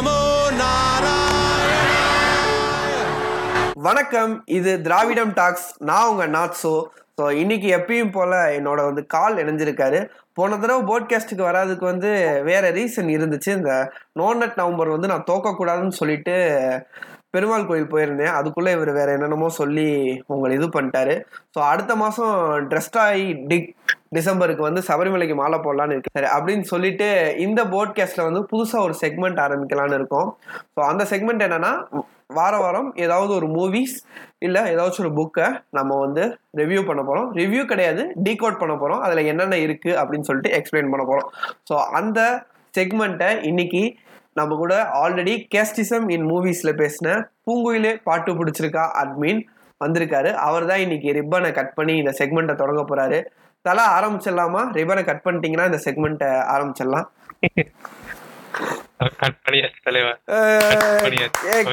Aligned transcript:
நமோ 0.00 0.18
வணக்கம் 3.86 4.32
இது 4.46 4.70
திராவிடம் 4.80 5.32
டாக்ஸ். 5.32 5.66
நான் 5.78 6.08
உங்க 6.08 6.24
நாட்ஸோ 6.26 6.72
ஸோ 7.18 7.24
இன்னைக்கு 7.32 7.68
எப்பயும் 7.76 8.12
போல 8.12 8.38
என்னோட 8.58 8.80
வந்து 8.88 9.02
கால் 9.14 9.36
இணைஞ்சிருக்காரு. 9.36 10.00
போன 10.32 10.58
தடவை 10.58 10.82
போட்காஸ்ட்டுக்கு 10.90 11.44
வராதுக்கு 11.48 11.84
வந்து 11.84 12.10
வேற 12.44 12.70
ரீசன் 12.70 13.10
இருந்துச்சு. 13.16 13.50
இந்த 13.58 13.72
நோனட் 14.20 14.58
நவம்பர் 14.60 14.94
வந்து 14.94 15.10
நான் 15.12 15.28
தோக்கக்கூடாதுன்னு 15.30 15.98
சொல்லிட்டு 16.00 16.36
பெருமாள் 17.34 17.66
கோயில் 17.68 17.92
போயிருந்தேன். 17.92 18.32
அதுக்குள்ள 18.38 18.70
இவர் 18.76 18.90
வேற 18.98 19.08
என்னென்னமோ 19.16 19.48
சொல்லி 19.60 19.86
உங்களை 20.34 20.52
இது 20.58 20.68
பண்ணிட்டாரு. 20.76 21.14
ஸோ 21.54 21.58
அடுத்த 21.72 21.92
மாதம் 22.02 22.36
ட்ரெஸ்டாய் 22.70 23.24
டிக் 23.50 23.68
டிசம்பருக்கு 24.16 24.62
வந்து 24.68 24.80
சபரிமலைக்கு 24.88 25.36
மாலை 25.40 25.58
போடலான்னு 25.66 25.94
இருக்கு 25.96 26.16
சரி 26.16 26.30
அப்படின்னு 26.36 26.66
சொல்லிட்டு 26.72 27.08
இந்த 27.46 27.60
போட்காஸ்ட்ல 27.74 28.24
வந்து 28.28 28.42
புதுசாக 28.52 28.86
ஒரு 28.86 28.96
செக்மெண்ட் 29.02 29.42
ஆரம்பிக்கலான்னு 29.46 29.98
இருக்கோம். 30.00 30.30
ஸோ 30.74 30.80
அந்த 30.90 31.04
செக்மெண்ட் 31.12 31.46
என்னன்னா 31.48 31.72
வார 32.38 32.54
வாரம் 32.62 32.88
ஏதாவது 33.04 33.32
ஒரு 33.36 33.46
மூவிஸ் 33.54 33.94
இல்லை 34.46 34.60
ஏதாச்சும் 34.72 35.04
ஒரு 35.04 35.12
புக்கை 35.16 35.46
நம்ம 35.70 35.96
வந்து 36.04 36.24
ரிவ்யூ 36.58 36.80
பண்ண 36.88 37.00
போகிறோம் 37.02 37.28
ரிவ்யூ 37.40 37.62
கிடையாது 37.72 38.02
டீகோட் 38.26 38.60
பண்ண 38.60 38.74
போகிறோம் 38.74 39.00
அதில் 39.06 39.28
என்னென்ன 39.30 39.58
இருக்குது 39.66 39.98
அப்படின்னு 40.00 40.28
சொல்லிட்டு 40.28 40.52
எக்ஸ்பிளைன் 40.58 40.92
பண்ண 40.92 41.04
போகிறோம் 41.04 41.28
ஸோ 41.70 41.76
அந்த 42.00 42.20
செக்மெண்ட்டை 42.74 43.30
இன்னைக்கு 43.42 43.82
நம்ம 44.40 44.56
கூட 44.62 44.74
ஆல்ரெடி 45.02 45.34
கேஸ்டிசம் 45.54 46.06
இன் 46.16 46.26
மூவிஸில் 46.30 46.78
பேசின 46.82 47.08
பூங்குயிலே 47.46 47.94
பாட்டு 48.08 48.32
பிடிச்சிருக்கா 48.40 48.84
அட்மின் 49.02 49.40
வந்திருக்காரு. 49.80 50.30
அவர் 50.48 50.66
தான் 50.70 50.82
இன்னைக்கு 50.86 51.10
ரிப்பனை 51.18 51.50
கட் 51.58 51.76
பண்ணி 51.78 51.94
இந்த 51.96 52.12
செக்மெண்ட்டை 52.18 52.54
தொடங்க 52.62 52.82
போறாரு. 52.90 53.18
தலா 53.64 53.86
ஆரம்பிச்சிடலாமா? 53.96 54.62
ரிப்பனை 54.78 55.02
கட் 55.04 55.24
பண்ணிட்டீங்கன்னா 55.24 55.68
இந்த 55.70 55.80
செக்மெண்ட்டை 55.86 56.30
ஆரம்பிச்சிடலாம். 56.54 57.08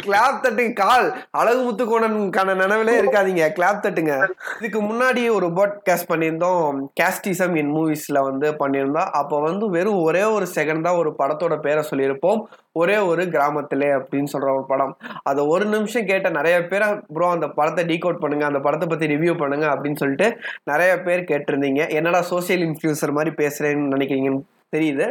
கிளாப் 0.05 0.41
தட்டுங்க. 0.43 0.73
கால் 0.73 1.07
அழகு 1.39 1.61
முத்துக்கோணனுக்கான 1.67 2.55
நினைவிலே 2.61 2.93
இருக்காதீங்க. 3.01 3.45
கிளாப் 3.57 3.81
தட்டுங்க. 3.85 4.13
இதுக்கு 4.59 4.79
முன்னாடி 4.81 5.21
ஒரு 5.37 5.47
பாட்காஸ்ட் 5.57 6.09
பண்ணியிருந்தோம். 6.11 6.77
கேஸ்டிசம் 7.01 7.55
இன் 7.61 7.73
மூவிஸ்ல 7.75 8.21
வந்து 8.29 8.49
பண்ணியிருந்தோம் 8.61 9.11
அப்போ 9.21 9.39
வந்து 9.47 9.67
வெறும் 9.75 10.01
ஒரே 10.01 10.23
ஒரு 10.23 10.47
செகண்ட் 10.55 10.85
தான் 10.87 10.99
ஒரு 11.01 11.11
படத்தோட 11.19 11.57
பேரை 11.65 11.83
சொல்லியிருப்போம். 11.91 12.41
ஒரே 12.81 12.97
ஒரு 13.11 13.23
கிராமத்திலே 13.35 13.89
அப்படின்னு 13.99 14.33
சொல்ற 14.33 14.49
ஒரு 14.57 14.65
படம். 14.71 14.97
அதை 15.23 15.45
ஒரு 15.45 15.65
நிமிஷம் 15.65 16.09
கேட்ட 16.11 16.29
நிறைய 16.29 16.57
பேர் 16.73 16.85
ப்ரோ 17.13 17.29
அந்த 17.29 17.47
படத்தை 17.47 17.83
டீகோட் 17.91 18.21
பண்ணுங்க. 18.25 18.45
அந்த 18.45 18.59
படத்தை 18.59 18.87
பத்தி 18.89 19.07
ரிவ்யூ 19.15 19.35
பண்ணுங்க. 19.37 19.67
அப்படின்னு 19.73 20.01
சொல்லிட்டு 20.03 20.29
நிறைய 20.63 20.91
பேர் 21.07 21.29
கேட்டிருந்தீங்க. 21.31 21.89
என்னடா 21.89 22.21
சோசியல் 22.29 22.65
இன்ஃப்ளூசர் 22.67 23.17
மாதிரி 23.19 23.33
பேசுறேன்னு 23.41 23.91
நினைக்கிறீங்கன்னு 23.95 24.43
தெரியுது. 24.75 25.07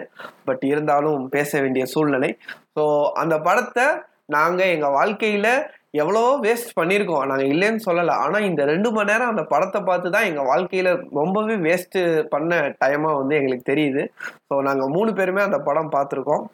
பட் 0.48 0.64
இருந்தாலும் 0.72 1.22
பேச 1.36 1.60
வேண்டிய 1.64 1.84
சூழ்நிலை. 1.94 2.30
ஸோ 2.76 2.84
அந்த 3.22 3.34
படத்தை 3.48 3.86
நாங்கள் 4.36 4.72
எங்கள் 4.74 4.96
வாழ்க்கையில் 4.98 5.50
எவ்வளோ 6.02 6.22
வேஸ்ட் 6.44 6.72
பண்ணியிருக்கோம். 6.78 7.24
நாங்கள் 7.30 7.50
இல்லைன்னு 7.52 7.82
சொல்லலை. 7.86 8.14
ஆனால் 8.24 8.46
இந்த 8.48 8.62
ரெண்டு 8.70 8.88
மணி 8.96 9.10
நேரம் 9.10 9.32
அந்த 9.32 9.44
படத்தை 9.52 9.80
பார்த்து 9.88 10.08
தான் 10.16 10.26
எங்கள் 10.30 10.48
வாழ்க்கையில் 10.50 10.90
ரொம்பவே 11.20 11.54
வேஸ்ட்டு 11.66 12.00
பண்ண 12.34 12.58
டைமாக 12.82 13.18
வந்து 13.20 13.36
எங்களுக்கு 13.38 13.70
தெரியுது. 13.72 14.02
ஸோ 14.48 14.56
நாங்கள் 14.68 14.92
மூணு 14.96 15.12
பேருமே 15.20 15.42
அந்த 15.48 15.60
படம் 15.68 15.94
பார்த்துருக்கோம். 15.96 16.44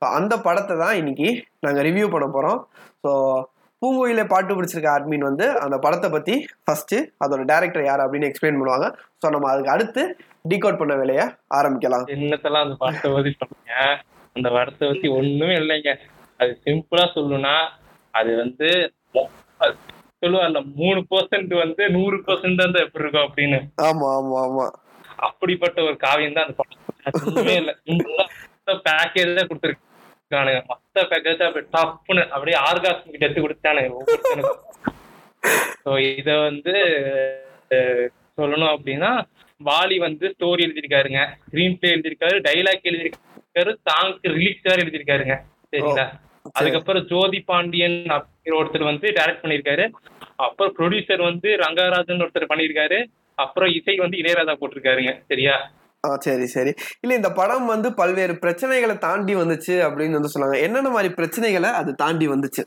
ஸோ 0.00 0.04
அந்த 0.18 0.34
படத்தை 0.46 0.76
தான் 0.84 0.98
இன்னைக்கு 1.00 1.28
நாங்கள் 1.66 1.86
ரிவ்யூ 1.88 2.06
பண்ண 2.14 2.28
போகிறோம் 2.36 2.60
ஸோ 3.04 3.12
பூங்கோயில 3.82 4.22
பாட்டு 4.32 4.52
பிடிச்சிருக்க 4.56 4.90
அட்மின் 4.96 5.26
வந்து 5.28 5.46
அந்த 5.64 5.76
படத்தை 5.84 6.08
பற்றி 6.12 6.34
ஃபஸ்ட்டு 6.66 6.98
அதோட 7.24 7.42
டேரக்டர் 7.50 7.88
யார் 7.88 8.02
அப்படின்னு 8.04 8.28
எக்ஸ்பிளைன் 8.30 8.60
பண்ணுவாங்க. 8.60 8.86
ஸோ 9.22 9.26
நம்ம 9.34 9.48
அதுக்கு 9.52 9.74
அடுத்து 9.74 10.02
டீகோட் 10.50 10.78
பண்ண 10.80 10.94
வேலையை 11.00 11.24
ஆரம்பிக்கலாம். 11.58 12.04
என்னத்தெல்லாம் 12.14 12.64
அந்த 12.66 12.74
படத்தை 12.80 13.10
பத்தி 13.14 13.30
சொன்னீங்க? 13.40 13.74
அந்த 14.36 14.48
படத்தை 14.56 14.84
பத்தி 14.90 15.08
ஒண்ணுமே 15.18 15.54
இல்லைங்க. 15.60 15.92
அது 16.40 16.50
சிம்பிளா 16.64 17.04
சொல்லணும்னா 17.14 17.54
அது 18.18 18.30
வந்து 18.42 18.68
சொல்லுவாங்கல்ல 20.22 20.60
மூணு 20.80 21.00
பர்சன்ட் 21.12 21.52
வந்து 21.62 21.82
நூறு 21.96 22.16
பர்சன்ட் 22.26 22.64
வந்து 22.64 22.82
எப்படி 22.84 23.04
இருக்கும் 23.04 23.26
அப்படின்னு. 23.28 23.58
ஆமா 23.88 24.08
ஆமா 24.18 24.36
ஆமா. 24.46 24.66
அப்படிப்பட்ட 25.28 25.78
ஒரு 25.88 25.96
காவியம் 26.04 26.36
தான் 26.36 26.46
அந்த 26.46 26.56
படம் 26.60 27.30
ஒண்ணுமே 27.30 27.54
இல்லை. 27.62 27.74
பேக்கேஜ் 28.88 29.36
தான் 29.38 29.48
கொடுத்துருக்கானுங்க. 29.50 30.60
மொத்த 30.70 31.06
பேக்கேஜ் 31.12 31.46
அப்படி 31.48 31.66
டப்புன்னு 31.76 32.22
அப்படியே 32.34 32.58
ஆர்காஸ்ம் 32.68 33.12
கிட்ட 33.14 33.26
எடுத்து 33.26 33.44
கொடுத்தானுங்க 33.46 33.96
ஒவ்வொருத்தனுக்கும். 33.98 34.62
ஸோ 35.84 35.90
இதை 36.20 36.34
வந்து 36.48 36.74
சொல்லணும் 38.38 38.72
அப்படின்னா 38.74 39.12
வாலி 39.68 39.96
வந்து 40.06 40.26
ஸ்டோரி 40.34 40.62
எழுதியிருக்காருங்க. 40.66 41.20
ஸ்க்ரீன் 41.46 41.76
பிளே 41.80 41.90
எழுதியிருக்காரு 41.94 42.36
டைலாக் 42.48 42.88
எழுதியிருக்காரு 42.90 43.72
சாங்க்கு 43.88 44.32
ரிலீஸ் 44.38 44.62
வேற 44.68 44.78
எழுதியிருக்காருங்க. 44.84 45.36
சரிங்களா? 45.72 46.06
அதுக்கப்புறம் 46.58 47.04
ஜோதி 47.12 47.40
பாண்டியன் 47.50 47.98
அப்படிங்கிற 48.16 48.56
ஒருத்தர் 48.60 48.90
வந்து 48.90 49.06
டைரக்ட் 49.18 49.42
பண்ணியிருக்காரு. 49.44 49.84
அப்புறம் 50.46 50.74
ப்ரொடியூசர் 50.78 51.22
வந்து 51.30 51.48
ரங்கராஜன் 51.62 52.22
ஒருத்தர் 52.24 52.50
பண்ணியிருக்காரு. 52.52 52.98
அப்புறம் 53.44 53.70
இசை 53.78 53.96
வந்து 54.02 54.16
இளையராஜா 54.22 54.54
போட்டிருக்காருங்க. 54.58 55.12
சரியா? 55.30 55.54
சரி 56.24 56.46
சரி. 56.54 56.72
இல்ல 57.02 57.12
இந்த 57.18 57.30
படம் 57.38 57.66
வந்து 57.66 57.88
பல்வேறு 58.00 58.34
பிரச்சனைகளை 58.42 58.94
தாண்டி 59.04 59.34
வந்துச்சு 59.34 59.74
அப்படின்னு 59.86 60.18
வந்து 60.18 60.32
சொன்னாங்க. 60.34 60.56
என்னென்ன 60.66 60.90
மாதிரி 60.96 61.10
பிரச்சனைகளை 61.20 61.70
அது 61.80 61.90
தாண்டி 62.02 62.26
வந்துச்சு? 62.28 62.62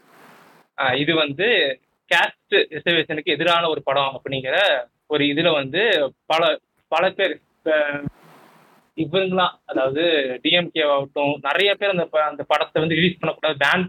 இது 1.04 1.14
வந்து 1.24 1.48
கேஸ்ட் 2.12 2.56
ரிசர்வேஷனுக்கு 2.76 3.34
எதிரான 3.36 3.64
ஒரு 3.74 3.82
படம் 3.90 4.16
அப்படிங்கிற 4.18 4.58
ஒரு 5.14 5.24
இதுல 5.32 5.50
வந்து 5.60 5.82
பல 6.32 6.42
பல 6.92 7.06
பேர் 7.12 7.36
இவங்களாம் 8.98 9.56
அதாவது 9.66 10.04
டிஎம்கே 10.44 10.84
ஆகட்டும் 10.88 11.34
நிறைய 11.44 11.72
பேர் 11.76 11.94
அந்த 11.94 12.06
ப- 12.08 12.28
அந்த 12.28 12.44
படத்தை 12.48 12.82
வந்து 12.82 12.98
ரிலீஸ் 12.98 13.20
பண்ணக்கூடாது 13.20 13.58
பேன் 13.64 13.84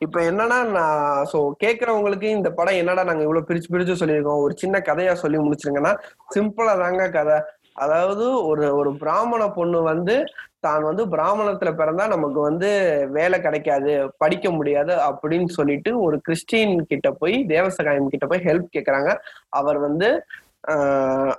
இப்ப 0.00 0.18
என்னன்னா 0.28 0.58
நான் 0.74 1.00
ஸோ 1.30 1.38
கேட்கறவங்களுக்கு 1.62 2.28
இந்த 2.30 2.50
படம் 2.52 2.78
என்னடா 2.80 3.02
நாங்க 3.02 3.24
இவ்வளவு 3.24 3.48
பிரிச்சு 3.48 3.72
பிரிச்சு 3.72 4.00
சொல்லியிருக்கோம் 4.00 4.44
ஒரு 4.44 4.54
சின்ன 4.60 4.82
கதையா 4.86 5.14
சொல்லி 5.22 5.38
முடிச்சிருங்கன்னா 5.40 5.92
சிம்பிளா 6.30 6.74
தாங்க 6.78 7.08
கதை. 7.10 7.38
அதாவது 7.76 8.24
ஒரு 8.48 8.64
ஒரு 8.78 8.90
பிராமண 8.98 9.42
பொண்ணு 9.50 9.78
வந்து 9.84 10.14
தான் 10.60 10.82
வந்து 10.84 11.02
பிராமணத்துல 11.12 11.70
பிறந்தா 11.74 12.04
நமக்கு 12.08 12.40
வந்து 12.40 12.68
வேலை 13.12 13.38
கிடைக்காது 13.40 13.92
படிக்க 14.18 14.46
முடியாது 14.50 14.92
அப்படின்னு 15.06 15.48
சொல்லிட்டு 15.50 15.92
ஒரு 16.02 16.16
கிறிஸ்டின் 16.20 16.74
கிட்ட 16.86 17.10
போய் 17.16 17.36
தேவசகாயம் 17.48 18.12
கிட்ட 18.12 18.26
போய் 18.26 18.46
ஹெல்ப் 18.46 18.74
கேக்குறாங்க. 18.74 19.10
அவர் 19.52 19.78
வந்து 19.80 20.10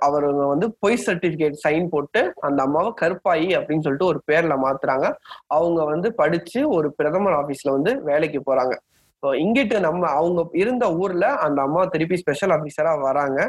அவர் 0.06 0.26
வந்து 0.52 0.66
பொய் 0.80 1.02
சர்டிபிகேட் 1.06 1.62
சைன் 1.64 1.86
போட்டு 1.88 2.20
அந்த 2.40 2.58
அம்மாவை 2.62 2.90
கருப்பாயி 3.02 3.48
அப்படின்னு 3.58 3.84
சொல்லிட்டு 3.86 4.10
ஒரு 4.12 4.20
பேர்ல 4.26 4.54
மாத்துறாங்க. 4.64 5.06
அவங்க 5.46 5.84
வந்து 5.84 6.14
படிச்சு 6.14 6.60
ஒரு 6.68 6.92
பிரதமர் 6.92 7.36
ஆபீஸ்ல 7.42 7.70
வந்து 7.70 8.02
வேலைக்கு 8.02 8.40
போறாங்க. 8.50 8.74
ஸோ 9.22 9.30
இங்கிட்டு 9.44 9.80
நம்ம 9.80 10.08
அவங்க 10.08 10.40
இருந்த 10.52 10.86
ஊர்ல 10.94 11.26
அந்த 11.46 11.62
அம்மா 11.62 11.84
திருப்பி 11.84 12.16
ஸ்பெஷல் 12.16 12.50
ஆபீசரா 12.50 13.00
வராங்க. 13.00 13.40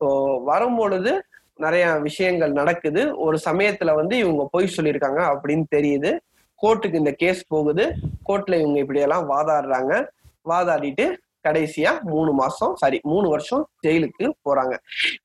ஸோ 0.00 0.06
வரும்பொழுது 0.44 1.12
நிறைய 1.58 1.86
விஷயங்கள் 1.98 2.52
நடக்குது. 2.52 3.02
ஒரு 3.16 3.38
சமயத்துல 3.44 3.94
வந்து 3.94 4.14
இவங்க 4.16 4.48
பொய் 4.50 4.74
சொல்லியிருக்காங்க 4.76 5.20
அப்படின்னு 5.32 5.66
தெரியுது. 5.76 6.12
கோர்ட்டுக்கு 6.62 7.02
இந்த 7.02 7.12
கேஸ் 7.12 7.42
போகுது. 7.48 7.84
கோர்ட்ல 8.28 8.60
இவங்க 8.60 8.78
இப்படியெல்லாம் 8.78 9.28
வாதாடுறாங்க. 9.30 9.92
வாதாடிட்டு 10.46 11.04
கடைசியா 11.48 11.92
மூணு 12.12 12.32
மாசம் 12.40 12.72
சாரி 12.82 13.00
மூணு 13.12 13.26
வருஷம் 13.34 13.64
ஜெயிலுக்கு 13.86 14.26
போறாங்க. 14.48 14.74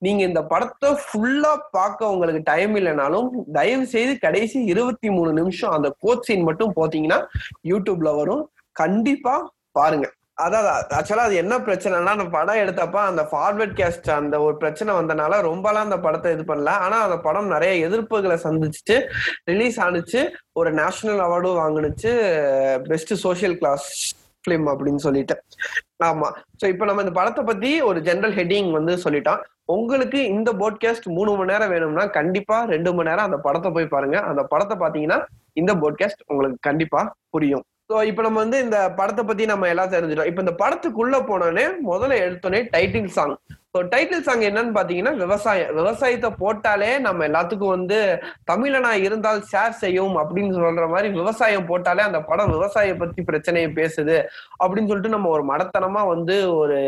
நீங்க 0.05 0.23
இந்த 0.29 0.44
படத்தை 0.51 0.91
ஃபுல்லா 1.05 1.53
பார்க்க 1.78 2.11
உங்களுக்கு 2.16 2.41
டைம் 2.51 2.75
இல்லைனாலும் 2.81 3.29
தயவு 3.59 3.88
செய்து 3.95 4.13
கடைசி 4.25 4.59
இருபத்தி 4.73 5.09
மூணு 5.17 5.33
நிமிஷம் 5.39 5.75
அந்த 5.78 5.89
கோட் 6.05 6.28
சீன் 6.28 6.47
மட்டும் 6.50 6.75
போத்தீங்கன்னா 6.78 7.22
யூடியூப்ல 7.72 8.11
வரும். 8.22 8.45
கண்டிப்பா 8.83 9.35
பாருங்க. 9.79 10.07
அதாவது 10.45 10.95
ஆக்சுவலா 10.95 11.23
அது 11.28 11.35
என்ன 11.41 11.53
பிரச்சனைனா 11.67 12.11
அந்த 12.16 12.25
படம் 12.34 12.59
எடுத்தப்ப 12.63 12.97
அந்த 13.11 13.22
ஃபார்வர்ட் 13.29 13.73
கேஸ்ட் 13.79 14.09
அந்த 14.17 14.35
ஒரு 14.47 14.55
பிரச்சனை 14.63 14.91
வந்தனால 14.97 15.39
ரொம்பலாம் 15.47 15.88
அந்த 15.88 15.97
படத்தை 16.03 16.31
இது 16.35 16.44
பண்ணல. 16.49 16.73
ஆனா 16.85 16.97
அந்த 17.05 17.17
படம் 17.25 17.49
நிறைய 17.53 17.88
எதிர்ப்புகளை 17.88 18.38
சந்திச்சுட்டு 18.44 18.97
ரிலீஸ் 19.52 19.79
ஆனிச்சு. 19.85 20.22
ஒரு 20.59 20.72
நேஷனல் 20.81 21.23
அவார்டும் 21.25 21.59
வாங்கினுச்சு. 21.63 22.11
பெஸ்ட் 22.91 23.13
சோஷியல் 23.25 23.58
கிளாஸ் 23.61 23.87
ஃபிலிம் 24.47 24.67
அப்படின்னு 24.73 24.96
சொல்லிட்டு. 24.96 25.35
ஆமா. 26.03 26.28
சோ 26.59 26.67
இப்போ 26.67 26.85
நம்ம 26.85 27.02
இந்த 27.02 27.14
படத்தை 27.14 27.44
பத்தி 27.44 27.82
ஒரு 27.82 28.02
ஜெனரல் 28.02 28.34
ஹெட்டிங் 28.34 28.72
வந்து 28.72 28.96
சொல்லிட்டோம். 28.96 29.41
உங்களுக்கு 29.66 30.20
இந்த 30.26 30.53
போட்காஸ்ட் 30.53 31.08
மூணு 31.17 31.32
மணி 31.35 31.52
நேரம் 31.52 31.70
வேணும்னா 31.70 32.05
கண்டிப்பா 32.05 32.64
ரெண்டு 32.64 32.94
மணி 32.94 33.09
நேரம் 33.09 33.26
அந்த 33.26 33.38
படத்தை 33.38 33.72
போய் 33.72 33.94
பாருங்க. 33.96 34.20
அந்த 34.20 34.44
படத்தை 34.44 34.78
பாத்தீங்கன்னா 34.78 35.26
இந்த 35.53 35.73
போட்காஸ்ட் 35.76 36.23
உங்களுக்கு 36.28 36.59
கண்டிப்பா 36.61 37.16
புரியும். 37.29 37.64
ஸோ 37.89 37.97
இப்போ 38.07 38.22
நம்ம 38.25 38.39
வந்து 38.43 38.57
இந்த 38.63 38.78
படத்தை 38.95 39.23
பத்தி 39.28 39.43
நம்ம 39.51 39.67
எல்லாம் 39.73 39.91
தெரிஞ்சிட்டோம். 39.93 40.29
இப்போ 40.29 40.41
இந்த 40.45 40.53
படத்துக்குள்ள 40.61 41.17
போனோடனே 41.29 41.63
முதல்ல 41.89 42.17
எடுத்தோடனே 42.23 42.59
title 42.73 43.16
song 43.17 43.35
so 43.73 43.81
title 43.93 44.25
song 44.25 44.43
என்னன்னு 44.47 44.73
பாத்தீங்கன்னா 44.78 45.13
விவசாயம் 45.22 45.72
விவசாயத்தை 45.79 46.29
போட்டாலே 46.41 46.91
நம்ம 47.05 47.25
எல்லாத்துக்கும் 47.29 47.73
வந்து 47.75 47.97
தமிழனா 48.51 48.91
இருந்தால் 49.07 49.41
ஷேர் 49.51 49.79
செய்யும் 49.84 50.16
அப்படின்னு 50.22 50.51
சொல்ற 50.59 50.85
மாதிரி 50.93 51.09
விவசாயம் 51.19 51.67
போட்டாலே 51.72 52.03
அந்த 52.09 52.22
படம் 52.29 52.53
விவசாய 52.57 52.95
பத்தி 53.01 53.23
பிரச்சனையை 53.31 53.72
பேசுது 53.79 54.16
அப்படின்னு 54.61 54.89
சொல்லிட்டு 54.91 55.16
நம்ம 55.16 55.34
ஒரு 55.37 55.45
மடத்தனமா 55.53 56.03
வந்து 56.13 56.37
ஒரு 56.61 56.79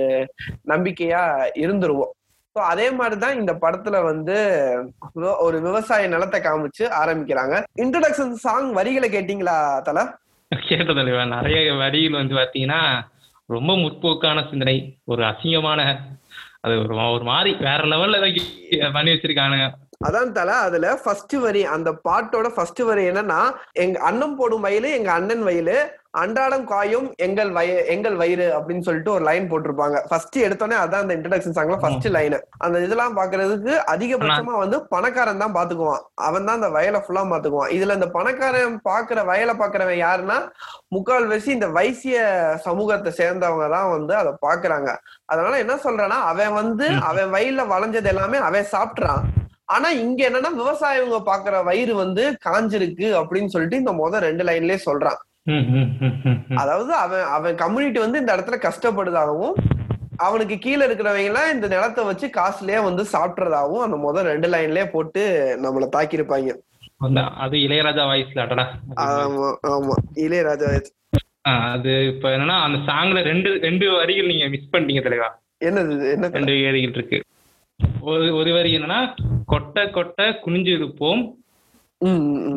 நம்பிக்கையா 0.74 1.24
இருந்துருவோம். 1.66 2.14
ஸோ 2.56 2.60
அதே 2.72 2.88
மாதிரிதான் 3.00 3.40
இந்த 3.42 3.54
படத்துல 3.64 3.98
வந்து 4.12 4.38
ஒரு 5.48 5.58
விவசாய 5.68 6.08
நிலத்தை 6.16 6.40
காமிச்சு 6.42 6.86
ஆரம்பிக்கிறாங்க. 7.02 7.56
இன்ட்ரடக்ஷன் 7.84 8.34
சாங் 8.46 8.72
வரிகளை 8.80 9.10
கேட்டீங்களா 9.18 9.58
தலை? 9.90 10.04
கேட்ட 10.52 10.94
தலைவா 10.94 11.24
நிறைய 11.26 11.74
வரிகள் 11.74 12.20
வந்து 12.20 12.36
பாத்தீங்கன்னா 12.36 12.80
ரொம்ப 13.50 13.72
முற்போக்கான 13.78 14.50
சிந்தனை 14.50 14.98
ஒரு 15.06 15.24
அசிங்கமான 15.24 15.82
அது 16.62 16.80
ஒரு 16.80 16.96
ஒரு 17.12 17.24
மாதிரி 17.24 17.52
வேற 17.60 17.84
லெவல்ல 17.84 18.18
பண்ணி 18.92 19.12
வச்சிருக்கானுங்க. 19.12 19.68
அதான் 20.08 20.30
தல 20.36 20.52
அதுல 20.66 20.90
ஃபர்ஸ்ட் 21.04 21.34
வரி 21.46 21.62
அந்த 21.76 21.90
பாட்டோட 22.08 22.48
ஃபர்ஸ்ட் 22.56 22.82
வரி 22.90 23.04
என்னன்னா 23.12 23.40
எங்க 23.84 23.98
அண்ணன் 24.10 24.36
போடும் 24.38 24.66
வயலு 24.66 24.90
எங்க 24.98 25.10
அண்ணன் 25.20 25.44
வயலு 25.48 25.78
அன்றாடம் 26.22 26.64
காயும் 26.70 27.08
எங்கள் 27.26 27.50
வய 27.58 27.72
எங்கள் 27.94 28.16
வயிறு 28.22 28.46
அப்படின்னு 28.58 28.86
சொல்லிட்டு 28.86 29.12
ஒரு 29.16 29.24
லைன் 29.28 29.50
போட்டிருப்பாங்க. 29.50 29.98
ஃபர்ஸ்ட் 30.10 30.38
எடுத்தோடனே 30.46 30.78
அதான் 30.84 31.04
அந்த 31.04 31.16
இன்ட்ரடக்ஷன் 31.18 31.56
சாங்ல 31.58 31.78
ஃபர்ஸ்ட் 31.84 32.08
லைன் 32.16 32.36
அந்த 32.66 32.78
இதெல்லாம் 32.86 33.18
பாக்குறதுக்கு 33.20 33.74
அதிகபட்சமா 33.94 34.56
வந்து 34.62 34.78
பணக்காரன் 34.94 35.44
தான் 35.44 35.56
பாத்துக்குவான். 35.58 36.02
அவன் 36.28 36.48
தான் 36.48 36.60
அந்த 36.60 36.70
வயலை 36.78 37.02
ஃபுல்லா 37.04 37.24
பாத்துக்குவான். 37.34 37.74
இதுல 37.78 37.98
இந்த 38.00 38.10
பணக்காரன் 38.18 38.80
பாக்குற 38.90 39.26
வயலை 39.32 39.56
பாக்குறவன் 39.62 40.02
யாருன்னா 40.06 40.38
முக்கால்வாசி 40.96 41.52
இந்த 41.58 41.70
வைசிய 41.78 42.18
சமூகத்தை 42.68 43.14
சேர்ந்தவங்க 43.22 43.68
தான் 43.76 43.92
வந்து 43.96 44.16
அதை 44.22 44.34
பாக்குறாங்க. 44.48 44.90
அதனால 45.34 45.60
என்ன 45.66 45.76
சொல்றேன்னா 45.86 46.20
அவன் 46.32 46.58
வந்து 46.62 46.88
அவன் 47.12 47.34
வயல்ல 47.36 47.68
வளைஞ்சது 47.74 48.12
எல்லாமே 48.14 48.40
அவன் 48.50 48.74
சாப்பிட்றான். 48.76 49.24
ஆனா 49.70 49.90
இங்க 50.02 50.20
என்னன்னா 50.30 50.52
விவசாயிங்க 50.56 51.18
பாக்குற 51.26 51.56
வயிறு 51.64 51.94
வந்து 51.96 52.24
காஞ்சிருக்கு 52.46 53.08
அப்படின்னு 53.20 53.48
சொல்லிட்டு 53.48 53.82
இந்த 53.82 53.92
முத 54.00 54.20
ரெண்டு 54.20 54.44
லைன்லயே 54.44 54.80
சொல்றான். 54.86 55.20
அதாவது 56.58 56.92
அவன் 56.96 57.26
அவன் 57.30 57.56
கம்யூனிட்டி 57.56 58.00
வந்து 58.00 58.22
இந்த 58.22 58.32
இடத்துல 58.36 58.58
கஷ்டப்படுதாகவும் 58.66 59.56
அவனுக்கு 60.20 60.56
கீழே 60.60 60.84
இருக்கிறவங்க 60.86 61.30
எல்லாம் 61.30 61.52
இந்த 61.54 61.68
நிலத்தை 61.68 62.04
வச்சு 62.04 62.28
காசுலயே 62.30 62.80
வந்து 62.84 63.04
சாப்பிடுறதாகவும் 63.14 63.84
அந்த 63.84 63.98
முத 63.98 64.24
ரெண்டு 64.24 64.48
லைன்லயே 64.48 64.86
போட்டு 64.90 65.22
நம்மள 65.62 65.88
தாக்கியிருப்பாங்க. 65.96 66.56
அது 67.40 67.56
இளையராஜா 67.66 68.04
வாய்ஸ்ல 68.06 68.44
அடடா. 68.46 68.66
ஆமா 69.04 69.50
ஆமா. 69.70 69.96
இளையராஜா 70.26 70.70
ஆ, 71.48 71.52
அது 71.70 71.92
இப்ப 72.06 72.30
என்னன்னா 72.30 72.58
அந்த 72.64 72.78
சாங்ல 72.88 73.20
ரெண்டு 73.24 73.50
ரெண்டு 73.62 73.86
வரிகள் 73.92 74.28
நீங்க 74.28 74.48
மிஸ் 74.48 74.72
பண்ணிட்டீங்க 74.72 75.04
தலைவா. 75.04 75.30
என்னது? 75.62 75.94
என்ன 76.14 76.30
ரெண்டு 76.30 76.54
வரிகள் 76.66 76.96
இருக்கு. 76.96 77.20
ஒரு 78.10 78.26
ஒரு 78.40 78.52
வரி 78.58 78.72
என்னன்னா 78.78 79.00
கொட்ட 79.52 79.86
கொட்ட 79.98 80.30
குனிஞ்சு 80.44 80.72
இருப்போம். 80.78 81.22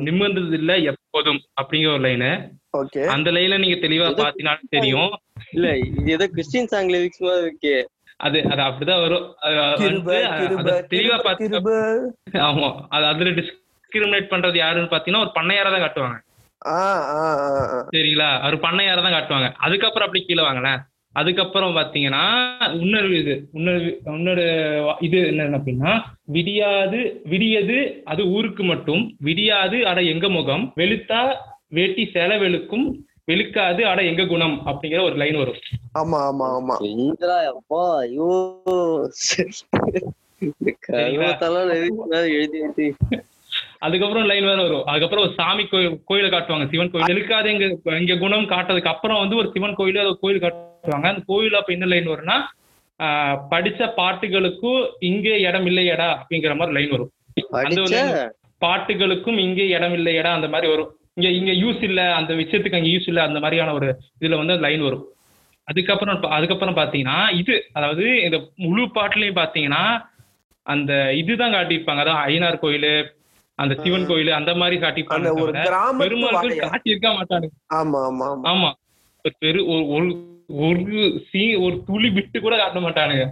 நிமிர்ந்தது 0.06 0.56
இல்ல 0.60 0.72
எப்போதும் 0.90 1.40
அப்படிங்கிற 1.60 1.92
ஒரு 1.96 2.04
லைனு 2.06 2.30
ஓகே. 2.80 3.00
அந்த 3.14 3.28
லைன்ல 3.36 3.56
நீங்க 3.62 3.78
தெளிவா 3.84 4.06
பாத்தீங்கன்னாலும் 4.20 4.72
தெரியும். 4.76 5.10
இல்ல 5.54 5.66
இது 5.88 6.12
ஏதோ 6.16 6.26
கிறிஸ்டின் 6.34 6.70
சாங் 6.72 6.92
லிரிக்ஸ் 6.94 7.24
மாதிரி 7.26 7.44
இருக்கு. 7.46 7.74
அது 8.20 8.38
அது 8.52 8.62
அப்படிதான் 8.66 9.02
வரும். 9.04 9.24
தெளிவா 10.94 11.16
பாத்து 11.26 11.48
ஆமா. 12.48 12.68
அது 12.94 13.04
அதுல 13.12 13.32
டிஸ்கிரிமினேட் 13.40 14.32
பண்றது 14.34 14.58
யாருன்னு 14.64 14.92
பாத்தீங்கன்னா 14.94 15.24
ஒரு 15.26 15.34
பண்ணையார 15.38 15.72
தான் 15.74 15.84
காட்டுவாங்க. 15.84 16.18
சரிங்களா? 17.94 18.30
ஒரு 18.48 18.58
பண்ணையார 18.66 19.02
தான் 19.06 19.16
காட்டுவாங்க. 19.16 19.48
அதுக்கப்புறம் 19.66 20.06
அப்படி 20.08 20.22
கீழே 20.24 20.42
வாங்களேன். 20.46 20.80
அதுக்கப்புறம் 21.16 21.76
பாத்தீங்கன்னா 21.76 22.24
இன்னொரு 22.78 23.08
இது 23.18 23.34
இன்னொரு 23.52 23.88
இன்னொரு 24.12 24.44
இது 25.00 25.18
என்ன 25.32 25.58
அப்படின்னா 25.58 25.92
விடியாது 26.32 27.00
விடியது 27.26 27.78
அது 28.04 28.22
ஊருக்கு 28.32 28.64
மட்டும் 28.64 29.02
விடியாது 29.20 29.78
அட 29.86 30.00
எங்க 30.12 30.28
முகம் 30.30 30.64
வெளுத்தா 30.76 31.22
வேட்டி 31.70 32.04
சேலை 32.12 32.36
வெளுக்கும் 32.40 32.86
வெளுக்காது 33.28 33.82
அட 33.86 34.00
எங்க 34.04 34.22
குணம் 34.26 34.56
அப்படிங்கிற 34.66 35.00
ஒரு 35.02 35.16
லைன் 35.16 35.36
வரும். 35.36 35.58
ஆமா 35.94 36.18
ஆமா 36.28 36.46
ஆமா. 36.56 36.74
இந்திரா 36.92 37.36
அப்பா 37.52 37.82
ஐயோ. 38.00 38.30
எழுதி 42.32 42.88
அதுக்கப்புறம் 43.86 44.26
லைன் 44.30 44.48
வேற 44.48 44.60
வரும். 44.64 44.84
அதுக்கப்புறம் 44.90 45.24
ஒரு 45.26 45.34
சாமி 45.38 45.64
கோயில் 45.70 45.94
கோயிலை 46.08 46.28
காட்டுவாங்க. 46.30 46.66
சிவன் 46.72 46.90
கோயில். 46.90 47.08
வெளுக்காது 47.10 47.48
எங்க 47.52 47.66
எங்க 48.00 48.14
குணம் 48.24 48.50
காட்டுறதுக்கு 48.52 48.92
அப்புறம் 48.94 49.20
வந்து 49.22 49.38
ஒரு 49.40 49.48
சிவன் 49.54 49.78
கோயில் 49.80 50.02
அது 50.02 50.12
கோயில் 50.24 50.42
காட்டுவாங்க. 50.44 51.08
அந்த 51.12 51.22
கோயில் 51.30 51.58
அப்ப 51.60 51.72
என்ன 51.76 51.88
லைன் 51.92 52.12
வரும்னா 52.12 52.36
படிச்ச 53.52 53.80
பாட்டுகளுக்கும் 54.00 54.82
இங்கே 55.10 55.34
இடம் 55.48 55.66
இல்லையடா 55.70 56.08
அப்படிங்கிற 56.16 56.52
மாதிரி 56.58 56.76
லைன் 56.78 56.92
வரும். 56.94 57.12
அந்த 57.68 58.10
பாட்டுகளுக்கும் 58.64 59.38
இங்கே 59.46 59.64
இடம் 59.76 59.96
இல்லையடா 59.98 60.32
அந்த 60.38 60.48
மாதிரி 60.52 60.68
வரும். 60.72 60.90
இங்க 61.16 61.28
இங்க 61.38 61.52
யூஸ் 61.62 61.82
இல்ல 61.88 62.00
அந்த 62.18 62.32
விஷயத்துக்கு 62.40 62.78
அங்க 62.78 62.90
யூஸ் 62.92 63.08
இல்ல 63.10 63.22
அந்த 63.28 63.38
மாதிரியான 63.44 63.72
ஒரு 63.78 63.88
இதுல 64.20 64.38
வந்து 64.42 64.54
லைன் 64.66 64.84
வரும். 64.88 65.02
அதுக்கப்புறம் 65.68 66.22
அதுக்கப்புறம் 66.36 66.78
பாத்தீங்கன்னா 66.78 67.18
இது 67.40 67.56
அதாவது 67.76 68.04
இந்த 68.26 68.38
முழு 68.64 68.84
பாட்டுலயும் 68.96 69.40
பாத்தீங்கன்னா 69.40 69.82
அந்த 70.66 70.92
இதுதான் 71.20 71.54
காட்டியிருப்பாங்க. 71.56 72.02
அதான் 72.04 72.22
ஐயனார் 72.28 72.62
கோயிலு 72.64 72.92
அந்த 73.58 73.74
சிவன் 73.82 74.06
கோயில் 74.08 74.30
அந்த 74.36 74.52
மாதிரி 74.60 74.76
காட்டியிருப்பாங்க 74.82 75.30
ஒரு 75.38 75.52
வாழையா. 76.28 76.68
காட்டியிருக்க 76.68 77.08
மாட்டானுங்க 77.16 77.56
ஆமா 77.80 78.00
ஆமா 78.08 78.28
ஆமா. 78.52 78.70
பெரு 79.40 79.60
ஒரு 79.94 80.06
ஒரு 80.62 80.94
சீ 81.26 81.42
ஒரு 81.64 81.76
துளி 81.86 82.08
விட்டு 82.16 82.38
கூட 82.40 82.54
காட்ட 82.56 82.78
மாட்டானுங்க. 82.80 83.24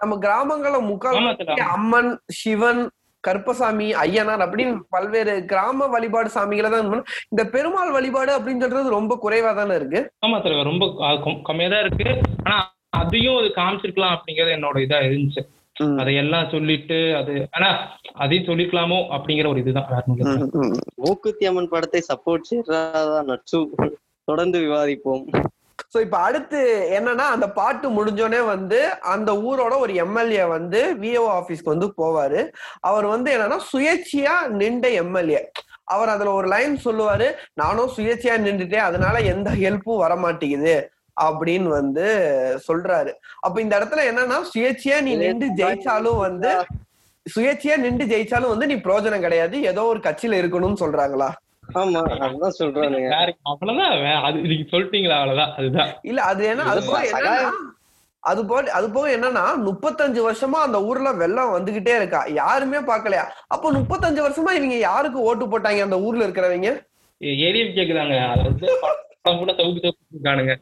நம்ம 0.00 0.16
கிராமங்கள்ல 0.24 0.80
முக்கால். 0.88 1.28
அம்மன் 1.70 2.10
சிவன் 2.38 2.82
கருப்பசாமி 3.24 3.86
ஐயனார் 4.02 4.42
அப்படின்னு 4.44 4.74
பல்வேறு 4.94 5.32
கிராம 5.48 5.88
வழிபாடு 5.94 6.30
சாமிகளை 6.36 6.68
தான் 6.70 6.92
இந்த 7.32 7.42
பெருமாள் 7.54 7.94
வழிபாடு 7.96 8.32
அப்படின்னு 8.36 8.64
சொல்றது 8.64 8.96
ரொம்ப 8.96 9.14
குறைவா 9.24 9.50
தானே 9.52 9.74
இருக்கு? 9.80 10.00
ஆமா 10.24 10.36
தலைவர் 10.44 10.70
ரொம்ப 10.70 10.86
கம்மியா 11.48 11.70
தான் 11.72 11.82
இருக்கு. 11.84 12.08
ஆனா 12.44 12.56
அதையும் 13.00 13.38
அது 13.40 13.50
காமிச்சிருக்கலாம் 13.58 14.14
அப்படிங்கறது 14.16 14.56
என்னோட 14.56 14.78
இதா 14.86 15.00
இருந்துச்சு. 15.08 15.42
அதையெல்லாம் 16.02 16.50
சொல்லிட்டு 16.50 16.98
அது 17.20 17.34
ஆனா 17.50 17.70
அதையும் 18.22 18.48
சொல்லிக்கலாமோ 18.48 18.98
அப்படிங்கிற 19.16 19.48
ஒரு 19.52 19.62
இதுதான். 19.62 19.88
மூக்குத்தி 21.04 21.46
அம்மன் 21.50 21.72
படத்தை 21.74 22.02
சப்போர்ட் 22.10 22.52
நட்சு? 23.30 23.60
தொடர்ந்து 24.28 24.58
விவாதிப்போம். 24.58 25.24
சோ 25.94 25.98
இப்ப 26.00 26.16
அடுத்து 26.18 26.58
என்னன்னா 26.98 27.24
அந்த 27.34 27.46
பாட்டு 27.58 27.86
முடிஞ்சோடனே 27.90 28.40
வந்து 28.46 28.80
அந்த 29.14 29.30
ஊரோட 29.46 29.74
ஒரு 29.84 29.92
எம்எல்ஏ 30.04 30.44
வந்து 30.56 30.80
விஓ 31.02 31.24
ஆபீஸ்க்கு 31.38 31.74
வந்து 31.74 31.88
போவாரு. 32.00 32.42
அவர் 32.90 33.06
வந்து 33.14 33.30
என்னன்னா 33.36 33.58
சுயேட்சையா 33.72 34.36
நின்ற 34.60 34.88
எம்எல்ஏ. 35.02 35.42
அவர் 35.94 36.08
அதுல 36.08 36.32
ஒரு 36.32 36.48
லைன் 36.48 36.76
சொல்லுவாரு 36.84 37.28
நானும் 37.54 37.92
சுயேட்சையா 37.96 38.34
நின்றுட்டேன். 38.46 38.88
அதனால 38.90 39.18
எந்த 39.34 39.50
ஹெல்ப்பும் 39.62 40.02
வர 40.04 40.16
மாட்டேங்குது 40.16 40.74
அப்படின்னு 41.26 41.68
வந்து 41.78 42.06
சொல்றாரு. 42.68 43.12
அப்ப 43.40 43.56
இந்த 43.60 43.74
இடத்துல 43.78 44.04
என்னன்னா 44.10 44.38
சுயேட்சையா 44.52 44.98
நீ 45.06 45.14
நின்று 45.24 45.48
ஜெயிச்சாலும் 45.60 46.20
வந்து 46.26 46.52
சுயேட்சையா 47.26 47.76
நின்று 47.84 48.04
ஜெயிச்சாலும் 48.12 48.52
வந்து 48.52 48.66
நீ 48.66 48.76
பிரயோஜனம் 48.84 49.24
கிடையாது. 49.26 49.56
ஏதோ 49.70 49.84
ஒரு 49.92 50.00
கட்சியில 50.06 50.40
இருக்கணும்னு 50.40 50.82
சொல்றாங்களா? 50.84 51.30
ஆமா 51.80 52.00
அதுதான் 52.26 52.56
சொல்றானுங்க. 52.60 53.10
அவ்வளவுதான் 53.50 53.92
அது 54.28 54.38
நீங்க 54.52 54.64
சொல்லிட்டீங்களா 54.70 55.18
அவ்வளவுதான் 55.18 55.52
அதுதான். 55.58 55.90
இல்ல 56.10 56.20
அது 56.30 56.44
என்ன 56.52 56.70
அது 56.72 56.82
அது 58.22 58.40
போல 58.48 58.72
அது 58.78 58.86
போக 58.94 59.06
என்னன்னா 59.16 59.44
முப்பத்தஞ்சு 59.66 60.20
வருஷமா 60.26 60.58
அந்த 60.64 60.78
ஊர்ல 60.88 61.10
வெள்ளம் 61.20 61.52
வந்துகிட்டே 61.54 61.94
இருக்கா. 62.00 62.20
யாருமே 62.40 62.80
பாக்கலையா 62.88 63.22
அப்போ 63.54 63.68
முப்பத்தஞ்சு 63.76 64.20
வருஷமா 64.26 64.52
இவங்க 64.58 64.76
யாருக்கு 64.78 65.20
ஓட்டு 65.28 65.46
போட்டாங்க 65.52 65.86
அந்த 65.86 65.98
ஊர்ல 66.06 66.26
இருக்கிறவங்க? 66.26 66.70
ஏரியம் 67.46 67.72
கேக்குதாங்க 67.78 68.18
கூட 69.24 69.52
தவுக்கு 69.52 69.80
தவுக்கு 69.80 70.54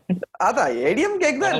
அதான் 0.47 0.71
ஏடிஎம் 0.83 1.19
கேக் 1.21 1.41
தான் 1.43 1.57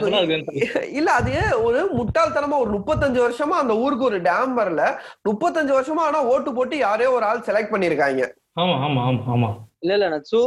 இல்ல 0.93 1.11
அது 1.19 1.33
ஒரு 1.67 1.81
முட்டாள்தனமா 1.99 2.57
ஒரு 2.59 2.71
முப்பத்தஞ்சு 2.77 3.21
வருஷமா 3.25 3.57
அந்த 3.63 3.75
ஊருக்கு 3.77 4.05
ஒரு 4.05 4.19
டேம் 4.23 4.55
வரல. 4.59 4.83
முப்பத்தஞ்சு 5.29 5.73
வருஷமா 5.77 6.05
ஆனா 6.09 6.21
ஓட்டு 6.33 6.53
போட்டு 6.55 6.77
யாரையோ 6.79 7.11
ஒரு 7.17 7.25
ஆள் 7.25 7.47
செலக்ட் 7.49 7.75
பண்ணிருக்காங்க. 7.75 8.23
ஆமா 8.57 8.77
ஆமா 8.87 9.03
ஆமா 9.09 9.23
ஆமா. 9.35 9.51
இல்ல 9.83 9.93
இல்ல 9.99 10.09
நட்சு 10.09 10.41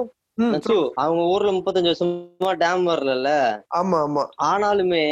அவங்க 0.97 1.21
ஊர்ல 1.31 1.49
முப்பத்தஞ்சு 1.55 1.91
வருஷமா 1.91 2.51
டேம் 2.61 2.85
வரல 2.85 3.29
ஆமா 3.79 3.97
ஆமா. 4.05 4.21
ஆனாலுமே 4.49 5.03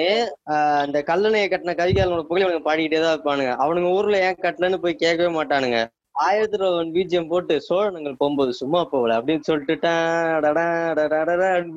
ஆஹ் 0.53 0.84
இந்த 0.88 1.00
கல்லணையை 1.10 1.48
கட்டின 1.50 1.75
கவிகாலனோட 1.79 2.24
புகழ் 2.24 2.46
அவனுங்க 2.46 2.67
பாடிக்கிட்டே 2.67 3.01
தான் 3.01 3.15
இருப்பானுங்க. 3.15 3.53
அவனுங்க 3.63 3.89
ஊர்ல 3.98 4.19
ஏன் 4.27 4.41
கட்டலன்னு 4.46 4.84
போய் 4.86 5.01
கேட்கவே 5.03 5.31
மாட்டானுங்க. 5.36 5.79
ஆயிரத்தி 6.25 6.57
ரூபாய் 6.59 6.91
பீஜியம் 6.95 7.27
போட்டு 7.31 7.53
சோழனங்கள் 7.65 8.17
போகும்போது 8.17 8.51
சும்மா 8.59 8.79
போகல. 8.93 9.17
அப்படின்னு 9.19 9.45
சொல்லிட்டு 9.47 9.91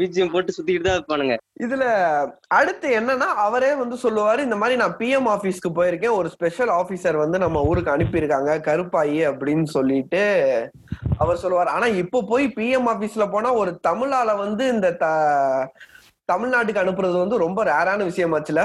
பீஜியம் 0.00 0.32
போட்டு 0.32 0.54
சுத்திக்கிட்டு 0.56 0.88
தான் 0.88 0.98
இருப்பானுங்க. 0.98 1.34
இதுல 1.64 1.84
அடுத்து 2.58 2.88
என்னன்னா 2.98 3.28
அவரே 3.46 3.74
வந்து 3.82 3.96
சொல்லுவாரு 4.04 4.40
இந்த 4.46 4.56
மாதிரி 4.56 4.76
நான் 4.82 4.96
பிஎம் 5.00 5.28
ஆபீஸ்க்கு 5.34 5.70
போயிருக்கேன். 5.78 6.16
ஒரு 6.20 6.28
ஸ்பெஷல் 6.34 6.72
ஆபீசர் 6.78 7.18
வந்து 7.24 7.38
நம்ம 7.44 7.62
ஊருக்கு 7.70 7.94
அனுப்பியிருக்காங்க 7.96 8.52
கருப்பாயி 8.68 9.20
அப்படின்னு 9.30 9.66
சொல்லிட்டு 9.76 10.22
அவர் 11.18 11.42
சொல்லுவார். 11.44 11.72
ஆனா 11.76 11.86
இப்போ 12.02 12.20
போய் 12.32 12.46
பிஎம் 12.58 12.90
ஆபீஸ்ல 12.94 13.26
போனா 13.30 13.52
ஒரு 13.62 13.72
தமிழால 13.88 14.36
வந்து 14.44 14.66
இந்த 14.74 14.88
தமிழ்நாட்டுக்கு 16.32 16.84
அனுப்புறது 16.84 17.16
வந்து 17.24 17.44
ரொம்ப 17.46 17.64
ரேரான 17.64 18.00
விஷயமாச்சுல 18.10 18.62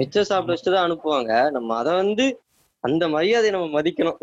மிச்சம் 0.00 0.30
சாப்பிட்டு 0.30 0.72
தான் 0.72 0.86
அனுப்புவாங்க. 0.88 1.50
நம்ம 1.50 1.76
அதை 1.76 1.94
வந்து 2.02 2.26
அந்த 2.80 3.04
மரியாதையை 3.08 3.52
நம்ம 3.54 3.80
மதிக்கணும். 3.80 4.18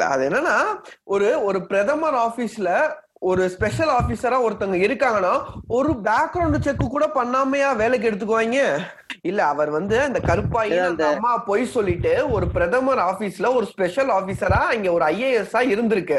அது 0.00 0.28
என்னன்னா 0.28 0.56
ஒரு 1.04 1.44
ஒரு 1.44 1.66
பிரதமர் 1.66 2.14
ஆபீஸ்ல 2.14 2.94
ஒரு 3.18 3.48
ஸ்பெஷல் 3.48 3.88
ஆபீசரா 3.88 4.36
ஒருத்தவங்க 4.46 4.78
இருக்காங்கன்னா 4.86 5.42
ஒரு 5.68 5.88
பேக்ரவுண்ட் 6.04 6.60
செக் 6.60 6.84
கூட 6.88 7.06
பண்ணாமையா 7.14 7.76
வேலைக்கு 7.76 8.10
எடுத்துக்குவாங்க. 8.10 8.78
இல்ல 9.22 9.44
அவர் 9.44 9.70
வந்து 9.70 10.00
அந்த 10.00 10.18
கருப்பாயி 10.18 10.78
அந்த 10.80 11.06
அம்மா 11.06 11.38
பொய் 11.38 11.64
சொல்லிட்டு 11.64 12.30
ஒரு 12.30 12.48
பிரதமர் 12.48 12.98
ஆபீஸ்ல 12.98 13.54
ஒரு 13.54 13.66
ஸ்பெஷல் 13.66 14.08
ஆபீசரா 14.08 14.72
இங்க 14.72 14.92
ஒரு 14.92 15.04
ஐஏஎஸ் 15.04 15.54
இருந்திருக்கு. 15.54 16.18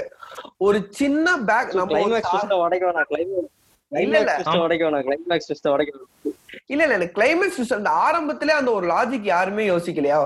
ஒரு 0.58 0.88
சின்ன 0.90 1.38
பேக் 1.38 1.74
நம்ம 1.74 2.00
இல்ல, 3.92 4.20
இல்ல. 4.20 4.32
இல்ல 6.70 6.84
இல்ல 6.86 6.96
எனக்கு 6.96 7.16
கிளைமேக்ஸ் 7.18 7.74
அந்த 7.78 7.90
ஆரம்பத்திலே 8.06 8.54
அந்த 8.60 8.70
ஒரு 8.78 8.86
லாஜிக் 8.92 9.28
யாருமே 9.32 9.64
யோசிக்கலையா? 9.70 10.18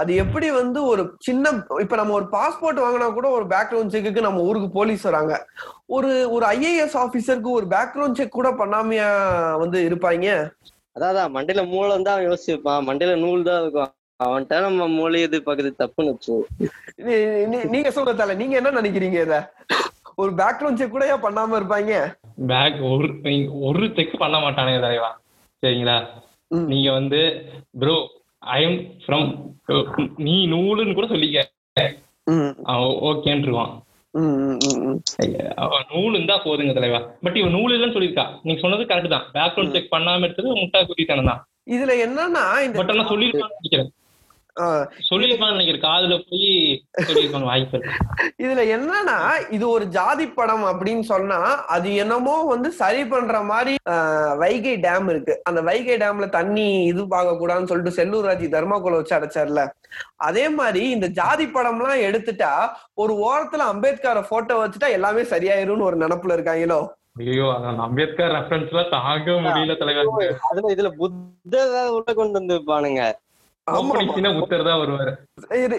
அது 0.00 0.10
எப்படி 0.22 0.48
வந்து 0.50 0.80
ஒரு 0.92 1.02
சின்ன 1.26 1.52
இப்ப 1.84 1.96
நம்ம 2.00 2.14
ஒரு 2.18 2.26
பாஸ்போர்ட் 2.36 2.82
வாங்கினா 2.84 3.08
கூட 3.18 3.28
ஒரு 3.38 3.46
பேக்ரவுண்ட் 3.54 3.94
செக்குக்கு 3.94 4.26
நம்ம 4.26 4.42
ஊருக்கு 4.48 4.68
போலீஸ் 4.78 5.06
வராங்க. 5.08 5.34
ஒரு 5.96 6.10
ஒரு 6.34 6.44
ஐஏஎஸ் 6.56 6.96
ஆபீசருக்கு 7.04 7.50
ஒரு 7.58 7.66
பேக்ரவுண்ட் 7.74 8.18
செக் 8.20 8.38
கூட 8.38 8.50
பண்ணாமையா 8.60 9.08
வந்து 9.64 9.80
இருப்பாங்க 9.88 10.28
அதான் 10.96 11.34
மண்டையில 11.34 11.62
மூளை 11.72 11.90
இருந்தா 11.90 12.14
அவன் 12.14 12.28
யோசிச்சிருப்பான் 12.30 12.86
மண்டையில 12.88 13.12
நூல் 13.24 13.46
தான் 13.48 13.60
இருக்கும். 13.62 13.92
அவன்கிட்ட 14.20 14.56
நம்ம 14.64 14.86
மூளை 14.96 15.20
எதிர்பார்க்கறது 15.26 15.80
தப்புன்னு 15.82 16.12
வச்சு 16.12 16.34
நீங்க 17.74 17.90
சொல்ற 17.96 18.12
தல. 18.18 18.34
நீங்க 18.42 18.54
என்ன 18.60 18.72
நினைக்கிறீங்க 18.80 19.18
இத? 19.26 19.36
ஒரு 20.22 20.32
பேக்ரவுண்ட் 20.40 20.80
செக் 20.80 20.94
கூட 20.96 21.04
ஏன் 21.12 21.24
பண்ணாம 21.26 21.58
இருப்பாங்க 21.60 21.92
பேக் 22.52 22.78
ஒரு 22.92 23.08
ஒரு 23.68 23.86
செக் 23.98 24.22
பண்ண 24.22 24.38
மாட்டானே 24.44 24.74
தலைவா. 24.86 25.10
சரிங்களா. 25.62 25.96
நீங்க 26.72 26.88
வந்து 26.98 27.20
ப்ரோ 27.80 27.96
ஐ 28.42 28.58
எம் 28.66 28.78
ஃப்ரம் 29.04 29.28
நீ 30.26 30.34
நூலுன்னு 30.52 30.96
கூட 30.98 31.06
சொல்லிக்க. 31.12 31.44
ம், 32.26 32.52
ஓகேன்றுவான். 33.10 33.72
அவன் 35.64 35.86
நூல் 35.92 36.14
இருந்தா 36.16 36.36
போதுங்க 36.46 36.72
தலைவா. 36.78 37.00
பட் 37.24 37.38
இவன் 37.40 37.54
நூல் 37.56 37.74
இல்லைன்னு 37.74 37.96
சொல்லியிருக்கா. 37.96 38.26
நீங்க 38.44 38.60
சொன்னது 38.64 38.84
கரெக்ட் 38.90 39.14
தான். 39.14 39.26
பேக்ரவுண்ட் 39.36 39.74
செக் 39.76 39.92
பண்ணாம 39.94 40.26
எடுத்தது 40.28 40.60
முட்டா 40.62 40.80
குட்டித்தனம் 40.90 41.30
தான் 41.30 41.40
இதுல 41.74 41.92
என்னன்னா 42.06 42.44
பட் 42.78 42.92
ஆனா 42.94 43.04
சொல்லியிருப்பான்னு 43.12 43.58
நினைக்கிறேன். 43.60 43.90
நினைக்கிறேன். 44.56 45.82
காதுல 45.82 46.16
போய் 46.24 46.50
வாய்ப்பு. 47.44 47.78
இதுல 48.38 48.62
என்னன்னா 48.74 49.16
இது 49.50 49.64
ஒரு 49.68 49.84
ஜாதி 49.88 50.26
படம் 50.30 50.64
அப்படின்னு 50.64 51.00
சொன்னா 51.04 51.38
அது 51.68 51.94
என்னமோ 51.94 52.36
வந்து 52.44 52.70
சரி 52.72 53.04
பண்ற 53.04 53.42
மாதிரி 53.42 53.74
ஆஹ், 53.92 54.36
வைகை 54.36 54.76
டேம் 54.78 55.08
இருக்கு. 55.10 55.42
அந்த 55.44 55.60
வைகை 55.60 55.96
டேம்ல 55.96 56.28
தண்ணி 56.30 56.84
இது 56.84 57.08
பார்க்க 57.08 57.40
கூடாதுன்னு 57.40 57.66
சொல்லிட்டு 57.66 57.96
செல்லூர் 57.96 58.28
ராஜி 58.28 58.48
தர்மாக்குள்ள 58.48 58.96
வச்சு 58.96 59.18
அடைச்சார்ல. 59.18 59.62
அதே 60.22 60.48
மாதிரி 60.52 60.90
இந்த 60.90 61.06
ஜாதி 61.12 61.46
படம்லாம் 61.48 62.04
எடுத்துட்டா 62.04 62.52
ஒரு 62.94 63.14
ஓரத்துல 63.24 63.66
அம்பேத்கரை 63.72 64.24
போட்டோ 64.28 64.54
வச்சுட்டா 64.56 64.90
எல்லாமே 64.90 65.22
சரியாயிரும்னு 65.24 65.84
ஒரு 65.84 65.98
நினப்புல 65.98 66.36
இருக்காங்களோ? 66.36 66.80
ஐயோ 67.22 67.46
அம்பேத்கர் 67.80 68.32
ரெஃபரன்ஸ் 68.32 68.70
எல்லாம் 68.70 68.92
தாங்க 68.92 69.30
முடியல 69.42 69.74
தலைவர். 69.76 70.30
அதுல 70.48 70.70
இதுல 70.70 70.90
புத்த 70.96 71.54
வேற 71.68 71.90
உள்ள 71.92 72.10
கொண்டு 72.14 72.38
வந்துருப்பானுங்க. 72.38 73.02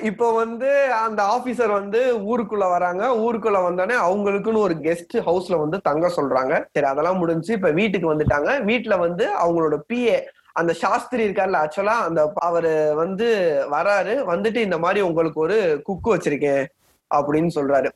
இப்போ 0.09 0.27
வந்து 0.33 0.69
அந்த 0.93 1.21
ஆபீசர் 1.23 1.71
வந்து 1.71 2.01
ஊருக்குள்ள 2.31 2.69
வராங்க. 2.69 3.03
ஊருக்குள்ள 3.25 3.59
வந்தோடனே 3.65 3.95
அவங்களுக்குன்னு 4.07 4.65
ஒரு 4.67 4.75
கெஸ்ட் 4.85 5.15
ஹவுஸ்ல 5.27 5.57
வந்து 5.59 5.79
தங்க 5.81 6.07
சொல்றாங்க. 6.07 6.53
சரி 6.73 6.87
அதெல்லாம் 6.91 7.17
முடிஞ்சு 7.17 7.51
இப்ப 7.53 7.71
வீட்டுக்கு 7.71 8.13
வந்துட்டாங்க. 8.13 8.63
வீட்டுல 8.69 8.97
வந்து 8.99 9.25
அவங்களோட 9.43 9.77
பிஏ 9.89 10.15
அந்த 10.53 10.73
சாஸ்திரி 10.73 11.21
இருக்கார்ல 11.27 11.61
ஆக்சுவலா 11.63 11.97
அந்த 12.07 12.33
அவரு 12.35 12.93
வந்து 12.93 13.27
வராரு. 13.75 14.15
வந்துட்டு 14.33 14.55
இந்த 14.55 14.77
மாதிரி 14.77 15.01
உங்களுக்கு 15.01 15.39
ஒரு 15.39 15.57
குக்கு 15.83 16.15
வச்சிருக்கேன் 16.15 16.63
அப்படின்னு 17.11 17.51
சொல்றாரு. 17.59 17.89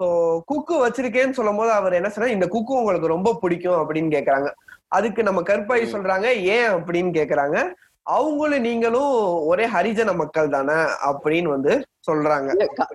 ஸோ 0.00 0.06
குக்கு 0.46 0.76
வச்சிருக்கேன்னு 0.86 1.38
சொல்லும் 1.38 1.56
போது 1.56 1.72
அவர் 1.72 1.92
என்ன 1.92 2.08
சொன்னா 2.08 2.30
இந்த 2.36 2.46
குக்கு 2.46 2.72
உங்களுக்கு 2.80 3.14
ரொம்ப 3.14 3.38
பிடிக்கும் 3.42 3.80
அப்படின்னு 3.82 4.10
கேக்குறாங்க. 4.16 4.48
அதுக்கு 4.88 5.22
நம்ம 5.22 5.40
கற்பாய் 5.40 5.92
சொல்றாங்க. 5.92 6.26
ஏன் 6.56 6.70
அப்படின்னு 6.70 7.10
கேக்குறாங்க. 7.18 7.58
அவங்களும் 8.06 8.64
நீங்களும் 8.68 9.12
ஒரே 9.50 9.66
ஹரிஜன 9.74 10.10
மக்கள் 10.20 10.54
தானே 10.54 10.78
அப்படின்னு 11.10 11.48
வந்து 11.54 11.72
சொல்றாங்க. 12.08 12.48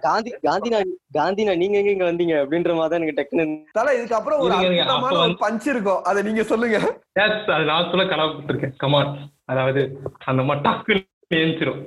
காந்தி 0.07 0.31
காந்தினா 0.47 0.79
காந்தினா 1.17 1.53
நீங்க 1.61 1.77
எங்க 1.79 1.91
இங்க 1.93 2.05
வந்தீங்க 2.09 2.35
அப்படின்ற 2.41 2.73
மாதிரி 2.77 2.91
தான் 2.91 2.99
எனக்கு 3.01 3.17
டக்குன்னு 3.19 3.45
தல 3.77 3.93
இதுக்கப்புறம் 3.97 4.41
ஒரு 4.43 4.51
இருங்க, 4.51 4.67
இருங்க. 4.67 4.83
அற்புதமான 4.83 5.13
அப்ப 5.13 5.25
ஒரு 5.27 5.37
பஞ்ச் 5.45 5.67
இருக்கும். 5.73 6.03
அதை 6.09 6.23
நீங்க 6.27 6.43
சொல்லுங்க. 6.51 6.79
Yes, 7.21 7.33
அது 7.55 7.65
நான் 7.71 7.89
சொல்ல 7.93 8.05
கனவுப்பட்டிருக்கேன் 8.11 8.75
கமான் 8.83 9.11
அதாவது 9.53 9.81
அந்த 10.31 10.43
மாதிரி 10.49 10.65
டக்குன்னு 10.67 11.05
ஏஞ்சிரும். 11.39 11.81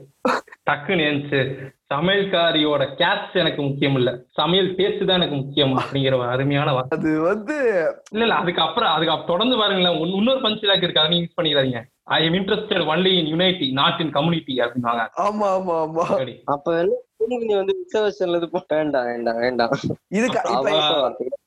டக்குன்னு 0.69 1.07
ஏஞ்சி 1.11 1.39
சமையல்காரியோட 1.93 2.83
கேட்ச் 3.01 3.35
எனக்கு 3.43 3.61
முக்கியம் 3.69 3.97
இல்ல. 4.01 4.11
சமையல் 4.41 4.69
டேஸ்ட் 4.77 5.07
தான் 5.09 5.19
எனக்கு 5.21 5.39
முக்கியம் 5.41 5.75
அப்படிங்கிற 5.81 6.15
ஒரு 6.21 6.31
அருமையான 6.35 6.73
வார்த்தை. 6.77 6.99
அது 6.99 7.11
வந்து 7.31 7.57
இல்ல 8.13 8.23
இல்ல 8.27 8.37
அதுக்கப்புறம் 8.43 8.93
அதுக்கு 8.97 9.31
தொடர்ந்து 9.33 9.57
பாருங்களேன். 9.63 9.99
இன்னொரு 10.19 10.41
பஞ்ச் 10.47 10.63
இருக்கு 10.85 11.05
அதை 11.05 11.19
யூஸ் 11.23 11.39
பண்ணிடாதீங்க. 11.41 11.83
I 12.07 12.19
am 12.27 12.37
interested 12.39 12.85
only 12.89 13.13
in 13.19 13.31
unity 13.33 13.67
not 13.73 14.01
in 14.01 14.13
community 14.13 14.55
அப்படின்வாங்க 14.61 15.03
ஆமா 15.25 15.49
ஆமா 15.57 15.75
ஆமா. 15.83 16.07
அப்ப 16.47 16.67
என்ன 16.79 16.99
நீங்க 17.33 17.57
வந்து 17.57 17.75
ரிசர்வேஷன்ல 17.81 18.39
இது 18.41 18.49
போட்டு 18.49 18.75
வேண்டாம் 18.75 19.07
வேண்டாம் 19.07 19.39
வேண்டாம் 19.39 19.73
இதுக்கு 20.11 20.41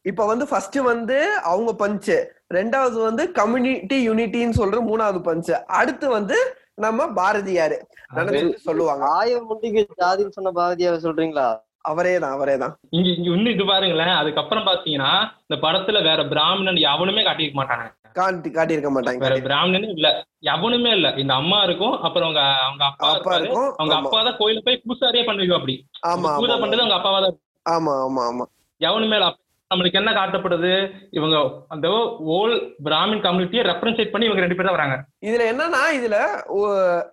இப்ப 0.06 0.26
வந்து 0.26 0.46
ஃபர்ஸ்ட் 0.46 0.78
வந்து 0.88 1.18
அவங்க 1.46 1.72
பஞ்ச் 1.82 2.12
ரெண்டாவது 2.54 2.98
வந்து 3.02 3.24
கம்யூனிட்டி 3.34 3.98
யூனிட்டின்னு 4.08 4.60
சொல்ற 4.60 4.80
மூணாவது 4.88 5.22
பஞ்ச் 5.28 5.52
அடுத்து 5.80 6.08
வந்து 6.10 6.38
நம்ம 6.78 7.02
பாரதியாரு. 7.18 7.76
சொல்லுவாங்க. 8.66 9.04
ஆயிரம் 9.18 9.46
முண்டிக்கு 9.50 9.82
ஜாதின்னு 10.02 10.36
சொன்ன 10.38 10.52
பாரதியார் 10.52 11.06
சொல்றீங்களா? 11.06 11.46
அவரே 11.86 12.14
தான் 12.20 12.34
அவரே 12.36 12.56
தான் 12.58 12.74
இங்க 12.92 13.08
இங்க 13.12 13.30
இன்னும் 13.32 13.54
இது 13.54 13.66
பாருங்களேன் 13.66 14.16
அதுக்கப்புறம் 14.16 14.68
பாத்தீங்கன்னா 14.68 15.12
இந்த 15.44 15.58
படத்துல 15.64 16.02
வேற 16.08 16.22
பிராமணன் 16.32 16.80
எவனுமே 16.90 17.24
காட்டியிருக்க 17.24 17.60
மாட்டாங்க. 17.62 17.86
காட்டி 18.16 18.50
காட்டியிருக்க 18.50 18.90
மாட்டாங்க. 18.92 19.22
வேற 19.24 19.38
பிராமணனே 19.46 19.88
இல்ல. 19.96 20.10
எவனுமே 20.52 20.92
இல்ல. 20.98 21.08
இந்த 21.22 21.34
அம்மா 21.36 21.60
இருக்கும் 21.64 21.96
அப்புறம் 22.06 22.28
அவங்க 22.28 22.44
அவங்க 22.62 22.84
அப்பா 22.90 23.08
அப்பா 23.16 23.34
இருக்கும் 23.40 23.68
அவங்க. 23.74 23.96
அப்பா 24.02 24.20
தான் 24.22 24.38
கோயில 24.40 24.62
போய் 24.66 24.84
பூசாரியே 24.86 25.26
பண்ணுவீங்க 25.28 25.58
அப்படி. 25.60 25.76
ஆமா 26.12 26.32
பூஜை 26.40 26.58
பண்றது 26.58 26.84
அவங்க 26.84 26.98
அப்பாவா 27.00 27.20
தான் 27.26 27.38
ஆமா 27.66 27.94
ஆமா 28.06 28.24
ஆமா. 28.30 28.46
எவனுமே 28.82 29.18
இல்ல. 29.20 29.28
நம்மளுக்கு 29.72 30.00
என்ன 30.00 30.12
காட்டப்படுது? 30.12 30.72
இவங்க 31.10 31.38
அந்த 31.68 31.88
ஓல் 32.36 32.54
பிராமின் 32.84 33.24
கம்யூனிட்டியை 33.26 33.64
ரெப்ரசென்ட் 33.70 34.12
பண்ணி 34.12 34.28
இவங்க 34.28 34.44
ரெண்டு 34.44 34.58
பேர் 34.58 34.68
தான் 34.68 34.78
வராங்க. 34.78 34.96
இதுல 35.26 35.46
என்னன்னா 35.52 35.82
இதுல 35.98 36.18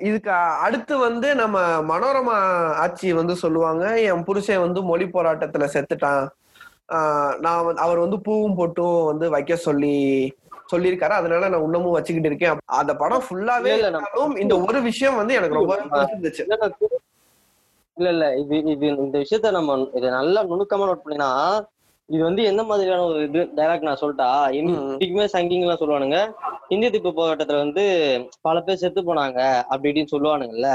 இதுக்கு 0.08 0.30
அடுத்து 0.66 0.98
வந்து 0.98 1.28
நம்ம 1.34 1.56
மனோரமா 1.90 2.36
ஆட்சி 2.84 3.12
வந்து 3.20 3.36
சொல்லுவாங்க 3.36 3.84
என் 4.08 4.24
புருஷன் 4.24 4.64
வந்து 4.66 4.82
மொழி 4.90 5.06
போராட்டத்துல 5.14 5.68
செத்துட்டான். 5.74 6.24
ஆஹ் 6.96 7.34
நான் 7.38 7.76
அவர் 7.86 8.04
வந்து 8.04 8.20
பூவும் 8.20 8.58
பொட்டும் 8.58 9.04
வந்து 9.04 9.30
வைக்க 9.30 9.56
சொல்லி 9.66 9.94
சொல்லியிருக்காரு. 10.72 11.14
அதனால 11.20 11.48
நான் 11.48 11.64
இன்னமும் 11.64 11.96
வச்சுக்கிட்டு 11.96 12.30
இருக்கேன். 12.30 12.58
அந்த 12.80 12.92
படம் 12.96 13.24
ஃபுல்லாவே 13.26 13.72
இந்த 14.44 14.54
ஒரு 14.66 14.80
விஷயம் 14.82 15.16
வந்து 15.16 15.34
எனக்கு 15.34 15.58
ரொம்ப 15.60 15.74
திரு- 16.22 17.00
இல்ல 17.96 18.08
இல்ல 18.14 18.26
இது 18.42 18.56
இது 18.74 18.86
இந்த 19.02 19.16
விஷயத்த 19.24 19.50
நம்ம 19.50 19.72
இதை 19.94 20.08
நல்லா 20.10 20.40
நுணுக்கமா 20.44 20.86
நோட் 20.88 21.04
பண்ணினா 21.06 21.30
இது 22.12 22.22
வந்து 22.22 22.42
என்ன 22.48 22.62
மாதிரியான 22.64 23.04
ஒரு 23.08 23.20
இது? 23.26 23.42
டைலாக் 23.56 23.86
நான் 23.86 24.00
சொல்லிட்டா? 24.00 24.28
இன்னைக்குமே 24.58 25.26
சங்கிங் 25.32 25.64
எல்லாம் 25.64 25.80
சொல்லுவானுங்க. 25.80 26.18
இந்திய 26.70 26.88
திப்பு 26.90 27.10
போராட்டத்துல 27.14 27.62
வந்து 27.62 27.84
பல 28.42 28.56
பேர் 28.60 28.80
செத்து 28.82 29.00
போனாங்க 29.02 29.40
அப்படி 29.64 29.88
இப்படின்னு 29.90 30.12
சொல்லுவானுங்கல்ல. 30.12 30.68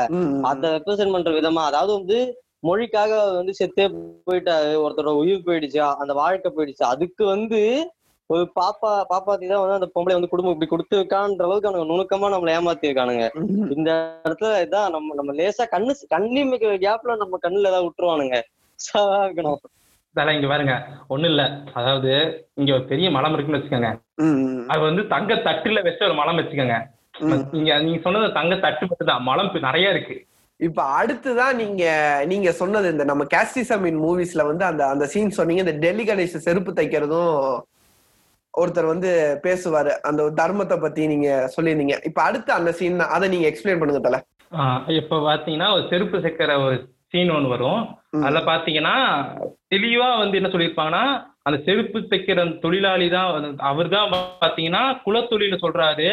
அதை 0.49 0.69
ரெப்ரசென்ட் 0.75 1.15
பண்ற 1.15 1.31
விதமா 1.37 1.63
அதாவது 1.69 1.91
வந்து 1.97 2.17
மொழிக்காக 2.63 3.11
வந்து 3.33 3.53
செத்தே 3.57 3.85
போயிட்டாரு 4.27 4.71
ஒருத்தரோட 4.83 5.13
உயிர் 5.21 5.45
போயிடுச்சு 5.45 5.79
அந்த 5.97 6.13
வாழ்க்கை 6.19 6.49
போயிடுச்சு 6.51 6.83
அதுக்கு 6.89 7.23
வந்து 7.27 7.59
ஒரு 8.29 8.43
பாப்பா 8.55 8.89
பாப்பாத்தி 9.09 9.45
தான் 9.47 9.61
வந்து 9.61 9.77
அந்த 9.77 9.89
பொம்பளை 9.93 10.15
வந்து 10.15 10.31
குடும்பம் 10.31 10.53
இப்படி 10.55 10.69
கொடுத்துருக்கான்ற 10.71 11.45
அளவுக்கு 11.45 11.69
அவனுங்க 11.69 11.89
நுணுக்கமா 11.91 12.31
நம்மளை 12.33 12.53
ஏமாத்தி 12.55 12.89
இருக்கானுங்க 12.89 13.25
ம். 13.41 13.69
இந்த 13.75 13.89
இடத்துல 14.25 14.51
இதான் 14.65 14.91
நம்ம 14.95 15.15
நம்ம 15.15 15.35
லேசா 15.37 15.65
கண்ணு 15.73 15.93
கண்ணிமைக்கிற 16.13 16.73
கேப்ல 16.83 17.15
நம்ம 17.21 17.39
கண்ணுல 17.43 17.71
ஏதாவது 17.71 17.87
விட்டுருவானுங்க. 17.87 18.37
இருக்கணும் 19.21 19.61
அதெல்லாம் 20.15 20.37
இங்க 20.37 20.47
பாருங்க. 20.51 20.75
ஒண்ணும் 21.13 21.31
இல்ல. 21.33 21.43
அதாவது 21.79 22.11
இங்க 22.59 22.71
ஒரு 22.77 22.85
பெரிய 22.91 23.07
மலம் 23.15 23.33
இருக்குன்னு 23.35 23.59
வச்சுக்கோங்க. 23.59 23.91
அது 24.71 24.81
வந்து 24.89 25.03
தங்க 25.13 25.35
தட்டுல 25.47 25.83
வச்ச 25.87 26.01
ஒரு 26.09 26.15
மலம் 26.21 26.39
வச்சுக்கோங்க. 26.39 26.77
நீங்க 27.53 27.71
நீங்க 27.85 27.99
சொன்னது 28.05 28.27
தங்க 28.39 28.55
தட்டு 28.65 28.87
மட்டும் 28.89 29.11
தான் 29.11 29.27
மலம் 29.29 29.51
நிறைய 29.67 29.93
இருக்கு. 29.93 30.15
இப்ப 30.59 30.83
அடுத்துதான் 30.99 31.57
நீங்க 31.61 31.83
நீங்க 32.31 32.49
சொன்னது 32.59 32.87
இந்த 32.93 33.03
நம்ம 33.09 33.25
கேஸ்டிசமின் 33.33 33.99
மூவிஸ்ல 34.05 34.43
வந்து 34.49 34.63
அந்த 34.69 34.83
அந்த 34.93 35.05
சீன் 35.13 35.37
சொன்னீங்க. 35.39 35.63
இந்த 35.65 35.75
டெல்லி 35.83 36.05
கணேஷ் 36.09 36.45
செருப்பு 36.47 36.71
தைக்கிறதும் 36.79 37.35
ஒருத்தர் 38.53 38.91
வந்து 38.93 39.09
பேசுவாரு. 39.45 39.91
அந்த 40.09 40.21
தர்மத்தை 40.39 40.77
பத்தி 40.85 41.01
நீங்க 41.13 41.29
சொல்லியிருந்தீங்க. 41.55 41.97
இப்ப 42.09 42.21
அடுத்து 42.29 42.51
அந்த 42.59 42.71
சீன் 42.79 42.99
அதை 43.15 43.27
நீங்க 43.33 43.47
எக்ஸ்பிளைன் 43.51 43.81
பண்ணுங்க 43.81 44.01
தல. 44.07 44.19
இப்ப 44.99 45.21
பாத்தீங்கன்னா 45.29 45.69
ஒரு 45.75 45.85
செருப்பு 45.91 46.23
செக்கிற 46.25 46.53
ஒரு 46.65 46.77
சீன் 47.11 47.35
ஒன்று 47.37 47.53
வரும். 47.55 47.81
அதுல 48.13 48.39
பாத்தீங்கன்னா 48.39 48.95
தெளிவா 49.75 50.17
வந்து 50.17 50.37
என்ன 50.37 50.49
சொல்லியிருப்பாங்கன்னா 50.49 51.03
அந்த 51.43 51.57
செருப்பு 51.65 51.99
தைக்கிற 51.99 52.59
தொழிலாளி 52.59 53.09
தான் 53.09 53.57
அவர் 53.57 53.89
தான் 53.89 54.13
பாத்தீங்கன்னா 54.41 54.83
குலத்தொழில 55.05 55.57
சொல்றாரு. 55.61 56.09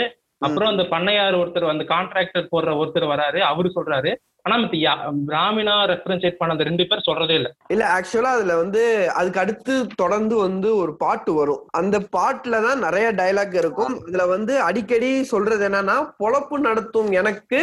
அப்புறம் 0.46 0.72
அந்த 0.72 0.84
பண்ணையார் 0.92 1.40
ஒருத்தர் 1.40 1.72
அந்த 1.72 1.86
கான்ட்ராக்டர் 1.94 2.52
போடுற 2.52 2.76
ஒருத்தர் 2.82 3.12
வராரு 3.14 3.42
அவரு 3.50 3.70
சொல்றாரு. 3.78 4.12
ஆனா 4.46 4.56
மத்த 4.62 4.94
பிராமினா 5.28 5.74
ரெஃபரன்ஷியேட் 5.90 6.36
பண்ண 6.38 6.54
அந்த 6.54 6.64
ரெண்டு 6.68 6.84
பேர் 6.88 7.04
சொல்றதே 7.06 7.34
இல்ல. 7.40 7.48
இல்ல 7.74 7.84
ஆக்சுவலா 7.94 8.32
அதுல 8.36 8.54
வந்து 8.60 8.82
அதுக்கு 9.18 9.40
அடுத்து 9.42 9.74
தொடர்ந்து 10.00 10.34
வந்து 10.42 10.68
ஒரு 10.80 10.92
பாட்டு 11.02 11.32
வரும். 11.38 11.62
அந்த 11.80 11.98
பாட்டுல 12.16 12.60
தான் 12.66 12.82
நிறைய 12.86 13.06
டயலாக் 13.20 13.54
இருக்கும். 13.60 13.94
இதுல 14.08 14.24
வந்து 14.32 14.54
அடிக்கடி 14.66 15.10
சொல்றது 15.32 15.64
என்னன்னா 15.68 15.96
பொழப்பு 16.22 16.58
நடத்தும் 16.68 17.08
எனக்கு 17.20 17.60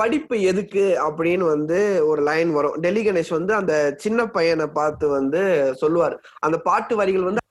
படிப்பு 0.00 0.38
எதுக்கு? 0.52 0.86
அப்படின்னு 1.06 1.46
வந்து 1.54 1.78
ஒரு 2.08 2.22
லைன் 2.30 2.50
வரும். 2.58 2.76
டெல்லி 2.86 3.04
கணேஷ் 3.04 3.32
வந்து 3.38 3.54
அந்த 3.60 3.74
சின்ன 4.06 4.26
பையனை 4.38 4.66
பார்த்து 4.80 5.08
வந்து 5.16 5.42
சொல்லுவார். 5.84 6.16
அந்த 6.46 6.58
பாட்டு 6.68 6.96
வரிகள் 7.02 7.28
வந்து 7.28 7.44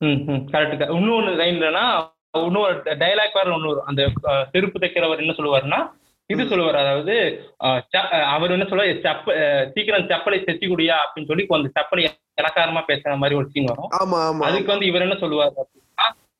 கரெக்ட் 0.53 0.85
இன்னொன்னு 0.97 1.33
லைன் 1.43 1.57
இல்லைன்னா 1.59 1.85
இன்னொரு 2.47 2.73
டைலாக் 3.03 3.37
வேற 3.39 3.47
வரும். 3.51 3.85
அந்த 3.91 4.01
செருப்பு 4.53 4.79
தைக்கிறவர் 4.83 5.23
என்ன 5.25 5.35
சொல்லுவாருன்னா 5.37 5.79
இது 6.29 6.43
சொல்லுவார். 6.51 6.81
அதாவது 6.83 7.15
அவர் 8.35 8.53
என்ன 8.55 8.65
சொல்லுவார்? 8.69 9.01
செப்ப 9.05 9.33
சீக்கிரம் 9.73 10.09
செப்பலை 10.11 10.39
செத்தி 10.45 10.67
குடியா 10.71 10.95
அப்படின்னு 11.03 11.29
சொல்லி 11.31 11.47
அந்த 11.57 11.71
செப்பலை 11.77 12.03
இலக்காரமா 12.41 12.81
பேசுற 12.91 13.17
மாதிரி 13.23 13.39
ஒரு 13.41 13.49
சீன் 13.53 13.71
வரும். 13.71 13.91
அதுக்கு 14.49 14.73
வந்து 14.73 14.89
இவர் 14.91 15.07
என்ன 15.07 15.17
சொல்லுவாரு 15.23 15.65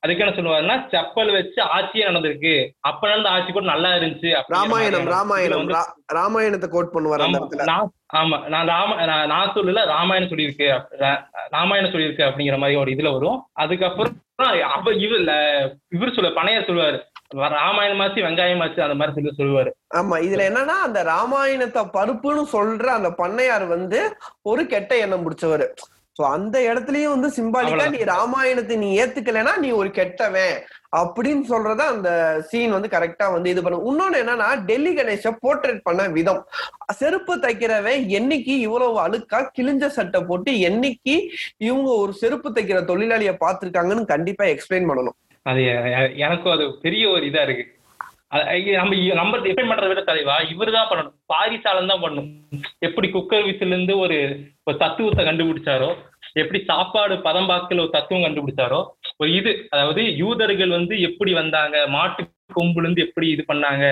அதுக்கு 0.04 0.24
என்ன 0.24 0.34
சொல்லுவாருன்னா 0.38 0.76
செப்பல் 0.90 1.32
வச்சு 1.36 1.60
ஆட்சியே 1.76 2.08
நடந்திருக்கு. 2.08 2.52
அப்ப 2.90 3.08
நடந்த 3.12 3.30
ஆட்சி 3.36 3.52
கூட 3.52 3.66
நல்லா 3.70 3.92
இருந்துச்சு. 4.00 4.32
ராமாயணம் 4.56 5.08
ராமாயணம் 5.14 5.72
ராமாயணத்தை 6.18 6.68
கோட் 6.76 6.92
பண்ணுவார் 6.96 7.24
ஆமா, 8.20 8.36
நான் 8.54 8.70
ராம 8.74 8.98
நான் 9.32 9.54
சொல்லல 9.56 9.86
ராமாயணம் 9.94 10.32
சொல்லியிருக்கு. 10.34 10.68
ராமாயணம் 11.56 11.94
சொல்லியிருக்கு 11.96 12.28
அப்படிங்கிற 12.28 12.58
மாதிரி 12.64 12.82
ஒரு 12.84 12.92
இதுல 12.96 13.12
வரும். 13.16 13.40
அதுக்கப்புறம் 13.64 14.16
அப்ப 14.38 14.94
இவர் 14.94 15.22
இவர் 15.90 16.14
சொல்ல 16.14 16.30
பனையர் 16.30 16.68
சொல்லுவாரு. 16.68 16.98
ராமாயணமாச்சு 17.34 18.20
வெங்காயமாச்சு 18.26 18.80
அந்த 18.80 18.96
மாதிரி 18.96 19.16
சொல்லி 19.16 19.32
சொல்லுவாரு. 19.38 19.70
ஆமா 19.96 20.16
இதுல 20.28 20.44
என்னன்னா 20.50 20.76
அந்த 20.88 21.04
ராமாயணத்தை 21.04 21.84
பருப்புன்னு 21.94 22.44
சொல்ற 22.54 22.86
அந்த 22.86 23.10
பண்ணையார் 23.18 23.68
வந்து 23.68 24.00
ஒரு 24.42 24.68
கெட்ட 24.68 24.98
எண்ணம் 24.98 25.24
முடிச்சவர் 25.24 25.66
சோ 26.20 26.24
அந்த 26.36 26.58
இடத்துலயும் 26.70 27.14
வந்து 27.14 27.30
சிம்பாலிக்கா 27.38 27.86
நீ 27.94 28.02
ராமாயணத்தை 28.12 28.76
நீ 28.84 28.90
ஏத்துக்கலைன்னா 29.02 29.54
நீ 29.64 29.70
ஒரு 29.80 29.90
கெட்டவன் 29.98 30.56
அப்படின்னு 31.00 31.44
சொல்றத 31.50 31.82
அந்த 31.94 32.10
சீன் 32.50 32.76
வந்து 32.76 32.90
கரெக்டா 32.94 33.26
வந்து 33.34 33.50
இது 33.54 33.62
பண்ணும் 33.64 33.86
இன்னொன்னு 33.90 34.22
என்னன்னா 34.24 34.48
டெல்லி 34.70 34.92
கணேஷ 35.00 35.34
போர்ட்ரேட் 35.44 35.82
பண்ண 35.88 36.08
விதம். 36.18 36.42
செருப்பு 37.00 37.36
தைக்கிறவன் 37.46 38.06
என்னைக்கு 38.20 38.54
இவ்வளவு 38.68 38.98
அழுக்கா 39.06 39.42
கிழிஞ்ச 39.58 39.86
சட்டை 39.98 40.22
போட்டு 40.30 40.54
என்னைக்கு 40.70 41.16
இவங்க 41.68 41.90
ஒரு 42.04 42.14
செருப்பு 42.22 42.52
தைக்கிற 42.58 42.82
தொழிலாளிய 42.92 43.34
பார்த்திருக்காங்கன்னு 43.44 44.12
கண்டிப்பா 44.14 44.46
எக்ஸ்பிளைன் 44.54 44.90
பண்ணணும். 44.92 45.18
அது 45.46 45.62
எனக்கும் 46.26 46.56
அது 46.58 46.66
பெரிய 46.86 47.04
ஒரு 47.16 47.26
இதா 47.32 47.42
இருக்கு. 47.48 47.66
நம்ம 48.32 48.96
நம்ம 49.20 49.38
டிஃபைன் 49.44 49.70
பண்றதை 49.70 49.90
விட 49.90 50.02
தலைவா 50.04 50.36
இவர் 50.54 50.72
தான் 50.72 50.90
பண்ணணும். 50.90 51.16
பாரிசாலன் 51.28 51.92
தான் 51.92 52.04
பண்ணணும். 52.04 52.30
எப்படி 52.82 53.08
குக்கர் 53.10 53.48
விசில 53.48 53.74
இருந்து 53.74 53.94
ஒரு 54.00 54.18
ஒரு 54.68 54.78
தத்துவத்தை 54.78 55.24
கண்டுபிடிச்சாரோ 55.26 55.90
எப்படி 56.36 56.60
சாப்பாடு 56.70 57.16
பதம்பாக்கல 57.28 57.84
ஒரு 57.84 57.94
தத்துவம் 57.94 58.26
கண்டுபிடிச்சாரோ 58.26 58.80
ஒரு 59.20 59.30
இது 59.32 59.52
அதாவது 59.74 60.02
யூதர்கள் 60.22 60.72
வந்து 60.78 60.96
எப்படி 61.10 61.32
வந்தாங்க 61.34 61.78
மாட்டு 61.88 62.24
கொம்புல 62.58 62.84
இருந்து 62.84 63.06
எப்படி 63.08 63.28
இது 63.30 63.44
பண்ணாங்க 63.52 63.86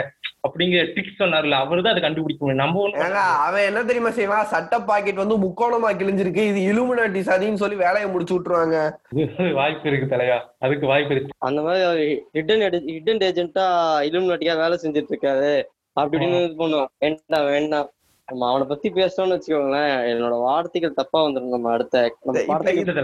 அப்படிங்கிற 0.44 0.80
ட்ரிக்ஸ் 0.94 1.20
சொன்னார்ல 1.20 1.58
அவர் 1.64 1.82
தான் 1.84 1.94
அதை 1.94 2.02
கண்டுபிடிக்க 2.04 2.54
நம்ம 2.62 2.82
அவன் 3.48 3.68
என்ன 3.70 3.84
தெரியுமா 3.90 4.12
செய்வான்? 4.18 4.50
சட்ட 4.54 4.80
பாக்கெட் 4.90 5.22
வந்து 5.24 5.36
முக்கோணமா 5.44 5.90
கிழிஞ்சிருக்கு. 6.00 6.44
இது 6.52 6.60
இலுமினாட்டி 6.72 7.22
சதின்னு 7.30 7.62
சொல்லி 7.64 7.78
வேலையை 7.84 8.08
முடிச்சு 8.14 8.36
விட்டுருவாங்க. 8.36 8.78
வாய்ப்பு 9.60 9.88
இருக்கு 9.92 10.12
தலைவா 10.14 10.40
அதுக்கு 10.66 10.92
வாய்ப்பு 10.92 11.14
இருக்கு. 11.16 11.38
அந்த 11.48 11.62
மாதிரி 11.68 12.08
ஹிடன் 12.38 12.64
ஹிடன் 12.94 13.26
ஏஜென்ட்டா 13.30 13.66
இலுமினாட்டியா 14.10 14.56
வேலை 14.64 14.78
செஞ்சுட்டு 14.84 15.14
இருக்காரு 15.14 15.52
அப்படி 15.98 16.16
இப்படின்னு 16.18 16.46
இது 16.46 16.56
பண்ணுவோம் 16.62 16.92
வேண்டாம் 17.04 17.50
வேண்டாம் 17.54 17.90
நம்ம 18.28 18.46
அவனை 18.50 18.66
பத்தி 18.68 18.88
பேசணும்னு 18.98 19.36
வச்சுக்கோங்களேன். 19.36 19.94
என்னோட 20.12 20.36
வார்த்தைகள் 20.48 21.00
தப்பா 21.00 21.20
வந்துடும் 21.26 21.56
நம்ம 21.56 21.72
அடுத்த 21.76 22.04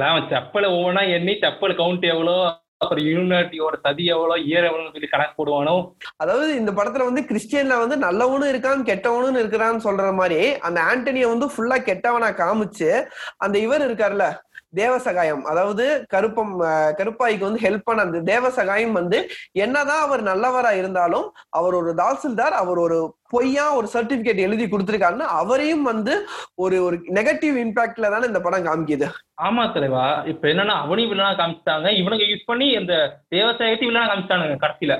அவன் 0.09 0.29
செப்பலை 0.33 0.69
ஒவ்வொன்றா 0.75 1.03
எண்ணி 1.17 1.35
செப்பல் 1.43 1.79
கவுண்ட் 1.81 2.07
எவ்வளோ 2.13 2.35
அப்புறம் 2.81 3.05
யூனிட்டியோட 3.05 3.75
சதி 3.85 4.03
எவ்வளோ 4.07 4.35
இயர் 4.43 4.67
எவ்வளோன்னு 4.67 4.93
சொல்லி 4.93 5.09
கணக்கு 5.09 5.33
போடுவானோ? 5.37 5.73
அதாவது 6.17 6.45
இந்த 6.55 6.71
படத்துல 6.71 7.07
வந்து 7.07 7.21
கிறிஸ்டியன்ல 7.21 7.77
வந்து 7.79 7.95
நல்லவனும் 7.97 8.51
இருக்கான் 8.51 8.81
கெட்டவனும் 8.81 9.39
இருக்கிறான்னு 9.41 9.85
சொல்ற 9.87 10.13
மாதிரி 10.13 10.39
அந்த 10.59 10.79
ஆண்டனிய 10.81 11.27
வந்து 11.27 11.47
ஃபுல்லா 11.47 11.77
கெட்டவனா 11.89 12.29
காமிச்சு 12.39 12.89
அந்த 13.37 13.55
இவர் 13.59 13.85
இருக்காருல்ல 13.87 14.27
தேவசகாயம். 14.73 15.43
அதாவது 15.43 15.85
கருப்பம் 16.07 16.53
கருப்பாய்க்கு 16.99 17.47
வந்து 17.47 17.63
ஹெல்ப் 17.65 17.85
பண்ண 17.87 18.01
அந்த 18.01 18.19
தேவசகாயம் 18.31 18.91
வந்து 18.91 19.19
என்னதான் 19.63 20.03
அவர் 20.07 20.23
நல்லவரா 20.23 20.71
இருந்தாலும் 20.71 21.27
அவர் 21.49 21.73
ஒரு 21.73 21.93
தாசில்தார் 21.93 22.55
அவர் 22.61 22.77
ஒரு 22.77 22.99
பொய்யா 23.29 23.65
ஒரு 23.75 23.87
சர்டிபிகேட் 23.93 24.45
எழுதி 24.45 24.65
கொடுத்திருக்காருன்னு 24.65 25.27
அவரையும் 25.39 25.83
வந்து 25.83 26.13
ஒரு 26.55 26.77
ஒரு 26.83 26.97
நெகட்டிவ் 27.17 27.57
இம்பாக்ட்ல 27.65 28.09
தானே 28.09 28.25
இந்த 28.25 28.41
படம் 28.41 28.67
காமிக்குது. 28.67 29.07
ஆமா 29.41 29.63
தலைவா. 29.73 30.05
இப்ப 30.25 30.47
என்னன்னா 30.47 30.75
அவனையும் 30.83 31.11
வில்லனா 31.13 31.33
காமிச்சிட்டாங்க. 31.41 31.89
இவனுங்க 32.01 32.25
யூஸ் 32.31 32.49
பண்ணி 32.51 32.67
இந்த 32.71 32.93
விவசாயத்தையும் 33.35 33.91
வில்லனா 33.91 34.09
காமிச்சிட்டானுங்க 34.09 34.59
கடைசியில. 34.65 34.95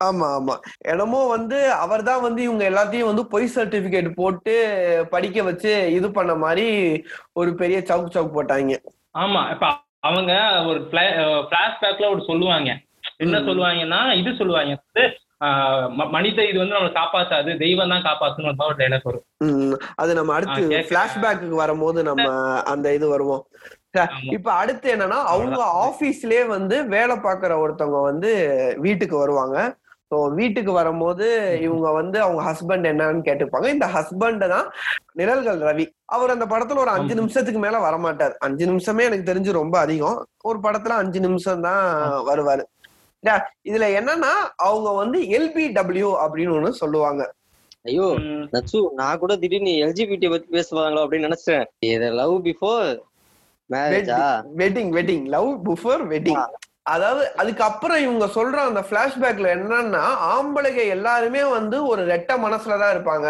ஆமா 0.00 0.26
ஆமா. 0.38 0.54
என்னமோ 0.92 1.20
வந்து 1.26 1.58
அவர்தான் 1.72 2.20
வந்து 2.20 2.40
இவங்க 2.42 2.64
எல்லாத்தையும் 2.70 3.10
வந்து 3.10 3.26
பொய் 3.26 3.46
சர்டிபிகேட் 3.54 4.08
போட்டு 4.14 4.54
படிக்க 5.10 5.42
வச்சு 5.42 5.72
இது 5.92 6.10
பண்ண 6.10 6.34
மாதிரி 6.34 6.66
ஒரு 7.32 7.54
பெரிய 7.54 7.78
சவுக் 7.90 8.14
சவுக் 8.16 8.36
போட்டாங்க. 8.36 8.76
ஆமா 9.16 9.42
இப்ப 9.52 9.66
அவங்க 10.02 10.32
ஒரு 10.66 10.80
பிளாஷ்பேக்ல 11.48 12.08
ஒரு 12.10 12.22
சொல்லுவாங்க 12.26 12.70
என்ன. 13.20 13.36
சொல்லுவாங்கன்னா 13.46 14.00
இது 14.14 14.30
சொல்லுவாங்க 14.38 14.74
வந்து 14.78 15.04
மனித 16.12 16.38
இது 16.46 16.58
வந்து 16.58 16.74
நம்மளை 16.74 16.92
காப்பாத்தாது 16.94 17.50
தெய்வம் 17.58 17.92
தான் 17.92 18.04
காப்பாத்துன்னு 18.04 18.50
ஒரு 18.64 18.76
டைலாக் 18.78 19.08
வரும் 19.08 19.24
அது 19.96 20.12
நம்ம 20.14 20.34
அடுத்து 20.36 20.78
பிளாஷ்பேக்கு 20.90 21.60
வரும்போது 21.60 22.00
நம்ம 22.02 22.26
அந்த 22.66 22.94
இது 22.94 23.06
வருவோம். 23.08 23.42
இப்ப 24.36 24.48
அடுத்து 24.54 24.86
என்னன்னா 24.94 25.18
அவங்க. 25.32 25.58
ஆபீஸ்லயே 25.82 26.44
வந்து 26.48 26.76
வேலை 26.94 27.16
பார்க்குற 27.26 27.52
ஒருத்தவங்க 27.62 28.00
வந்து 28.02 28.30
வீட்டுக்கு 28.78 29.16
வருவாங்க 29.18 29.58
ஸோ 30.10 30.16
வீட்டுக்கு 30.38 30.72
வரும்போது 30.78 31.26
இவங்க 31.66 31.86
வந்து 31.98 32.18
அவங்க 32.24 32.40
ஹஸ்பண்ட் 32.48 32.88
என்னன்னு 32.90 33.22
கேட்டுப்பாங்க. 33.28 33.68
இந்த 33.74 33.86
ஹஸ்பண்ட் 33.94 34.44
தான் 34.54 34.66
நிழல்கள் 35.20 35.58
ரவி. 35.68 35.86
அவர் 36.16 36.34
அந்த 36.34 36.46
படத்துல 36.52 36.82
ஒரு 36.84 36.92
அஞ்சு. 36.96 37.14
நிமிஷத்துக்கு 37.20 37.60
மேல 37.64 37.78
வரமாட்டார். 37.86 38.34
அஞ்சு 38.46 38.64
நிமிஷமே 38.70 39.06
எனக்கு 39.08 39.30
தெரிஞ்சு 39.30 39.58
ரொம்ப 39.60 39.76
அதிகம். 39.84 40.18
ஒரு 40.50 40.60
படத்துல 40.66 40.98
அஞ்சு 41.02 41.20
நிமிஷம் 41.26 41.64
தான் 41.68 41.84
வருவாரு? 42.30 42.64
இதுல 43.68 43.86
என்னன்னா 43.98 44.32
அவங்க 44.66 44.88
வந்து 45.00 45.18
எல்பிடபிள்யூ 45.36 46.10
அப்படின்னு 46.24 46.54
ஒண்ணு 46.58 46.80
சொல்லுவாங்க. 46.82 47.22
ஐயோ 47.88 48.06
நச்சு 48.52 48.78
நான் 49.00 49.20
கூட 49.22 49.32
திடீர்னு 49.42 49.72
எல்ஜிபிடி 49.84 50.28
பத்தி 50.32 50.48
பேசுவாங்களோ 50.56 51.02
அப்படின்னு 51.04 51.28
நினைச்சேன். 51.28 51.64
இது 51.92 52.08
லவ் 52.20 52.34
பிஃபோர் 52.46 52.86
மேரேஜா 53.70 54.20
wedding 54.62 54.92
wedding 54.98 55.26
love 55.34 55.50
before 55.68 56.02
wedding 56.14 56.40
அதாவது 56.86 57.22
அதுக்கப்புறம் 57.40 58.00
இவங்க 58.02 58.26
சொல்ற 58.34 58.56
அந்த 58.64 58.80
பிளாஷ்பேக்ல 58.88 59.48
என்னன்னா 59.54 60.02
ஆம்பளைங்க 60.30 60.82
எல்லாருமே 60.94 61.42
வந்து 61.52 61.76
ஒரு 61.88 62.02
ரெட்ட 62.10 62.32
மனசுலதான் 62.42 62.92
இருப்பாங்க. 62.94 63.28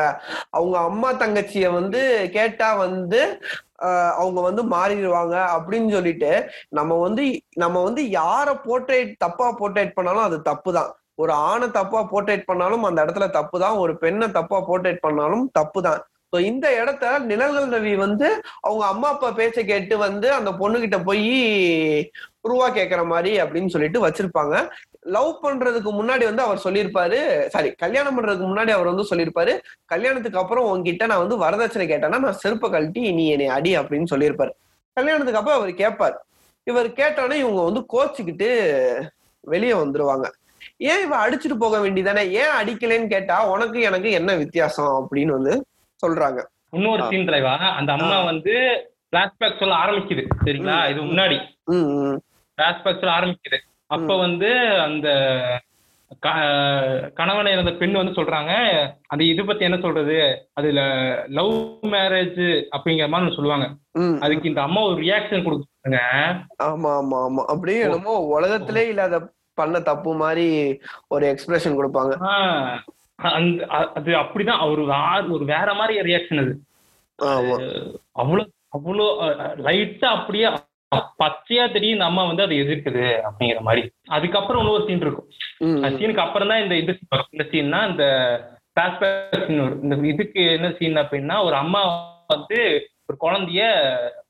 அவங்க 0.53 0.77
அம்மா 0.89 1.11
தங்கச்சிய 1.21 1.69
வந்து 1.77 2.01
கேட்டா 2.37 2.69
வந்து 2.83 3.21
ஆஹ், 3.87 4.13
அவங்க 4.17 4.41
வந்து 4.45 4.63
மாறிடுவாங்க 4.71 5.35
அப்படின்னு 5.55 5.91
சொல்லிட்டு 5.95 6.31
நம்ம 6.73 6.93
வந்து 7.03 7.25
நம்ம 7.63 7.83
வந்து 7.85 8.03
யார 8.15 8.47
போர்ட்ரேட் 8.63 9.11
தப்பா 9.23 9.49
போர்ட்ரேட் 9.59 9.97
பண்ணாலும் 9.97 10.27
அது 10.27 10.39
தப்பு 10.47 10.71
தான் 10.73 10.91
ஒரு 11.19 11.33
ஆணை 11.47 11.67
தப்பா 11.75 12.01
போர்ட்ரேட் 12.09 12.49
பண்ணாலும் 12.49 12.87
அந்த 12.87 13.01
இடத்துல 13.05 13.27
தப்பு 13.35 13.57
தான் 13.61 13.77
ஒரு 13.83 13.93
பெண்ணை 14.01 14.27
தப்பா 14.35 14.59
போர்ட்ரேட் 14.67 15.05
பண்ணாலும் 15.05 15.45
தப்பு 15.55 15.81
தான் 15.87 16.01
இந்த 16.31 16.81
இடத்த 16.81 17.19
நிழல்கள் 17.19 17.81
ரவி 17.81 17.97
வந்து 17.97 18.43
அவங்க 18.61 18.87
அம்மா 18.87 19.09
அப்பா 19.09 19.31
பேச்சை 19.31 19.65
கேட்டு 19.65 19.99
வந்து 19.99 20.33
அந்த 20.33 20.51
பொண்ணுகிட்ட 20.51 21.05
போய் 21.05 22.11
ரூபா 22.41 22.71
கேட்கற 22.71 23.07
மாதிரி 23.07 23.41
அப்படின்னு 23.41 23.69
சொல்லிட்டு 23.69 24.09
வச்சிருப்பாங்க. 24.09 24.69
லவ் 25.01 25.39
பண்றதுக்கு 25.43 25.91
முன்னாடி 25.93 26.25
வந்து 26.25 26.43
அவர் 26.43 26.61
சொல்லியிருப்பாரு. 26.65 27.47
சாரி 27.47 27.71
கல்யாணம் 27.71 28.17
பண்றதுக்கு 28.17 28.47
முன்னாடி 28.51 28.71
அவர் 28.71 28.93
வந்து 28.95 29.07
சொல்லியிருப்பாரு. 29.11 29.59
கல்யாணத்துக்கு 29.85 30.39
அப்புறம் 30.39 30.69
உன்கிட்ட 30.69 31.07
நான் 31.07 31.27
வந்து 31.27 31.43
வரதட்சணை 31.43 31.87
கேட்டேன்னா 31.89 32.19
நான் 32.19 32.33
செருப்பை 32.33 32.71
கழட்டி 32.71 33.13
நீ 33.13 33.29
என்னை 33.29 33.47
அடி 33.47 33.79
அப்படின்னு 33.79 34.13
சொல்லியிருப்பாரு. 34.15 34.51
கல்யாணத்துக்கு 34.93 35.39
அப்புறம் 35.39 35.61
அவர் 35.61 35.75
கேட்பார். 35.75 36.27
இவர் 36.65 36.89
கேட்டோன்னே 36.89 37.33
இவங்க 37.33 37.63
வந்து 37.63 37.87
கோச்சுக்கிட்டு 37.93 38.49
வெளியே 39.41 39.73
வந்துருவாங்க. 39.73 40.25
ஏன் 40.77 41.03
இவ 41.03 41.29
அடிச்சுட்டு 41.29 41.55
போக 41.59 41.79
வேண்டியதானே 41.79 42.31
ஏன் 42.31 42.55
அடிக்கலைன்னு 42.63 43.07
கேட்டா 43.07 43.49
உனக்கு 43.49 43.81
எனக்கு 43.81 44.11
என்ன 44.11 44.35
வித்தியாசம்? 44.35 45.09
அப்படின்னு 45.09 45.27
வந்து 45.27 45.65
சொல்றாங்க. 46.03 46.41
இன்னொரு. 46.77 47.03
சீன் 47.11 47.29
தலைவா 47.29 47.55
அந்த 47.79 47.91
அம்மா 47.97 48.19
வந்து 48.31 48.55
பிளாஷ்பேக் 49.13 49.61
சொல்ல 49.61 49.75
ஆரம்பிக்குது 49.85 50.25
சரிங்களா. 50.47 50.79
இது 50.93 51.01
முன்னாடி. 51.11 51.39
பிளாஷ்பேக் 52.59 53.01
சொல்ல 53.01 53.17
ஆரம்பிக்குது. 53.19 53.61
அப்ப 53.95 54.11
வந்து 54.25 54.51
அந்த 54.87 55.09
கணவனை 57.19 57.51
இருந்த 57.55 57.73
பெண் 57.79 57.99
வந்து 57.99 58.17
சொல்றாங்க 58.19 58.53
அந்த 59.13 59.23
இது 59.31 59.43
பத்தி 59.45 59.63
என்ன 59.69 59.79
சொல்றது? 59.85 60.17
அதுல 60.59 60.81
லவ் 61.39 61.55
மேரேஜ் 61.95 62.45
அப்படிங்கிற 62.77 63.07
மாதிரி 63.15 63.37
சொல்லுவாங்க. 63.37 63.67
அதுக்கு 64.25 64.51
இந்த 64.51 64.63
அம்மா 64.67 64.83
ஒரு 64.89 64.99
ரியாக்ஷன் 65.05 65.47
கொடுக்குறாங்க. 65.47 66.01
ஆமா 66.69 66.91
ஆமா 67.01 67.19
ஆமா. 67.27 67.45
அப்படியே 67.55 67.81
என்னமோ 67.87 68.15
உலகத்திலே 68.37 68.85
இல்லாத 68.93 69.21
பண்ண 69.59 69.77
தப்பு 69.91 70.11
மாதிரி 70.23 70.47
ஒரு 71.15 71.25
எக்ஸ்பிரஷன் 71.33 71.79
கொடுப்பாங்க. 71.79 72.15
அந்த 73.19 73.67
அது 73.95 74.13
அப்படிதான் 74.15 74.71
ஒரு 74.71 74.83
வா- 74.87 75.31
ஒரு 75.31 75.45
வேற 75.45 75.75
மாதிரி 75.75 76.01
ரியாக்ஷன் 76.01 76.41
அது. 76.41 76.53
ஆமா. 77.19 77.55
அவ்வளவு 78.13 78.51
அவ்வளோ 78.73 79.07
லைட்டா 79.61 80.05
அப்படியே 80.07 80.49
பச்சையா 81.19 81.73
தெரியும் 81.73 81.93
இந்த 81.93 82.05
அம்மா 82.05 82.25
வந்து 82.25 82.43
அதை 82.43 82.61
எதிர்க்குது 82.61 83.05
அப்படிங்கிற 83.23 83.61
மாதிரி. 83.61 83.83
அதுக்கப்புறம் 84.09 84.63
இன்னொரு 84.63 84.87
சீன் 84.87 85.01
இருக்கும். 85.01 85.29
சீனுக்கு 85.95 86.17
அப்புறம் 86.17 86.49
தான் 86.49 86.63
இந்த 86.63 86.75
இது 86.77 86.99
இந்த 87.31 87.45
சீன்னா 87.45 87.91
இந்த 87.91 88.05
இந்த 89.83 90.07
இதுக்கு 90.07 90.53
என்ன 90.53 90.73
சீன் 90.73 90.97
அப்படின்னா 90.97 91.45
ஒரு 91.45 91.57
அம்மா 91.57 91.83
வந்து 92.27 92.59
ஒரு 93.07 93.17
குழந்தைய 93.21 93.65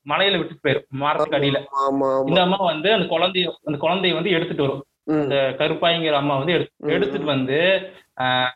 மலையில 0.09 0.37
விட்டு 0.37 0.55
போயிரும் 0.63 0.85
மரத்துக்கு 0.95 1.37
அடியில. 1.37 1.59
இந்த 2.27 2.41
அம்மா 2.41 2.55
வந்து 2.65 2.93
அந்த 2.93 3.05
குழந்தைய 3.07 3.51
அந்த 3.63 3.77
குழந்தைய 3.81 4.13
வந்து 4.13 4.29
எடுத்துட்டு 4.29 4.63
வரும். 4.63 4.83
இந்த 5.21 5.35
கருப்பாய்ங்கிற 5.57 6.11
அம்மா 6.13 6.37
வந்து. 6.37 6.53
எடுத்துட்டு 6.89 7.25
வந்து 7.25 7.59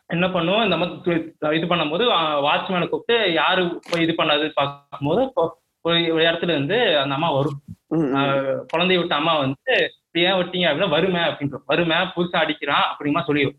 என்ன 0.06 0.26
பண்ணுவோம்? 0.28 0.64
இந்த 0.64 0.76
மாதிரி 0.76 1.12
இது 1.58 1.66
பண்ணும்போது 1.66 2.04
வாட்ச்மேனை 2.46 2.88
கூப்பிட்டு 2.88 3.32
யாரு 3.32 3.62
போய் 3.90 4.02
இது 4.02 4.14
பண்ணாது 4.18 4.46
பார்க்கும்போது 4.54 5.22
ஒரு 5.84 6.22
இடத்துல 6.24 6.50
இருந்து 6.50 6.98
அந்த 6.98 7.14
அம்மா 7.14 7.30
வரும். 7.30 7.58
குழந்தைய 8.72 8.98
விட்ட 8.98 9.14
அம்மா 9.14 9.32
வந்து 9.38 9.72
"இப்படி 10.02 10.24
ஏன் 10.24 10.38
விட்டீங்க? 10.38 10.68
அப்படின்னா 10.68 10.88
வருமே 10.88 11.18
அப்படின்ட்டு 11.20 11.62
வருமே 11.66 11.98
புதுசா 12.14 12.38
அடிக்கிறான் 12.42 12.86
அப்படிமா 12.90 13.22
சொல்லிடும். 13.24 13.58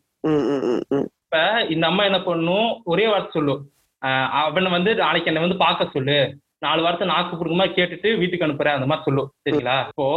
இப்ப 1.24 1.38
இந்த 1.70 1.86
அம்மா 1.88 2.04
என்ன 2.04 2.22
பண்ணும்? 2.24 2.70
ஒரே 2.86 3.08
வார்த்தை 3.08 3.32
சொல்லும். 3.32 3.62
ஆஹ், 4.02 4.30
அவனை 4.40 4.72
வந்து 4.72 4.96
நாளைக்கு 4.96 5.30
என்னை 5.30 5.42
வந்து 5.42 5.58
பார்க்க 5.58 5.94
சொல்லு. 5.94 6.18
நாலு 6.60 6.82
வாரத்தை 6.82 7.08
நாக்கு 7.08 7.38
பிடிக்க 7.38 7.56
மாதிரி 7.56 7.78
கேட்டுட்டு 7.78 8.18
வீட்டுக்கு 8.18 8.46
அனுப்புறேன். 8.48 8.78
அந்த 8.78 8.86
மாதிரி 8.86 9.06
சொல்லும். 9.06 9.30
சரிங்களா? 9.44 9.78
இப்போ 9.88 10.08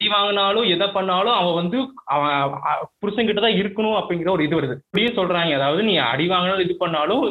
அடி 0.00 0.08
வாங்கினாலும் 0.10 0.66
எதை 0.72 0.86
பண்ணாலும் 0.88 1.36
அவன் 1.36 1.56
வந்து 1.58 1.78
அவன் 2.14 2.52
புருஷன்கிட்ட 3.00 3.40
தான் 3.44 3.56
இருக்கணும் 3.60 3.96
அப்படிங்கிற 3.98 4.28
ஒரு 4.34 4.44
இது 4.46 4.54
வருது. 4.58 4.74
இப்படியும் 4.82 5.16
சொல்றாங்க. 5.16 5.52
அதாவது 5.58 5.80
நீ 5.88 5.94
அடி 6.04 6.24
வாங்கினாலும் 6.32 6.64
இது 6.66 6.74
பண்ணாலும் 6.82 7.24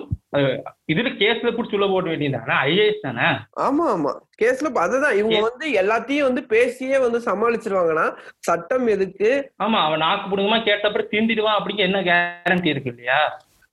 இதுல 0.91 1.11
கேஸ்ல 1.21 1.53
பிடிச்சி 1.53 1.77
உள்ள 1.77 1.87
போட 1.87 2.05
வேண்டியதானே 2.11 2.55
ஐஏஎஸ் 2.65 3.05
தானே? 3.05 3.27
ஆமா 3.65 3.85
ஆமா. 3.93 4.11
கேஸ்ல 4.41 4.71
அதுதான். 4.83 5.17
இவங்க 5.19 5.39
வந்து 5.47 5.67
எல்லாத்தையும் 5.81 6.27
வந்து 6.29 6.43
பேசியே 6.53 6.99
வந்து 7.05 7.21
சமாளிச்சிருவாங்கன்னா 7.27 8.05
சட்டம் 8.47 8.87
எதுக்கு? 8.95 9.31
ஆமா 9.63 9.79
அவன் 9.85 10.03
நாக்கு 10.05 10.29
பிடுங்கமா 10.29 10.59
கேட்டப்பறம் 10.67 11.11
திருந்திடுவான் 11.13 11.59
அப்படிங்கிற 11.59 11.89
என்ன 11.89 12.03
கேரண்டி 12.09 12.73
இருக்கு 12.73 12.93
இல்லையா? 12.93 13.21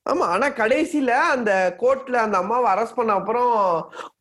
ஆமா 0.05 0.25
ஆனா 0.33 0.47
கடைசியில 0.57 1.11
அந்த 1.35 1.51
கோர்ட்ல 1.79 2.17
அந்த 2.23 2.37
அம்மாவை 2.41 2.67
அரெஸ்ட் 2.73 2.97
பண்ண 2.97 3.13
அப்புறம் 3.19 3.53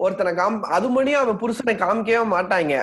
ஒருத்தனை 0.05 0.33
காம் 0.37 0.57
அது 0.77 0.89
மணியும் 0.95 1.23
அவன் 1.23 1.43
புருஷனை 1.43 1.75
காமிக்கவே 1.79 2.25
மாட்டாங்க. 2.33 2.75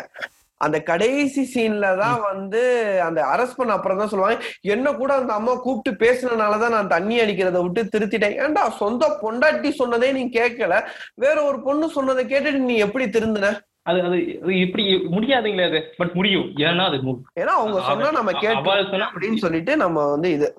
அந்த 0.61 0.81
கடைசி 0.81 1.41
சீன்ல 1.53 1.97
தான் 1.97 2.21
வந்து 2.21 2.61
அந்த 3.01 3.21
அரெஸ்ட் 3.21 3.57
பண்ண 3.57 3.73
அப்புறம் 3.73 3.97
தான் 3.97 4.07
சொல்லுவாங்க. 4.07 4.43
என்ன 4.61 4.93
கூட 4.93 5.13
அந்த 5.13 5.33
அம்மா 5.33 5.53
கூப்பிட்டு 5.55 6.05
பேசுனனாலதான் 6.05 6.69
நான் 6.69 6.87
தண்ணி 6.87 7.19
அடிக்கிறத 7.19 7.61
விட்டு 7.61 7.99
திருத்திட்டேன். 7.99 8.37
ஏன்டா 8.43 8.67
சொந்த 8.69 9.17
பொண்டாட்டி 9.21 9.71
சொன்னதே 9.79 10.11
நீ 10.13 10.23
கேட்கல? 10.25 10.83
வேற 11.15 11.43
ஒரு 11.43 11.61
பொண்ணு 11.61 11.89
சொன்னதை 11.89 12.25
கேட்டுட்டு 12.25 12.57
நீ 12.57 12.75
எப்படி 12.75 13.05
திருந்தின? 13.05 13.59
அது 13.83 14.01
அது 14.01 14.17
இப்படி 14.59 14.83
முடியாதுங்களே 15.11 15.67
அது. 15.67 15.93
பட் 15.97 16.13
முடியும். 16.13 16.47
ஏன்னா 16.55 16.85
அது 16.85 16.97
ஏன்னா 17.39 17.53
அவங்க 17.57 17.81
சொன்னா 17.81 18.11
நம்ம 18.11 18.31
அவ- 18.31 18.39
கேட்டு 18.39 18.55
அவள் 18.55 18.87
சொன்னா 18.89 19.11
அப்படின்னு 19.13 19.35
சொல்லிட்டு 19.35 19.77
நம்ம 19.77 20.09
வந்து 20.09 20.31
இது. 20.31 20.55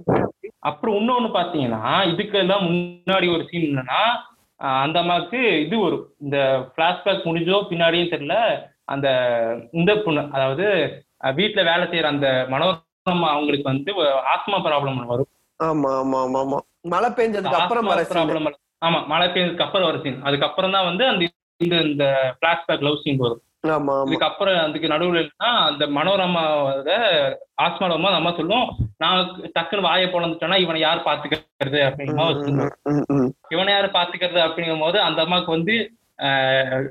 அப்புறம் 0.59 0.95
இன்னொன்னு 0.97 1.37
பாத்தீங்கன்னா 1.37 1.81
இதுக்கெல்லாம் 2.09 2.65
முன்னாடி 2.67 3.35
ஒரு 3.35 3.47
சீன் 3.51 3.75
என்னன்னா 3.75 4.03
அந்த 4.57 4.99
அம்மாவுக்கு 4.99 5.65
இது 5.67 5.79
வரும். 5.79 6.07
இந்த 6.21 6.37
பிளாஷ்பேக் 6.77 7.25
முடிஞ்சோ 7.25 7.63
பின்னாடியும் 7.71 8.13
தெரியல 8.15 8.37
அந்த 8.93 9.09
இந்த 9.73 9.91
பொண்ணு 10.03 10.23
அதாவது 10.35 10.65
வீட்ல 11.37 11.61
வேலை 11.69 11.85
செய்யற 11.87 12.09
அந்த 12.13 12.29
மனோரமா 12.53 13.29
அவங்களுக்கு 13.33 13.69
வந்து 13.69 13.93
ஆஸ்மா 14.33 14.59
ப்ராப்ளம் 14.65 14.99
வரும். 15.13 15.31
ஆமா 15.61 15.91
ஆமா 15.99 16.19
ஆமா 16.25 16.41
ஆமா. 16.43 16.59
மழை 16.93 17.09
பெஞ்சதுக்கு 17.19 17.61
அப்புறம். 17.61 17.87
ப்ராப்ளம் 18.11 18.49
ஆமா 18.83 19.01
மழை 19.11 19.27
பெய்ஞ்சதுக்கு 19.29 19.67
அப்புறம் 19.67 19.89
வர 19.89 19.99
சீன் 20.05 20.21
அதுக்கப்புறம் 20.27 20.75
தான் 20.77 20.89
வந்து 20.89 21.05
அந்த 21.09 21.25
இந்த 21.61 21.77
இந்த 21.87 22.05
பிளாஷ்பேக் 22.41 22.85
லவ் 22.87 23.03
சீன் 23.03 23.21
வரும். 23.23 23.43
இதுக்கப்புறம் 24.07 24.57
அதுக்கு 24.63 24.89
நடுவுல 24.93 25.21
அந்த 25.67 25.85
மனோரமாவோட 25.97 26.95
ஆஸ்மால 27.65 27.97
அம்மா 27.99 28.11
அம்மா 28.17 28.33
சொல்லும் 28.39 28.65
நான் 29.01 29.21
டக்குன்னு 29.55 29.87
வாயை 29.87 30.07
பொழந்துட்டேன்னா 30.09 30.59
இவனை 30.65 30.81
யார் 30.83 31.07
பாத்துக்கிறது 31.07 31.81
அப்படிங்கிற. 31.89 32.67
இவனை 33.55 33.71
யார் 33.73 33.97
பாத்துக்கிறது 33.97 34.41
அப்படிங்கும் 34.47 34.85
போது 34.85 34.99
அந்த 35.07 35.21
அம்மாவுக்கு 35.25 35.57
வந்து 35.57 35.77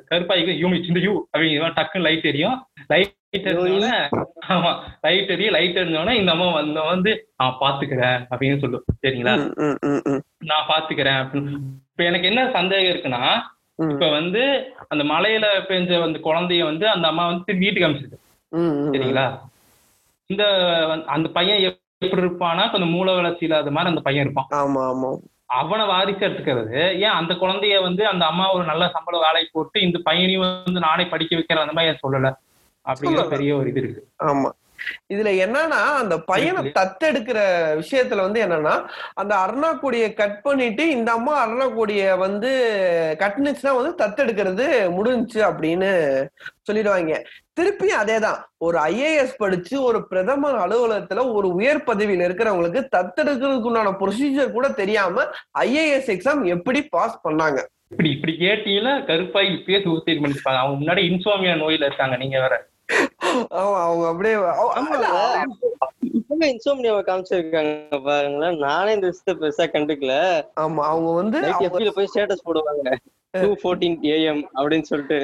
கருப்பாய்க்கு 0.10 0.58
யூ 0.58 0.68
மிச் 0.68 0.88
இந்த 0.88 1.00
யூ 1.00 1.28
அப்படிங்கிற 1.34 1.70
டக்குன்னு 1.72 2.00
லைட் 2.00 2.26
எரியும். 2.26 2.58
லைட் 2.88 3.16
எரிஞ்சோடனே 3.34 3.92
ஆமா 4.50 4.72
லைட் 5.02 5.30
எரியும் 5.30 5.54
லைட் 5.54 5.78
எரிஞ்சோடனே 5.78 6.12
இந்த 6.12 6.32
அம்மா 6.32 6.52
வந்து 6.52 6.82
வந்து 6.84 7.12
நான் 7.38 7.58
பாத்துக்கிறேன் 7.62 8.26
அப்படின்னு 8.30 8.60
சொல்லும் 8.60 8.84
சரிங்களா. 9.06 9.34
நான் 10.44 10.68
பாத்துக்கிறேன் 10.68 11.20
அப்படின்னு. 11.22 11.54
இப்ப 11.92 12.04
எனக்கு 12.04 12.28
என்ன 12.28 12.52
சந்தேகம் 12.52 12.90
இருக்குன்னா 12.92 13.24
இப்ப 13.90 14.10
வந்து 14.10 14.42
அந்த 14.88 15.04
மலையில 15.04 15.46
பெஞ்ச 15.68 16.02
அந்த 16.04 16.20
குழந்தைய 16.20 16.64
வந்து 16.64 16.90
அந்த 16.90 17.08
அம்மா 17.08 17.26
வந்து 17.28 17.54
வீட்டுக்கு 17.54 18.20
ம். 18.52 18.92
சரிங்களா? 18.92 19.26
இந்த 20.30 20.44
வந்து- 20.90 21.06
அந்த 21.06 21.30
பையன் 21.30 21.78
எப்படி 22.02 22.22
இருப்பானா 22.22 22.72
கொஞ்சம் 22.72 22.90
மூல 22.90 23.12
வளர்ச்சி 23.12 23.46
இல்லாத 23.46 23.72
மாதிரி 23.72 23.90
அந்த 23.90 24.02
பையன் 24.02 24.24
இருப்பான். 24.24 24.50
ஆமா 24.52 24.82
ஆமா. 24.92 25.10
அவனை 25.52 25.86
வாரிசு 25.86 26.28
எடுத்துக்கிறது 26.28 26.94
ஏன் 26.94 27.18
அந்த 27.20 27.34
குழந்தைய 27.34 27.82
வந்து 27.82 28.08
அந்த 28.08 28.26
அம்மா 28.26 28.54
ஒரு 28.54 28.64
நல்ல 28.64 28.90
சம்பள 28.94 29.18
வேலைக்கு 29.18 29.50
போட்டு 29.52 29.82
இந்த 29.82 30.00
பையனையும் 30.04 30.64
வந்து 30.66 30.80
நானே 30.80 31.06
படிக்க 31.06 31.36
வைக்கிற 31.36 31.56
அந்த 31.56 31.74
மாதிரி 31.74 31.98
சொல்லல? 32.08 32.34
அப்படிங்கிற. 32.86 33.30
பெரிய 33.30 33.56
ஒரு 33.56 33.70
இது 33.70 33.82
இருக்கு. 33.82 34.08
ஆமா. 34.24 34.50
இதுல 35.14 35.32
என்னன்னா 35.46 35.82
அந்த 36.00 36.16
பையனை 36.26 36.62
தத்தெடுக்கிற 36.72 37.40
விஷயத்துல 37.82 38.26
வந்து 38.26 38.42
என்னன்னா 38.44 38.76
அந்த 39.14 39.34
அருணாக்கொடிய 39.36 40.08
கட் 40.14 40.40
பண்ணிட்டு 40.42 40.86
இந்த 40.90 41.12
அம்மா 41.12 41.36
அருணாக்கொடிய 41.44 42.04
வந்து 42.18 42.52
கட்டுனுச்சுன்னா 43.20 43.74
வந்து 43.74 43.94
தத்தெடுக்கிறது 44.04 44.68
முடிஞ்சுச்சு 44.98 45.42
அப்படின்னு 45.50 45.92
சொல்லிடுவாங்க 46.68 47.14
திருப்பியும் 47.60 48.02
அதேதான் 48.02 48.40
ஒரு 48.58 48.78
ஐஏஎஸ் 48.86 49.34
படிச்சு 49.38 49.76
ஒரு 49.82 50.00
பிரதமர் 50.08 50.58
அலுவலகத்துல 50.58 51.26
ஒரு 51.34 51.48
உயர் 51.54 51.82
பதவியில 51.88 52.28
இருக்கிறவங்களுக்கு 52.28 52.82
தத்தெடுக்கிறதுக்கு 52.96 53.70
உண்டான 53.70 53.94
ப்ரொசீஜர் 54.00 54.56
கூட 54.56 54.70
தெரியாம 54.74 55.26
ஐஏஎஸ் 55.62 56.12
எக்ஸாம் 56.16 56.44
எப்படி 56.48 56.82
பாஸ் 56.90 57.22
பண்ணாங்க 57.28 57.60
இப்படி 57.92 58.10
இப்படி 58.10 58.34
கேட்டீங்கன்னா 58.38 58.94
கருப்பாய் 59.08 59.50
இப்பயே 59.56 59.80
சூசைட் 59.84 60.22
பண்ணிருப்பாங்க 60.22 60.60
அவங்க 60.62 60.78
முன்னாடி 60.82 61.02
இன்சோமியா 61.10 61.56
நோயில 61.56 61.88
இருக்காங்க 61.88 62.18
நீங்க 62.18 62.38
வேற 62.40 62.56
ஆமா 63.54 63.78
அவங்க 63.84 64.08
அப்படியே. 64.08 64.36
இப்பவே 66.14 66.54
இன்சோம்னியாவை 66.54 67.02
காமிச்சிருக்காங்க 67.04 67.72
பாருங்களேன். 68.06 68.58
நானே 68.58 68.94
இந்த 68.94 69.08
விஷயத்த 69.08 69.36
பெருசா 69.42 69.66
கண்டுக்கல. 69.70 70.16
ஆமா 70.60 70.84
அவங்க 70.86 71.12
வந்து 71.12 71.38
எஃபில 71.60 71.90
போய் 71.90 72.12
ஸ்டேட்டஸ் 72.16 72.46
போடுவாங்க. 72.46 72.88
அப்படின்னு 74.56 74.82
சொல்லிட்டு. 74.82 75.20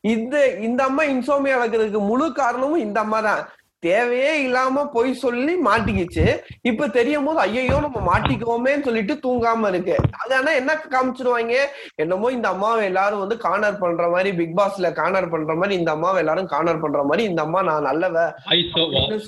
இந்த 0.00 0.34
இந்த 0.58 0.84
அம்மா 0.84 1.02
இன்சோமியா 1.04 1.58
வைக்கிறதுக்கு 1.60 2.00
முழு 2.06 2.32
காரணமும் 2.32 2.78
இந்த 2.78 3.00
அம்மா 3.00 3.20
தான் 3.20 3.40
தேவையே 3.88 4.32
இல்லாம 4.44 4.82
பொய் 4.94 5.10
சொல்லி 5.22 5.54
மாட்டிக்கிச்சு. 5.66 6.24
இப்ப 6.70 6.88
தெரியும் 6.96 7.26
போது 7.28 7.38
ஐயோ 7.44 7.76
நம்ம 7.86 8.00
மாட்டிக்குவோமேன்னு 8.08 8.86
சொல்லிட்டு 8.88 9.14
தூங்காம 9.26 9.68
இருக்கு. 9.72 9.96
அது 10.22 10.34
ஆனா 10.38 10.52
என்ன 10.60 10.72
காமிச்சிருவாங்க? 10.94 11.54
என்னமோ 12.02 12.30
இந்த 12.36 12.48
அம்மாவை 12.54 12.82
எல்லாரும் 12.90 13.22
வந்து 13.24 13.38
கார்னர் 13.46 13.82
பண்ற 13.82 14.08
மாதிரி 14.14 14.32
பிக் 14.40 14.56
பாஸ்ல 14.60 14.92
கார்னர் 15.00 15.32
பண்ற 15.34 15.54
மாதிரி 15.60 15.78
இந்த 15.80 15.92
அம்மாவை 15.96 16.20
எல்லாரும் 16.24 16.50
கார்னர் 16.54 16.82
பண்ற 16.84 17.02
மாதிரி 17.10 17.28
இந்த 17.30 17.42
அம்மா 17.46 17.62
நான் 17.70 17.88
நல்லவ 17.90 18.26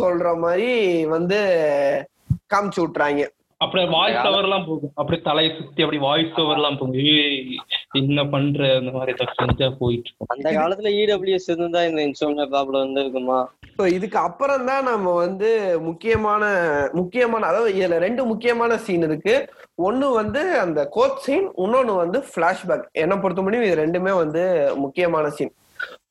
சொல்ற 0.03 0.35
மாதிரி 0.45 0.71
வந்து 1.17 1.39
காமிச்சு 2.55 2.81
விட்டுறாங்க. 2.83 3.23
அப்படியே 3.63 3.87
வாய்ஸ் 3.93 4.27
ஓவர் 4.29 4.47
எல்லாம் 4.47 4.67
போகும். 4.67 4.93
அப்படியே 4.97 5.21
தலையை 5.27 5.51
சுத்தி 5.53 5.83
அப்படி 5.85 5.99
வாய்ஸ் 6.05 6.39
ஓவர் 6.43 6.59
எல்லாம் 6.61 6.79
போகும். 6.79 6.99
என்ன 8.01 8.21
பண்ற? 8.33 8.61
அந்த 8.79 8.93
மாதிரி 8.95 9.13
செஞ்சா 9.41 9.69
போயிட்டு 9.81 10.09
இருக்கும் 10.09 10.33
அந்த 10.35 10.49
காலத்துல 10.59 10.93
இடபிள்யூஎஸ் 11.01 11.51
இருந்தா 11.55 11.83
இந்த 11.89 12.01
இன்சோம்னியா 12.09 12.47
ப்ராப்ளம் 12.53 12.85
வந்து 12.85 13.03
இருக்குமா 13.05 13.39
ஸோ 13.77 13.85
இதுக்கு 13.97 14.19
அப்புறம் 14.23 14.67
தான் 14.67 14.87
நம்ம 14.89 15.13
வந்து 15.21 15.51
முக்கியமான 15.87 16.43
முக்கியமான 16.95 17.47
அதாவது 17.51 17.71
இதுல 17.79 17.99
ரெண்டு 18.05 18.23
முக்கியமான 18.31 18.73
சீன் 18.85 19.07
இருக்கு. 19.09 19.35
ஒண்ணு 19.83 20.07
வந்து 20.21 20.43
அந்த 20.65 20.81
கோச் 20.97 21.23
சீன் 21.25 21.47
இன்னொன்னு 21.63 21.95
வந்து 22.03 22.19
பிளாஷ்பேக் 22.35 22.87
என்னை 23.03 23.17
பொறுத்த 23.23 23.43
முடியும் 23.45 23.67
இது 23.69 23.83
ரெண்டுமே 23.85 24.15
வந்து 24.23 24.43
முக்கியமான 24.83 25.31
சீன் 25.39 25.55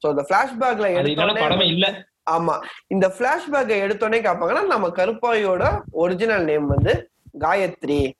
ஸோ 0.01 0.07
இந்த 0.13 0.23
பிளாஷ்பேக்ல 0.29 0.87
படமே 1.19 1.41
எடுத்தோடனே 1.41 1.67
இல்ல. 1.73 1.87
ஆமா. 2.31 2.55
இந்த 2.93 3.05
பிளாஷ்பேக்கை 3.17 3.77
எடுத்தோடனே 3.85 4.19
கேட்பாங்கன்னா 4.25 4.63
நம்ம 4.73 4.89
கருப்பாயோட 4.97 5.63
ஒரிஜினல் 6.01 6.45
நேம் 6.49 6.67
வந்து 6.73 6.93
காயத்ரி 7.39 8.11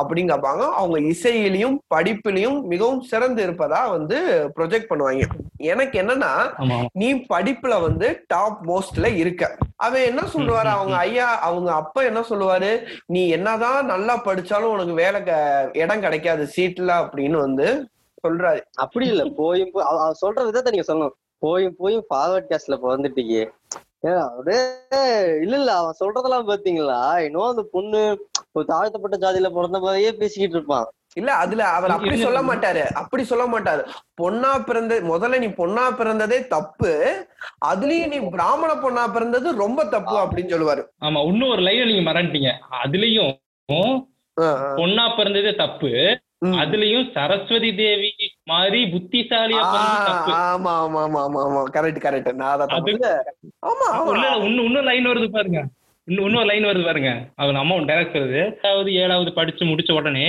அப்படின்னு 0.00 0.28
கேட்பாங்க 0.28 0.70
அவங்க 0.70 0.98
இசையிலையும் 0.98 1.78
படிப்பிலையும் 1.94 2.62
மிகவும் 2.62 3.00
சிறந்து 3.00 3.46
இருப்பதா 3.46 3.90
வந்து 3.90 4.50
ப்ரொஜெக்ட் 4.56 4.84
பண்ணுவாங்க. 4.90 5.22
எனக்கு 5.56 6.02
என்னன்னா 6.02 6.52
நீ 6.92 7.14
படிப்புல 7.14 7.80
வந்து 7.80 8.24
டாப் 8.26 8.70
மோஸ்ட்ல 8.70 9.14
இருக்க. 9.14 9.56
அவன் 9.76 10.02
என்ன 10.02 10.20
சொல்லுவாரு? 10.20 10.64
அவங்க 10.64 10.96
ஐயா 10.96 11.38
அவங்க 11.38 11.72
அப்பா 11.72 12.02
என்ன 12.02 12.20
சொல்லுவாரு? 12.20 12.86
நீ 13.06 13.28
என்னதான் 13.28 13.86
நல்லா 13.86 14.24
படிச்சாலும் 14.24 14.60
உனக்கு 14.60 14.92
வேலை 14.92 15.22
க- 15.22 15.70
இடம் 15.72 16.00
கிடைக்காது 16.00 16.48
சீட்ல 16.56 17.08
அப்படின்னு 17.08 17.36
வந்து 17.36 17.88
சொல்றாரு. 18.28 18.60
அப்படி 18.74 19.06
இல்ல. 19.06 19.24
போயும் 19.36 19.70
சொல்ற 20.26 20.44
விதத்தை 20.44 20.72
நீங்க 20.72 20.94
சொல்லணும். 20.94 21.22
போயும் 21.38 21.74
போயும் 21.78 22.04
ஃபார்வர்ட் 22.14 22.44
கேஸ்ட்ல 22.48 22.78
பிறந்துட்டீங்க. 22.82 23.50
அப்படியே 24.04 24.62
இல்ல 25.42 25.56
இல்ல 25.56 25.72
அவன் 25.72 26.00
சொல்றதெல்லாம் 26.00 26.48
பாத்தீங்களா? 26.48 27.24
இன்னும் 27.24 27.48
அந்த 27.48 27.62
பொண்ணு 27.72 28.00
ஒரு 28.52 28.64
தாழ்த்தப்பட்ட 28.64 29.16
ஜாதியில 29.16 29.50
பிறந்த 29.52 29.78
மாதிரியே 29.80 30.12
பேசிக்கிட்டு 30.12 30.56
இருப்பான். 30.56 30.86
இல்ல 31.14 31.32
அதுல 31.32 31.62
அவர் 31.68 31.90
அப்படி 31.90 32.16
சொல்ல 32.16 32.42
மாட்டாரு. 32.42 32.82
அப்படி 32.92 33.24
சொல்ல 33.24 33.44
மாட்டாரு. 33.46 33.82
பொண்ணா 34.22 34.64
பிறந்த 34.64 34.94
முதல்ல 35.02 35.38
நீ 35.38 35.46
பொண்ணா 35.46 35.84
பிறந்ததே 35.96 36.46
தப்பு. 36.46 36.92
அதுலயும் 37.66 38.12
நீ 38.14 38.18
பிராமண 38.28 38.74
பொண்ணா 38.74 39.12
பிறந்தது 39.12 39.54
ரொம்ப 39.54 39.84
தப்பு 39.84 40.16
அப்படின்னு 40.18 40.52
சொல்லுவாரு. 40.54 40.84
ஆமா 41.00 41.24
இன்னும் 41.26 41.48
ஒரு 41.48 41.62
லைன் 41.62 41.86
நீங்க 41.86 42.12
மறந்துட்டீங்க. 42.12 42.52
அதுலயும். 42.84 43.32
பொண்ணா 44.78 45.16
பிறந்ததே 45.16 45.54
தப்பு. 45.54 45.90
அதுலயும் 46.62 47.06
சரஸ்வதி 47.14 47.74
தேவி 47.74 48.10
மாதிரி 48.44 48.80
புத்திசாலியா 48.92 49.62
தப்பு. 50.08 50.32
ஆமா 50.42 50.72
ஆமா 50.84 51.00
ஆமா 51.06 51.20
ஆமா 51.26 51.40
ஆமா. 51.46 51.60
கரெக்ட் 51.76 52.00
கரெக்ட் 52.06 52.30
நான். 52.34 52.62
ஆமா 53.62 53.88
இன்னும் 54.46 54.66
இன்னும் 54.66 54.88
லைன் 54.90 55.06
வருது 55.06 55.28
பாருங்க. 55.30 55.60
இன்னும் 56.08 56.26
இன்னொரு 56.26 56.46
லைன் 56.46 56.64
வருது 56.64 56.84
பாருங்க. 56.84 57.12
அவன் 57.36 57.60
அம்மா 57.62 57.76
டைரக்ட் 57.90 58.18
வருது. 58.18 58.42
ஏழாவது 58.62 58.92
ஏழாவது 59.04 59.32
படிச்சு 59.32 59.64
முடிச்ச 59.64 59.92
உடனே 59.92 60.26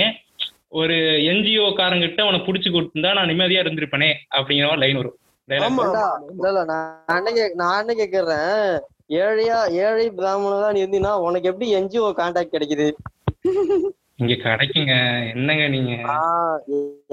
ஒரு 0.70 0.94
என்ஜிஓ 1.32 1.66
காரங்கிட்ட 1.80 2.20
அவனை 2.22 2.40
புடிச்சு 2.46 2.68
கொடுத்திருந்தா 2.70 3.12
நான் 3.14 3.28
நிம்மதியா 3.28 3.62
இருந்திருப்பேனே 3.64 4.10
அப்படிங்கிற 4.36 4.68
மாதிரி 4.68 4.84
லைன் 4.84 4.96
வரும். 4.96 5.16
Dialogue. 5.48 5.66
ஆமா 5.66 5.82
ஏண்டா, 5.86 6.06
இல்ல 6.30 6.48
இல்ல 6.48 6.62
நான் 7.54 7.92
கேக்குறேன்? 8.00 8.80
ஏழையா 9.10 9.58
ஏழை 9.84 10.10
பிராமணனா 10.10 10.72
நீ 10.72 10.80
இருந்தீங்கன்னா 10.84 11.12
உனக்கு 11.26 11.48
எப்படி 11.48 11.68
என்ஜிஓ 11.76 12.08
கான்டாக்ட் 12.20 12.54
கிடைக்குது? 12.54 12.86
இங்க 14.18 14.34
கிடைக்குங்க. 14.44 14.94
என்னங்க 15.32 15.64
நீங்க? 15.74 15.94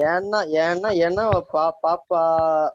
ஏன்னா 0.10 0.40
ஏன்னா 0.66 0.90
ஏன்னா 1.06 1.24
பாப்பா 1.56 2.22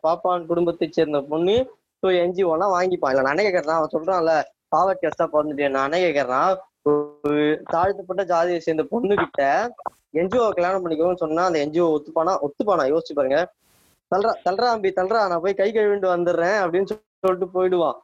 பாப்பான் 0.05 0.49
குடும்பத்தை 0.51 0.87
சேர்ந்த 0.89 1.21
பொண்ணு 1.31 1.55
ஸோ 2.03 2.09
என்ஜிஓ 2.23 2.51
எல்லாம் 2.57 2.75
வாங்கிப்பான். 2.75 3.13
இல்ல 3.13 3.23
நானே 3.29 3.45
கேக்குறேன் 3.47 3.79
அவன் 3.79 3.95
சொல்றான்ல 3.95 4.33
பாவட் 4.75 5.03
கேஸ்டா 5.03 5.27
பிறந்துட்டேன் 5.35 5.79
நானே 5.81 6.01
கேக்குறேன் 6.07 6.51
தாழ்த்தப்பட்ட 7.73 8.23
ஜாதியை 8.33 8.59
சேர்ந்த 8.67 8.85
பொண்ணு 8.93 9.15
கிட்ட 9.23 9.43
என்ஜிஓ 10.21 10.45
கல்யாணம் 10.57 10.83
பண்ணிக்கோன்னு 10.85 11.23
சொன்னா 11.25 11.43
அந்த 11.49 11.59
என்ஜிஓ 11.65 11.87
ஒத்துப்பானா? 11.97 12.35
ஒத்துப்பானா? 12.47 12.85
யோசிச்சு 12.93 13.17
பாருங்க. 13.19 13.41
தல்றா 14.13 14.31
தல்றா 14.47 14.69
அம்பி 14.75 14.91
தல்றா 14.99 15.19
நான் 15.31 15.43
போய் 15.45 15.59
கை 15.61 15.69
கழுவிட்டு 15.71 16.09
வந்துடுறேன் 16.15 16.59
அப்படின்னு 16.63 16.91
சொல்லிட்டு 16.91 17.49
போயிடுவான். 17.57 17.99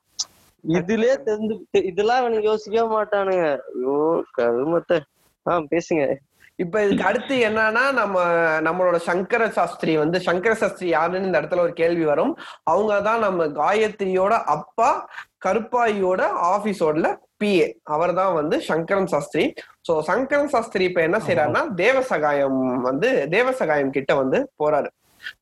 இதுலயே 0.65 1.15
தெரிஞ்சு 1.29 1.55
இதெல்லாம் 1.91 2.21
அவனுக்கு 2.23 2.51
யோசிக்கவே 2.51 2.87
மாட்டானுங்க. 2.97 3.47
ஐயோ 3.75 3.97
கருமத்தை. 4.39 4.99
ஆஹ் 5.47 5.67
பேசுங்க. 5.71 6.17
இப்ப 6.59 6.83
இதுக்கு 6.85 7.05
அடுத்து 7.05 7.35
என்னன்னா 7.37 7.93
நம்ம 7.93 8.23
நம்மளோட 8.61 8.97
சங்கர 8.97 9.49
சாஸ்திரி 9.49 9.97
வந்து 9.97 10.21
சங்கர 10.21 10.55
சாஸ்திரி 10.55 10.89
யாருன்னு 10.89 11.27
இந்த 11.27 11.41
இடத்துல 11.41 11.59
ஒரு 11.59 11.73
கேள்வி 11.73 12.05
வரும். 12.05 12.39
அவங்க 12.65 13.01
தான் 13.01 13.19
நம்ம 13.19 13.47
காயத்ரியோட 13.47 14.31
அப்பா 14.31 15.07
கருப்பாயியோட 15.45 16.23
ஆபீஸோட 16.55 17.19
பிஏ 17.39 17.73
அவர் 17.83 18.15
தான் 18.15 18.35
வந்து 18.35 18.61
சங்கரன் 18.61 19.07
சாஸ்திரி. 19.07 19.55
சோ 19.89 20.01
சங்கரன் 20.01 20.49
சாஸ்திரி 20.49 20.85
இப்ப 20.85 21.01
என்ன 21.03 21.19
செய்யறாருன்னா 21.19 21.75
தேவசகாயம் 21.75 22.83
வந்து 22.83 23.29
தேவசகாயம் 23.31 23.91
கிட்ட 23.91 24.15
வந்து 24.15 24.51
போறாரு. 24.63 24.89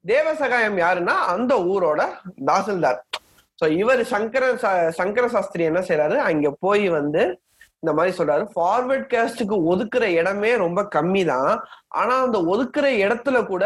தேவசகாயம் 0.07 0.79
யாருன்னா 0.79 1.15
அந்த 1.35 1.55
ஊரோட 1.57 2.03
தாசில்தார். 2.47 3.01
சோ 3.63 3.69
இவர் 3.69 4.05
சங்கர 4.05 4.45
சங்கர 4.91 5.29
சாஸ்திரி 5.29 5.65
என்ன 5.65 5.81
செய்யறாரு 5.81 6.15
அங்க 6.15 6.51
போய் 6.61 6.89
வந்து 6.89 7.41
இந்த 7.83 7.93
மாதிரி 7.99 8.13
சொல்றாரு. 8.17 8.45
ஃபார்வர்ட் 8.55 9.07
கேஸ்டுக்கு 9.13 9.57
ஒதுக்குற 9.71 10.05
இடமே 10.19 10.51
ரொம்ப 10.57 10.81
கம்மி 10.97 11.23
தான் 11.25 11.49
ஆனா 12.01 12.15
அந்த 12.23 12.39
ஒதுக்குற 12.53 12.87
இடத்துல 13.05 13.47
கூட 13.47 13.65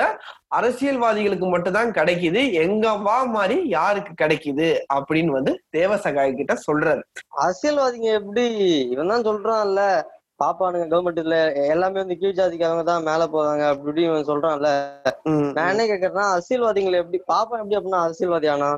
அரசியல்வாதிகளுக்கு 0.49 1.47
மட்டும்தான் 1.55 1.91
கிடைக்குது. 1.91 2.41
எங்க 2.65 2.95
வா 3.07 3.25
மாதிரி 3.25 3.57
யாருக்கு 3.69 4.13
கிடைக்குது? 4.23 4.69
அப்படின்னு 4.95 5.37
வந்து 5.39 5.53
தேவசகாய 5.71 6.31
கிட்ட 6.35 6.55
சொல்றாரு. 6.67 7.03
அரசியல்வாதிங்க 7.45 8.11
எப்படி 8.21 8.45
இவன் 8.95 9.13
தான் 9.15 9.27
சொல்றான்ல. 9.31 9.83
பாப்பானுங்க 10.41 10.87
கவர்மெண்ட்ல 10.89 11.37
எல்லாமே 11.75 11.99
வந்து 12.01 12.19
கீழ் 12.21 12.39
ஜாதிக்காரங்க 12.39 12.83
தான் 12.85 13.07
மேல 13.11 13.23
போறாங்க 13.35 13.63
அப்படி 13.75 14.03
இவன் 14.03 14.29
சொல்றான்ல. 14.31 14.71
நான் 15.57 15.71
என்ன 15.73 15.85
கேக்குறேன்னா 15.85 16.27
அரசியல்வாதிகளை 16.35 16.99
எப்படி 17.03 17.21
பாப்பா 17.33 17.61
எப்படி 17.61 17.79
அப்படின்னா 17.79 18.05
அரசியல்வாதி 18.07 18.49
ஆனா? 18.55 18.71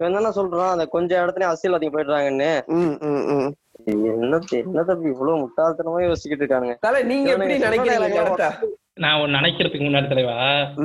இவன் 0.00 0.16
தானே 0.18 0.30
சொல்றான் 0.40 0.72
அந்த 0.74 0.86
கொஞ்ச 0.86 1.10
இடத்துல 1.24 1.48
அரசியல்வாதிங்க 1.50 1.94
போயிடுறாங்கன்னு. 1.96 2.52
என்ன 3.86 4.38
என்ன 4.58 4.82
தம்பி 4.82 5.08
இவ்வளவு 5.08 5.40
முட்டாள்தனமா 5.40 6.00
யோசிக்கிட்டு 6.04 6.42
இருக்கானுங்க. 6.44 6.74
தல 6.80 7.02
நீங்க 7.02 7.28
எப்படி 7.32 7.54
நினைக்கிறீங்க 7.58 8.48
நான் 8.96 9.20
ஒன்னு 9.20 9.38
நினைக்கிறதுக்கு 9.38 9.86
முன்னாடி 9.86 10.08
தலைவா. 10.08 10.34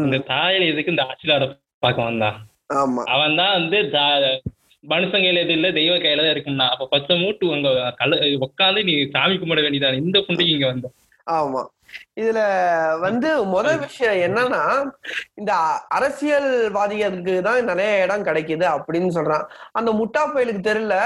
இந்த 0.01 0.17
தாயில 0.29 0.69
எதுக்கு 0.69 0.91
இந்த 0.91 1.03
ஆட்சியாளரை 1.03 1.47
பார்க்க 1.79 2.09
வந்தான் 2.09 2.37
ஆமா. 2.75 3.01
அவன் 3.13 3.35
தான் 3.35 3.55
வந்து 3.57 3.77
தா- 3.91 4.37
மனுஷன் 4.83 5.23
கையில 5.23 5.41
எது 5.41 5.53
இல்ல 5.53 5.67
தெய்வ 5.71 5.93
கையில 5.97 6.23
தான் 6.23 6.33
இருக்கும்னா. 6.33 6.67
அப்ப 6.73 6.87
பச்சை 6.87 7.15
மூட்டு 7.19 7.45
உங்க 7.49 7.69
கல 7.99 8.17
உட்காந்து 8.45 8.83
நீ 8.83 8.93
சாமி 9.09 9.35
கும்பிட 9.35 9.61
வேண்டியதான் 9.61 9.99
இந்த 10.01 10.17
புண்டைக்கு 10.25 10.55
இங்க 10.55 10.67
வந்த. 10.67 10.87
ஆமா. 11.27 11.61
இதுல 12.21 12.39
வந்து 12.99 13.29
முதல் 13.45 13.77
விஷயம் 13.79 14.17
என்னன்னா 14.27 14.61
இந்த 15.35 15.51
அரசியல்வாதிகளுக்கு 15.97 17.41
தான் 17.41 17.69
நிறைய 17.71 18.03
இடம் 18.03 18.25
கிடைக்குது 18.25 18.65
அப்படின்னு 18.75 19.09
சொல்றான். 19.17 19.45
அந்த 19.71 19.91
முட்டா 19.91 20.23
பயலுக்கு 20.33 20.61
தெரியல 20.69 20.97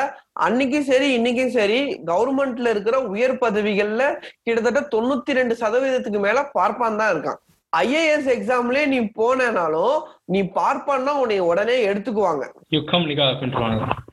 அன்னைக்கும் 0.47 0.89
சரி 0.91 1.07
இன்னைக்கும் 1.17 1.55
சரி 1.57 1.79
கவர்மெண்ட்ல 2.11 2.69
இருக்கிற 2.69 2.97
உயர் 3.13 3.35
பதவிகள்ல 3.45 4.03
கிட்டத்தட்ட 4.43 4.81
தொண்ணூத்தி 4.95 5.37
ரெண்டு 5.39 5.55
சதவீதத்துக்கு 5.55 6.21
மேல 6.27 6.43
பார்ப்பான் 6.57 6.99
தான் 7.01 7.13
இருக்கான். 7.15 7.39
ஐஏஎஸ் 7.73 8.29
எக்ஸாம்லயே 8.37 8.85
நீ 8.85 8.99
போனேனாலும் 9.19 9.97
நீ 10.33 10.39
பார்ப்பான்னா 10.57 11.13
உன்னை 11.21 11.37
உடனே 11.51 11.75
எடுத்துக்குவாங்க. 11.89 12.43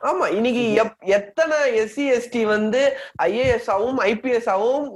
ஆமா 0.09 0.27
இன்னைக்கு 0.37 0.63
எத்தனை 1.17 1.57
எஸ்சி 1.81 2.05
எஸ்டி 2.17 2.41
வந்து 2.53 2.81
ஐஏஎஸ் 3.27 3.69
ஆவும் 3.75 3.99
ஐபிஎஸ் 4.11 4.49
ஆவும் 4.55 4.87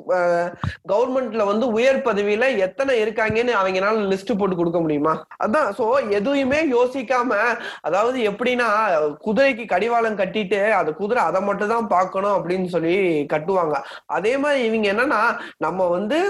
கவர்மெண்ட்ல 0.93 1.45
வந்து 1.51 1.67
உயர் 1.77 1.99
பதவியில 2.09 2.49
எத்தனை 2.67 2.95
இருக்காங்கன்னு 3.03 3.55
அவங்கனால 3.61 4.05
லிஸ்ட் 4.13 4.33
போட்டு 4.41 4.57
கொடுக்க 4.61 4.81
முடியுமா? 4.85 5.15
அதான் 5.45 5.69
சோ 5.79 5.87
எதுவுமே 6.19 6.61
யோசிக்காம 6.77 7.39
அதாவது 7.89 8.19
எப்படின்னா 8.31 8.69
குதிரைக்கு 9.27 9.67
கடிவாளம் 9.75 10.21
கட்டிட்டு 10.23 10.61
அந்த 10.81 10.93
குதிரை 11.01 11.23
அதை 11.31 11.43
மட்டும் 11.49 11.73
தான் 11.75 11.91
பார்க்கணும் 11.97 12.37
அப்படின்னு 12.39 12.69
சொல்லி 12.77 12.97
கட்டுவாங்க. 13.35 13.77
அதே 14.19 14.35
மாதிரி 14.45 14.63
இவங்க 14.69 14.89
என்னன்னா 14.95 15.21
நம்ம 15.67 15.89
வந்து 15.97 16.21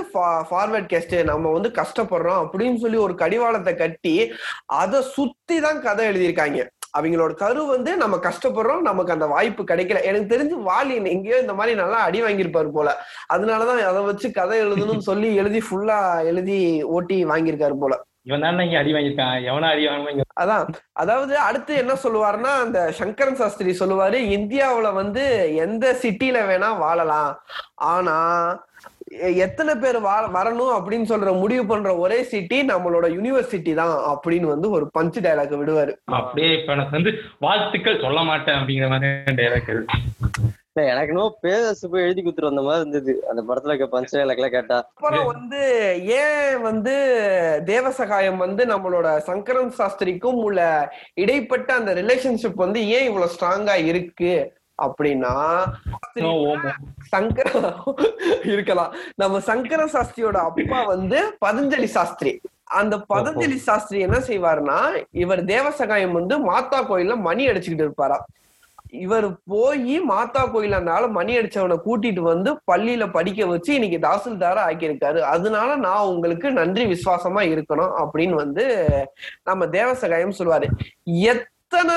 ஃபார்வர்ட் 0.50 0.90
கேஸ்ட் 0.94 1.16
நம்ம 1.32 1.52
வந்து 1.56 1.72
கஷ்டப்படுறோம் 1.80 2.42
அப்படின்னு 2.44 2.80
சொல்லி 2.86 3.00
ஒரு 3.06 3.16
கடிவாளத்தை 3.24 3.74
கட்டி 3.84 4.16
அதை 4.82 5.00
சுத்தி 5.16 5.56
தான் 5.66 5.82
கதை 5.86 6.04
எழுதியிருக்காங்க. 6.10 6.60
அவங்களோட 6.98 7.32
கரு 7.42 7.60
வந்து 7.72 7.90
நம்ம 8.00 8.14
கஷ்டப்படுறோம் 8.26 8.86
நமக்கு 8.88 9.14
அந்த 9.14 9.26
வாய்ப்பு 9.34 9.62
கிடைக்கல. 9.68 10.00
எனக்கு 10.08 10.32
தெரிஞ்சு 10.32 10.56
வாலி 10.68 10.94
எங்கேயோ 11.14 11.38
இந்த 11.44 11.54
மாதிரி 11.58 11.74
நல்லா 11.82 11.98
அடி 12.06 12.18
வாங்கியிருப்பாரு 12.22 12.70
போல. 12.76 12.88
அதனாலதான் 13.34 13.80
அதை 13.90 14.00
வச்சு 14.08 14.28
கதை 14.38 14.56
எழுதணும்னு 14.64 15.08
சொல்லி 15.10 15.28
எழுதி 15.42 15.60
ஃபுல்லா 15.66 16.00
எழுதி 16.30 16.58
ஓட்டி 16.96 17.18
வாங்கியிருக்காரு 17.32 17.76
போல. 17.84 17.96
இவன் 18.28 18.44
தான் 18.44 18.64
இங்க 18.64 18.76
அடி 18.80 18.92
வாங்கியிருக்கான்? 18.94 19.38
எவனா 19.48 19.68
அடி 19.74 19.84
வாங்க 19.86 20.24
அதான். 20.42 20.66
அதாவது 21.02 21.34
அடுத்து 21.46 21.72
என்ன 21.82 21.92
சொல்லுவாருன்னா 22.02 22.52
அந்த 22.64 22.80
சங்கரன் 22.98 23.40
சாஸ்திரி 23.40 23.72
சொல்லுவாரு 23.80 24.18
இந்தியாவுல 24.36 24.90
வந்து 25.00 25.24
எந்த 25.64 25.86
சிட்டில 26.02 26.44
வேணா 26.50 26.68
வாழலாம். 26.84 27.32
ஆனா 27.94 28.16
எத்தனை 29.20 29.74
பேர் 29.74 29.96
வரணும் 30.02 30.72
அப்படின்னு 30.76 31.10
சொல்ற 31.12 31.38
முடிவு 31.38 31.66
பண்ற 31.66 31.96
ஒரே 31.96 32.22
சிட்டி 32.22 32.62
நம்மளோட 32.62 33.06
யூனிவர்சிட்டி 33.16 33.74
தான் 33.74 33.94
அப்படின்னு 34.12 34.40
வந்து 34.40 34.70
ஒரு 34.70 34.90
பஞ்ச் 34.98 35.22
டயலாக் 35.24 35.60
விடுவாரு. 35.60 35.92
அப்படியே 36.04 36.60
இப்ப 36.60 36.72
எனக்கு 36.72 36.90
வந்து 36.90 37.18
வாழ்த்துக்கள் 37.38 38.00
சொல்ல 38.00 38.22
மாட்டேன் 38.22 38.54
அப்படிங்கிற 38.54 38.88
மாதிரி 38.88 39.36
டைலாக் 39.42 39.70
எனக்கு 40.76 41.12
இன்னும் 41.12 41.34
பேரரசு 41.40 41.90
போய் 41.90 42.02
எழுதி 42.02 42.22
குடுத்துட்டு 42.22 42.50
வந்த 42.50 42.62
மாதிரி 42.62 42.80
இருந்தது. 42.80 43.24
அந்த 43.30 43.42
படத்துல 43.48 43.68
இருக்க 43.68 43.86
பஞ்ச 43.86 44.20
எல்லாம் 44.20 44.50
கேட்டா. 44.50 44.78
அப்புறம் 44.78 45.26
வந்து 45.26 45.60
ஏன் 46.04 46.60
வந்து 46.60 46.94
தேவசகாயம் 47.64 48.36
வந்து 48.36 48.64
நம்மளோட 48.64 49.18
சங்கரன் 49.18 49.70
சாஸ்திரிக்கும் 49.70 50.34
உள்ள 50.34 50.90
இடைப்பட்ட 51.14 51.74
அந்த 51.74 51.94
ரிலேஷன்ஷிப் 51.94 52.54
வந்து 52.54 52.88
ஏன் 52.88 53.04
இவ்வளவு 53.04 53.32
ஸ்ட்ராங்கா 53.34 53.84
இருக்கு? 53.84 54.60
அப்படின்னா 54.86 55.34
சங்கர 57.14 57.48
இருக்கலாம். 58.52 58.92
நம்ம 59.22 59.40
சங்கர 59.50 59.86
சாஸ்திரியோட 59.94 60.38
அப்பா 60.50 60.80
வந்து 60.92 61.20
பதஞ்சலி 61.46 61.88
சாஸ்திரி. 61.96 62.34
அந்த 62.80 62.96
பதஞ்சலி 63.14 63.58
சாஸ்திரி 63.68 63.98
என்ன 64.08 64.18
செய்வாருன்னா 64.28 64.78
இவர் 65.24 65.42
தேவசகாயம் 65.54 66.16
வந்து 66.18 66.36
மாதா 66.50 66.78
கோயில்ல 66.90 67.16
மணி 67.28 67.42
அடிச்சுக்கிட்டு 67.48 67.86
இருப்பாரா. 67.88 68.20
இவர் 69.04 69.26
போய் 69.50 69.94
மாதா 70.08 70.40
கோயில் 70.54 70.76
அந்த 70.78 70.90
ஆள 70.94 71.04
மணி 71.18 71.32
அடிச்சவனை 71.36 71.76
கூட்டிட்டு 71.84 72.22
வந்து 72.32 72.50
பள்ளியில 72.70 73.04
படிக்க 73.14 73.46
வச்சு 73.52 73.70
இன்னைக்கு 73.76 73.98
தாசில்தாரா 74.06 74.62
ஆக்கியிருக்காரு. 74.70 75.20
அதனால 75.34 75.68
நான் 75.84 76.10
உங்களுக்கு 76.12 76.50
நன்றி 76.58 76.84
விசுவாசமா 76.90 77.42
இருக்கணும் 77.52 77.94
அப்படின்னு 78.02 78.36
வந்து 78.42 78.64
நம்ம 79.50 79.66
தேவசகாயம் 79.76 80.36
சொல்லுவாரு 80.40 80.68
எத்தனை 81.72 81.94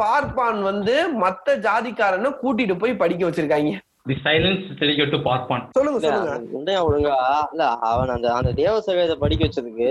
பார்ப்பான் 0.00 0.60
வந்து 0.68 0.94
மத்த 1.22 1.52
ஜாதிக்காரனை 1.66 2.30
கூட்டிட்டு 2.40 2.74
போய் 2.80 3.00
படிக்க 3.02 3.22
வச்சிருக்காங்க. 3.26 3.72
தி 4.08 4.14
சைலன்ஸ் 4.24 4.64
டெலிகேட் 4.80 5.14
பார்ப்பான். 5.28 5.62
சொல்லுங்க 5.76 5.98
இல்ல, 6.00 6.08
சொல்லுங்க. 6.08 6.32
அவன் 6.32 6.48
உண்மையா 6.58 6.80
ஒழுங்கா 6.88 7.18
இல்ல 7.52 7.64
அவன் 7.90 8.12
அந்த 8.16 8.28
அந்த 8.38 8.50
தேவசகாயத்தை 8.60 9.16
படிக்க 9.22 9.42
வச்சதுக்கு 9.46 9.88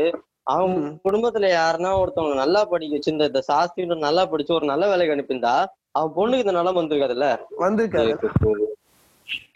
அவங்க. 0.56 0.92
குடும்பத்துல 1.06 1.50
யாருன்னா 1.54 1.92
ஒருத்தவங்க 2.02 2.36
நல்லா 2.44 2.62
படிக்க 2.74 2.98
வச்சு 2.98 3.16
இந்த 3.16 3.42
சாஸ்திரி 3.50 3.88
நல்லா 4.08 4.26
படிச்சு 4.34 4.58
ஒரு 4.60 4.68
நல்ல 4.74 4.86
வேலைக்கு 4.92 5.16
அனுப்பியிருந்தா 5.16 5.56
அவன் 5.98 6.16
பொண்ணுக்கு 6.20 6.46
இந்த 6.46 6.58
நிலம் 6.60 6.80
வந்திருக்காதுல்ல? 6.82 7.30
வந்திருக்காரு 7.64 8.14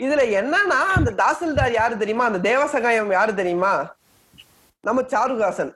இதுல 0.06 0.22
என்னன்னா 0.40 0.82
அந்த 0.98 1.10
தாசில்தார் 1.24 1.80
யாரு 1.82 2.04
தெரியுமா? 2.04 2.26
அந்த 2.30 2.40
தேவசகாயம் 2.50 3.16
யாரு 3.20 3.32
தெரியுமா? 3.42 3.74
நம்ம 4.84 5.02
சாருகாசன். 5.14 5.72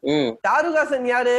சாருகாசன் 0.47 1.07
யாரு? 1.15 1.37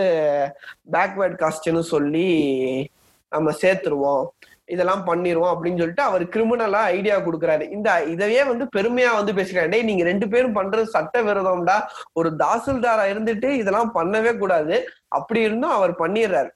பேக்வேர்ட் 0.91 1.41
காஸ்ட்னு 1.41 1.79
சொல்லி 1.79 2.89
நம்ம 3.29 3.51
சேர்த்துருவோம். 3.51 4.25
இதெல்லாம் 4.73 5.03
பண்ணிருவோம் 5.07 5.51
அப்படின்னு 5.53 5.81
சொல்லிட்டு 5.81 6.03
அவர் 6.09 6.23
கிரிமினலா 6.33 6.81
ஐடியா 6.97 7.17
கொடுக்குறாரு. 7.17 7.65
இந்த 7.71 7.89
இதையே 8.13 8.43
வந்து 8.43 8.65
பெருமையா 8.77 9.11
வந்து 9.19 9.33
பேசுறாரு 9.33 9.71
டேய் 9.73 9.89
நீங்க 9.89 10.03
ரெண்டு 10.03 10.27
பேரும் 10.27 10.57
பண்றது 10.59 10.93
சட்ட 10.95 11.23
விரோதம்டா 11.23 11.77
ஒரு 12.13 12.31
தாசில்தாரா 12.43 13.05
இருந்துட்டு 13.13 13.49
இதெல்லாம் 13.61 13.91
பண்ணவே 13.95 14.37
கூடாது. 14.37 14.77
அப்படி 15.07 15.41
இருந்தும் 15.41 15.75
அவர் 15.79 15.93
பண்ணிடுறாரு. 16.03 16.51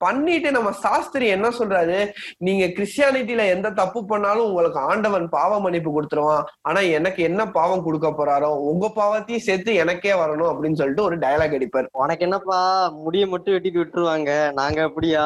பண்ணிட்டு 0.00 0.52
நம்ம 0.52 0.72
சாஸ்திரி 0.72 1.26
என்ன 1.26 1.48
சொல்றாரு? 1.48 2.10
நீங்க 2.38 2.64
கிறிஸ்டியானிட்டில 2.66 3.48
எந்த 3.48 3.70
தப்பு 3.70 4.04
பண்ணாலும் 4.04 4.44
உங்களுக்கு 4.44 4.80
ஆண்டவன் 4.80 5.28
பாவ 5.28 5.60
மன்னிப்பு 5.60 5.90
கொடுத்துருவான். 5.92 6.44
ஆனா 6.62 6.80
எனக்கு 6.80 7.22
என்ன 7.22 7.50
பாவம் 7.50 7.82
கொடுக்க 7.82 8.08
போறாரோ 8.10 8.50
உங்க 8.70 8.92
பாவத்தையும் 8.96 9.46
சேர்த்து 9.48 9.74
எனக்கே 9.74 10.12
வரணும் 10.12 10.50
அப்படின்னு 10.52 10.72
சொல்லிட்டு 10.72 11.02
ஒரு 11.02 11.18
டயலாக் 11.18 11.56
அடிப்பார். 11.58 11.88
உனக்கு 11.92 12.24
என்னப்பா? 12.24 12.60
முடிய 13.04 13.26
மட்டும் 13.26 13.54
வெட்டிட்டு 13.54 13.82
விட்டுருவாங்க. 13.82 14.52
நாங்க 14.52 14.82
அப்படியா? 14.82 15.24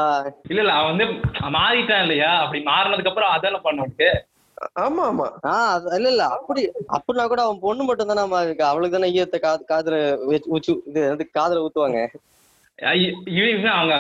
இல்ல 0.48 0.60
இல்ல 0.60 0.72
அவன் 0.72 0.96
வந்து 0.96 1.06
மாறிட்டான் 1.58 2.02
இல்லையா? 2.02 2.38
அப்படி 2.38 2.62
மாறினதுக்கு 2.62 3.08
அப்புறம் 3.08 3.30
அதெல்லாம் 3.30 3.62
பண்ண 3.62 4.12
ஆமா 4.80 5.02
ஆமா. 5.04 5.26
ஆஹ் 5.42 5.94
இல்ல 5.94 6.08
இல்ல 6.08 6.24
அப்படி 6.26 6.60
அப்படின்னா 6.92 7.26
கூட 7.26 7.42
அவன் 7.42 7.58
பொண்ணு 7.60 7.84
மட்டும் 7.84 8.06
தானே 8.06 8.44
இருக்கு. 8.44 8.64
அவளுக்கு 8.64 8.96
தானே 8.96 9.12
ஈயத்தை 9.12 9.38
காது 9.38 9.64
காதுல 9.68 9.96
வச்சு 10.24 10.52
ஊச்சு 10.54 10.72
இது 10.86 11.30
காதுல 11.38 11.64
ஊத்துவாங்க. 11.64 12.00
அவங்க 13.72 13.94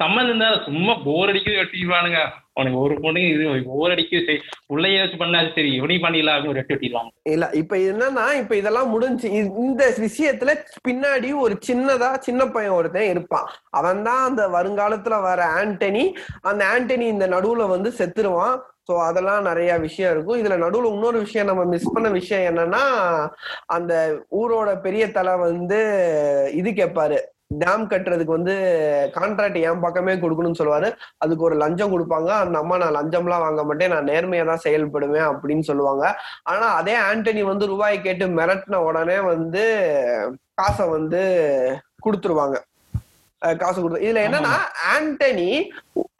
சம்மந்தம் 0.00 0.42
தான் 0.44 0.62
சும்மா 0.66 0.92
போர் 1.06 1.30
அடிக்கிறது 1.30 1.60
வெட்டிடுவானுங்க. 1.60 2.20
அவனுக்கு 2.56 2.78
ஒரு 2.84 2.94
பொண்ணு 3.02 3.20
இது 3.32 3.44
போர் 3.68 3.92
அடிக்க 3.92 4.20
சரி 4.26 4.38
உள்ளேயே 4.72 4.98
வச்சு 5.02 5.16
பண்ணாது 5.22 5.48
சரி 5.56 5.70
இவனையும் 5.78 6.04
பண்ணிடலாம் 6.04 6.34
அப்படின்னு 6.34 6.52
ஒரு 6.54 6.60
வெட்டி 6.60 6.74
வெட்டிடுவாங்க. 6.74 7.12
இல்ல 7.34 7.46
இப்ப 7.60 7.76
என்னன்னா 7.90 8.26
இப்ப 8.40 8.56
இதெல்லாம் 8.60 8.92
முடிஞ்சு 8.94 9.28
இந்த 9.64 9.84
விஷயத்துல 10.06 10.54
பின்னாடி 10.88 11.30
ஒரு 11.44 11.56
சின்னதா 11.68 12.10
சின்ன 12.26 12.46
பையன் 12.56 12.76
ஒருத்தன் 12.80 13.10
இருப்பான். 13.12 13.48
அவன் 13.80 14.04
தான் 14.08 14.22
அந்த 14.28 14.44
வருங்காலத்துல 14.56 15.20
வர 15.28 15.40
ஆண்டனி. 15.60 16.04
அந்த 16.50 16.62
ஆண்டனி 16.74 17.08
இந்த 17.14 17.28
நடுவுல 17.36 17.66
வந்து 17.74 17.92
செத்துருவான். 18.00 18.56
சோ 18.88 18.94
அதெல்லாம் 19.08 19.44
நிறைய 19.48 19.72
விஷயம் 19.78 20.12
இருக்கும். 20.14 20.40
இதுல 20.42 20.54
நடுவுல 20.64 20.94
இன்னொரு 20.94 21.18
விஷயம் 21.26 21.50
நம்ம 21.50 21.64
மிஸ் 21.74 21.92
பண்ண 21.94 22.08
விஷயம் 22.20 22.48
என்னன்னா 22.50 22.84
அந்த 23.76 23.92
ஊரோட 24.40 24.70
பெரிய 24.86 25.04
தலை 25.18 25.34
வந்து 25.48 25.80
இது 26.60 26.70
கேட்பாரு 26.80 27.20
டேம் 27.60 27.84
கட்டுறதுக்கு 27.92 28.36
வந்து 28.36 28.54
கான்ட்ராக்ட் 29.14 29.58
என் 29.60 29.80
பக்கமே 29.80 30.14
கொடுக்கணும்னு 30.14 30.60
சொல்லுவாரு. 30.60 30.88
அதுக்கு 31.18 31.44
ஒரு 31.44 31.56
லஞ்சம் 31.56 31.92
கொடுப்பாங்க. 31.94 32.30
அந்த 32.42 32.58
அம்மா 32.58 32.76
நான் 32.76 32.96
லஞ்சம்லாம் 32.98 33.44
வாங்க 33.46 33.64
மாட்டேன். 33.64 33.92
நான் 33.94 34.10
நேர்மையா 34.12 34.44
தான் 34.46 34.64
செயல்படுவேன் 34.66 35.28
அப்படின்னு 35.32 35.60
சொல்லுவாங்க. 35.60 36.04
ஆனா 36.42 36.66
அதே 36.80 36.96
ஆண்டனி 37.10 37.44
வந்து 37.52 37.66
ரூபாய் 37.66 38.00
கேட்டு 38.00 38.26
மிரட்டின 38.26 38.82
உடனே 38.88 39.20
வந்து 39.20 39.64
காசை 40.54 40.88
வந்து 40.88 41.22
கொடுத்துருவாங்க. 42.06 42.56
காசு 43.58 43.78
கொடுத்து. 43.80 44.04
இதுல 44.04 44.24
என்னன்னா 44.26 44.54
ஆண்டனி 44.92 45.50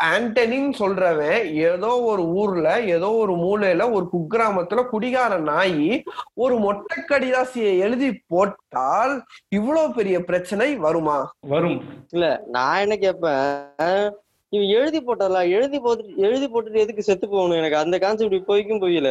ஆண்டனின்னு 0.06 0.72
சொல்றவன் 0.78 1.36
ஏதோ 1.64 1.90
ஒரு 2.04 2.22
ஊர்ல 2.34 2.68
ஏதோ 2.88 3.08
ஒரு 3.16 3.34
மூலையில 3.36 3.84
ஒரு 3.92 4.06
குக்கிராமத்துல 4.12 4.80
குடிகார 4.88 5.38
நாயி 5.44 5.90
ஒரு 6.36 6.54
மொட்டை 6.58 6.96
கடிதாசியை 7.04 7.78
எழுதி 7.78 8.08
போட்டால் 8.26 9.14
இவ்வளவு 9.50 9.94
பெரிய 9.94 10.18
பிரச்சனை 10.24 10.68
வருமா? 10.78 11.18
வரும். 11.46 11.78
இல்ல 12.10 12.26
நான் 12.48 12.80
என்ன 12.80 12.96
கேட்பேன் 12.96 14.10
இவன் 14.52 14.70
எழுதி 14.76 14.98
போட்டல 15.00 15.38
எழுதி 15.50 15.78
போட்டு 15.78 16.14
எழுதி 16.22 16.46
போட்டுட்டு 16.46 16.82
எதுக்கு 16.82 17.02
செத்து 17.02 17.26
போகணும் 17.26 17.58
எனக்கு? 17.58 17.76
அந்த 17.76 17.96
கான்செப்ட் 17.98 18.36
இப்போதைக்கும் 18.38 18.80
புரியல. 18.80 19.10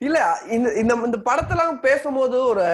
இல்ல 0.00 0.18
இந்த 0.50 0.68
இந்த 0.74 0.94
இந்த 1.06 1.18
படத்தெல்லாம் 1.26 1.74
பேசும்போது 1.82 2.36
ஒரு 2.46 2.64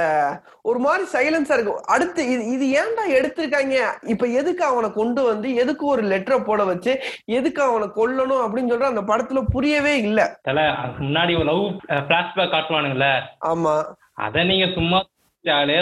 ஒரு 0.64 0.78
மாதிரி 0.78 1.04
சைலன்ஸா 1.14 1.56
இருக்கும். 1.56 1.82
அடுத்து 1.88 2.22
இது 2.32 2.44
இது 2.54 2.66
ஏன்டா 2.76 3.04
எடுத்திருக்காங்க? 3.18 3.74
இப்ப 4.08 4.26
எதுக்கு 4.40 4.64
அவனை 4.64 4.90
கொண்டு 4.92 5.22
வந்து 5.22 5.50
எதுக்கு 5.56 5.86
ஒரு 5.86 6.04
லெட்டரை 6.12 6.40
போட 6.44 6.64
வச்சு 6.64 6.94
எதுக்கு 7.32 7.62
அவனை 7.62 7.88
கொல்லணும் 7.96 8.44
அப்படின்னு 8.44 8.72
சொல்ற 8.72 8.92
அந்த 8.92 9.04
படத்துல 9.10 9.42
புரியவே 9.52 9.94
இல்ல. 10.00 10.20
தல 10.42 10.60
முன்னாடி 11.00 11.34
ஒரு 11.36 11.48
லவ் 11.50 11.64
பிளாஷ்பேக் 12.08 12.54
காட்டுவானுங்கல்ல 12.54 13.08
ஆமா. 13.52 13.74
அத 14.20 14.44
நீங்க 14.44 14.68
சும்மா 14.74 14.98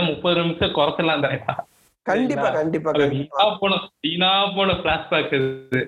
முப்பது 0.09 0.41
நிமிஷம் 0.41 0.75
குறைச்சிடலாம் 0.75 1.23
தலைவா 1.23 1.53
கண்டிப்பா 2.09 2.51
கண்டிப்பா 2.51 2.91
வீணா 2.91 3.45
போன 3.61 3.75
வீணா 4.01 4.31
போன 4.57 4.73
பிளாஷ்பேக் 4.73 5.35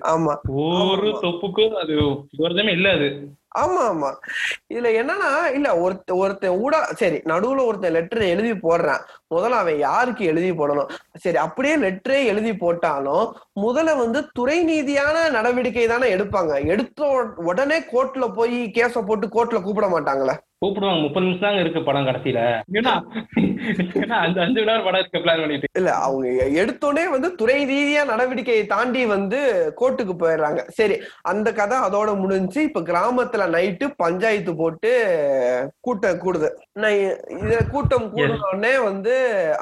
ஆமா. 0.07 0.33
ஒரு. 0.47 1.09
தொப்புக்கும் 1.21 1.73
அது 1.73 1.95
விரோதமே 2.37 2.71
இல்ல 2.71 2.91
அது. 2.91 3.09
ஆமா 3.55 3.83
ஆமா. 3.85 4.09
இதுல 4.73 4.89
என்னன்னா 4.99 5.29
இல்ல 5.53 5.69
ஒருத்த 5.75 6.15
ஒருத்தன் 6.15 6.57
ஊடா 6.57 6.79
சரி 7.01 7.17
நடுவுல 7.25 7.65
ஒருத்தன் 7.65 7.91
லெட்டர் 7.91 8.21
எழுதி 8.23 8.51
போடுறான். 8.51 9.03
முதல்ல 9.35 9.57
அவன் 9.61 9.77
யாருக்கு 9.77 10.25
எழுதி 10.25 10.51
போடணும்? 10.51 10.89
சரி 11.15 11.37
அப்படியே 11.37 11.75
லெட்டரே 11.77 12.25
எழுதி 12.25 12.53
போட்டாலும் 12.55 13.25
முதல்ல 13.61 13.97
வந்து 13.97 14.27
துறை 14.33 14.57
நீதியான 14.63 15.31
நடவடிக்கை 15.31 15.87
தானே 15.87 16.15
எடுப்பாங்க. 16.15 16.65
எடுத்த 16.65 17.03
உட- 17.15 17.41
உடனே 17.43 17.79
கோர்ட்ல 17.93 18.33
போய் 18.33 18.71
கேஸ 18.77 19.05
போட்டு 19.05 19.27
கோர்ட்ல 19.27 19.61
கூப்பிட 19.61 19.87
மாட்டாங்களே. 19.87 20.37
கூப்பிடுவாங்க. 20.61 21.01
முப்பது 21.01 21.25
நிமிஷம் 21.25 21.43
தாங்க 21.43 21.61
இருக்கு 21.61 21.83
படம் 21.83 22.07
கடைசியில. 22.07 22.39
அந்த 24.25 24.41
அஞ்சு 24.41 24.59
விட 24.59 24.81
படம் 24.83 24.99
இருக்க 24.99 25.17
பிளான் 25.17 25.39
பண்ணிட்டு. 25.39 25.67
இல்ல 25.77 25.91
அவங்க 26.07 26.27
எடுத்தோடனே 26.61 27.09
வந்து 27.09 27.35
துறை 27.35 27.55
ரீதியா 27.65 28.03
நடவடிக்கையை 28.03 28.65
தாண்டி 28.65 29.05
வந்து 29.05 29.39
கோர்ட்டுக்கு 29.81 30.15
போயிடுறாங்க. 30.19 30.61
சரி 30.69 30.97
அந்த 31.23 31.53
கதை 31.53 31.77
அதோட 31.77 32.17
முடிஞ்சு 32.17 32.63
இப்ப 32.63 32.81
கிராமத்துல 32.81 33.40
நைட்டு 33.53 33.85
பஞ்சாயத்து 34.03 34.51
போட்டு 34.61 34.91
கூட்டம் 35.85 36.21
கூடுது. 36.23 36.49
இத 37.43 37.57
கூட்டம் 37.71 38.07
கூடின 38.13 38.37
உடனே 38.49 38.73
வந்து 38.87 39.13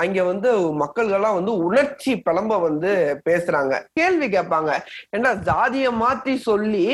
அங்க 0.03 0.23
வந்து 0.31 0.49
மக்கள்கள்லாம் 0.81 1.37
வந்து 1.39 1.53
உணர்ச்சி 1.67 2.13
பிளம்ப 2.25 2.59
வந்து 2.67 2.91
பேசுறாங்க. 3.29 3.73
கேள்வி 3.99 4.27
கேட்பாங்க. 4.35 4.71
ஏன்னா 5.17 5.31
ஜாதிய 5.49 5.87
மாத்தி 6.01 6.35
சொல்லி 6.49 6.87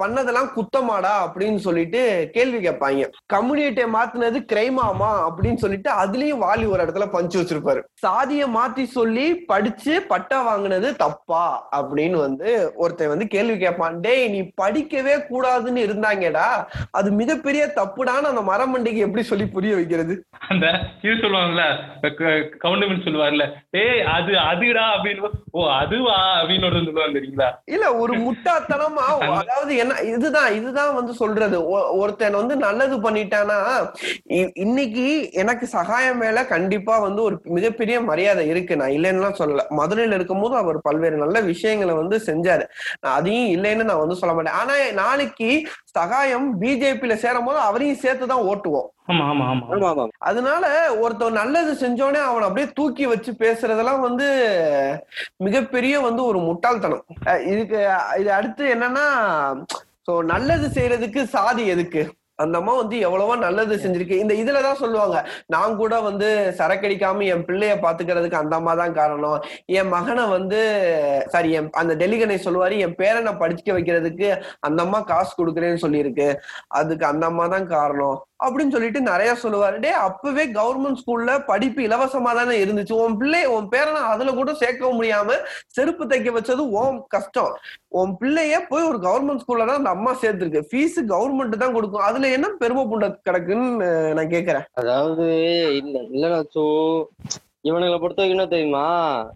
பண்ணதெல்லாம் 0.00 0.50
குத்தமாடா 0.56 1.14
அப்படின்னு 1.24 1.60
சொல்லிட்டு 1.66 2.02
கேள்வி 2.36 2.60
கேட்பாங்க. 2.66 3.08
கம்யூனிட்டியை 3.34 3.88
மாத்தினது 3.96 4.40
கிரைமாமா 4.52 5.10
அப்படின்னு 5.26 5.62
சொல்லிட்டு 5.64 5.90
அதுலயும் 6.02 6.42
வாலி 6.46 6.66
ஒரு 6.72 6.80
இடத்துல 6.84 7.06
பஞ்சு 7.16 7.36
வச்சிருப்பாரு. 7.40 7.80
சாதிய 8.06 8.42
மாத்தி 8.56 8.84
சொல்லி 8.98 9.26
படிச்சு 9.50 9.94
பட்டா 10.12 10.38
வாங்கினது 10.48 10.88
தப்பா 11.02 11.44
அப்படின்னு 11.78 12.18
வந்து 12.26 12.50
ஒருத்தன் 12.82 13.12
வந்து 13.12 13.26
கேள்வி 13.34 13.56
கேட்பான். 13.58 13.96
டேய் 14.04 14.24
நீ 14.34 14.40
படிக்கவே 14.62 15.13
கூடாதுன்னு 15.28 15.84
இருந்தாங்கடா. 15.86 16.46
அது 16.90 17.08
மிகப்பெரிய 17.12 17.64
தப்புடான்னு 17.78 18.30
அந்த 18.32 18.42
மரமண்டைக்கு 18.50 19.04
எப்படி 19.06 19.22
சொல்லி 19.22 19.46
புரிய 19.46 19.74
வைக்கிறது? 19.74 20.14
அந்த 20.48 20.66
இது 21.02 21.14
சொல்லுவாங்கல்ல 21.22 21.64
கவுண்டமெண்ட் 22.64 23.04
சொல்லுவார்ல 23.06 23.44
ஏய் 23.82 24.02
அது 24.16 24.32
அதுடா 24.50 24.84
அப்படின்னு. 24.94 25.30
ஓ 25.52 25.66
அதுவா 25.80 26.16
அப்படின்னு 26.40 26.72
சொல்லுவாங்க 26.78 27.16
தெரியுங்களா? 27.18 27.48
இல்ல 27.74 27.86
ஒரு 28.02 28.14
முட்டாத்தனமா 28.24 29.06
அதாவது 29.40 29.72
என்ன 29.76 29.94
இதுதான் 30.12 30.50
இதுதான் 30.54 30.94
வந்து 30.94 31.12
சொல்றது. 31.14 31.58
ஒருத்தன் 32.00 32.40
வந்து 32.40 32.56
நல்லது 32.56 32.96
பண்ணிட்டானா 33.06 33.58
இன்னைக்கு 34.64 35.06
எனக்கு 35.34 35.66
சகாயம் 35.66 36.18
மேல 36.18 36.44
கண்டிப்பா 36.46 36.94
வந்து 36.98 37.20
ஒரு 37.22 37.36
மிகப்பெரிய 37.56 37.96
மரியாதை 38.10 38.44
இருக்கு. 38.48 38.76
நான் 38.76 38.94
இல்லைன்னு 38.96 39.40
சொல்லல. 39.40 39.64
மதுரையில 39.78 40.18
இருக்கும்போது 40.18 40.56
அவர் 40.56 40.78
பல்வேறு 40.80 41.16
நல்ல 41.16 41.40
விஷயங்களை 41.50 41.94
வந்து 41.94 42.16
செஞ்சாரு. 42.28 42.64
அதையும் 43.16 43.50
இல்லைன்னு 43.56 43.88
நான் 43.90 44.02
வந்து 44.04 44.18
சொல்ல 44.20 44.34
மாட்டேன். 44.34 44.58
ஆனா 44.60 44.74
நாளைக்கு 45.04 45.50
சகாயம் 45.96 46.48
பிஜேபியில 46.60 47.14
சேரும் 47.24 47.46
போது 47.48 47.58
அவரையும் 47.68 48.02
சேர்த்து 48.02 48.26
தான் 48.32 48.46
ஓட்டுவோம். 48.50 48.88
ஆமா 49.10 49.24
ஆமா 49.30 49.46
ஆமா. 49.52 49.64
ஆமா 49.74 49.88
ஆமா. 49.92 50.04
அதனால 50.28 50.64
ஒருத்தன் 51.02 51.38
நல்லது 51.40 51.72
செஞ்சோடனே 51.82 52.20
அவனை 52.28 52.46
அப்படியே 52.48 52.68
தூக்கி 52.78 53.04
வச்சு 53.10 53.32
பேசுறதெல்லாம் 53.42 54.00
வந்து 54.00 54.28
மிகப்பெரிய 55.46 55.94
வந்து 56.00 56.22
ஒரு 56.30 56.40
முட்டாள்தனம். 56.48 57.04
இதுக்கு 57.52 57.80
இது 58.22 58.30
அடுத்து 58.38 58.64
என்னன்னா 58.74 59.06
சோ 60.08 60.14
நல்லது 60.32 60.66
செய்யறதுக்கு 60.76 61.20
சாதி 61.34 61.64
எதுக்கு? 61.74 62.02
அந்த 62.42 62.54
அம்மா 62.60 62.72
வந்து 62.80 62.96
எவ்வளவோ 63.06 63.34
நல்லது 63.44 63.74
செஞ்சிருக்கு. 63.84 64.20
இந்த 64.22 64.34
இதுலதான் 64.42 64.80
சொல்லுவாங்க 64.82 65.18
நான் 65.54 65.78
கூட 65.80 65.94
வந்து 66.08 66.28
சரக்கடிக்காம 66.60 67.26
என் 67.34 67.46
பிள்ளைய 67.48 67.74
பாத்துக்கிறதுக்கு 67.84 68.40
அந்த 68.42 68.54
அம்மா 68.60 68.74
தான் 68.82 68.96
காரணம். 69.00 69.38
என் 69.78 69.92
மகனை 69.94 70.26
வந்து 70.36 70.60
சாரி 71.34 71.50
என் 71.60 71.70
அந்த 71.82 71.94
டெலிகனை 72.02 72.38
சொல்லுவாரு 72.46 72.76
என் 72.86 72.98
பேரனை 73.02 73.34
படிக்க 73.42 73.68
வைக்கிறதுக்கு 73.78 74.30
அந்த 74.68 74.78
அம்மா 74.86 75.00
காசு 75.12 75.32
கொடுக்குறேன்னு 75.40 75.84
சொல்லியிருக்கு. 75.86 76.28
அதுக்கு 76.80 77.06
அந்த 77.12 77.24
அம்மா 77.32 77.46
தான் 77.56 77.68
காரணம். 77.76 78.18
அப்படின்னு 78.44 78.74
சொல்லிட்டு 78.74 79.00
நிறைய 79.10 79.30
சொல்லுவாரு. 79.42 79.76
டே 79.84 79.90
அப்பவே 80.06 80.44
கவர்மெண்ட் 80.56 80.98
ஸ்கூல்ல 81.02 81.32
படிப்பு 81.50 81.80
இலவசமா 81.86 82.30
தானே 82.38 82.54
இருந்துச்சு. 82.64 82.94
உன் 83.04 83.16
பிள்ளை 83.20 83.42
உன் 83.54 83.68
பேரனை 83.74 84.00
அதுல 84.12 84.32
கூட 84.38 84.50
சேர்க்க 84.62 84.90
முடியாம 84.98 85.38
செருப்பு 85.76 86.04
தைக்க 86.10 86.30
வச்சது 86.36 86.62
உன் 86.80 86.98
கஷ்டம். 87.14 87.54
உன் 88.00 88.12
பிள்ளைய 88.20 88.54
போய் 88.70 88.88
ஒரு 88.90 88.98
கவர்மெண்ட் 89.06 89.42
ஸ்கூல்ல 89.42 89.66
தான் 89.70 89.80
அந்த 89.80 89.92
அம்மா 89.96 90.12
சேர்த்திருக்கு. 90.22 90.62
ஃபீஸ் 90.70 90.98
கவர்மெண்ட் 91.12 91.56
தான் 91.62 91.74
கொடுக்கும். 91.76 92.06
அதுல 92.08 92.23
என்ன 92.32 92.48
பெருமை 92.48 92.84
புண்ட 92.84 93.18
கிடக்குன்னு 93.30 94.12
நான் 94.12 94.28
கேக்குறேன். 94.28 94.64
அதாவது 94.72 95.26
இல்ல 95.76 95.98
இல்ல 96.10 96.42
சோ 96.54 97.04
இவனுங்களை 97.62 98.00
பொறுத்த 98.00 98.22
வரைக்கும் 98.22 98.28
என்ன 98.28 98.46
தெரியுமா? 98.46 98.86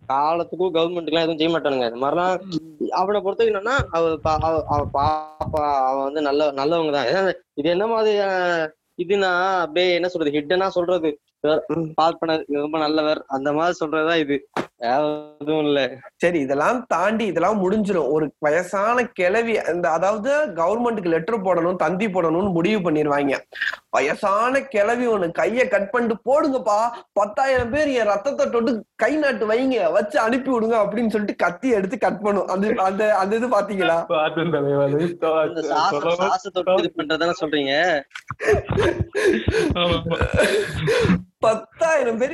காலத்துக்கும் 0.07 0.75
கவர்மெண்ட் 0.75 1.07
எல்லாம் 1.07 1.29
எதுவும் 1.29 1.39
செய்ய 1.39 1.59
மாட்டானுங்க. 1.59 1.95
இந்த 1.95 2.07
மாதிரிலாம் 2.07 2.41
அவனை 2.91 3.21
பொறுத்த 3.21 3.45
வரைக்கும் 3.45 3.55
என்னன்னா 3.55 3.87
அவ 3.91 4.09
பா- 4.09 4.63
அவ 4.67 4.87
பாப்பா 4.95 5.87
அவன் 5.87 6.03
வந்து 6.03 6.21
நல்ல 6.23 6.53
நல்லவங்க 6.53 6.93
தான். 6.93 7.33
இது 7.55 7.69
என்ன 7.69 7.87
மாதிரியான 7.87 8.73
இதுனா 8.99 9.59
அப்படியே 9.61 9.95
என்ன 9.95 10.09
சொல்றது? 10.09 10.39
ஹிட்டனா 10.39 10.69
சொல்றது. 10.69 11.19
பார்ப்பனர் 11.95 12.45
ரொம்ப 12.63 12.77
நல்லவர். 12.79 13.21
அந்த 13.27 13.49
மாதிரி 13.53 13.77
சொல்றதுதான் 13.81 14.23
இது. 14.25 14.37
எதுவும் 14.89 15.65
இல்ல. 15.67 15.81
சரி 16.23 16.39
இதெல்லாம் 16.41 16.79
தாண்டி 16.89 17.25
இதெல்லாம் 17.27 17.61
முடிஞ்சிரும். 17.63 18.09
ஒரு 18.15 18.27
வயசான 18.47 19.05
கிழவி 19.19 19.55
அந்த 19.71 19.87
அதாவது 19.91 20.31
கவர்மெண்ட்டுக்கு 20.61 21.13
லெட்டர் 21.15 21.45
போடணும் 21.47 21.81
தந்தி 21.85 22.07
போடணும்னு 22.07 22.51
முடிவு 22.57 22.81
பண்ணிருவாங்க. 22.87 23.37
வயசான 23.97 24.61
கிழவி 24.75 25.07
ஒண்ணு 25.07 25.29
கைய 25.41 25.69
கட் 25.75 25.91
பண்ணிட்டு 25.91 26.17
போடுங்கப்பா. 26.29 26.81
பத்தாயிரம் 27.13 27.71
பேர் 27.71 27.91
என் 27.99 28.11
ரத்தத்தை 28.13 28.47
தொட்டு 28.51 28.75
கை 29.05 29.13
நாட்டு 29.17 29.47
வைங்க. 29.53 29.79
வச்சு 29.97 30.19
அனுப்பி 30.27 30.51
விடுங்க 30.51 30.77
அப்படின்னு 30.83 31.13
சொல்லிட்டு 31.15 31.43
கத்தி 31.45 31.71
எடுத்து 31.79 31.99
கட் 31.99 32.23
பண்ணும். 32.27 32.49
அந்த 32.55 32.75
அந்த 32.89 33.03
அந்த 33.23 33.37
இது 33.37 33.49
பாத்தீங்களா? 33.57 33.99
பார்த்தேன் 34.15 34.55
தலைவா. 34.57 34.85
அது 34.85 35.01
இந்த 35.51 35.63
சாச 35.71 35.91
சொல்லவும் 35.95 36.23
சாச 36.25 36.51
தொட்டு 36.59 36.83
இது 36.83 36.93
பண்றதானே 37.01 37.37
சொல்றீங்க. 37.43 37.75
பத்தாயிரம் 41.43 42.19
பேர்? 42.21 42.33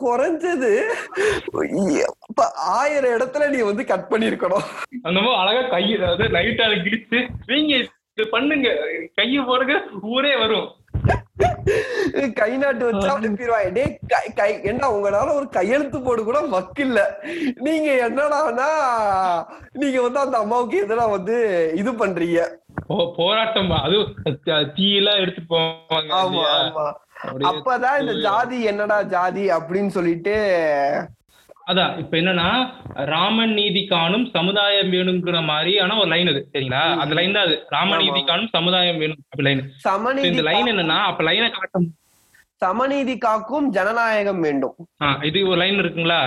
குறைஞ்சது 0.00 0.70
ஆயிரம் 2.78 3.14
இடத்துல 3.14 3.48
நீ 3.52 3.60
வந்து 3.68 3.84
கட் 3.90 4.10
பண்ணிருக்கணும். 4.12 4.66
அந்த 5.02 5.18
மாதிரி 5.18 5.38
அழகா 5.42 5.62
கை 5.74 5.84
அதாவது 5.98 6.26
லைட்டால 6.36 6.76
கிழிச்சு 6.86 7.18
நீங்க 7.50 7.72
இது 8.12 8.24
பண்ணுங்க. 8.32 8.68
கைய 9.18 9.42
போடுங்க 9.48 9.74
ஊரே 10.12 10.34
வரும். 10.36 10.68
கை 12.38 12.50
நாட்டு 12.60 12.84
வச்சு 12.86 13.08
அனுப்பிடுவாங்க 13.10 13.70
டே 13.76 13.84
கை 14.12 14.24
கை 14.38 14.48
என்ன 14.70 14.88
உங்களால 14.94 15.34
ஒரு 15.34 15.46
கையெழுத்து 15.56 15.98
போடு 16.02 16.22
கூட 16.24 16.38
வக்கில்ல 16.54 17.00
நீங்க 17.66 17.88
என்னடானா 18.06 18.68
நீங்க 19.74 19.98
வந்து 20.06 20.20
அந்த 20.24 20.38
அம்மாவுக்கு 20.38 20.82
எதிராக 20.84 21.14
வந்து 21.16 21.36
இது 21.74 21.92
பண்றீங்க. 22.02 22.40
போராட்டம்? 23.16 23.70
அது 23.80 23.96
தீயெல்லாம் 24.76 25.20
எடுத்துட்டு 25.22 25.52
போவாங்க 25.52 26.12
ஆமா? 26.20 26.44
ஆமா. 26.58 26.86
அப்பதான் 27.50 28.00
இந்த 28.02 28.14
ஜாதி 28.24 28.58
என்னடா 28.70 28.98
ஜாதி 29.12 29.44
அப்படின்னு 29.56 29.90
சொல்லிட்டு 29.96 30.34
அதான் 31.66 31.92
இப்ப 32.02 32.14
என்னன்னா 32.20 32.46
ராமன் 33.10 33.52
நீதி 33.58 33.82
காணும் 33.86 34.24
சமுதாயம் 34.34 34.92
வேணுங்கிற 34.94 35.40
மாதிரி 35.44 35.72
ஆனா 35.82 35.94
ஒரு 36.02 36.10
லைன் 36.12 36.30
அது 36.32 36.40
சரிங்களா? 36.46 36.80
அந்த 37.02 37.14
லைன் 37.18 37.36
தான் 37.36 37.46
அது. 37.46 37.56
ராமன் 37.74 38.02
நீதி 38.04 38.20
காணும் 38.24 38.50
சமுதாயம் 38.56 39.00
வேணும் 39.02 39.20
அப்படி 39.24 39.46
லைன் 39.48 39.62
சமநீதி 39.84 40.28
இந்த 40.30 40.44
லைன் 40.48 40.70
என்னன்னா 40.72 40.98
அப்ப 41.10 41.24
லைனை 41.28 41.48
காட்டும். 41.50 41.88
சமநீதி 42.62 43.14
காக்கும் 43.18 43.66
ஜனநாயகம் 43.76 44.40
வேண்டும். 44.40 44.74
இது 45.28 45.38
ஒரு 45.48 45.58
லைன் 45.62 45.78
இருக்குங்களா? 45.82 46.18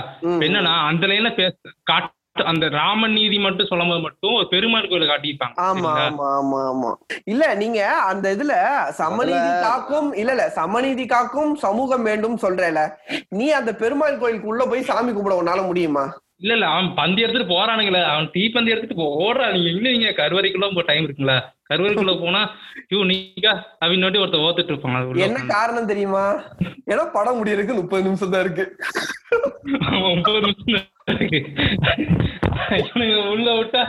என்னன்னா 0.46 0.74
அந்த 0.88 1.04
லைனை 1.06 1.32
பேச 1.36 1.52
காட்டு 1.90 2.13
அந்த 2.36 2.66
ராமன் 2.74 3.12
நீதி 3.12 3.36
மட்டும் 3.38 3.68
சொல்லும் 3.68 3.90
போது 3.90 4.00
மட்டும் 4.04 4.32
ஒரு 4.34 4.46
பெருமாள் 4.52 4.88
கோயிலை 4.88 5.06
காட்டியிருப்பாங்க 5.08 5.60
ஆமா? 5.66 5.90
ஆமா 6.04 6.28
ஆமா 6.38 6.60
ஆமா. 6.70 6.90
இல்ல 7.30 7.44
நீங்க 7.60 7.80
அந்த 8.08 8.26
இதுல 8.34 8.54
சமநீதி 8.98 9.50
காக்கும் 9.62 10.08
இல்ல 10.14 10.32
இல்ல 10.34 10.46
சமநீதி 10.56 11.04
காக்கும் 11.08 11.52
சமூகம் 11.62 12.06
வேண்டும் 12.08 12.36
சொல்றேல. 12.42 12.80
நீ 13.32 13.46
அந்த 13.52 13.72
பெருமாள் 13.82 14.20
கோயிலுக்கு 14.20 14.50
உள்ள 14.52 14.64
போய் 14.66 14.88
சாமி 14.88 15.12
கும்பிட 15.12 15.36
உன்னால 15.40 15.62
முடியுமா? 15.68 16.04
இல்ல 16.40 16.54
இல்ல 16.56 16.66
அவன் 16.70 16.88
பந்தி 16.96 17.22
எடுத்துட்டு 17.22 17.52
போறானுங்களே. 17.52 18.00
அவன் 18.08 18.26
டீ 18.32 18.42
பந்தி 18.50 18.72
எடுத்துட்டு 18.72 18.96
போ- 18.96 19.12
ஓடுறான் 19.20 19.54
நீங்க? 19.88 20.08
கருவறைக்குள்ள 20.18 20.66
உங்க 20.68 20.84
டைம் 20.88 21.06
இருக்குங்களா 21.06 21.38
கருவறைக்குள்ள 21.70 22.14
போனா 22.18 22.40
ஐயோ 22.84 23.02
நீங்க 23.10 23.46
அவங்க 23.80 24.00
நோட்டி 24.02 24.22
ஒருத்தர் 24.22 24.46
ஓத்துட்டு 24.46 24.72
இருப்பாங்க 24.72 25.24
என்ன 25.26 25.44
காரணம் 25.52 25.88
தெரியுமா? 25.88 26.24
ஏன்னா 26.90 27.04
படம் 27.14 27.38
முடியறதுக்கு 27.38 27.76
முப்பது 27.76 28.04
நிமிஷம் 28.04 28.34
தான் 28.34 28.44
இருக்கு. 28.46 28.66
உள்ள 33.30 33.50
விட்டா 33.50 33.88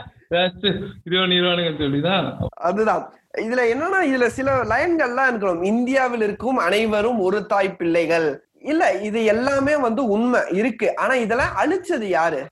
இது 1.04 1.76
சொல்லிதான் 1.78 2.38
அதுதான். 2.56 3.14
இதுல 3.38 3.62
என்னன்னா 3.74 4.02
இதுல 4.02 4.26
சில 4.26 4.64
லைன்கள்லாம் 4.64 5.34
இருக்கணும். 5.34 5.64
இந்தியாவில் 5.64 6.22
இருக்கும் 6.22 6.58
அனைவரும் 6.58 7.20
ஒரு 7.20 7.46
தாய் 7.46 7.76
பிள்ளைகள். 7.76 8.48
இல்ல 8.60 8.92
இது 8.92 9.26
எல்லாமே 9.26 9.78
வந்து 9.78 10.08
உண்மை 10.08 10.42
இருக்கு. 10.52 10.96
ஆனா 10.96 11.14
இதெல்லாம் 11.14 11.56
அழிச்சது 11.56 12.04
யாரு? 12.04 12.46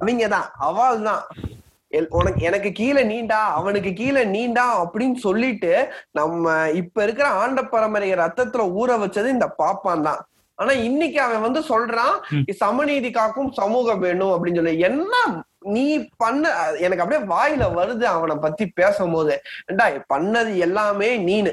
அவங்கதான். 0.00 0.46
அவள் 0.58 1.02
தான் 1.02 1.26
எல்- 1.90 2.06
உனக்கு 2.08 2.44
எனக்கு 2.44 2.72
கீழே 2.72 3.04
நீண்டா 3.04 3.44
அவனுக்கு 3.52 3.92
கீழே 3.92 4.24
நீண்டா 4.24 4.84
அப்படின்னு 4.84 5.14
சொல்லிட்டு 5.14 5.92
நம்ம 6.10 6.70
இப்ப 6.70 7.02
இருக்கிற 7.02 7.28
ஆண்ட 7.28 7.62
பரம்பரை 7.62 8.14
ரத்தத்துல 8.14 8.72
ஊற 8.78 8.88
வச்சது 8.88 9.26
இந்த 9.26 9.54
பாப்பான் 9.58 10.00
தான் 10.00 10.27
ஆனா 10.58 10.72
இன்னைக்கு 10.88 11.20
அவன் 11.20 11.40
வந்து 11.40 11.60
சொல்றான் 11.60 12.14
சமநீதி 12.60 13.10
காக்கும் 13.12 13.52
சமூகம் 13.52 14.00
வேணும் 14.00 14.32
அப்படின்னு 14.34 14.56
சொல்லி. 14.56 14.78
என்ன 14.78 15.14
நீ 15.76 15.84
பண்ண 16.16 16.42
எனக்கு 16.78 17.02
அப்படியே 17.04 17.22
வாயில 17.32 17.64
வருது 17.78 18.04
அவனை 18.14 18.36
பத்தி 18.36 18.66
பேசும்போது. 18.80 19.34
ஏண்டா 19.66 19.86
பண்ணது 20.14 20.52
எல்லாமே 20.58 21.08
நீனு. 21.18 21.52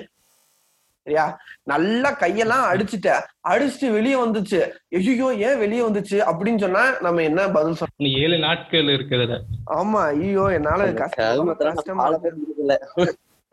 சரியா? 1.08 1.26
நல்லா 1.64 2.10
கையெல்லாம் 2.22 2.64
அடிச்சுட்ட. 2.72 3.10
அடிச்சுட்டு 3.49 3.89
வெளியே 3.91 4.16
வந்துச்சு. 4.16 4.60
ஐயோ 4.99 5.28
ஏன் 5.47 5.60
வெளியே 5.60 5.82
வந்துச்சு? 5.82 6.18
அப்படின்னு 6.30 6.58
சொன்னா 6.58 6.84
நம்ம 7.01 7.22
என்ன 7.22 7.49
பதில் 7.49 7.78
சொல்றோம் 7.80 7.97
இன்னும் 7.97 8.22
ஏழு 8.24 8.38
நாட்கள் 8.38 8.93
இருக்குதுல 8.95 9.38
ஆமா 9.76 10.01
ஐயோ 10.14 10.45
என்னால 10.58 10.88
கஷ்டமா 10.93 12.06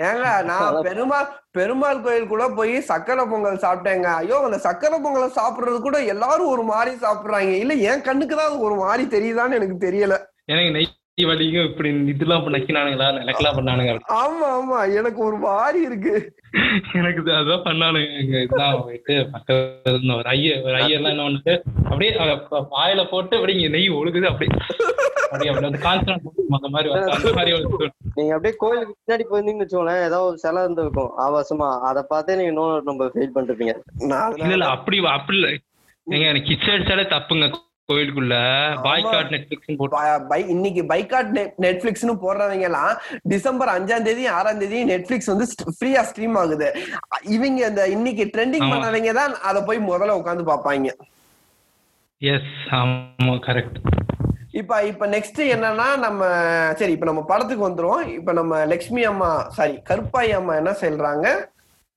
ஏங்க 0.08 0.26
நான் 0.50 0.78
பெருமாள் 0.86 1.28
பெருமாள் 1.56 2.02
கோயிலுக்குள்ள 2.04 2.44
போய் 2.58 2.74
சக்கரை 2.90 3.24
பொங்கல் 3.30 3.62
சாப்பிட்டேங்க. 3.64 4.08
ஐயோ 4.20 4.36
அந்த 4.48 4.58
சக்கரை 4.66 4.98
பொங்கலை 5.04 5.28
சாப்பிடுறது 5.38 5.78
கூட 5.86 5.98
எல்லாரும் 6.14 6.52
ஒரு 6.54 6.64
மாதிரி 6.72 6.92
சாப்பிடுறாங்க. 7.04 7.52
இல்ல 7.62 7.74
என் 7.90 8.06
கண்ணுக்கு 8.08 8.34
தான் 8.36 8.50
அது 8.50 8.66
ஒரு 8.68 8.78
மாதிரி 8.84 9.04
தெரியுதான்னு 9.16 9.58
எனக்கு 9.60 9.78
தெரியல. 9.86 10.16
எனக்கு 10.52 10.72
வலிக்கும் 11.18 11.64
இப்படி 11.64 11.88
இதெல்லாம் 12.10 12.54
நக்கினானுங்களா? 12.54 13.06
நிலக்கெல்லாம் 13.16 13.56
பண்ணானுங்க. 13.56 13.90
ஆமா 14.18 14.46
ஆமா. 14.52 14.98
எனக்கு 14.98 15.24
ஒரு 15.24 15.36
மாதிரி 15.42 15.82
இருக்கு. 15.82 16.12
எனக்கு 16.98 17.32
அதான் 17.32 17.66
பண்ணானுங்க. 17.66 18.40
இதெல்லாம் 18.46 18.82
போயிட்டு 18.82 19.14
ஒரு 20.16 20.28
ஐய 20.28 20.62
ஒரு 20.64 20.74
ஐயர்லாம் 20.80 21.14
என்ன 21.14 21.24
பண்ணிட்டு 21.24 21.62
அப்படியே 21.84 22.10
வாயில 22.74 23.10
போட்டு 23.10 23.36
அப்படியே 23.36 23.58
இங்க 23.58 23.76
நெய் 23.76 23.98
ஒழுகுது 23.98 24.26
அப்படியே. 24.26 24.50
நீங்க 25.32 25.50
அப்படியே 28.34 28.54
கோயிலுக்கு 28.58 28.96
பின்னாடி 28.96 29.24
போயிருந்தீங்கன்னு 29.28 29.64
வச்சுக்கோங்களேன் 29.64 30.06
ஏதோ 30.06 30.26
ஒரு 30.26 30.36
சிலை 30.36 30.62
இருந்திருக்கும் 30.62 31.10
ஆபாசமா. 31.18 31.82
அதை 31.82 32.04
பார்த்தே 32.08 32.36
நீங்க 32.36 32.52
நோ 32.52 32.82
நம்ம 32.88 33.04
ஃபெயில் 33.12 33.36
பண்ணிருப்பீங்க. 33.36 33.74
இல்ல 34.36 34.50
இல்ல 34.50 34.64
அப்படி 34.74 34.98
அப்படி 35.12 35.38
இல்ல. 35.38 35.48
ஏங்க 36.06 36.30
எனக்கு 36.30 36.50
கிச்ச 36.50 36.74
அடிச்சாலே 36.74 37.04
தப்புங்க. 37.14 37.48
கோயிலுக்குள்ள 37.88 38.34
பாய்காட் 38.84 39.32
நெட்ஃபிளிக்ஸ் 39.34 39.78
போட்டு 39.80 39.96
இன்னைக்கு 40.54 40.82
பைகாட் 40.84 41.32
நெட்ஃபிளிக்ஸ்னு 41.64 42.14
போடுறவங்க 42.24 42.66
எல்லாம் 42.70 42.92
டிசம்பர் 43.26 43.72
அஞ்சாம் 43.74 44.04
தேதி 44.04 44.26
ஆறாம் 44.36 44.60
தேதி 44.60 44.80
நெட்ஃபிளிக்ஸ் 44.84 45.32
வந்து 45.32 45.46
ஃப்ரீயா 45.78 46.02
ஸ்ட்ரீம் 46.10 46.36
ஆகுது. 46.38 46.68
இவங்க 47.36 47.60
இந்த 47.68 47.84
இன்னைக்கு 47.88 48.26
ட்ரெண்டிங். 48.34 48.68
பண்ணவங்க 48.72 49.12
தான் 49.12 49.34
அதை 49.42 49.62
போய் 49.62 49.88
முதல்ல 49.88 50.18
உட்காந்து 50.20 50.44
பாப்பாங்க 50.50 50.92
எஸ் 52.22 52.52
ஆமா 52.78 53.34
கரெக்ட் 53.46 53.78
இப்ப 54.52 54.78
இப்ப 54.84 55.04
நெக்ஸ்ட் 55.06 55.40
என்னன்னா 55.54 55.86
நம்ம 55.98 56.22
சரி 56.80 56.92
இப்ப 56.92 57.06
நம்ம 57.06 57.22
படத்துக்கு 57.22 57.68
வந்துருவோம். 57.68 58.02
இப்ப 58.18 58.32
நம்ம 58.32 58.64
லக்ஷ்மி 58.64 59.02
அம்மா 59.04 59.30
சாரி 59.50 59.76
கருப்பாய் 59.90 60.32
அம்மா 60.32 60.54
என்ன 60.56 60.72
சொல்றாங்க? 60.82 61.26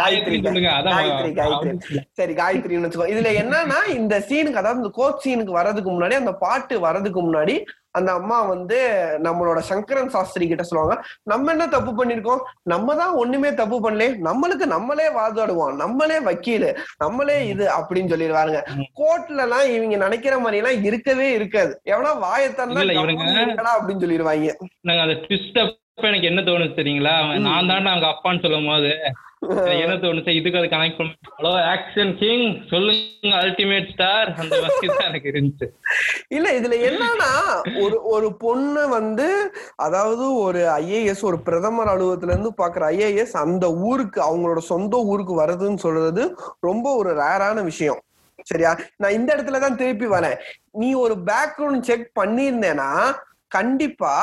காயத்ரி 0.00 0.60
காயத்ரி, 0.96 1.32
காயத்ரி. 1.40 1.72
சரி 2.12 2.34
காயத்ரின்னு 2.34 2.88
வச்சுக்கோ. 2.88 3.10
இதுல 3.14 3.32
என்னன்னா 3.42 3.80
இந்த 3.94 4.18
சீனுக்கு 4.28 4.62
அதாவது 4.62 4.82
இந்த 4.82 4.92
கோட் 5.00 5.22
சீனுக்கு 5.24 5.58
வர்றதுக்கு 5.60 5.90
முன்னாடி 5.90 6.12
அந்த 6.12 6.32
பாட்டு 6.44 6.80
வர்றதுக்கு 6.80 7.32
முன்னாடி 7.32 7.56
அந்த 7.90 8.12
அம்மா 8.12 8.42
வந்து 8.42 8.78
நம்மளோட 9.22 9.58
சங்கரன் 9.58 10.08
சாஸ்திரி 10.08 10.46
கிட்ட 10.48 10.62
சொல்லுவாங்க 10.62 10.94
நம்ம 11.22 11.50
என்ன 11.50 11.68
தப்பு 11.68 12.04
பண்ணிருக்கோம்? 12.04 12.42
நம்ம 12.62 12.94
தான் 12.94 13.14
ஒண்ணுமே 13.14 13.54
தப்பு 13.54 13.76
பண்ணல 13.84 14.08
நம்மளுக்கு 14.26 14.66
நம்மளே 14.66 15.08
வாதாடுவோம். 15.08 15.74
நம்மளே 15.74 16.18
வக்கீலு. 16.18 16.70
நம்மளே 16.98 17.46
இது 17.48 17.64
அப்படின்னு 17.78 18.12
சொல்லிடுவாருங்க. 18.12 18.60
கோர்ட்ல 19.00 19.40
எல்லாம் 19.40 19.66
இவங்க 19.72 19.96
நினைக்கிற 19.96 20.38
மாதிரி 20.38 20.56
எல்லாம் 20.56 20.84
இருக்கவே 20.84 21.32
இருக்காது. 21.32 21.80
எவனா 21.84 22.12
வாயத்தான் 22.26 22.74
அப்படின்னு 23.76 24.04
சொல்லிடுவாங்க. 24.04 24.52
எனக்கு 25.98 26.28
என்ன 26.30 26.40
தோணுச்சு 26.46 26.78
தெரியுங்களா? 26.78 27.12
அவன் 27.20 27.46
நான் 27.48 27.68
தான் 27.70 27.86
அவங்க 27.90 28.08
அப்பான்னு 28.10 28.42
சொல்லும் 28.44 28.68
போது 28.70 28.90
என்ன 29.82 29.94
தோணுச்சு? 30.02 30.32
இதுக்கு 30.38 30.58
அது 30.60 30.68
கனெக்ட் 30.72 30.98
பண்ண 30.98 31.30
ஹலோ 31.36 31.52
ஆக்ஷன் 31.72 32.10
கிங் 32.20 32.44
சொல்லுங்க 32.72 33.32
அல்டிமேட் 33.42 33.88
ஸ்டார் 33.92 34.28
அந்த 34.42 34.56
மாதிரி 34.62 34.88
தான் 34.92 35.08
எனக்கு 35.10 35.30
இருந்துச்சு. 35.32 35.66
இல்ல 36.36 36.48
இதுல 36.58 36.76
என்னன்னா 36.88 37.30
ஒரு 37.84 37.98
ஒரு 38.14 38.28
பொண்ணு 38.44 38.82
வந்து 38.94 39.28
அதாவது 39.86 40.24
ஒரு 40.46 40.62
ஐஏஎஸ் 40.80 41.22
ஒரு 41.30 41.38
பிரதமர் 41.46 41.92
அலுவலகத்துல 41.92 42.34
இருந்து 42.34 42.52
பாக்குற 42.62 42.90
ஐஏஎஸ் 42.94 43.34
அந்த 43.44 43.68
ஊருக்கு 43.90 44.20
அவங்களோட 44.28 44.62
சொந்த 44.72 44.98
ஊருக்கு 45.12 45.36
வர்றதுன்னு 45.42 45.84
சொல்றது 45.86 46.24
ரொம்ப 46.68 46.86
ஒரு 47.00 47.12
ரேரான 47.22 47.64
விஷயம். 47.70 48.00
சரியா? 48.46 48.72
நான் 49.00 49.16
இந்த 49.18 49.28
இடத்துல 49.34 49.60
தான் 49.62 49.78
திருப்பி 49.80 50.08
வரேன். 50.16 50.36
நீ 50.80 50.90
ஒரு 51.04 51.14
பேக்ரவுண்ட் 51.30 51.86
செக் 51.90 52.06
பண்ணியிருந்தேன்னா 52.20 52.90
கண்டிப்பா 53.56 54.14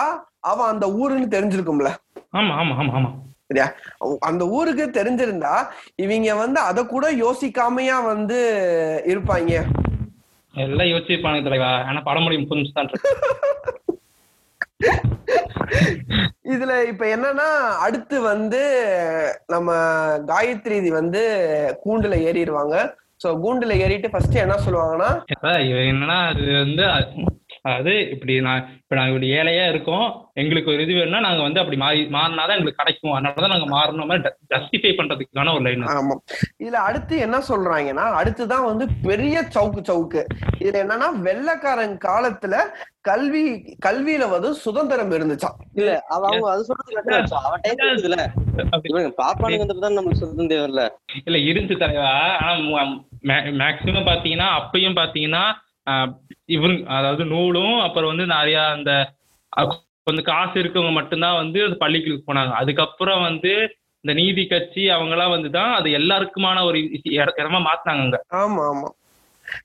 அவன் 0.43 0.67
அந்த 0.67 0.85
ஊருன்னு 0.87 1.27
தெரிஞ்சிருக்கும்ல. 1.27 1.89
ஆமா 2.31 2.53
ஆமா 2.55 2.75
ஆமா 2.77 2.93
ஆமா. 2.93 3.09
சரியா? 3.47 3.65
அந்த 4.21 4.45
ஊருக்கு 4.47 4.85
தெரிஞ்சிருந்தா 4.91 5.53
இவங்க 5.95 6.35
வந்து 6.35 6.59
அத 6.59 6.85
கூட 6.85 7.11
யோசிக்காமையா 7.15 8.05
வந்து 8.05 8.37
இருப்பாங்க 9.05 9.53
எல்லாம் 10.53 10.87
யோசிச்சிருப்பானுங்க 10.87 11.43
தலைவா. 11.43 11.71
ஆனா 11.87 11.99
நிமிஷம் 12.55 12.73
தான் 12.73 12.89
இருக்கு. 12.89 13.11
இதுல 16.45 16.85
இப்ப 16.87 17.05
என்னன்னா 17.05 17.47
அடுத்து 17.79 18.21
வந்து 18.21 18.61
நம்ம 19.47 19.69
காயத்ரி 20.27 20.91
வந்து 20.91 21.21
கூண்டுல 21.83 22.15
ஏறிடுவாங்க. 22.23 22.75
சோ 23.23 23.29
கூண்டுல 23.43 23.73
ஏறிட்டு 23.77 24.09
ஃபர்ஸ்ட் 24.09 24.35
என்ன 24.35 24.55
சொல்லுவாங்கன்னா 24.57 25.09
என்னன்னா 25.83 26.17
அது 26.29 26.45
வந்து 26.53 26.83
அ- 27.65 27.73
அது 27.73 28.09
இப்படி 28.09 28.41
நான் 28.41 28.69
இப்ப 28.73 28.95
நாங்க 28.95 29.11
இப்படி 29.11 29.31
ஏழையா 29.31 29.69
இருக்கோம். 29.69 30.05
எங்களுக்கு 30.33 30.71
ஒரு 30.71 30.83
இது 30.83 30.93
வேணும்னா 30.93 31.19
நாங்க 31.19 31.41
வந்து 31.41 31.59
அப்படி 31.59 31.77
மாறி 31.77 32.05
மாறினாதான் 32.07 32.55
எங்களுக்கு 32.55 32.81
கிடைக்கும். 32.83 33.13
அதனாலதான் 33.13 33.53
நாங்க 33.53 33.67
மாறணும். 33.75 34.11
ஜஸ்டிஃபை 34.51 34.91
பண்றதுக்கான 34.95 35.53
ஒரு 35.53 35.63
லைன் 35.63 35.85
ஆமா. 35.93 36.15
இதுல 36.59 36.79
அடுத்து 36.83 37.17
என்ன 37.17 37.37
சொல்றாங்கன்னா 37.47 38.05
அடுத்துதான் 38.19 38.65
வந்து 38.65 38.87
பெரிய 39.03 39.41
சவுக்கு 39.55 39.81
சவுக்கு. 39.83 40.23
இதுல 40.59 40.83
என்னன்னா 40.83 41.19
வெள்ளைக்காரன் 41.19 41.97
காலத்துல 42.05 42.55
கல்வி 43.01 43.45
கல்வியில 43.85 44.29
வந்து 44.29 44.53
சுதந்திரம் 44.55 45.11
இருந்துச்சாம். 45.11 45.55
இல்ல 45.73 46.01
அவ 46.07 46.21
அவங்க 46.27 46.49
அது 46.49 46.63
சொல்றது 46.63 47.37
அவன் 47.41 47.61
டைம் 47.61 47.81
தான் 49.79 49.97
நம்மளுக்கு 49.97 50.11
சொல்றது 50.13 50.49
தேவையில்ல. 50.49 50.83
இல்ல 51.25 51.37
இருந்து 51.49 51.77
தலைவா. 51.77 52.13
ஆனா 52.37 52.51
மேக்சிமம் 53.61 54.07
பாத்தீங்கன்னா 54.07 54.47
அப்பயும் 54.59 54.95
பாத்தீங்கன்னா 54.95 55.43
ஆஹ், 55.87 56.09
அதாவது 56.97 57.23
நூலும் 57.27 57.75
அப்புறம் 57.81 58.11
வந்து 58.11 58.25
நிறைய 58.33 58.57
அந்த 58.73 58.91
கொஞ்சம் 60.07 60.27
காசு 60.29 60.55
இருக்கவங்க 60.61 60.93
மட்டும்தான் 60.93 61.37
வந்து 61.37 61.59
அந்த 61.65 61.77
பள்ளிக்கு 61.79 62.13
போனாங்க. 62.27 62.53
அதுக்கப்புறம் 62.61 63.21
வந்து 63.23 63.51
இந்த 64.05 64.13
நீதி 64.17 64.43
கட்சி 64.45 64.83
அவங்கெல்லாம் 64.89 65.33
வந்து 65.33 65.49
தான் 65.51 65.71
அது 65.75 65.89
எல்லாருக்குமான 65.99 66.63
ஒரு 66.65 66.77
இடமா 67.37 67.59
மாத்தினாங்க 67.67 68.17
ஆமா 68.39 68.63
ஆமா. 68.71 68.89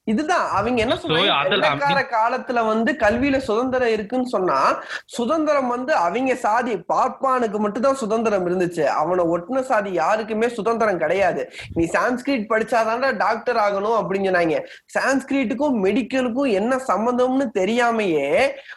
இதுதான். 0.05 0.47
அவங்க 0.51 0.81
என்ன 0.81 0.95
சொல்றாங்க 0.95 2.05
காலத்துல 2.17 2.67
வந்து 2.67 2.93
கல்வியில 2.93 3.37
சுதந்திரம் 3.37 3.89
இருக்குன்னு 3.89 4.29
சொன்னா 4.29 4.59
சுதந்திரம் 5.05 5.69
வந்து 5.69 5.95
அவங்க 5.95 6.35
சாதி 6.35 6.75
பார்ப்பானுக்கு 6.93 7.59
மட்டும்தான் 7.59 8.01
சுதந்திரம் 8.03 8.47
இருந்துச்சு. 8.49 8.85
அவனை 8.85 9.25
ஒட்டுன 9.25 9.63
சாதி 9.63 9.93
யாருக்குமே 9.93 10.49
சுதந்திரம் 10.49 10.99
கிடையாது. 10.99 11.53
நீ 11.75 11.85
சான்ஸ்கிரிட் 11.85 12.47
படிச்சாதான்டா 12.53 13.17
டாக்டர் 13.17 13.57
ஆகணும் 13.57 13.99
அப்படின்னு 14.01 14.27
சொன்னாங்க. 14.29 14.57
சான்ஸ்கிரிட்டுக்கும் 14.99 15.77
மெடிக்கலுக்கும் 15.85 16.51
என்ன 16.51 16.77
சம்பந்தம்னு 16.89 17.47
தெரியாமையே 17.59 18.29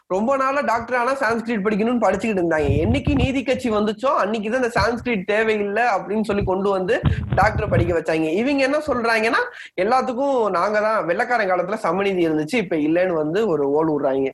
ரொம்ப 0.07 0.37
நாளா 0.37 0.61
டாக்டர் 0.61 0.99
ஆனா 0.99 1.13
சான்ஸ்கிரிட் 1.15 1.65
படிக்கணும்னு 1.65 2.03
படிச்சுக்கிட்டு 2.05 2.39
இருந்தாங்க. 2.41 2.69
என்னைக்கு 2.83 3.13
நீதி 3.13 3.43
கட்சி 3.43 3.69
வந்துச்சோ 3.71 4.11
அன்னைக்குதான் 4.23 4.61
இந்த 4.61 4.71
சான்ஸ்கிரிட் 4.79 5.25
தேவையில்லை 5.25 5.83
அப்படின்னு 5.83 6.23
சொல்லி 6.23 6.43
கொண்டு 6.43 6.69
வந்து 6.69 7.01
டாக்டர் 7.35 7.69
படிக்க 7.69 7.99
வச்சாங்க. 7.99 8.27
இவங்க 8.41 8.63
என்ன 8.63 8.77
சொல்றாங்கன்னா 8.87 9.41
எல்லாத்துக்கும் 9.81 10.49
நாங்க 10.49 10.79
தான் 10.79 10.90
வெள்ளக்காரன் 11.07 11.49
காலத்துல 11.49 11.77
சமநீதி 11.83 12.21
இருந்துச்சு 12.27 12.57
இப்ப 12.63 12.75
இல்லைன்னு 12.85 13.15
வந்து 13.19 13.39
ஒரு 13.53 13.63
ஓடு 13.77 13.91
விடுறாங்க. 13.93 14.29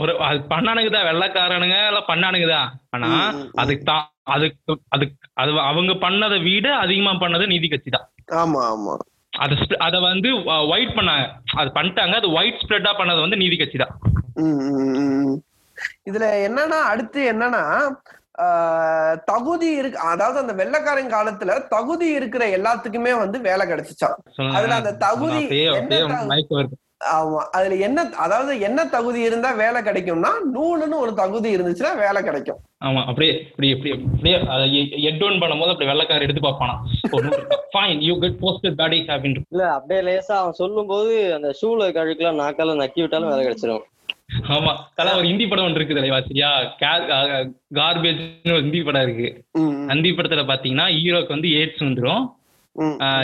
ஒரு 0.00 0.12
அது 0.28 0.38
பண்ணானுங்க 0.52 0.90
தான் 0.90 1.08
வெள்ளைக்காரனுங்க 1.08 1.78
எல்லாம் 1.90 2.10
பண்ணானுங்க 2.10 2.48
தான் 2.52 2.68
ஆனா. 2.94 3.08
அதுக்கு 3.62 3.86
தான் 3.90 4.04
அதுக்கு 4.34 4.74
அதுக்கு 4.90 5.16
அது 5.36 5.50
அவங்க 5.70 5.94
பண்ணதை 6.04 6.38
விட 6.46 6.68
அதிகமா 6.84 7.12
பண்ணது 7.24 7.46
நீதி 7.52 7.68
கட்சி 7.68 7.90
தான். 7.96 8.06
ஆமா 8.42 8.62
ஆமா. 8.72 8.94
அது 9.32 9.54
அத 9.86 9.96
வந்து 10.06 10.28
ஒயிட் 10.72 10.96
பண்ணாங்க. 10.98 11.24
அது 11.60 11.68
பண்ணிட்டாங்க 11.78 12.14
அது 12.20 12.28
ஒயிட் 12.38 12.62
ஸ்ப்ரெட்டா 12.62 12.92
பண்ணது 13.00 13.20
வந்து 13.24 13.40
நீதி 13.42 13.56
கட்சி 13.56 13.78
தான். 13.82 13.94
இதுல 16.10 16.26
என்னன்னா 16.46 16.78
அடுத்து 16.92 17.20
என்னன்னா 17.32 17.62
தகுதி 19.26 19.68
இருக்கு 19.80 19.98
அதாவது 19.98 20.38
அந்த 20.38 20.52
வெள்ளைக்காரன் 20.52 21.14
காலத்துல 21.16 21.68
தகுதி 21.68 22.06
இருக்கிற 22.12 22.44
எல்லாத்துக்குமே 22.58 23.12
வந்து 23.18 23.40
வேலை 23.40 23.66
கிடைச்சிச்சாம். 23.66 24.16
சொல்லுங்க. 24.36 24.58
அதுல 24.58 24.74
அந்த 24.74 24.94
தகுதி 25.06 25.44
ஆமா 27.14 27.40
அதுல 27.52 27.74
என்ன 27.86 28.02
அதாவது 28.16 28.60
என்ன 28.60 28.80
தகுதி 28.86 29.20
இருந்தா 29.20 29.48
வேலை 29.52 29.80
கிடைக்கும்னா 29.82 30.30
நூலுன்னு 30.54 30.96
ஒரு 30.98 31.14
தகுதி 31.14 31.48
இருந்துச்சுன்னா 31.56 31.90
வேலை 31.96 32.20
கிடைக்கும். 32.22 32.60
ஆமா 32.84 33.00
அப்படியே 33.06 33.32
இப்படி 33.40 33.68
இப்படி 33.68 33.90
அப்படியே 33.94 34.36
ஹெட் 35.04 35.20
பண்ணும்போது 35.42 35.72
அப்படி 35.74 35.90
வெள்ளக்கார 35.90 36.26
எடுத்து 36.26 36.46
பார்ப்பானா. 36.46 36.76
Fine 37.74 38.00
you 38.00 38.14
get 38.18 38.40
posted 38.40 38.78
buddy 38.80 39.00
அப்படின்னு 39.08 39.42
இல்ல 39.50 39.64
அப்படியே 39.70 40.00
லேசா 40.08 40.36
அவன் 40.42 40.52
சொல்லும் 40.52 40.86
போது 40.86 41.34
அந்த 41.34 41.50
ஷூல 41.62 41.90
கழுக்கலாம் 41.98 42.42
நாக்கால 42.44 42.78
நக்கி 42.82 43.00
விட்டாலும் 43.00 43.32
வேலை 43.32 43.44
கிடைச்சிரும். 43.46 43.84
ஆமா. 44.42 44.76
தலை 44.94 45.12
ஒரு 45.12 45.26
ஹிந்தி 45.26 45.46
படம் 45.46 45.64
ஒன்று 45.64 45.76
இருக்கு 45.76 45.94
தலைவா 45.94 46.20
சரியா? 46.20 46.76
கார்பேஜ்னு 47.74 48.52
ஒரு 48.52 48.60
ஹிந்தி 48.60 48.82
படம் 48.82 49.02
இருக்கு. 49.02 49.44
ஹிந்தி 49.86 50.10
படத்துல 50.10 50.44
பாத்தீங்கன்னா 50.44 50.92
ஹீரோக்கு 50.92 51.28
வந்து 51.28 51.48
எய்ட்ஸ் 51.48 51.82
வந்துரும். 51.82 52.26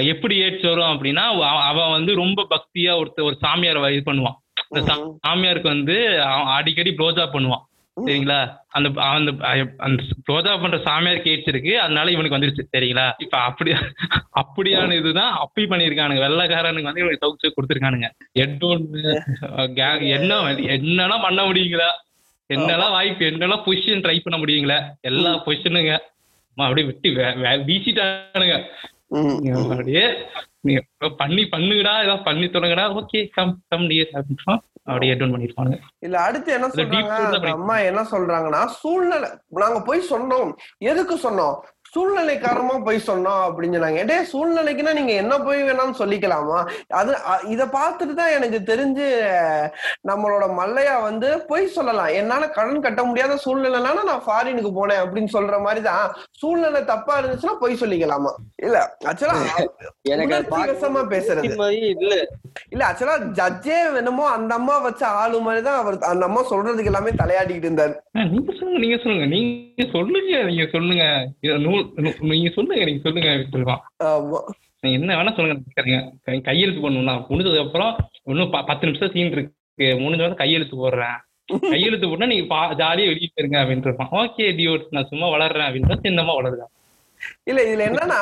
எப்படி 0.06 0.40
ஏட்ஸ் 0.40 0.74
வரும் 0.74 0.84
அப்படின்னா 0.84 1.14
அவ- 1.14 1.46
அவன் 1.46 1.90
வந்து 1.90 2.14
ரொம்ப 2.14 2.46
பக்தியா 2.50 2.92
ஒருத்த 2.94 3.22
ஒரு 3.22 3.36
சாமியார் 3.40 3.92
இது 3.92 4.12
பண்ணுவான். 4.12 4.34
சாமியாருக்கு 5.28 5.62
வந்து 5.62 6.22
அடிக்கடி 6.22 6.90
ப்ளோஜா 6.90 7.26
பண்ணுவான். 7.32 7.68
சரிங்களா? 7.96 8.38
அந்த 8.76 8.88
அந்த 9.14 9.30
அந்த 9.86 10.02
ப்ளோஜா 10.26 10.52
பண்ற 10.60 10.76
சாமியாருக்கு 10.86 11.32
ஏட்ஸ் 11.32 11.50
இருக்கு 11.52 11.72
அதனால 11.80 12.10
இவனுக்கு 12.10 12.36
வந்துருச்சு. 12.36 12.64
சரிங்களா? 12.74 13.06
இப்ப 13.24 13.36
அப்படி 13.48 13.70
அப்படியான 14.42 14.96
இதுதான் 15.00 15.32
அப்படி 15.44 15.66
பண்ணிருக்கானுங்க 15.72 16.22
வெள்ளைக்காரனுக்கு 16.26 16.90
வந்து 16.90 17.02
இவனுக்கு 17.04 17.24
சவுக்கு 17.24 17.54
கொடுத்துருக்கானுங்க. 17.56 18.08
எட்டோன்னு 18.44 19.14
என்ன 20.16 20.38
என்னெல்லாம் 20.76 21.26
பண்ண 21.26 21.42
முடியுங்களா? 21.50 21.90
என்னெல்லாம் 22.50 22.94
வாய்ப்பு 22.96 23.24
என்னெல்லாம் 23.30 23.64
பொசிஷன் 23.66 24.04
ட்ரை 24.04 24.16
பண்ண 24.22 24.38
முடியுங்களா? 24.44 24.78
எல்லா 25.10 25.32
பொசிஷனுங்க 25.48 25.92
அப்படியே 26.56 26.86
விட்டு 26.88 27.10
வீசிட்டானுங்க. 27.68 28.56
அப்படியே 29.10 30.26
நீங்க 30.60 30.80
பண்ணி 31.16 31.42
பண்ணுங்கடா 31.42 32.02
ஏதாவது 32.02 32.22
பண்ணி 32.22 32.46
தொடங்கடா 32.46 32.84
ஓகே 32.92 33.28
கம் 33.30 33.62
கம் 33.68 33.88
டியர் 33.90 34.12
அப்படியே 34.84 35.14
பண்ணிருப்பாங்க 35.14 35.78
இல்ல 35.98 36.20
அடுத்து 36.20 36.52
என்ன 36.52 36.66
சொல்றாங்க 36.66 37.50
அம்மா 37.50 37.78
என்ன 37.80 38.02
சொல்றாங்கன்னா 38.02 38.66
சூழ்நிலை 38.66 39.28
நாங்க 39.48 39.80
போய் 39.82 40.00
சொன்னோம். 40.10 40.50
எதுக்கு 40.78 41.18
சொன்னோம்? 41.18 41.56
சூழ்நிலைக்காரமா 41.92 42.74
போய் 42.86 42.98
சொன்னோம் 43.06 43.42
அப்படின்னு 43.46 43.76
சொன்னாங்க 43.76 44.02
டே 44.06 44.16
சூழ்நிலைக்குன்னா 44.32 44.92
நீங்க 44.98 45.12
என்ன 45.22 45.34
போய் 45.46 45.60
வேணாம்னு 45.62 46.00
சொல்லிக்கலாமா? 46.00 46.58
அது 47.00 47.12
இத 47.54 47.62
பார்த்துட்டு 47.76 48.14
தான் 48.14 48.34
எனக்கு 48.36 48.58
தெரிஞ்சு 48.70 49.06
நம்மளோட 50.10 50.44
மல்லையா 50.58 50.96
வந்து 51.02 51.28
போய் 51.48 51.66
சொல்லலாம். 51.76 52.12
என்னால 52.20 52.48
கடன் 52.56 52.84
கட்ட 52.86 53.02
முடியாத 53.04 53.38
சூழ்நிலைனால 53.44 54.04
நான் 54.10 54.24
ஃபாரினுக்கு 54.26 54.72
போனேன் 54.78 55.02
அப்படின்னு 55.04 55.32
சொல்ற 55.36 55.58
மாதிரி 55.66 55.82
தான் 55.88 56.04
சூழ்நிலை 56.42 56.82
தப்பா 56.92 57.16
இருந்துச்சுன்னா 57.20 57.56
போய் 57.62 57.80
சொல்லிக்கலாமா? 57.82 58.32
இல்ல 58.66 58.76
ஆக்சுவலா 59.10 59.36
எனக்கு 60.12 60.36
பேசுறது. 61.12 61.48
இல்ல. 61.96 62.14
இல்ல 62.72 62.82
ஆக்சுவலா 62.88 63.16
ஜட்ஜே 63.38 63.78
என்னமோ 64.00 64.24
அந்த 64.36 64.52
அம்மா 64.58 64.76
வச்ச 64.86 65.02
ஆளு 65.20 65.40
மாதிரி 65.46 65.62
தான் 65.66 65.80
அவர் 65.82 65.98
அந்த 66.10 66.24
அம்மா 66.28 66.42
சொல்றதுக்கு 66.50 66.92
எல்லாமே 66.92 67.12
தலையாட்டிக்கிட்டு 67.20 67.68
இருந்தாரு. 67.70 67.94
நீங்க 68.82 68.96
சொல்லுங்க 69.00 69.26
நீங்க 69.34 69.86
சொல்லுங்க. 69.92 70.34
நீங்க 70.46 70.64
சொல்லுங்க 70.72 71.04
நீங்க 71.42 71.79
நீங்க 72.30 72.50
சொல்லுங்க 72.56 72.84
நீங்க 72.88 73.02
சொல்லுங்க 73.04 73.30
நீங்க 74.82 74.96
என்ன 74.98 75.16
வேணா 75.18 75.32
சொல்லுங்க 75.38 76.42
கையெழுத்து 76.48 76.82
போடணும் 76.84 77.24
முடிஞ்சதுக்கு 77.30 77.66
அப்புறம் 77.66 77.92
இன்னும் 78.30 78.54
பத்து 78.70 78.86
நிமிஷம் 78.88 79.12
சீன் 79.14 79.34
இருக்கு. 79.36 79.56
முடிஞ்ச 80.04 80.22
வந்து 80.26 80.40
கையெழுத்து 80.42 80.76
போடுறேன். 80.82 81.18
கையெழுத்து 81.72 82.08
போட்டா 82.08 82.30
நீங்க 82.32 82.46
பா 82.52 82.60
ஜாலியா 82.80 83.10
வெளியே 83.12 83.28
போயிருங்க 83.30 83.58
அப்படின்ட்டு 83.62 83.88
இருப்பான். 83.88 84.12
ஓகே 84.20 84.46
டியோட் 84.58 84.92
நான் 84.96 85.10
சும்மா 85.12 85.28
வளர்றேன் 85.34 85.66
அப்படின்றா 85.68 85.96
சின்னமா 86.06 86.34
வளருதான் 86.38 86.72
இல்ல 87.48 87.60
இதுல 87.68 87.86
என்னன்னா 87.88 88.18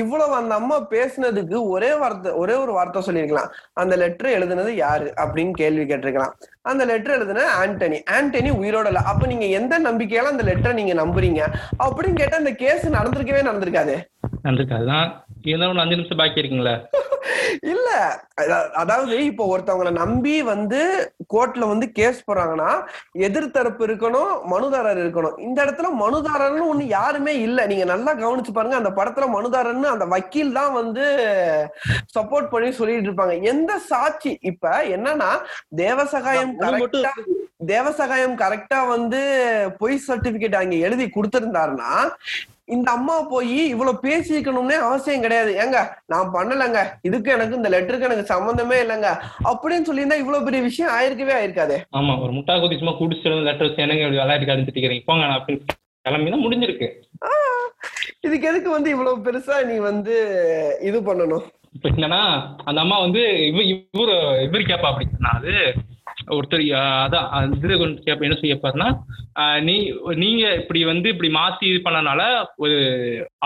இவ்வளவு 0.00 0.34
அந்த 0.38 0.54
அம்மா 0.60 0.76
பேசுனதுக்கு 0.90 1.58
ஒரே 1.74 1.90
வார்த்தை 2.00 2.30
ஒரே 2.42 2.54
ஒரு 2.62 2.72
வார்த்தை 2.78 3.00
சொல்லியிருக்கலாம். 3.06 3.52
அந்த 3.82 3.94
லெட்டர் 4.02 4.34
எழுதுனது 4.38 4.72
யாரு 4.84 5.06
அப்படின்னு 5.22 5.54
கேள்வி 5.60 5.84
கேட்டிருக்கலாம். 5.90 6.34
அந்த 6.64 6.84
லெட்டர் 6.84 7.26
எழுதுன 7.26 7.40
ஆண்டனி. 7.62 8.02
ஆண்டனி 8.10 8.50
உயிரோட 8.50 8.86
இல்ல. 8.86 9.00
அப்ப 9.00 9.26
நீங்க 9.26 9.44
எந்த 9.44 9.78
நம்பிக்கையால 9.78 10.30
அந்த 10.30 10.42
லெட்டரை 10.42 10.72
நீங்க 10.72 11.04
நம்புறீங்க? 11.04 11.42
அப்படின்னு 11.84 12.14
கேட்டா 12.14 12.36
அந்த 12.36 12.52
கேஸ் 12.52 12.86
நடந்திருக்கவே 12.86 13.42
நடந்திருக்காது. 13.42 14.02
இருந்தாலும் 15.42 15.74
ஒரு 15.74 15.82
அஞ்சு 15.82 15.96
நிமிஷம் 15.96 16.16
பாக்கி 16.16 16.40
இருக்குங்களே. 16.40 16.84
இல்ல. 17.60 18.18
அதா- 18.40 18.70
அதாவது 18.70 19.24
இப்போ 19.24 19.58
ஒருத்தவங்கள 19.58 19.90
நம்பி 19.90 20.42
வந்து 20.42 21.12
கோர்ட்ல 21.34 21.68
வந்து 21.68 21.92
கேஸ் 21.92 22.30
போறாங்கன்னா 22.30 22.86
எதிர்த்தரப்பு 23.18 23.86
இருக்கணும் 23.86 24.38
மனுதாரர் 24.50 24.98
இருக்கணும். 24.98 25.40
இந்த 25.40 25.64
இடத்துல 25.64 25.84
மனுதாரர்னு 26.00 26.62
ஒண்ணு 26.72 26.82
யாருமே 26.82 27.40
இல்ல. 27.40 27.66
நீங்க 27.66 27.84
நல்லா 27.84 28.14
கவனிச்சு 28.14 28.52
பாருங்க. 28.52 28.76
அந்த 28.76 28.90
படத்துல 28.90 29.24
மனுதாரர்னு 29.38 29.82
அந்த 29.82 30.04
வக்கீல் 30.04 30.52
தான் 30.52 30.72
வந்து 30.72 31.02
சப்போர்ட் 32.18 32.48
பண்ணி 32.48 32.72
சொல்லிட்டு 32.72 33.10
இருப்பாங்க. 33.10 33.42
எந்த 33.42 33.78
சாட்சி? 33.78 34.38
இப்ப 34.40 34.84
என்னன்னா 34.84 35.28
தேவசகாயம் 35.76 36.53
தேவசகாயம் 37.66 38.38
கரெக்டா 38.38 38.88
வந்து 38.88 39.20
பொய் 39.78 40.04
சர்டிபிகேட் 40.06 40.54
அங்க 40.54 40.76
எழுதி 40.80 41.06
கொடுத்திருந்தாருன்னா 41.08 41.90
இந்த 42.68 42.90
அம்மா 42.90 43.22
போய் 43.30 43.56
இவ்வளவு 43.64 43.98
பேசிக்கணும்னே 44.02 44.76
அவசியம் 44.80 45.22
கிடையாது. 45.22 45.50
ஏங்க 45.54 45.78
நான் 46.06 46.30
பண்ணலங்க. 46.32 46.78
இதுக்கு 47.02 47.32
எனக்கு 47.32 47.56
இந்த 47.56 47.68
லெட்டருக்கு 47.68 48.02
எனக்கு 48.02 48.24
சம்பந்தமே 48.24 48.76
இல்லைங்க. 48.80 49.08
அப்படின்னு 49.44 49.88
சொல்லியிருந்தா 49.88 50.18
இவ்வளவு 50.18 50.44
பெரிய 50.44 50.62
விஷயம் 50.62 50.92
ஆயிருக்கவே 50.92 51.34
ஆயிருக்காதே. 51.34 51.76
ஆமா 51.96 52.14
ஒரு 52.20 52.32
முட்டா 52.32 52.54
குதி 52.60 52.78
சும்மா 52.78 52.92
குடிச்சு 52.92 53.34
லெட்டர் 53.42 53.68
வச்சு 53.68 53.82
எனக்கு 53.82 54.04
இப்படி 54.04 54.46
காமிச்சிட்டு 54.46 55.04
போங்க 55.06 55.26
நான் 55.26 55.38
அப்படின்னு 55.38 55.76
கிளம்பினா 56.04 56.38
முடிஞ்சிருக்கு. 56.44 56.88
ஆஹ், 57.26 57.68
இதுக்கு 58.20 58.48
எதுக்கு 58.48 58.70
வந்து 58.70 58.90
இவ்வளவு 58.90 59.24
பெருசா 59.24 59.64
நீ 59.66 59.76
வந்து 59.82 60.16
இது 60.82 60.98
பண்ணணும்? 61.00 61.44
என்னன்னா 61.90 62.22
அந்த 62.64 62.78
அம்மா 62.80 62.98
வந்து 62.98 63.22
இவ 63.46 63.62
இவரு 63.70 64.16
இவர் 64.42 64.68
கேப்பா 64.68 64.90
அப்படி 64.90 65.06
நான் 65.18 65.38
அது. 65.38 65.54
ஒருத்தர் 66.30 66.62
அதான் 66.98 67.26
அந்த 67.36 67.56
இது 67.60 67.76
கேப்ப 68.02 68.26
என்ன 68.26 68.36
செய்ய 68.36 68.52
கேட்பாருன்னா 68.52 68.88
அஹ், 69.40 69.60
நீ 69.62 69.76
நீங்க 70.22 70.44
இப்படி 70.60 70.80
வந்து 70.84 71.08
இப்படி 71.12 71.30
மாத்தி 71.34 71.64
இது 71.70 71.80
பண்ணனால 71.84 72.22
ஒரு 72.64 72.76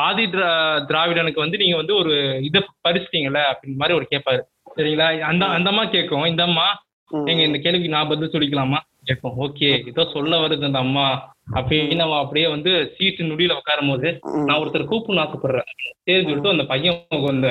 ஆதி 0.02 0.24
திரா 0.28 0.50
திராவிடனுக்கு 0.88 1.44
வந்து 1.44 1.60
நீங்க 1.62 1.76
வந்து 1.78 1.94
ஒரு 1.96 2.12
இதை 2.48 2.60
பறிச்சிட்டீங்கல்ல 2.84 3.42
அப்படின்னு 3.50 3.80
மாதிரி 3.80 3.98
ஒரு 3.98 4.06
கேட்பாரு 4.10 4.42
சரிங்களா? 4.76 5.06
அந்த 5.28 5.44
அந்த 5.54 5.68
அம்மா 5.72 5.84
கேட்கும் 5.92 6.28
இந்த 6.28 6.44
அம்மா 6.46 6.66
ம். 7.10 7.24
நீங்க 7.26 7.42
இந்த 7.44 7.58
கேள்விக்கு 7.60 7.92
நான் 7.92 8.10
பதில் 8.10 8.32
சொல்லிக்கலாமா? 8.32 8.78
கேட்கும் 9.04 9.36
ஓகே 9.40 9.68
ஏதோ 9.90 10.02
சொல்ல 10.12 10.38
வருது 10.40 10.66
அந்த 10.66 10.80
அம்மா 10.80 11.04
அப்படின்னு 11.52 12.00
நம்ம 12.00 12.18
அப்படியே 12.22 12.46
வந்து 12.50 12.72
சீட்டு 12.94 13.28
நுடியில 13.28 13.56
உட்காரும் 13.58 13.90
போது. 13.90 14.08
நான் 14.42 14.58
ஒருத்தர் 14.60 14.90
கூப்பிடணும்னு 14.90 15.24
ஆசைப்படுறேன். 15.24 15.68
சரி 16.02 16.20
சொல்லிட்டு 16.22 16.50
அந்த 16.50 16.64
பையன் 16.68 16.98
அந்த 17.28 17.48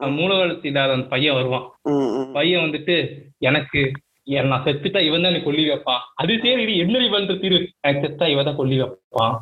மூலவளர்ச்சி 0.00 0.68
இல்லாத 0.68 0.92
அந்த 0.94 1.08
பையன் 1.10 1.36
வருவான். 1.36 1.66
பையன் 2.34 2.62
வந்துட்டு 2.62 2.94
எனக்கு 3.42 3.80
என் 3.82 3.98
நான் 4.44 4.64
செத்துட்டா 4.64 5.00
இவன் 5.00 5.22
தான் 5.22 5.44
கொல்லி 5.44 5.64
வைப்பான் 5.70 6.02
அது 6.14 6.32
சரி 6.42 6.62
இது 6.62 6.74
என்ன 6.78 7.06
பண்ற 7.12 7.34
தீர்வு 7.34 7.60
எனக்கு 7.82 8.04
செத்தா 8.04 8.26
இவன் 8.26 8.44
தான் 8.44 8.56
கொல்லி 8.56 8.76
வைப்பான். 8.82 9.34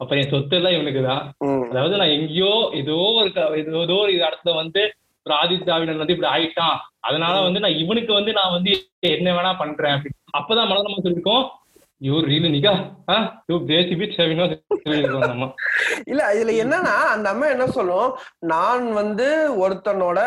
அப்ப 0.00 0.16
என் 0.16 0.30
சொத்து 0.30 0.56
எல்லாம் 0.56 0.72
இவனுக்கு 0.72 1.02
தான். 1.02 1.22
ம். 1.46 1.64
அதாவது 1.70 1.96
நான் 1.96 2.14
எங்கேயோ 2.16 2.52
ஏதோ 2.72 2.96
ஒரு 3.18 3.30
ஏதோ 3.56 3.96
ஒரு 3.96 4.12
இடத்துல 4.18 4.54
வந்து 4.54 4.82
ஒரு 5.26 5.34
ஆதி 5.34 5.56
திராவிடன் 5.58 6.02
வந்து 6.02 6.14
இப்படி 6.14 6.32
ஆயிட்டான். 6.34 6.76
அதனால 7.00 7.34
வந்து 7.40 7.60
நான் 7.60 7.78
இவனுக்கு 7.78 8.12
வந்து 8.12 8.32
நான் 8.32 8.54
வந்து 8.56 8.72
என்ன 9.10 9.34
வேணா 9.34 9.52
பண்றேன் 9.58 9.98
அப்பதான் 10.30 10.70
மலர்மா 10.70 10.98
சொல்லிருக்கோம் 10.98 11.44
ரீலு 12.00 12.48
நிகா 12.48 12.72
பீச் 13.98 14.18
இல்ல 16.04 16.22
இதுல 16.34 16.52
என்னன்னா 16.62 16.94
அந்த 17.14 17.28
அம்மா 17.28 17.46
என்ன 17.46 17.66
சொல்லும்? 17.66 18.16
நான் 18.38 18.92
வந்து 18.92 19.26
ஒருத்தனோட 19.68 20.20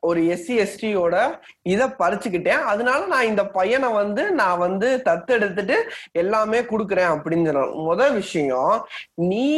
ஒரு 0.00 0.22
எஸ்சி 0.22 0.66
எஸ்டியோட 0.66 1.38
இத 1.62 1.88
பறிச்சுக்கிட்டேன். 1.88 2.62
அதனால 2.72 3.06
நான் 3.06 3.26
இந்த 3.26 3.46
பையனை 3.46 3.92
வந்து 3.92 4.32
நான் 4.32 4.58
வந்து 4.58 5.02
தத்தெடுத்துட்டு 5.04 5.74
எல்லாமே 6.12 6.60
கொடுக்குறேன் 6.60 7.14
அப்படின்னு 7.14 7.44
சொல்றேன் 7.44 7.74
முதல் 7.74 8.14
விஷயம் 8.14 8.86
நீ 9.14 9.48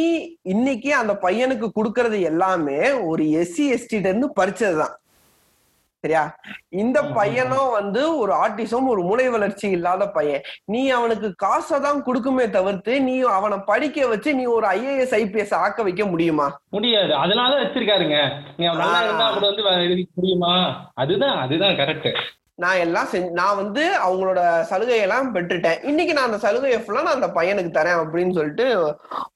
இன்னைக்கு 0.41 0.95
அந்த 0.95 1.13
பையனுக்கு 1.13 1.69
கொடுக்கறது 1.75 2.21
எல்லாமே 2.21 2.91
ஒரு 2.91 3.23
எஸ்சி 3.23 3.77
எஸ்டிட்ட 3.77 4.09
இருந்து 4.09 4.33
பறிச்சதுதான். 4.41 5.01
சரியா? 6.03 6.35
இந்த 6.69 7.03
பையனும் 7.03 7.69
வந்து 7.71 8.17
ஒரு 8.17 8.33
ஆட்டிசம் 8.33 8.87
ஒரு 8.87 9.01
மூளை 9.01 9.29
வளர்ச்சி 9.29 9.69
இல்லாத 9.69 10.07
பையன். 10.07 10.41
நீ 10.65 10.89
அவனுக்கு 10.89 11.35
காசை 11.35 11.79
தான் 11.79 12.03
கொடுக்குமே 12.05 12.49
தவிர்த்து 12.49 13.01
நீ 13.01 13.21
அவனை 13.21 13.57
படிக்க 13.65 14.07
வச்சு 14.07 14.35
நீ 14.35 14.45
ஒரு 14.45 14.67
ஐஏஎஸ் 14.67 15.15
ஐபிஎஸ் 15.19 15.53
ஆக்க 15.55 15.83
வைக்க 15.83 16.05
முடியுமா? 16.05 16.47
முடியாது. 16.69 17.15
அதனால 17.15 17.63
வச்சிருக்காருங்க. 17.63 18.17
நீ 18.57 18.65
அவன் 18.65 18.79
நல்லா. 18.79 19.03
இருந்தா 19.03 19.27
அப்படி 19.27 19.45
வந்து 19.45 20.07
முடியுமா? 20.15 20.53
அதுதான் 20.93 21.37
அதுதான் 21.37 21.75
கரெக்ட் 21.75 22.09
நான் 22.59 22.81
எல்லாம் 22.83 23.07
செஞ்சு 23.11 23.29
நான் 23.37 23.59
வந்து 23.59 23.83
அவங்களோட 24.05 24.39
சலுகையெல்லாம் 24.69 25.31
பெற்றுட்டேன். 25.35 25.79
இன்னைக்கு 25.89 26.13
நான் 26.13 26.27
அந்த 26.29 26.39
சலுகையை 26.43 26.79
ஃபுல்லா 26.81 27.03
நான் 27.05 27.17
அந்த 27.17 27.29
பையனுக்கு 27.37 27.71
தரேன் 27.71 28.01
அப்படின்னு 28.01 28.35
சொல்லிட்டு 28.37 28.65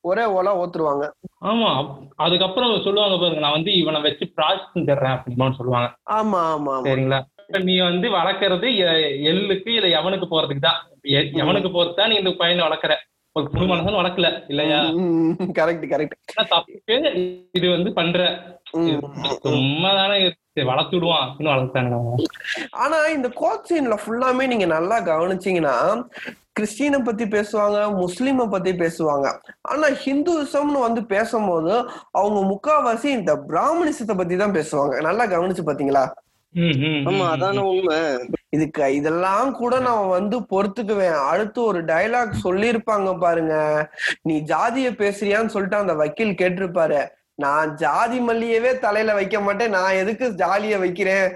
ஒரே 0.10 0.26
ஓலா 0.36 0.52
ஓத்துருவாங்க. 0.62 1.06
ஆமா. 1.44 1.72
அதுக்கப்புறம் 2.18 2.84
சொல்லுவாங்க 2.88 3.18
பாருங்க 3.18 3.44
நான் 3.46 3.58
வந்து 3.58 3.74
இவனை 3.82 4.02
வச்சு 4.06 4.28
ப்ராஜெக்ட் 4.38 4.88
தர்றேன் 4.92 5.16
அப்படின்னு 5.16 5.60
சொல்லுவாங்க. 5.60 5.90
ஆமா 6.18 6.42
ஆமா 6.54 6.76
சரிங்களா? 6.88 7.20
நீ 7.68 7.76
வந்து 7.82 8.08
வளர்க்கறது 8.12 8.70
எள்ளுக்கு 9.32 9.72
இல்ல 9.78 9.90
எவனுக்கு 10.00 10.28
போறதுக்கு 10.32 10.64
தான். 10.64 10.80
எவனுக்கு 11.44 11.70
போறது 11.72 11.94
தான் 12.00 12.10
நீ 12.12 12.18
இந்த 12.22 12.34
பையனை 12.42 12.64
வளர்க்குற. 12.68 12.96
ஒரு 13.36 13.48
புது 13.54 13.66
மனசன் 13.72 14.00
வளர்க்கல 14.00 14.28
இல்லையா? 14.52 14.78
கரெக்ட் 15.58 15.86
கரெக்ட் 15.92 16.16
தப்பு 16.54 16.96
இது 17.58 17.68
வந்து 17.76 17.90
பண்ற 18.00 18.22
ஆனா 22.70 23.06
இந்த 23.06 23.30
கோட் 23.30 23.68
சீன்ல 23.70 23.98
ஃபுல்லாமே 24.06 24.48
நீங்க 24.48 24.66
நல்லா 24.66 25.00
கவனிச்சீங்கன்னா 25.00 26.04
கிறிஸ்டினை 26.60 27.04
பத்தி 27.04 27.26
பேசுவாங்க 27.26 28.04
முஸ்லீமை 28.04 28.50
பத்தி 28.50 28.72
பேசுவாங்க. 28.72 29.40
ஆனா 29.62 29.88
ஹிந்துசம்னு 29.88 30.80
வந்து 30.80 31.06
பேசும்போது 31.06 31.90
அவங்க 32.12 32.40
முக்காவாசி 32.40 33.06
இந்த 33.06 33.36
பிராமணிசத்தை 33.48 34.18
பத்தி 34.18 34.38
தான் 34.38 34.54
பேசுவாங்க. 34.54 35.02
நல்லா 35.02 35.26
கவனிச்சு 35.26 35.60
பாத்தீங்களா? 35.66 36.12
ஆமா. 37.08 37.26
அதான 37.34 37.58
உண்மை. 37.58 38.28
இதுக்கு 38.50 38.96
இதெல்லாம் 38.96 39.52
கூட 39.52 39.80
நான் 39.80 40.08
வந்து 40.08 40.40
பொறுத்துக்குவேன். 40.40 41.26
அடுத்து 41.26 41.64
ஒரு 41.64 41.86
டயலாக் 41.86 42.34
சொல்லியிருப்பாங்க 42.44 43.20
பாருங்க. 43.20 43.88
நீ 44.22 44.42
ஜாதிய 44.42 44.92
பேசுறியான்னு 45.04 45.46
சொல்லிட்டு 45.46 45.78
அந்த 45.78 45.94
வக்கீல் 45.94 46.30
கேட்டிருப்பாரு. 46.30 47.08
நான் 47.40 47.76
ஜாதி 47.76 48.20
மல்லியவே 48.20 48.80
தலையில 48.80 49.14
வைக்க 49.14 49.40
மாட்டேன். 49.40 49.70
நான் 49.70 49.94
எதுக்கு 49.94 50.26
ஜாலிய 50.38 50.80
வைக்கிறேன்? 50.80 51.28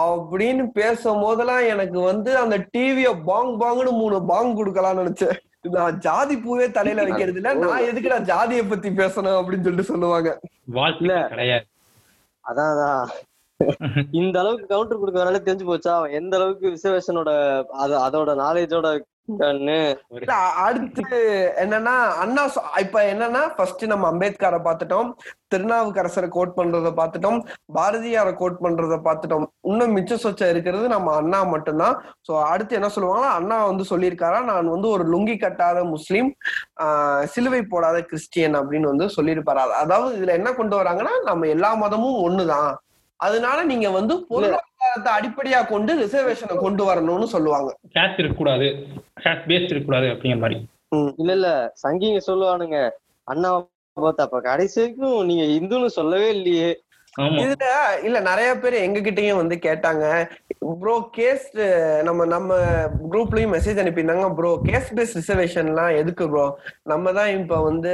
அப்படின்னு 0.00 0.64
பேசும் 0.72 1.20
போதெல்லாம் 1.20 1.66
எனக்கு 1.66 2.00
வந்து 2.00 2.38
அந்த 2.38 2.56
டிவிய 2.74 3.08
பாங் 3.26 3.52
பாங்னு 3.62 3.92
மூணு 3.92 4.18
பாங் 4.28 4.52
கொடுக்கலாம்னு 4.58 5.02
நினைச்சேன். 5.02 5.38
நான் 5.70 5.98
ஜாதி 5.98 6.36
பூவே 6.36 6.70
தலையில 6.70 7.02
வைக்கிறது 7.02 7.36
இல்ல. 7.36 7.54
நான் 7.64 7.86
எதுக்கு 7.86 8.08
நான் 8.08 8.24
ஜாதியை 8.24 8.64
பத்தி 8.64 8.90
பேசணும் 8.90 9.38
அப்படின்னு 9.40 9.62
சொல்லிட்டு 9.62 9.92
சொல்லுவாங்க. 9.92 10.30
அதான் 12.44 12.72
அதான். 12.74 13.06
இந்த 14.12 14.36
அளவுக்கு 14.40 14.66
கவுண்டர் 14.66 15.00
கொடுக்கறதுனால 15.00 15.38
தெரிஞ்சு 15.44 15.66
போச்சா? 15.68 15.92
அவன் 15.94 16.10
எந்த 16.10 16.36
அளவுக்கு 16.36 16.68
அது 17.78 17.94
அதோட 18.06 18.30
நாலேஜோட 18.42 18.88
அடுத்து 20.64 21.18
என்னன்னா 21.62 21.94
அண்ணா 22.22 22.42
இப்ப 22.78 23.02
என்னன்னா 23.12 23.42
ஃபர்ஸ்ட் 23.56 23.84
நம்ம 23.84 24.06
அம்பேத்கரை 24.12 24.60
பார்த்துட்டோம் 24.64 25.10
திருநாவுக்கரசரை 25.54 26.28
கோட் 26.28 26.56
பண்றத 26.56 26.88
பார்த்துட்டோம் 27.00 27.38
பாரதியாரை 27.74 28.34
கோட் 28.34 28.58
பண்றத 28.62 28.96
பார்த்துட்டோம். 29.04 29.46
இன்னும் 29.60 29.96
மிச்ச 29.96 30.18
சொச்சம் 30.22 30.48
இருக்கிறது 30.48 30.88
நம்ம 30.88 31.14
அண்ணா 31.14 31.42
மட்டும்தான். 31.42 31.96
சோ 32.28 32.42
அடுத்து 32.42 32.74
என்ன 32.74 32.90
சொல்லுவாங்கன்னா 32.96 33.32
அண்ணா 33.38 33.64
வந்து 33.64 33.84
சொல்லியிருக்காரா 33.90 34.44
நான் 34.44 34.68
வந்து 34.68 34.88
ஒரு 34.88 35.06
லுங்கி 35.12 35.36
கட்டாத 35.36 35.84
முஸ்லீம் 35.84 36.36
ஆஹ் 36.82 37.24
சிலுவை 37.24 37.62
போடாத 37.62 38.00
கிறிஸ்டியன் 38.00 38.54
அப்படின்னு 38.54 38.92
வந்து 38.92 39.06
சொல்லியிருப்பாரு. 39.16 39.56
அதாவது 39.56 40.16
இதுல 40.18 40.26
என்ன 40.26 40.52
கொண்டு 40.52 40.82
வராங்கன்னா 40.82 41.22
நம்ம 41.24 41.46
எல்லா 41.46 41.74
மதமும் 41.74 42.22
ஒண்ணுதான். 42.28 42.70
அதனால 43.20 43.64
நீங்க 43.64 43.90
வந்து 43.90 44.26
பொருளாதாரத்தை 44.26 45.12
அடிப்படையா 45.12 45.66
கொண்டு 45.66 45.92
ரிசர்வேஷனை 45.98 46.56
கொண்டு 46.56 46.94
வரணும்னு 46.94 47.24
சொல்லுவாங்க. 47.24 47.76
கேஸ்ட் 47.94 48.18
இருக்கக்கூடாது. 48.18 48.64
கேஸ்ட் 49.24 49.46
பேஸ்ட் 49.46 49.72
இருக்கக்கூடாது 49.72 50.06
அப்படிங்கிற 50.06 50.38
மாதிரி. 50.38 50.58
இல்ல 51.16 51.32
இல்ல. 51.32 51.74
சங்கிங்க 51.82 52.20
சொல்லுவானுங்க. 52.26 52.90
அண்ணா 53.24 53.50
பார்த்தா 53.96 54.20
அப்ப 54.20 54.40
கடைசி 54.40 54.80
வரைக்கும் 54.80 55.26
நீங்க 55.26 55.44
இந்துன்னு 55.58 55.86
சொல்லவே 55.86 56.28
இல்லையே. 56.28 56.80
ஆமா. 57.20 57.38
இதுல 57.42 57.64
இல்ல 58.04 58.20
நிறைய 58.20 58.54
பேர் 58.54 58.74
எங்க 58.74 59.00
கிட்டயும் 59.00 59.36
வந்து 59.36 59.56
கேட்டாங்க. 59.62 60.04
ப்ரோ 60.62 60.94
கேஸ்ட் 61.16 61.58
நம்ம 62.06 62.24
நம்ம 62.32 62.56
குரூப்லயும் 63.10 63.52
மெசேஜ் 63.56 63.80
அனுப்பியிருந்தாங்க 63.82 64.26
ப்ரோ 64.38 64.50
கேஸ்ட் 64.68 64.92
பேஸ் 64.98 65.14
ரிசர்வேஷன்லாம் 65.18 65.92
எதுக்கு 66.00 66.24
ப்ரோ 66.32 66.44
நம்ம 66.92 67.12
தான் 67.18 67.30
இப்போ 67.38 67.56
வந்து 67.68 67.92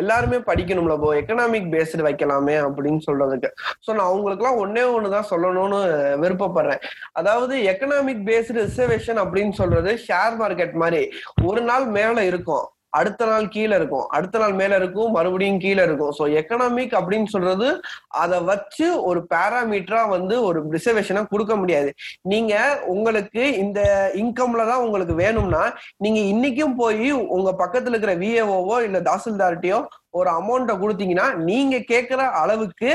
எல்லாருமே 0.00 0.38
படிக்கணும்ல 0.50 0.96
ப்ரோ 1.02 1.10
எக்கனாமிக் 1.20 1.68
பேஸ்டு 1.74 2.06
வைக்கலாமே 2.08 2.56
அப்படின்னு 2.66 3.00
சொல்றதுக்கு. 3.08 3.50
ஸோ 3.86 3.90
நான் 3.96 4.10
அவங்களுக்குலாம் 4.10 4.60
ஒன்னே 4.64 4.84
ஒன்று 4.94 5.14
தான் 5.16 5.30
சொல்லணும்னு 5.32 5.80
விருப்பப்படுறேன். 6.24 6.82
அதாவது 7.22 7.56
எக்கனாமிக் 7.72 8.24
பேஸ்டு 8.30 8.60
ரிசர்வேஷன் 8.62 9.22
அப்படின்னு 9.24 9.54
சொல்றது 9.62 9.92
ஷேர் 10.06 10.36
மார்க்கெட் 10.42 10.80
மாதிரி. 10.84 11.02
ஒரு 11.50 11.62
நாள் 11.70 11.86
மேல 11.98 12.24
இருக்கும். 12.32 12.66
அடுத்த 12.98 13.26
நாள் 13.30 13.46
கீழே 13.54 13.74
இருக்கும். 13.78 14.06
அடுத்த 14.16 14.36
நாள் 14.42 14.54
மேல 14.60 14.76
இருக்கும் 14.80 15.14
மறுபடியும் 15.16 15.60
கீழே 15.64 15.82
இருக்கும். 15.88 16.12
ஸோ 16.18 16.24
எக்கனாமிக் 16.40 16.94
அப்படின்னு 17.00 17.28
சொல்றது 17.34 17.68
அதை 18.22 18.38
வச்சு 18.50 18.86
ஒரு 19.08 19.20
பேராமீட்டரா 19.34 20.02
வந்து 20.14 20.36
ஒரு 20.48 20.60
ரிசர்வேஷனை 20.76 21.22
கொடுக்க 21.32 21.54
முடியாது. 21.62 21.90
நீங்க 22.32 22.54
உங்களுக்கு 22.94 23.44
இந்த 23.64 23.80
இன்கம்ல 24.22 24.66
தான் 24.72 24.84
உங்களுக்கு 24.86 25.16
வேணும்னா 25.24 25.62
நீங்க 26.06 26.20
இன்னைக்கும் 26.32 26.78
போய் 26.82 27.08
உங்க 27.36 27.52
பக்கத்துல 27.62 27.94
இருக்கிற 27.94 28.14
விஏஓவோ 28.24 28.78
இல்ல 28.88 29.00
தாசில்தார்ட்டியோ 29.10 29.80
ஒரு 30.18 30.30
அமௌண்ட்டை 30.40 30.76
கொடுத்தீங்கன்னா 30.82 31.28
நீங்க 31.50 31.76
கேட்குற 31.92 32.20
அளவுக்கு 32.42 32.90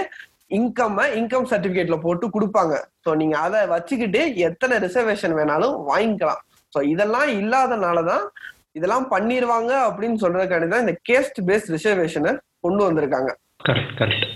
இன்கம் 0.59 0.97
இன்கம் 1.19 1.49
சர்டிபிகேட்ல 1.51 1.97
போட்டு 2.05 2.25
கொடுப்பாங்க. 2.35 2.75
ஸோ 3.05 3.09
நீங்க 3.19 3.35
அதை 3.47 3.59
வச்சுக்கிட்டு 3.73 4.21
எத்தனை 4.47 4.77
ரிசர்வேஷன் 4.85 5.35
வேணாலும் 5.39 5.75
வாங்கிக்கலாம். 5.91 6.41
ஸோ 6.73 6.79
இதெல்லாம் 6.93 7.29
இல்லாதனாலதான் 7.41 8.25
இதெல்லாம் 8.71 9.11
பண்ணிருவாங்க 9.11 9.71
அப்படின்னு 9.71 10.15
சொல்றதுக்காண்டி 10.21 10.67
தான் 10.67 10.79
இந்த 10.79 10.99
கேஸ்ட் 11.11 11.41
பேஸ்ட் 11.45 11.75
ரிசர்வேஷனை 11.75 12.37
கொண்டு 12.59 12.91
வந்திருக்காங்க. 12.91 13.35
கரெக்ட் 13.69 13.91
கரெக்ட் 13.97 14.29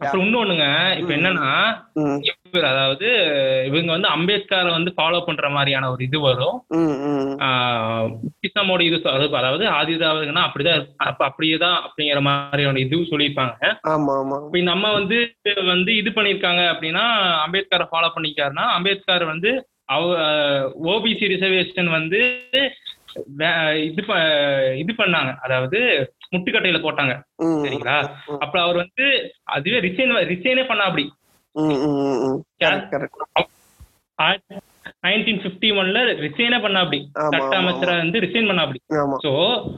அப்புறம் 0.00 0.26
இன்னொன்னுங்க 0.26 0.98
இப்ப 0.98 1.14
என்னன்னா 1.14 1.72
அதாவது 2.52 3.06
இவங்க 3.66 3.92
வந்து 3.92 4.08
அம்பேத்கரை 4.08 4.70
வந்து 4.70 4.92
ஃபாலோ 4.96 5.24
பண்ற 5.24 5.50
மாதிரியான 5.50 5.90
ஒரு 5.90 6.04
இது 6.04 6.20
வரும். 6.20 6.64
புத்திசமோட 8.12 8.80
இது 8.80 8.96
அதாவது- 8.96 9.68
ஆதிதாவதுன்னா 9.80 10.44
அப்படிதான். 10.46 10.86
அப்ப 10.96 11.24
அப்படியேதான் 11.24 11.82
அப்படிங்கிற 11.82 12.20
மாதிரியான 12.20 12.78
இது 12.78 12.96
சொல்லியிருப்பாங்க. 12.96 13.74
இப்ப 14.46 14.58
நம்ம 14.60 14.92
வந்து 14.92 15.34
வந்து 15.66 15.96
இது 15.96 16.10
பண்ணிருக்காங்க 16.10 16.62
அப்படின்னா 16.72 17.04
அம்பேத்கரை 17.46 17.86
ஃபாலோ 17.92 18.10
பண்ணிக்காருன்னா 18.16 18.66
அம்பேத்கர் 18.74 19.24
வந்து 19.24 19.68
அவ 19.84 20.04
ஓபிசி 20.84 21.24
ரிசர்வேஷன் 21.28 21.90
வந்து 21.90 22.40
இது 23.88 24.02
இது 24.82 24.92
பண்ணாங்க. 25.02 25.30
அதாவது 25.46 25.78
முட்டுக்கட்டையில 26.34 26.78
போட்டாங்க. 26.86 27.14
சரிங்களா. 27.64 27.96
அப்ப 28.44 28.54
அவர் 28.64 28.82
வந்து 28.84 29.06
அதுவே 29.56 29.80
ரிசைன் 29.86 30.12
ரிசைனே 30.32 30.64
பண்ண 30.70 30.82
அப்படி. 30.88 31.06
நைன்டீன் 35.04 35.42
பிப்டி 35.44 35.68
ஒன்ல 35.80 35.98
ரிசைனே 36.26 36.58
பண்ண 36.62 36.78
அப்படி. 36.84 37.00
சட்ட 37.32 37.54
அமைச்சரா 37.60 37.94
வந்து 38.02 38.22
ரிசைன் 38.26 38.48
பண்ண 38.50 38.64
அப்படி. 38.66 38.80
சோ 39.24 39.30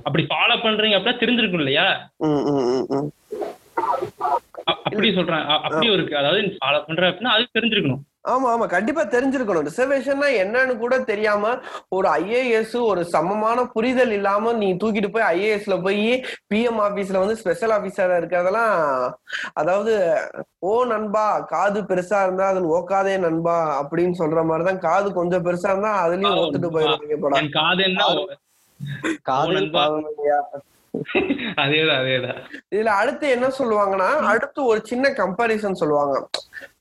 அப்படி 0.07 0.23
ஃபாலோ 0.31 0.57
பண்றீங்க 0.65 0.97
அப்படின்னா 0.99 1.23
தெரிஞ்சிருக்கும் 1.23 1.63
இல்லையா? 1.65 1.87
அப்படி 4.87 5.09
சொல்றேன். 5.19 5.45
அப்படி 5.67 5.87
இருக்கு. 5.97 6.15
அதாவது 6.23 6.41
ஃபாலோ 6.63 6.81
பண்ற 6.89 7.11
அப்படின்னா 7.11 7.35
அது 7.37 7.55
தெரிஞ்சிருக்கணும். 7.59 8.03
ஆமா 8.25 8.49
ஆமா. 8.51 8.67
கண்டிப்பா 8.73 9.03
தெரிஞ்சிருக்கணும். 9.13 9.65
ரிசர்வேஷன்னா 9.69 10.27
என்னன்னு 10.43 10.75
கூட 10.79 10.95
தெரியாம 11.09 11.45
ஒரு 11.93 12.07
ஐஏஎஸ் 12.19 12.77
ஒரு 12.85 13.03
சமமான 13.13 13.65
புரிதல் 13.73 14.13
இல்லாம 14.13 14.53
நீ 14.55 14.69
தூக்கிட்டு 14.77 15.11
போய் 15.11 15.27
ஐஏஎஸ்ல 15.31 15.77
போய் 15.83 16.05
பிஎம் 16.51 16.81
ஆபீஸ்ல 16.85 17.23
வந்து 17.23 17.39
ஸ்பெஷல் 17.41 17.75
ஆபீசரா 17.77 18.19
இருக்கிறதெல்லாம் 18.21 18.77
அதாவது 19.55 19.95
ஓ 20.65 20.75
நண்பா 20.93 21.25
காது 21.51 21.81
பெருசா 21.89 22.21
இருந்தா 22.25 22.47
அது 22.53 22.73
ஓக்காதே 22.77 23.17
நண்பா 23.25 23.57
அப்படின்னு 23.81 24.17
சொல்ற 24.21 24.43
மாதிரிதான் 24.49 24.83
காது 24.87 25.11
கொஞ்சம் 25.19 25.47
பெருசா 25.47 25.71
இருந்தா 25.73 25.93
அதுலயும் 26.05 26.33
ஆ, 26.33 26.43
ஓத்துட்டு 26.43 26.71
போயிருவீங்க 26.77 27.19
போடா 27.19 27.41
என் 27.43 27.53
காது 29.31 29.51
இல்லையா 30.13 30.39
அதேதான் 31.63 32.01
அதேதான். 32.01 32.39
இதுல 32.73 32.91
அடுத்து 32.99 33.27
என்ன 33.35 33.47
சொல்லுவாங்கன்னா 33.59 34.09
அடுத்து 34.31 34.61
ஒரு 34.71 34.81
சின்ன 34.89 35.07
கம்பாரிசன் 35.19 35.81
சொல்லுவாங்க. 35.81 36.17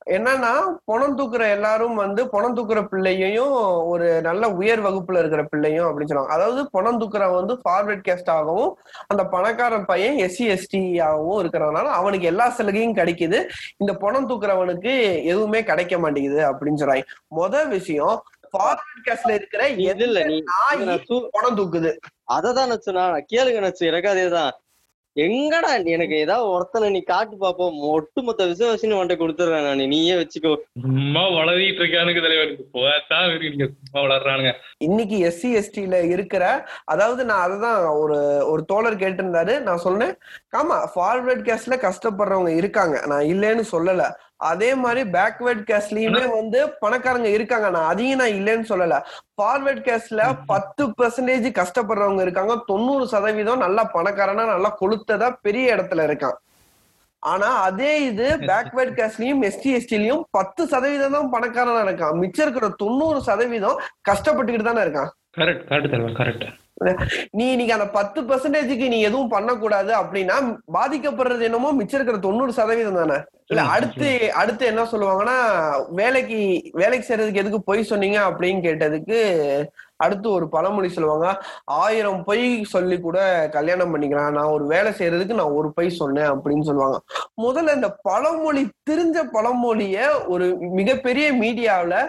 என்னன்னா 0.10 0.76
பணம் 0.86 1.18
தூக்குற 1.18 1.52
எல்லாரும் 1.52 1.95
வந்து 1.95 2.30
பணம் 2.30 2.58
தூக்குற 2.58 2.86
பிள்ளையையும் 2.86 3.52
ஒரு 3.86 4.22
நல்ல 4.22 4.49
உயர் 4.49 4.84
வகுப்புல 4.84 5.20
இருக்கிற 5.20 5.43
பிள்ளையும் 5.43 5.86
அப்படின்னு 5.86 6.06
சொல்லுவாங்க. 6.06 6.34
அதாவது 6.34 6.70
பணம் 6.72 7.02
தூக்குறவன் 7.02 7.36
வந்து 7.36 7.54
ஃபார்வர்ட் 7.54 8.02
கேஸ்ட் 8.08 8.30
ஆகவும் 8.30 8.78
அந்த 9.08 9.26
பணக்காரன் 9.26 9.86
பையன் 9.86 10.30
எஸ்சி 10.30 10.41
எஸ்டி 10.41 11.04
ஆகவும் 11.04 11.45
இருக்கிறதுனால 11.45 11.84
அவனுக்கு 11.84 12.26
எல்லா 12.26 12.54
சலுகையும் 12.58 12.95
கிடைக்குது. 12.95 13.49
இந்த 13.78 13.93
பணம் 13.93 14.30
தூக்குறவனுக்கு 14.30 15.24
எதுவுமே 15.24 15.64
கிடைக்க 15.64 15.97
மாட்டேங்குது 15.97 16.52
அப்படின்னு 16.52 16.80
சொல்றாங்க. 16.80 17.04
முத 17.38 17.68
விஷயம் 17.68 18.24
ஃபார்வர்ட் 18.58 19.10
கேஸ்ட்ல 19.10 19.30
இருக்கிற 19.30 19.68
தூ- 21.10 21.28
பணம் 21.32 21.58
தூக்குது? 21.58 21.97
அததான் 22.34 22.72
நச்சுனா 22.72 23.24
கேளுங்க 23.34 23.60
நச்சு 23.60 23.88
எனக்கு 23.88 24.14
அதேதான். 24.14 24.52
எங்கடா 25.16 25.86
எனக்கு 25.86 26.16
ஏதாவது 26.16 26.49
ஒருத்தனை 26.49 26.89
நீ 26.89 26.99
காட்டு 27.01 27.36
பாப்போம் 27.39 27.80
ஒட்டுமொத்த 27.89 28.45
விசுவாசின்னு 28.45 28.99
உன்ட்ட 28.99 29.16
கொடுத்துறேன் 29.16 29.64
நான். 29.64 29.78
நீயே 29.88 30.16
வச்சுக்கோ. 30.16 30.51
சும்மா 30.82 31.24
வளரிட்டு 31.30 31.82
இருக்கானுங்க 31.82 32.22
தலைவருக்கு 32.22 33.49
நீங்க 33.49 33.68
சும்மா 33.74 34.01
வளர்றானுங்க. 34.05 34.51
இன்னைக்கு 34.78 35.18
எஸ்சி 35.28 35.49
எஸ்டில 35.59 36.09
இருக்கிற 36.09 36.43
அதாவது 36.86 37.26
நான் 37.26 37.41
அதுதான் 37.41 37.86
ஒரு 37.95 38.18
ஒரு 38.45 38.66
தோழர் 38.66 39.01
கேட்டிருந்தாரு. 39.03 39.62
நான் 39.62 39.78
சொன்னேன் 39.78 40.14
ஆமா 40.57 40.78
ஃபார்வர்ட் 40.93 41.45
கேஸ்ட்ல 41.49 41.78
கஷ்டப்படுறவங்க 41.88 42.53
இருக்காங்க. 42.55 43.03
நான் 43.07 43.26
இல்லைன்னு 43.26 43.66
சொல்லல. 43.72 44.05
அதே 44.50 44.70
மாதிரி 44.84 45.02
பேக்வேர்ட் 45.16 45.64
கேஸ்ட்லயுமே 45.70 46.24
வந்து 46.38 46.60
பணக்காரங்க 46.82 47.30
இருக்காங்க. 47.38 47.70
நான் 47.70 47.89
அதையும் 47.94 48.22
நான் 48.22 48.38
இல்லைன்னு 48.39 48.72
சொல்லல. 48.72 48.98
ஃபார்வர்ட் 49.38 49.84
கேஸ்ட்ல 49.88 50.22
பத்து 50.52 50.86
பெர்சன்டேஜ் 51.00 51.50
கஷ்டப்படுறவங்க 51.60 52.22
இருக்காங்க. 52.22 52.56
தொண்ணூறு 52.68 53.08
சதவீதம் 53.08 53.66
நல்லா 53.66 53.86
பணக்காரனா 53.94 54.46
நல்லா 54.54 54.72
கொளுத்ததா 54.82 55.30
பெரிய 55.42 55.76
இடத்துல 55.76 56.08
இருக்கான். 56.10 56.39
ஆனா 57.24 57.49
அதே 57.65 57.91
இது 58.05 58.28
பேக்வேர்ட் 58.49 58.95
கேஸ்ட்லயும் 58.99 59.43
எஸ்டி 59.49 59.72
எஸ்டிலயும் 59.78 60.24
பத்து 60.38 60.61
சதவீதம் 60.67 61.15
தான் 61.17 61.34
பணக்காரனா 61.34 61.82
இருக்கான். 61.88 62.17
மிச்சம் 62.22 62.45
இருக்கிற 62.45 62.69
தொண்ணூறு 62.84 63.19
சதவீதம் 63.30 63.78
கஷ்டப்பட்டுக்கிட்டு 64.09 64.69
தானே 64.69 64.84
இருக்கான். 64.86 65.11
கரெக்ட் 65.39 65.65
கரெக்ட் 65.69 65.93
தலைவர் 65.93 66.19
கரெக்ட் 66.19 66.47
நீ 67.39 67.43
இன்னைக்கு 67.53 67.76
அந்த 67.76 67.88
பத்து 67.97 68.19
பெர்சன்டேஜுக்கு 68.30 68.86
நீ 68.93 68.99
எதுவும் 69.09 69.34
பண்ணக்கூடாது 69.34 69.91
அப்படின்னா 69.99 70.38
பாதிக்கப்படுறது 70.78 71.43
என்னமோ 71.49 71.72
மிச்சம் 71.80 71.99
இருக்கிற 71.99 72.19
தொண்ணூறு 72.26 72.51
சதவீதம் 72.59 72.99
தானே. 73.01 73.17
இல்ல 73.51 73.61
அடுத்து 73.76 74.09
அடுத்து 74.41 74.63
என்ன 74.72 74.84
சொல்லுவாங்கன்னா 74.91 75.38
வேலைக்கு 75.99 76.39
வேலைக்கு 76.82 77.07
செய்யறதுக்கு 77.07 77.43
எதுக்கு 77.43 77.59
பொய் 77.69 77.89
சொன்னீங்க 77.91 78.19
அப்படின்னு 78.30 78.65
கேட்டதுக்கு 78.67 79.19
அடுத்து 80.06 80.28
ஒரு 80.38 80.47
பழமொழி 80.56 80.89
சொல்லுவாங்க 80.95 81.28
ஆயிரம் 81.82 82.22
பொய் 82.30 82.45
சொல்லி 82.74 82.97
கூட 83.06 83.20
கல்யாணம் 83.58 83.91
பண்ணிக்கலாம். 83.91 84.36
நான் 84.38 84.54
ஒரு 84.56 84.66
வேலை 84.74 84.91
செய்யறதுக்கு 84.99 85.39
நான் 85.41 85.58
ஒரு 85.60 85.72
பொய் 85.78 85.97
சொன்னேன் 86.02 86.32
அப்படின்னு 86.34 86.68
சொல்லுவாங்க. 86.70 86.99
முதல்ல 87.41 87.76
இந்த 87.80 87.89
பழமொழி 88.10 88.64
தெரிஞ்ச 88.89 89.18
பழமொழிய 89.36 89.97
ஒரு 90.28 90.47
மிகப்பெரிய 90.80 91.28
மீடியாவில் 91.41 91.99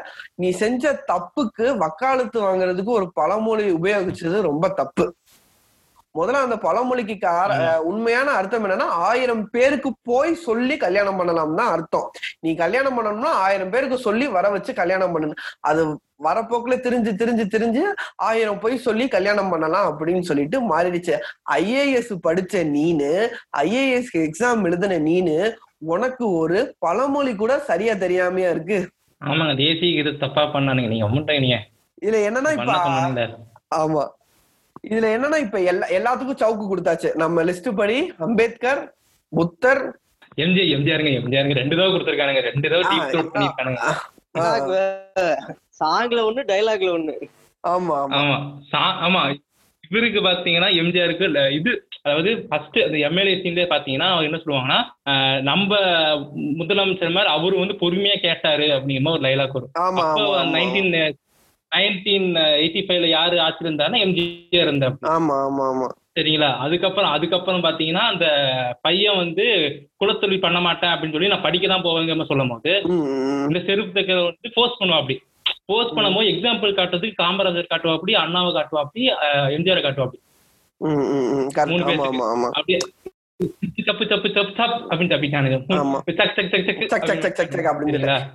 நீ 0.42 0.50
செஞ்ச 0.62 0.92
தப்புக்கு 1.12 1.66
வக்காலத்து 1.84 2.38
வாங்குறதுக்கு 2.46 2.92
ஒரு 2.98 3.08
பழமொழி 3.20 3.66
உபயோகிச்சது 3.78 4.38
ரொம்ப 4.50 4.68
தப்பு. 4.80 5.06
முதல்ல 6.14 6.44
அந்த 6.46 6.56
பழமொழிக்கு 6.64 7.16
உண்மையான 7.90 8.28
அர்த்தம் 8.38 8.64
என்னன்னா 8.66 8.88
ஆயிரம் 9.08 9.44
பேருக்கு 9.54 9.90
போய் 10.10 10.32
சொல்லி 10.46 10.74
கல்யாணம் 10.76 11.18
பண்ணலாம் 11.20 11.54
தான் 11.60 11.72
அர்த்தம். 11.76 12.08
நீ 12.44 12.50
கல்யாணம் 12.54 12.96
பண்ணணும்னா 12.96 13.32
ஆயிரம் 13.46 13.72
பேருக்கு 13.74 13.98
சொல்லி 14.06 14.26
வர 14.36 14.48
வச்சு 14.54 14.72
கல்யாணம் 14.80 15.14
பண்ணணும் 15.14 15.42
அது 15.70 15.82
வரப்போக்குல 16.26 16.74
திரிஞ்சு 16.84 17.12
திரிஞ்சு 17.20 17.44
திரிஞ்சு 17.54 17.84
ஆயிரம் 18.28 18.60
போய் 18.64 18.84
சொல்லி 18.86 19.04
கல்யாணம் 19.08 19.50
பண்ணலாம் 19.50 19.88
அப்படின்னு 19.90 20.28
சொல்லிட்டு 20.30 20.58
மாறிடுச்சு. 20.72 21.14
ஐஏஎஸ் 21.58 22.12
படிச்ச 22.26 22.64
நீனு 22.76 23.12
ஐஏஎஸ் 23.64 24.12
எக்ஸாம் 24.26 24.64
எழுதின 24.68 24.98
நீனு 25.08 25.36
உனக்கு 25.94 26.24
ஒரு 26.42 26.58
பழமொழி 26.78 27.32
கூட 27.36 27.52
சரியா 27.70 27.94
தெரியாமையா 28.04 28.50
இருக்கு. 28.54 28.78
ஆமாங்க 29.20 29.54
தேசிய 29.56 30.00
இது 30.02 30.10
தப்பா 30.24 30.44
பண்ணானுங்க. 30.54 30.90
நீங்க 30.94 31.58
இதுல 32.02 32.20
என்னன்னா 32.28 32.52
இப்ப 32.56 32.64
பண்ண 32.68 33.26
ஆமா. 33.82 34.04
இதுல 34.84 35.08
என்னன்னா 35.14 35.38
இப்ப 35.38 35.60
எல்லா 35.62 35.86
எல்லாத்துக்கும் 35.88 36.40
சவுக்கு 36.42 36.64
கொடுத்தாச்சு. 36.68 37.14
நம்ம 37.14 37.42
லிஸ்ட் 37.44 37.76
படி 37.76 37.98
அம்பேத்கர் 38.18 38.80
புத்தர் 39.32 39.82
எம்ஜி 40.36 40.62
எம்ஜிஆருங்க 40.74 41.10
எம்ஜிஆருங்க. 41.18 41.52
ரெண்டு 41.52 41.76
தடவை 41.76 41.90
கொடுத்துருக்கானுங்க. 41.92 42.40
ரெண்டு 42.42 42.68
தடவை 42.68 42.84
டீப் 42.90 43.10
த்ரோட். 43.10 43.32
பண்ணிருக்கானுங்க. 43.32 43.80
சாங்ல 45.80 46.20
ஒண்ணு 46.28 46.42
டைலாக்ல 46.50 46.90
ஒண்ணு. 46.98 47.14
ஆமா 47.64 47.96
ஆமா. 48.02 48.16
ஆமா. 48.18 48.36
சா- 48.72 48.98
ஆமா. 49.06 49.22
இவருக்கு 49.90 50.20
பாத்தீங்கன்னா 50.20 50.68
எம்ஜிஆருக்கு 50.74 51.26
இது 51.50 51.72
அதாவது 52.02 52.46
ஃபர்ஸ்ட் 52.48 52.78
அந்த 52.78 52.98
எம்எல்ஏ 52.98 53.34
சீன்ல 53.34 53.64
பாத்தீங்கன்னா 53.66 54.08
அவங்க 54.08 54.24
என்ன 54.24 54.38
சொல்லுவாங்கன்னா 54.38 54.78
நம்ம 55.40 55.70
முதலமைச்சர் 56.58 57.12
மாதிரி 57.12 57.32
அவரு 57.32 57.58
வந்து 57.58 57.74
பொறுமையா 57.74 58.16
கேட்டாரு 58.20 58.66
அப்படிங்கிற 58.68 59.00
மாதிரி 59.00 59.18
ஒரு 59.18 59.26
டைலாக் 59.26 59.52
வரும். 59.52 60.54
நைன்டீன் 60.54 60.90
நைன்டீன் 61.72 62.28
எயிட்டி 62.56 62.80
ஃபைவ்ல 62.86 63.08
யாரு 63.10 63.36
ஆட்சியில் 63.40 63.68
இருந்தாருன்னா 63.68 64.02
எம்ஜிஆர் 64.04 64.66
இருந்தார். 64.66 64.96
ஆமா 65.12 65.36
ஆமா 65.44 65.64
ஆமா. 65.68 65.88
சரிங்களா? 66.16 66.48
அதுக்கப்புறம் 66.64 67.12
அதுக்கப்புறம் 67.12 67.64
பாத்தீங்கன்னா 67.64 68.04
அந்த 68.10 68.26
பையன் 68.82 69.20
வந்து 69.20 69.44
குலத்தொழில் 70.00 70.44
பண்ண 70.44 70.58
மாட்டேன் 70.60 70.92
அப்படின்னு 70.92 71.14
சொல்லி 71.14 71.32
நான் 71.32 71.46
படிக்க 71.46 71.66
தான் 71.68 71.84
போவேங்கிற 71.86 72.16
மாதிரி 72.16 72.32
சொல்லும் 72.32 72.52
போது 72.52 72.72
இந்த 73.46 73.60
செருப்பு 73.68 73.94
தைக்கிற 73.96 74.18
வந்து 74.24 74.52
ஃபோர்ஸ் 74.54 74.78
பண்ணுவா 74.80 74.98
அப்படி. 75.00 75.16
போஸ்ட் 75.68 75.94
பண்ணும்போது 75.96 76.30
எக்ஸாம்பிள் 76.32 76.76
காட்டுறதுக்கு 76.76 77.20
காமராஜர் 77.20 77.70
அண்ணாவை 78.22 78.50
எம்ஜிஆர் 79.56 79.82
ம். 80.80 81.48
correct. 81.50 81.72
மூணு 81.72 81.82
ஆமா 81.82 81.88
பேத்துக்கு. 81.88 82.08
ஆமா 82.12 82.26
ஆமா. 82.32 82.48
அப்படியே 82.54 82.78
தப்பு 83.84 84.06
தப்பு 84.06 84.32
தப்பு 84.32 84.52
தப்பு 84.56 84.94
அப்படின்னு 84.94 85.12
தப்பிட்டானுங்க? 85.14 85.56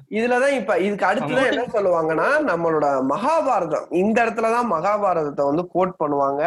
இதுலதான் 0.09 0.59
இப்ப 0.59 0.77
இதுக்கு 0.77 1.05
அடுத்துதான் 1.05 1.51
என்ன 1.51 1.65
சொல்லுவாங்கன்னா 1.73 2.49
நம்மளோட 2.51 2.85
மகாபாரதம். 3.09 3.93
இந்த 3.93 4.25
இடத்துலதான் 4.25 4.71
மகாபாரதத்தை 4.71 5.45
வந்து 5.45 5.67
கோட் 5.67 5.95
பண்ணுவாங்க. 5.99 6.43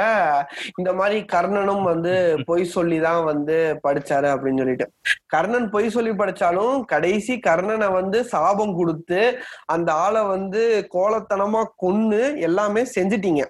இந்த 0.77 0.93
மாதிரி 0.93 1.25
கர்ணனும் 1.33 1.83
வந்து 1.83 2.39
பொய் 2.45 2.65
சொல்லிதான் 2.65 3.25
வந்து 3.25 3.81
படிச்சாரு 3.89 4.29
அப்படின்னு 4.35 4.57
சொல்லிட்டு. 4.57 4.91
கர்ணன் 5.27 5.71
பொய் 5.71 5.91
சொல்லி 5.91 6.11
படிச்சாலும் 6.11 6.81
கடைசி 6.81 7.41
கர்ணனை 7.47 7.93
வந்து 7.93 8.25
சாபம் 8.25 8.77
கொடுத்து 8.77 9.39
அந்த 9.65 9.93
ஆளை 9.93 10.23
வந்து 10.23 10.89
கோலத்தனமா 10.95 11.65
கொன்னு 11.83 12.39
எல்லாமே 12.39 12.83
செஞ்சிட்டீங்க. 12.83 13.45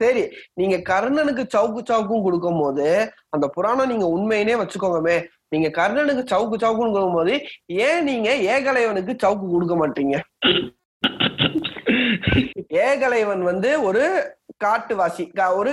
சரி 0.00 0.22
நீங்க 0.54 0.76
கர்ணனுக்கு 0.90 1.42
சவுக்கு 1.54 1.80
சவுக்கும் 1.90 2.22
கொடுக்கும் 2.22 2.60
போது 2.60 2.86
அந்த 3.30 3.46
புராணம் 3.48 3.90
நீங்க 3.92 4.06
உண்மையினே 4.16 4.54
வச்சுக்கோங்கமே. 4.60 5.16
நீங்க 5.48 5.68
கர்ணனுக்கு 5.68 6.22
சவுக்கு 6.32 6.56
சவுக்குன்னு 6.62 6.94
கொடுக்கும் 6.94 7.18
போது 7.20 7.34
ஏன் 7.86 8.04
நீங்க 8.04 8.28
ஏகலைவனுக்கு 8.54 9.14
சவுக்கு 9.24 9.48
கொடுக்க 9.50 9.74
மாட்டீங்க? 9.80 10.16
ஏகலைவன் 12.86 13.42
வந்து 13.42 13.70
ஒரு 13.82 14.04
காட்டுவாசி. 14.64 15.24
ஒரு 15.60 15.70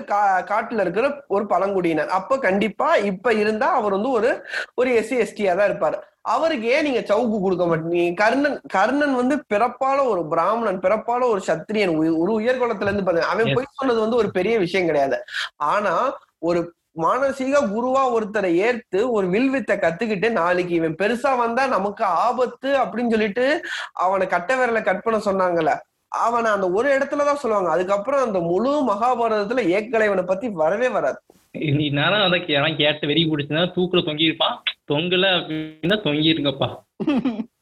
காட்டுல 0.52 0.84
இருக்கிற 0.86 1.08
ஒரு 1.36 1.46
பழங்குடியினர். 1.54 2.14
அப்ப 2.20 2.40
கண்டிப்பா 2.48 2.90
இப்ப 3.12 3.34
இருந்தா 3.42 3.70
அவர் 3.80 3.98
வந்து 3.98 4.12
ஒரு 4.20 4.32
ஒரு 4.82 4.92
எஸ்சி 5.02 5.18
எஸ்டியா 5.26 5.54
தான் 5.60 5.70
இருப்பாரு. 5.72 6.00
அவருக்கு 6.34 6.68
ஏன் 6.76 6.86
நீங்க 6.88 7.02
சவுக்கு 7.10 7.38
கொடுக்க 7.44 7.66
மாட்டீங்க? 7.68 8.02
கர்ணன் 8.22 8.58
கர்ணன் 8.74 9.14
வந்து 9.20 9.36
பிறப்பால 9.54 10.00
ஒரு 10.14 10.22
பிராமணன் 10.34 10.82
பிறப்பால 10.86 11.22
ஒரு 11.34 11.42
சத்திரியன் 11.50 11.94
ஒரு 12.24 12.32
உயர்குலத்துல 12.40 12.90
இருந்து 12.90 13.08
பாருங்க 13.08 13.30
அவன். 13.34 13.54
போய் 13.56 13.78
சொன்னது 13.80 14.04
வந்து 14.06 14.20
ஒரு 14.24 14.32
பெரிய 14.38 14.58
விஷயம் 14.66 14.90
கிடையாது. 14.90 15.20
ஆனா 15.74 15.94
ஒரு 16.50 16.62
மானசீக 17.02 17.60
குருவா 17.74 18.02
ஒருத்தரை 18.16 18.50
ஏத்து 18.68 19.00
ஒரு 19.18 19.26
வில்வித்தை 19.34 19.76
கத்துக்கிட்டு 19.84 20.28
நாளைக்கு 20.38 20.74
இவன் 20.80 20.96
பெருசா 21.02 21.32
வந்தா 21.42 21.64
நமக்கு 21.74 22.04
ஆபத்து 22.24 22.70
அப்படின்னு 22.82 23.14
சொல்லிட்டு 23.16 23.46
அவனை 24.06 24.26
கட்ட 24.34 24.58
விரல 24.60 24.80
கட் 24.88 25.04
பண்ண 25.06 25.20
சொன்னாங்கல்ல. 25.28 25.74
அவனை 26.12 26.51
அந்த 26.51 26.68
ஒரு 26.72 26.88
இடத்துலதான் 26.97 27.41
சொல்லுவாங்க. 27.41 27.70
அதுக்கப்புறம் 27.72 28.24
அந்த 28.24 28.39
முழு 28.39 28.72
மகாபாரதத்துல 28.88 29.64
ஏக்கலைவனை 29.78 30.24
பத்தி 30.26 30.49
வரவே 30.49 30.89
வராது. 30.89 31.20
நீ 31.76 31.86
நேரம் 31.89 32.26
அதை 32.26 32.39
யாராவது 32.47 32.76
கேட்டு 32.76 33.07
வெறி 33.07 33.22
பிடிச்சிருந்தா 33.26 33.70
தூக்குல 33.76 34.01
தொங்கி 34.07 34.28
இருப்பான் 34.30 34.57
தொங்கல 34.91 35.30
அப்படின்னா 35.38 35.97
தொங்கி 36.05 36.34
இருங்கப்பா 36.34 36.68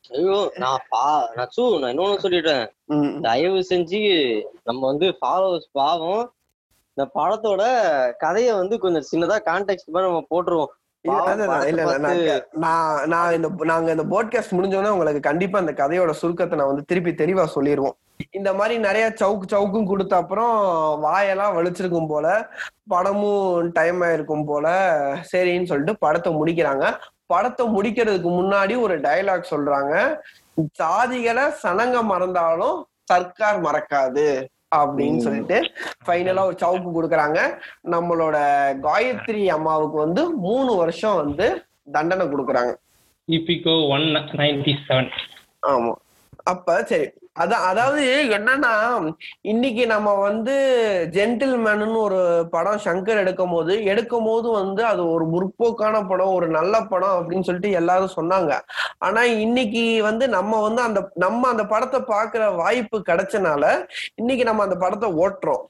ஐயோ 0.10 0.52
நான் 0.56 0.84
பா 0.90 1.06
நான் 1.36 1.50
இன்னொன்னு 1.58 2.24
சொல்லிட்டேன். 2.24 2.66
உம் 2.86 3.22
தயவு 3.22 3.60
செஞ்சு 3.70 4.02
நம்ம 4.64 4.82
வந்து 4.86 5.08
ஃபாலோவர்ஸ் 5.20 5.70
பாவம் 5.72 6.24
இந்த 6.98 7.06
படத்தோட 7.16 7.64
கதையை 8.18 8.54
வந்து 8.54 8.76
கொஞ்சம் 8.80 9.08
சின்னதா 9.12 9.38
கான்டெக்ட் 9.50 9.92
மாதிரி 9.92 10.10
நம்ம 10.10 10.26
போட்டுருவோம். 10.30 10.72
நாங்க 13.66 13.92
இந்த 13.92 14.06
போட்காஸ்ட் 14.14 14.56
முடிஞ்சோடனே 14.58 14.94
உங்களுக்கு 14.96 15.20
கண்டிப்பா 15.20 15.60
இந்த 15.60 15.74
கதையோட 15.82 16.14
சுருக்கத்தை 16.22 16.58
நான் 16.58 16.72
வந்து 16.72 16.86
திருப்பி 16.86 17.12
தெளிவா 17.12 17.46
சொல்லிடுவோம் 17.46 17.98
இந்த 18.32 18.54
மாதிரி 18.54 18.76
நிறைய 18.80 19.06
சவுக்கு 19.20 19.46
சவுக்கும் 19.52 19.90
கொடுத்த 19.90 20.14
அப்புறம் 20.16 20.54
வாயெல்லாம் 21.00 21.56
வலிச்சிருக்கும் 21.58 22.08
போல 22.08 22.28
படமும் 22.88 23.70
டைம் 23.72 24.02
ஆயிருக்கும் 24.02 24.46
போல 24.46 24.68
சரின்னு 25.32 25.70
சொல்லிட்டு 25.72 25.96
படத்தை 25.98 26.32
முடிக்கிறாங்க. 26.34 26.86
படத்தை 27.28 27.64
முடிக்கிறதுக்கு 27.68 28.30
முன்னாடி 28.40 28.82
ஒரு 28.82 28.96
டயலாக் 29.00 29.52
சொல்றாங்க. 29.54 29.94
சாதிகளை 30.74 31.46
சனங்க 31.64 32.04
மறந்தாலும் 32.04 32.78
சர்க்கார் 33.04 33.60
மறக்காது. 33.62 34.28
அப்படின்னு. 34.76 35.18
சொல்லிட்டு 35.18 35.58
ஃபைனலா 36.06 36.46
ஒரு 36.46 36.58
சவுக்கு 36.62 36.90
கொடுக்குறாங்க. 36.98 37.40
நம்மளோட 37.92 38.38
காயத்ரி 38.88 39.46
அம்மாவுக்கு 39.48 39.98
வந்து 39.98 40.24
மூணு 40.32 40.76
வருஷம் 40.76 41.16
வந்து 41.16 41.66
தண்டனை 41.92 42.28
கொடுக்குறாங்க. 42.28 42.74
இபிகோ 43.32 43.90
ஒன் 43.90 44.06
நைன்டி 44.42 44.74
செவன் 44.90 45.10
ஆமா. 45.68 45.94
அப்ப 46.52 46.76
சரி. 46.90 47.08
அதான் 47.44 47.66
அதாவது 47.70 48.04
என்னன்னா 48.36 48.72
இன்னைக்கு 49.52 49.84
நம்ம 49.92 50.14
வந்து 50.28 50.54
ஜென்டில்மேனு 51.16 51.88
ஒரு 52.06 52.20
படம் 52.54 52.82
சங்கர் 52.86 53.22
எடுக்கும் 53.24 53.54
போது 53.56 53.74
எடுக்கும் 53.92 54.28
போது 54.30 54.48
வந்து 54.60 54.82
அது 54.92 55.02
ஒரு 55.16 55.26
முற்போக்கான 55.34 56.02
படம் 56.12 56.34
ஒரு 56.38 56.48
நல்ல 56.58 56.82
படம் 56.92 57.18
அப்படின்னு 57.18 57.48
சொல்லிட்டு 57.50 57.72
எல்லாரும் 57.82 58.16
சொன்னாங்க. 58.18 58.52
ஆனா 59.08 59.24
இன்னைக்கு 59.46 59.84
வந்து 60.10 60.28
நம்ம 60.38 60.62
வந்து 60.68 60.82
அந்த 60.88 61.02
நம்ம 61.26 61.50
அந்த 61.54 61.66
படத்தை 61.74 62.02
பாக்குற 62.14 62.56
வாய்ப்பு 62.56 63.00
கிடைச்சனால 63.10 63.64
இன்னைக்கு 64.22 64.46
நம்ம 64.50 64.64
அந்த 64.64 64.78
படத்தை 64.86 65.10
ஓட்டுறோம். 65.24 65.64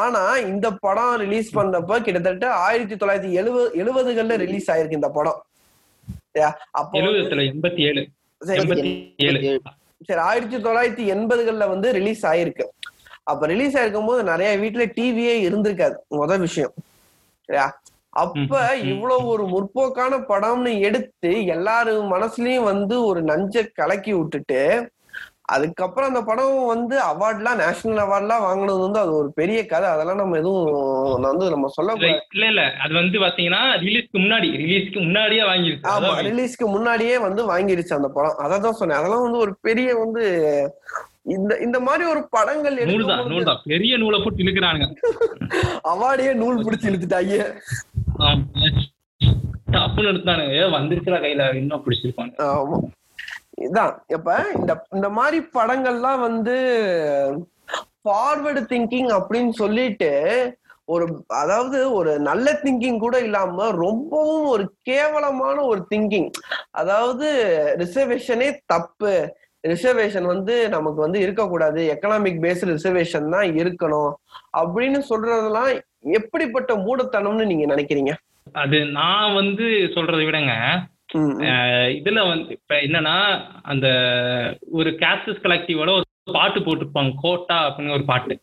ஆனா 0.00 0.24
இந்த 0.50 0.66
படம் 0.84 1.16
ரிலீஸ் 1.24 1.50
பண்ணப்ப 1.58 2.00
கிட்டத்தட்ட 2.06 2.46
ஆயிரத்தி 2.66 2.94
தொள்ளாயிரத்தி 2.94 3.32
எழுபது 3.42 3.68
எழுபதுகள்ல 3.82 4.36
ரிலீஸ் 4.46 4.70
ஆயிருக்கு 4.70 5.00
இந்த 5.00 5.10
படம்? 5.18 5.40
அப்போ 6.80 6.94
எழுபதுல 7.02 7.44
எண்பத்தி 7.52 8.90
ஏழு. 9.30 9.42
சரி, 10.04 10.20
ஆயிரத்தி 10.20 10.56
தொள்ளாயிரத்தி 10.56 11.16
எண்பதுகள்ல 11.16 11.68
வந்து 11.68 11.92
ரிலீஸ் 11.92 12.26
ஆயிருக்கு. 12.26 12.64
அப்ப 13.22 13.46
ரிலீஸ் 13.46 13.76
ஆயிருக்கும் 13.76 14.06
போது 14.06 14.22
நிறைய 14.22 14.56
வீட்டுல 14.58 14.92
டிவியே 14.96 15.50
இருந்திருக்காது 15.50 15.94
முத 16.10 16.38
விஷயம். 16.38 16.72
சரியா? 17.44 17.80
அப்ப. 18.08 18.76
இவ்வளவு 18.76 19.26
ஒரு 19.26 19.46
முற்போக்கான 19.46 20.16
படம்னு 20.16 20.78
எடுத்து 20.78 21.28
எல்லாரு 21.28 21.92
மனசுலயும் 22.10 22.62
வந்து 22.62 23.04
ஒரு 23.04 23.22
நஞ்ச 23.22 23.66
கலக்கி 23.74 24.12
விட்டுட்டு 24.12 24.90
அதுக்கப்புறம் 25.50 26.08
அந்த 26.10 26.20
படம் 26.22 26.52
வந்து 26.70 26.96
அவார்ட்லாம் 27.06 27.60
நேஷனல் 27.60 28.02
அவார்ட்லாம் 28.02 28.44
வாங்கினது 28.44 28.84
வந்து 28.84 29.00
அது 29.02 29.12
ஒரு 29.18 29.30
பெரிய 29.38 29.60
கதை. 29.66 29.88
அதெல்லாம் 29.94 30.20
நம்ம 30.20 30.38
எதுவும் 30.40 30.68
வந்து 31.26 31.46
நம்ம 31.54 31.70
சொல்ல 31.76 31.94
இல்ல 32.32 32.44
இல்ல 32.50 32.64
அது 32.84 32.92
வந்து 32.98 33.22
பாத்தீங்கன்னா 33.24 33.62
ரிலீஸ்க்கு 33.84 34.18
முன்னாடி 34.18 34.50
ரிலீஸ்க்கு 34.62 35.00
முன்னாடியே 35.06 35.44
வாங்கிருக்கு 35.50 35.90
ஆமா 35.94 36.12
ரிலீஸ்க்கு 36.28 36.68
முன்னாடியே 36.74 37.16
வந்து 37.26 37.44
வாங்கிருச்சு 37.50 37.98
அந்த 37.98 38.10
படம். 38.16 38.38
அதான் 38.46 38.78
சொன்னேன். 38.80 39.00
அதெல்லாம் 39.00 39.26
வந்து 39.26 39.42
ஒரு 39.46 39.54
பெரிய 39.68 39.88
வந்து 40.02 40.22
இந்த 41.34 41.52
இந்த 41.64 41.78
மாதிரி 41.86 42.04
ஒரு 42.12 42.20
படங்கள் 42.34 42.76
நூல் 42.90 43.08
தான் 43.10 43.26
நூல் 43.32 43.48
தான் 43.48 43.60
பெரிய 43.66 43.96
நூலை 44.02 44.18
போட்டு 44.20 44.44
இழுக்கிறானுங்க. 44.44 44.86
அவார்டையே 45.92 46.32
நூல் 46.40 46.64
பிடிச்சு 46.64 46.88
இழுத்துட்டாங்க 46.90 47.34
தப்புன்னு 49.74 50.10
எடுத்தானுங்க. 50.12 50.54
வந்துருச்சுடா 50.76 51.20
கையில. 51.24 51.42
இன்னும் 51.58 51.84
பிடிச்சிருப்பாங்க 51.84 52.32
ஆமா. 52.54 52.78
இதான். 53.60 53.94
இப்ப 54.06 54.46
இந்த 54.54 54.86
இந்த 54.90 55.08
மாதிரி 55.08 55.38
படங்கள்லாம் 55.54 56.20
வந்து 56.20 56.56
ஃபார்வர்டு 58.04 58.62
திங்கிங் 58.72 59.10
அப்படின்னு 59.18 59.48
சொல்லிட்டு 59.48 60.10
ஒரு 60.84 61.24
அதாவது 61.26 61.92
ஒரு 61.92 62.18
நல்ல 62.18 62.58
திங்கிங் 62.62 62.98
கூட 62.98 63.18
இல்லாம 63.18 63.70
ரொம்பவும் 63.70 64.44
ஒரு 64.44 64.72
கேவலமான 64.82 65.60
ஒரு 65.60 65.86
திங்கிங் 65.94 66.30
அதாவது 66.70 67.28
ரிசர்வேஷனே 67.78 68.58
தப்பு. 68.66 69.36
ரிசர்வேஷன் 69.68 70.22
வந்து 70.22 70.68
நமக்கு 70.68 71.00
வந்து 71.00 71.20
இருக்கக்கூடாது. 71.20 71.80
எக்கனாமிக் 71.94 72.40
பேஸ்ட் 72.44 72.68
ரிசர்வேஷன் 72.72 73.28
தான் 73.28 73.48
இருக்கணும். 73.60 74.12
அப்படின்னு 74.58 75.00
சொல்றதெல்லாம் 75.08 75.80
எப்படிப்பட்ட 75.98 76.74
மூடத்தனம்னு 76.76 77.46
நீங்க 77.46 77.74
நினைக்கிறீங்க? 77.74 78.12
அது 78.52 78.84
நான் 78.84 79.34
வந்து 79.34 79.62
சொல்றதை 79.62 80.24
விடங்க. 80.24 80.52
இதுல 81.96 82.20
வந்து 82.28 82.52
இப்ப 82.58 82.74
என்னன்னா 82.86 83.16
அந்த 83.72 83.86
ஒரு 84.78 84.90
கேஸ்டஸ் 85.02 85.42
கலெக்டிவோட 85.44 85.90
ஒரு 85.96 86.06
பாட்டு 86.36 86.58
போட்டிருப்பாங்க 86.66 87.12
கோட்டா 87.22 87.56
அப்படின்னு 87.66 87.96
ஒரு 87.96 88.04
பாட்டு. 88.10 88.34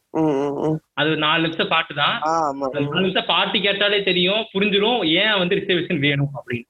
அது 0.99 1.09
நாலு 1.25 1.43
நிமிஷம் 1.45 1.71
பாட்டு 1.73 1.93
தான். 2.01 2.15
நாலு 2.87 3.03
நிமிஷம் 3.05 3.29
பாட்டு 3.31 3.57
கேட்டாலே 3.67 3.99
தெரியும் 4.09 4.43
புரிஞ்சிடும் 4.53 4.99
ஏன் 5.21 5.39
வந்து 5.41 5.57
ரிசர்வேஷன் 5.59 6.03
வேணும் 6.05 6.33
அப்படின்னு. 6.39 6.67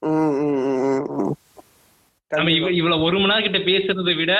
நம்ம 2.31 2.51
இவ 2.59 2.69
இவ்வளவு 2.79 3.05
ஒரு 3.07 3.17
மணி 3.19 3.31
நேரம் 3.31 3.45
கிட்ட 3.45 3.59
பேசுறதை 3.71 4.13
விட 4.21 4.33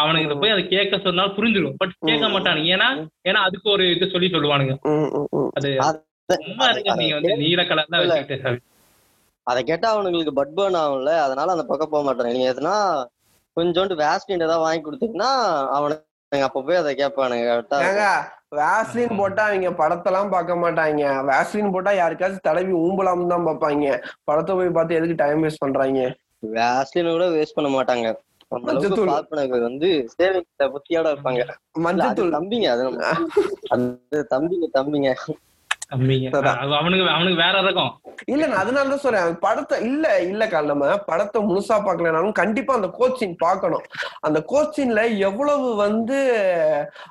அவனுக்கு 0.00 0.26
இதை 0.28 0.36
போய் 0.40 0.54
அதை 0.54 0.62
கேட்க 0.74 0.94
சொன்னாலும் 1.06 1.36
புரிஞ்சிடும் 1.38 1.78
பட் 1.80 1.94
கேட்க. 2.08 2.26
மாட்டானுங்க. 2.34 2.72
ஏன்னா 2.76 2.88
ஏன்னா 3.28 3.40
அதுக்கு 3.48 3.68
ஒரு 3.76 3.84
இது 3.94 4.12
சொல்லி 4.14 4.28
சொல்லுவானுங்க. 4.34 4.74
அது 5.58 5.70
இருங்க 6.72 6.94
நீங்க 7.00 7.14
வந்து 7.18 7.42
நீல 7.44 7.62
கலர் 7.70 7.92
தான். 7.94 8.02
வச்சுக்கிட்டு 8.02 8.68
அதை 9.50 9.60
கேட்டா 9.70 9.88
அவனுங்களுக்கு 9.94 10.34
பட் 10.38 10.54
பர்ன் 10.58 10.78
ஆகும்ல. 10.82 11.12
அதனால 11.26 11.54
அந்த 11.56 11.64
பக்கம் 11.70 11.92
போக 11.94 12.02
மாட்டாங்க 12.06 12.34
நீங்க 12.36 12.52
எதுனா 12.54 12.76
கொஞ்சோண்டு 13.56 13.94
வேஸ்டின் 14.02 14.46
ஏதாவது 14.46 14.64
வாங்கி 14.66 14.82
கொடுத்தீங்கன்னா 14.86 15.32
அவனுக்கு 15.78 16.46
அப்ப 16.46 16.62
போய் 16.66 16.80
அதை 16.80 16.90
கேட்பானுங்க. 17.00 18.04
வேஸ்லின் 18.58 19.18
போட்டா 19.20 19.42
அவங்க 19.48 19.70
படத்தெல்லாம் 19.80 20.32
பார்க்க 20.34 20.62
மாட்டாங்க. 20.62 21.02
வேஸ்லின் 21.30 21.72
போட்டா 21.74 21.92
யாருக்காச்சும் 22.00 22.46
தடவி 22.48 22.72
ஊம்பலாம் 22.84 23.30
தான் 23.32 23.46
பார்ப்பாங்க. 23.48 23.86
படத்தை 24.28 24.54
போய் 24.58 24.76
பார்த்து 24.78 24.98
எதுக்கு 24.98 25.20
டைம் 25.22 25.42
வேஸ்ட் 25.44 25.62
பண்றாங்க? 25.64 26.02
வேஸ்டின் 26.56 27.14
கூட 27.16 27.26
வேஸ்ட் 27.36 27.56
பண்ண 27.58 27.70
மாட்டாங்க. 27.76 28.08
வந்து 29.66 29.88
சேவிங் 30.14 30.48
புத்தியோட 30.74 31.06
இருப்பாங்க. 31.12 31.42
தம்பிங்க 32.36 32.68
அது 32.72 34.24
தம்பிங்க 34.34 34.68
தம்பிங்க. 34.78 35.10
அவனுக்கு 35.94 37.08
அவனுக்கு 37.14 37.38
வேற 37.44 37.56
ரகம். 37.66 37.92
இல்ல 38.32 38.42
நான் 38.46 38.62
அதனாலதான் 38.62 39.02
சொல்றேன். 39.04 39.36
படத்தை 39.44 39.76
இல்ல 39.88 40.06
இல்லக்கா 40.30 40.58
நம்ம 40.70 40.88
படத்தை 41.08 41.38
முழுசா 41.48 41.76
பார்க்கலனாலும் 41.86 42.36
கண்டிப்பா 42.40 42.72
அந்த 42.78 42.88
கோச்சிங் 42.98 43.34
பார்க்கணும். 43.44 43.84
அந்த 44.26 44.38
கோச்சிங்ல 44.52 45.02
எவ்வளவு 45.28 45.68
வந்து 45.84 46.18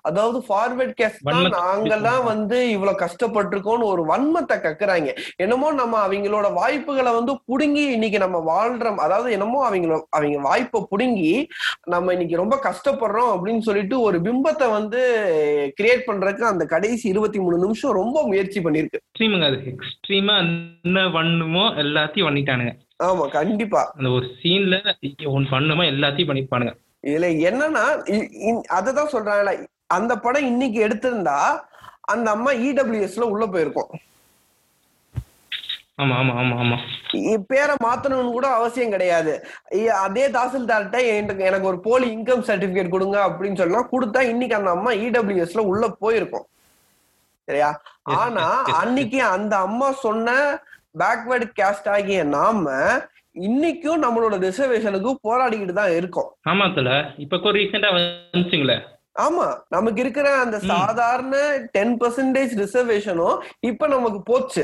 அதாவது 0.09 0.39
ஃபார்வர்ட் 0.47 1.01
வன்மத்தை 1.27 1.51
நாங்கெல்லாம் 1.57 2.23
வந்து 2.23 2.57
இவ்வளவு 2.75 3.01
கஷ்டப்பட்டிருக்கோம்னு 3.03 3.89
ஒரு 3.93 4.03
வன்மத்தை 4.11 4.57
கக்குறாங்க. 4.65 5.09
என்னமோ 5.45 5.71
நம்ம 5.71 5.99
அவங்களோட 6.07 6.47
வாய்ப்புகளை 6.53 7.13
வந்து 7.19 7.35
புடுங்கி 7.49 7.85
இன்னைக்கு 7.97 8.21
நம்ம 8.25 8.37
வாழ்றோம். 8.51 9.01
அதாவது 9.07 9.29
என்னமோ 9.37 9.59
அவங்கள 9.69 9.99
அவங்க 10.09 10.39
வாய்ப்பை 10.49 10.81
புடுங்கி 10.93 11.33
நம்ம 11.95 12.13
இன்னைக்கு 12.13 12.41
ரொம்ப 12.43 12.55
கஷ்டப்படுறோம் 12.67 13.33
அப்படின்னு 13.35 13.59
சொல்லிட்டு 13.59 13.97
ஒரு 14.01 14.19
பிம்பத்தை 14.27 14.69
வந்து 14.77 15.01
கிரியேட் 15.79 16.07
பண்றதுக்கு 16.09 16.51
அந்த 16.53 16.65
கடைசி 16.75 17.05
இருபத்தி 17.13 17.39
மூணு 17.39 17.57
நிமிஷம் 17.65 17.97
ரொம்ப 18.01 18.17
முயற்சி 18.31 18.67
பண்ணிருக்கு. 18.69 19.01
எக்ஸ்ட்ரீமுங்க 19.03 19.47
அது. 19.51 19.59
எக்ஸ்ட்ரீமா 19.73 20.35
என்ன 20.43 21.07
பண்ணுமோ 21.17 21.65
எல்லாத்தையும் 21.85 22.29
பண்ணிட்டானுங்க. 22.29 22.73
ஆமா 23.07 23.25
கண்டிப்பா. 23.39 23.81
அந்த 23.97 24.09
ஒரு 24.17 24.25
சீன்ல 24.39 24.77
ஒன்னு 25.35 25.53
பண்ணுமோ 25.55 25.83
எல்லாத்தையும் 25.93 26.31
பண்ணிருப்பானுங்க 26.31 26.75
இதுல 27.09 27.27
என்னன்னா 27.49 27.83
அததான் 28.77 29.13
சொல்றாங்கல்ல 29.13 29.51
அந்த 29.97 30.13
படம் 30.23 30.47
இன்னைக்கு 30.51 30.79
எடுத்திருந்தா 30.87 31.37
அந்த 32.13 32.27
அம்மா 32.35 32.51
இடபிள்யூஎஸ்ல 32.69 33.27
உள்ள 33.33 33.45
போயிருக்கும். 33.53 33.91
ஆமா 36.01 36.15
ஆமா 36.21 36.33
ஆமா 36.41 36.55
ஆமா. 36.63 36.75
பேரை 37.51 37.73
மாத்தணும்னு 37.85 38.35
கூட 38.35 38.47
அவசியம் 38.57 38.93
கிடையாது. 38.95 39.33
அதே 40.03 40.25
தாசில்தார்கிட்ட 40.35 40.99
எனக்கு 41.15 41.43
எனக்கு 41.49 41.69
ஒரு 41.71 41.79
போலி 41.87 42.07
இன்கம் 42.15 42.45
சர்டிபிகேட் 42.49 42.93
கொடுங்க 42.93 43.17
அப்படின்னு 43.27 43.61
சொன்னா 43.61 43.81
கொடுத்தா 43.93 44.21
இன்னைக்கு 44.33 44.57
அந்த 44.59 44.71
அம்மா 44.77 44.91
இடபிள்யூஎஸ்ல 45.07 45.63
உள்ள 45.71 45.87
போயிருக்கும். 46.03 46.45
சரியா? 47.49 47.69
ஆனா. 48.15 48.47
அன்னைக்கு 48.73 49.23
அந்த 49.29 49.57
அம்மா 49.57 49.91
சொன்ன 49.91 50.29
பேக்வேர்டு 50.99 51.47
கேஸ்ட் 51.59 51.89
ஆகிய 51.89 52.23
நாம 52.29 52.65
இன்னைக்கும் 53.41 54.03
நம்மளோட 54.03 54.35
ரிசர்வேஷனுக்கு 54.39 55.11
போராடிக்கிட்டு 55.27 55.73
தான் 55.73 55.91
இருக்கோம். 55.91 56.29
ஆமா 56.49 56.75
தல. 56.75 56.89
இப்ப 57.17 57.51
ரீசெண்டா 57.51 57.89
வந்துச்சுங்களே. 57.95 58.77
ஆமா. 59.19 59.45
நமக்கு 59.69 60.01
இருக்கிற 60.01 60.37
அந்த. 60.39 60.59
சாதாரண 60.59 61.35
டென் 61.71 61.97
பர்சன்டேஜ் 61.97 62.53
ரிசர்வேஷனும் 62.55 63.37
இப்ப 63.59 63.87
நமக்கு 63.87 64.21
போச்சு. 64.21 64.63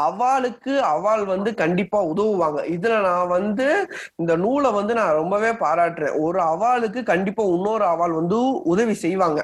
அவாளுக்கு 0.00 0.74
அவாள் 0.92 1.24
வந்து 1.24 1.54
கண்டிப்பா 1.54 2.04
உதவுவாங்க. 2.04 2.60
இதுல 2.74 3.00
நான் 3.00 3.28
வந்து 3.28 3.66
இந்த 4.16 4.36
நூலை 4.36 4.70
வந்து 4.72 4.94
நான் 4.94 5.12
ரொம்பவே 5.12 5.50
பாராட்டுறேன். 5.64 6.20
ஒரு 6.20 6.40
அவாளுக்கு 6.42 7.02
கண்டிப்பா 7.02 7.42
இன்னொரு 7.48 7.84
அவாள் 7.84 8.10
வந்து 8.10 8.38
உதவி 8.64 8.94
செய்வாங்க. 8.94 9.40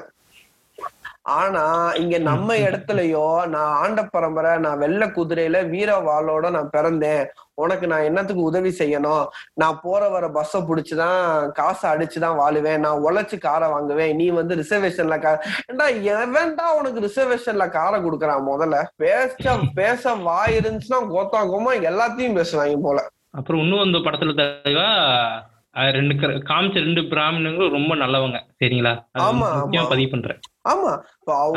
ஆனா 1.29 1.91
இங்க 1.91 2.17
நம்ம 2.17 2.55
இடத்துலயோ 2.55 3.47
நான் 3.47 3.73
ஆண்ட 3.73 4.01
பரம்பரை 4.03 4.57
நான் 4.57 4.77
வெள்ள 4.77 5.05
குதிரையில 5.07 5.69
வீர 5.69 5.89
வாளோட 5.99 6.49
நான் 6.49 6.69
பிறந்தேன். 6.77 7.25
உனக்கு 7.53 7.87
நான் 7.87 8.03
என்னத்துக்கு 8.03 8.41
உதவி 8.41 8.71
செய்யணும்? 8.77 9.25
நான் 9.53 9.79
போற 9.83 10.09
வர 10.09 10.27
பஸ்ஸை 10.29 10.61
புடிச்சுதான் 10.61 11.51
காசை 11.51 11.91
அடிச்சுதான் 11.91 12.39
வாழுவேன். 12.41 12.77
நான் 12.77 13.03
உழைச்சு 13.03 13.37
காரை 13.37 13.69
வாங்குவேன். 13.69 14.15
நீ 14.15 14.29
வந்து 14.29 14.55
ரிசர்வேஷன்ல 14.55 15.17
கா 15.19 15.31
ஏண்டா 15.67 15.87
எவன்டா 16.13 16.67
உனக்கு 16.79 17.05
ரிசர்வேஷன்ல 17.07 17.69
காரை 17.69 17.99
கொடுக்குறான் 18.01 18.49
முதல்ல? 18.51 18.83
பேச 18.95 19.57
பேச 19.73 20.13
வாய் 20.13 20.57
இருந்துச்சுன்னா 20.57 21.01
கோத்தா 21.13 21.41
கோமா 21.53 21.75
எல்லாத்தையும் 21.91 22.37
பேசுவாங்க 22.39 22.79
போல. 22.81 23.07
அப்புறம் 23.31 23.61
இன்னும் 23.61 23.79
அந்த 23.79 23.97
படத்துல 23.97 24.35
தலைவா 24.35 24.89
ரெண்டு 25.71 26.13
காமிச்ச 26.13 26.73
ரெண்டு 26.73 27.01
பிராமணங்களும் 27.01 27.69
ரொம்ப 27.69 27.95
நல்லவங்க. 27.95 28.39
சரிங்களா? 28.59 29.05
ஆமா. 29.19 29.89
பதிவு 29.89 30.09
பண்றேன். 30.09 30.39
ஆமா. 30.69 30.99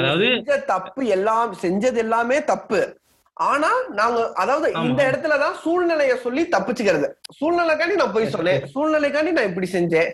அதாவது- 0.00 0.64
தப்பு 0.64 1.06
எல்லாம் 1.06 1.56
செஞ்சது 1.62 1.96
எல்லாமே 1.96 2.44
தப்பு. 2.44 3.00
ஆனா 3.32 3.68
நாங்க 3.88 4.32
அதாவது. 4.32 4.72
இந்த 4.88 5.10
இடத்துலதான் 5.10 5.68
சூழ்நிலைய 5.68 6.14
சொல்லி 6.14 6.48
தப்பிச்சுக்கிறது. 6.48 7.08
சூழ்நிலைக்காண்டி 7.40 7.94
நான் 7.94 8.12
போய் 8.12 8.28
சொன்னேன். 8.28 8.62
சூழ்நிலைக்காண்டி 8.74 9.30
நான் 9.30 9.48
இப்படி 9.48 9.68
செஞ்சேன். 9.72 10.12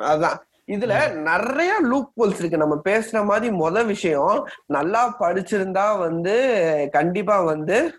அதான். 0.00 0.36
இதுல 0.66 1.12
நிறைய 1.12 1.78
லூப் 1.82 2.12
ஹோல்ஸ் 2.16 2.38
இருக்கு. 2.38 2.56
நம்ம 2.56 2.80
பேசுற 2.84 3.24
மாதிரி 3.24 3.56
முத 3.56 3.86
விஷயம் 3.86 4.48
நல்லா 4.66 5.16
படிச்சிருந்தா 5.20 5.98
வந்து 5.98 6.88
கண்டிப்பா 6.92 7.42
வந்து 7.42 7.98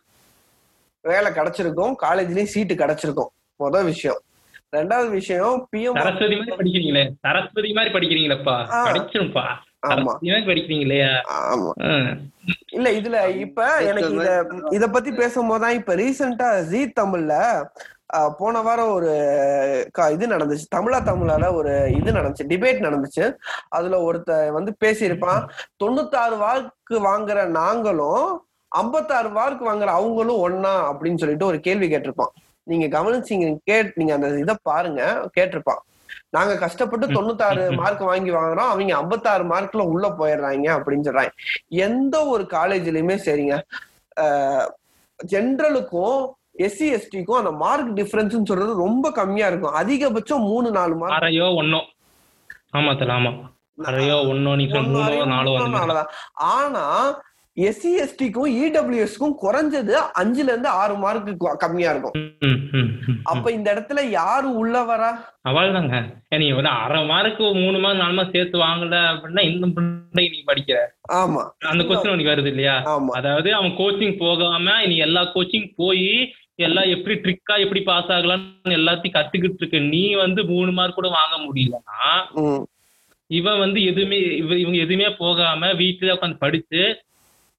வேலை 1.01 1.31
கிடைச்சிருக்கும். 1.31 1.95
காலேஜ்லயும் 2.01 2.43
சீட்டு 2.43 2.75
கிடைச்சிருக்கும். 2.75 3.27
முத 3.59 3.83
விஷயம். 3.83 4.21
ரெண்டாவது 4.77 5.09
விஷயம் 5.09 5.67
பிஎம் 5.71 5.97
சரஸ்வதி 5.99 6.35
மாதிரி 6.39 6.55
படிக்கிறீங்களே? 6.57 7.03
சரஸ்வதி 7.25 7.69
மாதிரி 7.77 7.93
படிக்கிறீங்களேப்பா. 7.95 8.55
படிச்சிருப்பா. 8.87 9.45
இல்ல 12.77 12.87
இதுல 12.99 13.17
இப்ப 13.45 13.67
எனக்கு 13.91 14.15
இத 14.15 14.31
இத 14.77 14.85
பத்தி 14.95 15.11
பேசும்போதுதான் 15.11 15.77
இப்ப 15.79 15.95
ரீசெண்டா 16.01 16.49
ஜி 16.71 16.81
தமிழ்ல 16.99 17.35
போன 18.37 18.61
வாரம் 18.65 18.91
ஒரு 18.97 19.11
இது 20.15 20.25
நடந்துச்சு. 20.33 20.65
தமிழா 20.75 20.99
தமிழால 21.09 21.49
ஒரு 21.59 21.73
இது 21.99 22.09
நடந்துச்சு 22.11 22.49
டிபேட் 22.51 22.85
நடந்துச்சு. 22.87 23.25
அதுல 23.77 23.99
ஒருத்த 24.09 24.37
வந்து 24.57 24.71
பேசியிருப்பான். 24.85 25.41
தொண்ணூத்தாறு 25.83 26.37
வாக்கு 26.43 26.97
வாங்குற 27.09 27.39
நாங்களும் 27.59 28.27
ஐம்பத்தாறு 28.71 29.31
வாக்கு 29.37 29.63
வாங்குற 29.69 29.91
அவங்களும் 29.99 30.43
ஒண்ணா 30.47 30.73
அப்படின்னு 30.91 31.21
சொல்லிட்டு 31.23 31.49
ஒரு 31.51 31.59
கேள்வி 31.59 31.89
கேட்டிருப்பான். 31.89 32.33
நீங்க 32.71 32.87
கவனிச்சீங்க 32.97 33.45
கேட் 33.69 33.91
நீங்க 33.99 34.13
அந்த 34.17 34.27
இதை 34.43 34.55
பாருங்க 34.69 35.01
கேட்டிருப்பான். 35.37 35.81
நாங்க 36.35 36.53
கஷ்டப்பட்டு 36.63 37.05
தொண்ணூத்தாறு 37.07 37.63
மார்க் 37.79 38.01
வாங்கி 38.09 38.31
வாங்குறோம் 38.31 38.71
அவங்க 38.71 38.95
ஐம்பத்தாறு 39.01 39.43
மார்க்ல 39.51 39.85
உள்ள 39.93 40.07
போயிடுறாங்க 40.19 40.67
அப்படின்னு 40.77 41.07
சொல்றாங்க. 41.07 41.33
எந்த 41.87 42.15
ஒரு 42.33 42.43
காலேஜ்லயுமே 42.57 43.15
சரிங்க. 43.27 43.55
ஜென்ரலுக்கும் 45.19 46.19
எஸ்சி 46.65 46.87
எஸ்டிக்கும் 46.95 47.39
அந்த 47.41 47.51
மார்க் 47.63 47.91
டிஃபரன்ஸ் 47.99 48.49
சொல்றது 48.49 48.73
ரொம்ப 48.85 49.11
கம்மியா 49.19 49.47
இருக்கும். 49.51 49.77
அதிகபட்சம் 49.81 50.47
மூணு 50.51 50.69
நாலு 50.77 50.95
மார்க் 51.01 51.17
அரையோ 51.19 51.47
ஒன்னோ 51.61 51.81
ஆமா 52.77 52.91
தல 52.99 53.13
ஆமா. 53.19 53.31
அரையோ 53.89 54.15
ஒன்னோ 54.31 54.51
நீ 54.59 54.65
மூணோ 54.93 55.25
நாலோ 55.33 55.51
ஆனா 56.53 56.83
எஸ்சி 57.67 57.91
எஸ்டிக்கும் 58.01 58.55
இடபிள்யூஎஸ்க்கும் 58.63 59.33
குறைஞ்சது 59.43 59.93
அஞ்சுல 60.21 60.51
இருந்து 60.51 60.69
ஆறு 60.81 60.95
மார்க்கு 61.03 61.31
கம்மியா 61.63 61.91
இருக்கும். 61.93 62.15
அப்ப 63.31 63.45
இந்த 63.55 63.67
இடத்துல 63.73 64.01
யாரு 64.17 64.49
உள்ள 64.61 64.75
வரா? 64.89 65.09
அவள் 65.49 65.73
தாங்க 65.75 65.97
நீ 66.41 66.47
வந்து 66.57 66.71
அரை 66.83 66.99
மார்க்கு 67.11 67.45
மூணு 67.61 67.77
மார்க் 67.83 68.01
நாலு 68.03 68.17
மார்க் 68.19 68.35
சேர்த்து 68.37 68.63
வாங்கல 68.65 68.97
அப்படின்னா 69.11 69.43
இந்த 69.51 69.67
பிள்ளை 69.77 70.25
நீ 70.33 70.39
படிக்கிற. 70.51 70.77
ஆமா. 71.21 71.43
அந்த 71.71 71.83
கொஸ்டின் 71.89 72.13
உனக்கு 72.13 72.33
வருது 72.33 72.51
இல்லையா? 72.53 72.75
அதாவது 73.19 73.51
அவன் 73.59 73.77
கோச்சிங் 73.81 74.15
போகாம 74.25 74.77
நீ 74.91 74.97
எல்லா 75.07 75.23
கோச்சிங் 75.35 75.69
போய் 75.81 76.07
எல்லாம் 76.67 76.89
எப்படி 76.95 77.15
ட்ரிக்கா 77.25 77.55
எப்படி 77.65 77.81
பாஸ் 77.89 78.09
ஆகலாம்னு 78.15 78.77
எல்லாத்தையும் 78.79 79.17
கத்துக்கிட்டு 79.17 79.61
இருக்க. 79.61 79.79
நீ 79.93 80.03
வந்து 80.23 80.41
மூணு 80.53 80.71
மார்க் 80.79 80.97
கூட 80.97 81.09
வாங்க 81.19 81.35
முடியலன்னா 81.45 82.09
இவன் 83.29 83.61
வந்து 83.63 83.79
எதுவுமே 83.89 84.17
இவ 84.41 84.55
இவங்க 84.63 84.77
எதுவுமே 84.85 85.09
போகாம 85.21 85.67
வீட்டுல 85.81 86.15
உட்காந்து 86.15 86.43
படிச்சு 86.43 86.81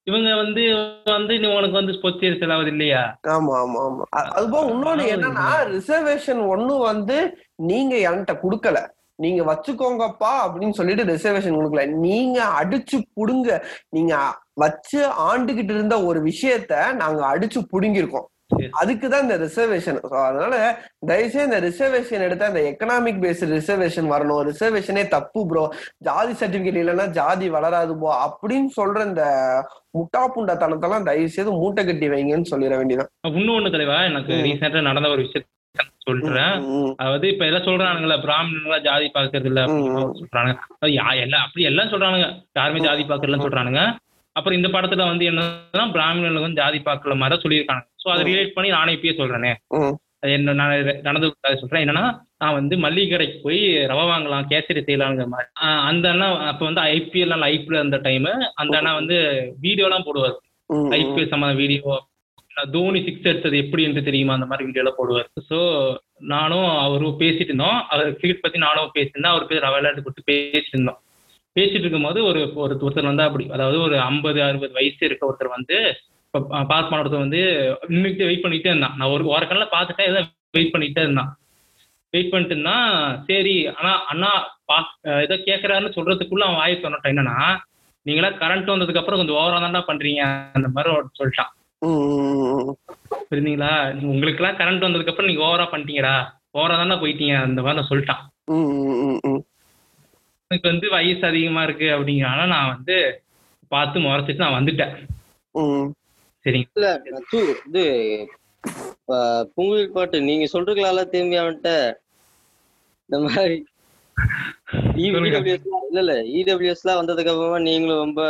இவங்க 0.06 0.34
வந்து 0.34 0.62
வந்து 1.06 1.34
உனக்கு 1.50 1.70
வந்து 1.70 1.92
பொச்சேரி 2.02 2.38
செலவது 2.38 2.70
இல்லையா? 2.70 3.02
ஆமா 3.28 3.52
ஆமா 3.60 3.80
ஆமா. 3.80 4.04
அதுபோக 4.34 4.70
இன்னொன்னு 4.70 5.04
என்னன்னா 5.06 5.48
ரிசர்வேஷன் 5.70 6.40
ஒண்ணு 6.46 6.78
வந்து 6.82 7.16
நீங்க 7.62 7.96
என்கிட்ட 8.08 8.34
குடுக்கல. 8.42 8.78
நீங்க 9.16 9.42
வச்சுக்கோங்கப்பா 9.44 10.32
அப்படின்னு 10.44 10.70
சொல்லிட்டு 10.70 11.04
ரிசர்வேஷன் 11.04 11.56
கொடுக்கல. 11.56 11.86
நீங்க 11.98 12.44
அடிச்சு 12.60 12.98
புடுங்க. 13.16 13.48
நீங்க 13.90 14.14
வச்சு 14.54 15.00
ஆண்டுகிட்டு 15.26 15.74
இருந்த 15.74 16.04
ஒரு 16.04 16.22
விஷயத்த 16.22 16.92
நாங்க 16.92 17.26
அடிச்சு 17.26 17.60
புடுங்கிருக்கோம். 17.72 18.28
அதுக்குதான் 18.80 19.24
இந்த 19.26 19.36
ரிசர்வேஷன் 19.38 19.98
அதனால 20.22 20.54
தயவுசெய்து 21.06 21.48
இந்த 21.48 21.60
ரிசர்வேஷன் 21.60 22.24
எடுத்தா 22.26 22.46
இந்த 22.46 22.62
எக்கனாமிக் 22.70 23.22
பேஸ்ட் 23.24 23.46
ரிசர்வேஷன் 23.56 24.10
வரணும். 24.14 24.42
ரிசர்வேஷனே 24.50 25.04
தப்பு 25.08 25.46
ப்ரோ 25.46 25.64
ஜாதி 25.98 26.34
சர்டிபிகேட் 26.40 26.80
இல்லைன்னா 26.82 27.10
ஜாதி 27.10 27.48
வளராது 27.48 27.94
ப்ரோ 27.98 28.10
அப்படின்னு 28.26 28.70
சொல்ற 28.80 29.06
இந்த 29.10 29.24
முட்டா 29.98 30.22
புண்டாத்தனத்தெல்லாம் 30.34 31.08
தயவு 31.10 31.28
செய்து 31.28 31.52
மூட்டை 31.60 31.84
கட்டி 31.84 32.08
வைங்கன்னு 32.08 32.50
சொல்லிட 32.52 32.74
வேண்டியதான் 32.80 33.10
இன்னொன்னு 33.32 33.74
தலைவா 33.76 33.98
எனக்கு. 34.02 34.34
ரீசெண்டா 34.48 34.82
நடந்த 34.90 35.08
ஒரு 35.08 35.24
விஷயத்த 35.26 35.48
சொல்றேன். 36.06 36.54
அதாவது 37.00 37.26
இப்ப 37.32 37.44
எல்லாம் 37.48 37.66
சொல்றானுங்களா 37.66 38.16
பிராமணர்களா 38.26 38.78
ஜாதி 38.86 39.10
பாக்குறது 39.16 39.48
இல்ல. 39.50 39.60
சொல்றானுங்க. 40.20 40.56
எல்லாம் 41.24 41.44
அப்படி 41.46 41.66
எல்லாம் 41.70 41.90
சொல்றானுங்க. 41.92 42.28
யாருமே 42.58 42.80
ஜாதி 42.86 43.02
பாக்கறதுல 43.02 43.42
சொல்றானுங்க. 43.44 43.82
அப்புறம் 44.36 44.58
இந்த 44.58 44.68
படத்துல 44.74 45.06
வந்து 45.10 45.24
என்னன்னா 45.30 45.84
பிராமணர்கள் 45.96 46.44
வந்து 46.44 46.60
ஜாதி 46.62 46.78
பாக்கல 46.88 47.16
மாதிரி 47.22 47.42
சொல்லியிருக்காங்க. 47.44 47.84
சோ 48.02 48.08
அதை. 48.12 48.22
ரிலேட் 48.30 48.54
பண்ணி 48.56 48.70
நானே 48.76 48.94
இப்பயே 48.96 49.14
சொல்றேனே. 49.20 49.52
என்ன 50.36 50.54
நான் 50.60 50.72
நடந்து 51.06 51.28
சொல்றேன். 51.62 51.84
என்னன்னா 51.84 52.04
நான் 52.42 52.56
வந்து 52.58 52.74
மல்லிகை 52.84 53.08
கடைக்கு 53.12 53.38
போய் 53.46 53.60
ரவை 53.90 54.04
வாங்கலாம் 54.10 54.48
கேசரி 54.52 54.80
செய்யலாங்கிற 54.86 55.26
மாதிரி. 55.32 55.48
அந்த 55.90 56.06
அண்ணா 56.12 56.28
அப்ப 56.50 56.62
வந்து 56.68 56.82
ஐபிஎல் 56.94 57.48
ஐபிஎல் 57.54 57.84
அந்த 57.86 57.98
டைம் 58.06 58.28
அந்த 58.62 58.74
அண்ணா 58.80 58.92
வந்து 59.00 59.18
வீடியோ 59.66 59.88
எல்லாம் 59.88 60.06
போடுவார். 60.08 60.38
ஐபிஎல் 61.00 61.32
சம்மந்த 61.34 61.60
வீடியோ 61.62 61.96
தோனி 62.74 63.00
சிக்ஸ் 63.04 63.28
எடுத்தது 63.30 63.56
எப்படி 63.64 63.82
என்று 63.88 64.00
தெரியுமா 64.08 64.32
அந்த 64.36 64.46
மாதிரி 64.48 64.66
வீடியோலாம் 64.68 64.98
போடுவார். 64.98 65.28
ஸோ 65.50 65.58
நானும் 66.32 66.68
அவரும் 66.86 67.20
பேசிட்டு 67.22 67.50
இருந்தோம். 67.52 67.78
அவர் 67.92 68.08
கிரிக்கெட் 68.20 68.44
பத்தி 68.44 68.58
நானும் 68.64 68.94
பேசியிருந்தேன் 68.96 69.34
அவர் 69.34 69.50
பேர் 69.50 69.66
விளையாட்டு 69.74 70.04
கொடுத்து 70.06 70.30
பேசிட்டு 70.30 70.76
இருந்தோம். 70.76 70.98
பேசிட்டு 71.56 71.84
இருக்கும்போது 71.84 72.18
ஒரு 72.24 72.40
ஒரு 72.62 72.74
ஒருத்தர் 72.86 73.10
வந்து 73.10 73.26
அப்படி 73.26 73.44
அதாவது 73.56 73.78
ஒரு 73.86 73.96
ஐம்பது 74.00 74.38
அறுபது 74.48 74.72
வயசு 74.78 75.02
இருக்க 75.08 75.28
ஒருத்தர் 75.28 75.56
வந்து 75.56 75.76
பாஸ் 76.70 76.88
பண்ண 76.88 77.02
ஒருத்தர் 77.02 77.24
வந்து 77.26 77.40
நின்றுட்டு 77.92 78.28
வெயிட் 78.28 78.44
பண்ணிட்டே 78.44 78.72
இருந்தான். 78.72 78.96
நான் 78.98 79.12
ஒரு 79.14 79.24
ஒரு 79.28 79.46
பாத்துட்டேன் 79.46 79.74
பார்த்துட்டேன் 79.76 80.10
ஏதோ 80.12 80.20
வெயிட் 80.56 80.74
பண்ணிட்டே 80.74 81.04
இருந்தான். 81.06 81.30
வெயிட் 82.14 82.30
பண்ணிட்டு 82.32 82.54
இருந்தான் 82.56 82.86
சரி 83.28 83.56
ஆனா 83.74 83.90
அண்ணா 84.12 84.30
பா 84.68 84.76
ஏதோ 85.26 85.36
கேட்கறாருன்னு 85.48 85.96
சொல்றதுக்குள்ள 85.96 86.46
அவன் 86.46 86.60
வாய் 86.60 86.82
சொன்னட்டான் 86.84 87.12
என்னன்னா 87.14 87.36
நீங்களா 88.06 88.30
கரண்ட் 88.42 88.72
வந்ததுக்கு 88.72 89.00
அப்புறம் 89.00 89.20
கொஞ்சம் 89.20 89.38
ஓவரா 89.40 89.58
தான்டா 89.64 89.82
பண்றீங்க 89.88 90.22
அந்த 90.58 90.68
மாதிரி 90.76 90.90
சொல்லிட்டான். 91.20 91.50
ம், 91.82 92.72
புரியுதுங்களா? 93.28 93.72
உங்களுக்கு 94.12 94.40
எல்லாம் 94.42 94.58
கரண்ட் 94.60 94.86
வந்ததுக்கு 94.86 95.12
அப்புறம் 95.12 95.30
நீங்க 95.30 95.44
ஓவரா 95.48 95.66
பண்ணிட்டீங்கடா 95.72 96.14
ஓவரா 96.58 96.76
தானே 96.82 96.96
போயிட்டீங்க 97.02 97.36
அந்த 97.42 97.60
மாதிரி 97.62 97.78
நான் 97.80 97.90
சொல்லிட்டான். 97.92 98.22
எனக்கு 100.50 100.70
வந்து 100.70 100.86
வயசு 100.90 101.22
அதிகமா 101.28 101.60
இருக்கு 101.62 101.88
அப்படிங்கிறனால 101.94 102.46
நான் 102.52 102.70
வந்து 102.72 102.94
பார்த்து 103.72 103.98
முறைச்சிட்டு 104.00 104.42
நான் 104.42 104.56
வந்துட்டேன். 104.56 104.94
ம். 105.54 105.88
சரிங்க. 106.46 107.20
இது 107.68 107.82
ஆஹ் 109.08 109.44
புங்குவில் 109.52 109.92
பாட்டு 109.92 110.16
நீங்க 110.26 110.46
சொல்றீங்களால 110.52 111.04
திரும்பி 111.12 111.38
அவன்கிட்ட 111.40 111.70
இந்த 113.10 113.18
மாதிரி 113.26 113.56
இல்ல 115.84 116.00
இல்ல 116.00 116.12
இடபிள்யூஎஸ் 116.34 116.82
எல்லாம் 116.84 117.00
வந்ததுக்கு 117.00 117.32
அப்புறமா 117.32 117.60
நீங்களும் 117.68 118.02
ரொம்ப 118.04 118.22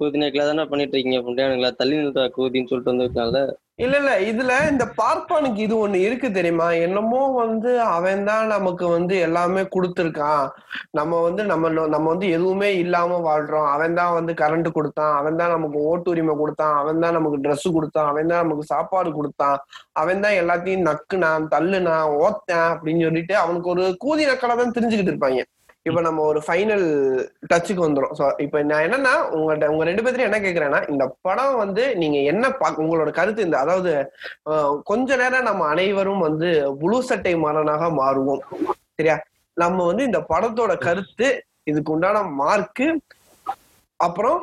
கூதினக்கெல்லாம் 0.00 0.52
தானே 0.52 0.66
பண்ணிட்டு 0.70 0.96
இருக்கீங்க 0.96 1.20
புண்டையானுங்களா 1.26 1.72
தள்ளி 1.80 1.98
நிறுத்தா 2.00 2.24
கூதின்னு 2.38 2.70
சொல்லிட்டு 2.70 2.92
வந்திருக்காங்கல்ல 2.92 3.42
இல்ல 3.84 3.98
இல்ல. 4.00 4.12
இதுல 4.30 4.52
இந்த 4.70 4.84
பார்ப்பானுக்கு 4.98 5.60
இது 5.66 5.74
ஒண்ணு 5.84 5.98
இருக்கு 6.06 6.28
தெரியுமா? 6.38 6.66
என்னமோ 6.86 7.20
வந்து 7.36 7.70
அவன் 7.94 8.24
தான் 8.28 8.50
நமக்கு 8.52 8.86
வந்து 8.94 9.14
எல்லாமே 9.26 9.62
கொடுத்துருக்கான். 9.74 10.42
நம்ம 10.98 11.20
வந்து 11.26 11.42
நம்ம 11.52 11.70
நம்ம 11.94 12.06
வந்து 12.12 12.28
எதுவுமே 12.36 12.68
இல்லாம 12.82 13.20
வாழ்றோம். 13.28 13.68
அவன் 13.74 13.96
தான் 14.00 14.16
வந்து 14.18 14.34
கரண்ட் 14.42 14.68
கொடுத்தான். 14.76 15.14
அவன் 15.20 15.38
தான் 15.40 15.54
நமக்கு 15.56 15.78
ஓட்டுரிமை 15.92 16.34
கொடுத்தான். 16.42 16.74
அவன் 16.82 17.02
தான் 17.04 17.16
நமக்கு 17.18 17.40
ட்ரெஸ் 17.46 17.66
கொடுத்தான். 17.76 18.10
அவன் 18.12 18.30
தான் 18.32 18.42
நமக்கு 18.44 18.66
சாப்பாடு 18.72 19.12
கொடுத்தான். 19.18 19.56
அவன் 20.02 20.22
தான் 20.26 20.38
எல்லாத்தையும் 20.42 20.86
நக்குனான் 20.90 21.48
தள்ளுனான் 21.54 22.12
ஓத்தான் 22.24 22.68
அப்படின்னு 22.74 23.06
சொல்லிட்டு 23.08 23.36
அவனுக்கு 23.44 23.72
ஒரு 23.76 23.86
கூதி 24.04 24.26
நக்கலை 24.32 24.56
தான் 24.62 24.76
தெரிஞ்சுக்கிட்டு 24.78 25.14
இருப்பாங்க. 25.14 25.42
இப்ப 25.86 26.00
நம்ம 26.06 26.24
ஒரு 26.30 26.40
ஃபைனல் 26.46 26.86
டச்சுக்கு 27.50 27.82
வந்துரும். 27.86 28.14
ஸோ 28.18 28.24
இப்ப 28.44 28.62
நான் 28.70 28.84
என்னன்னா 28.86 29.12
உங்கள்ட்ட 29.36 29.70
உங்க 29.72 29.84
ரெண்டு 29.88 30.02
பேர்த்தையும் 30.04 30.28
என்ன 30.30 30.40
கேக்குறேன்னா 30.46 30.80
இந்த 30.92 31.04
படம் 31.26 31.54
வந்து 31.56 31.84
நீங்க 32.02 32.18
என்ன 32.32 32.50
உங்களோட 32.82 33.10
கருத்து 33.10 33.46
இந்த 33.48 33.58
அதாவது 33.58 33.92
கொஞ்ச 34.90 35.16
நேரம் 35.16 35.48
நம்ம 35.50 35.68
அனைவரும் 35.74 36.24
வந்து 36.28 36.50
புழு 36.82 36.98
சட்டை 37.02 37.34
மரனாக 37.44 37.88
மாறுவோம். 38.00 38.42
சரியா? 38.98 39.16
நம்ம 39.56 39.86
வந்து 39.86 40.04
இந்த 40.10 40.20
படத்தோட 40.32 40.74
கருத்து 40.86 41.28
இதுக்கு 41.70 41.94
உண்டான 41.94 42.22
மார்க்கு 42.42 42.88
அப்புறம் 44.00 44.38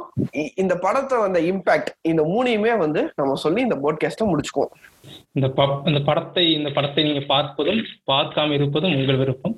இந்த 0.61 0.73
படத்தை 0.83 1.15
வந்த 1.17 1.39
இம்பாக்ட் 1.51 1.89
இந்த 2.01 2.23
மூணையுமே 2.31 2.73
வந்து 2.83 3.01
நம்ம 3.19 3.37
சொல்லி 3.45 3.61
இந்த 3.67 3.77
போட்காஸ்ட்டை 3.83 4.27
முடிச்சுக்குவோம். 4.31 4.73
இந்த 5.35 5.47
இந்த 5.91 6.01
படத்தை 6.09 6.43
இந்த 6.57 6.69
படத்தை 6.75 7.03
நீங்க 7.03 7.23
பார்ப்பதும் 7.33 7.81
பார்க்காம 8.11 8.53
இருப்பதும் 8.59 8.95
உங்கள் 8.97 9.21
விருப்பம். 9.23 9.55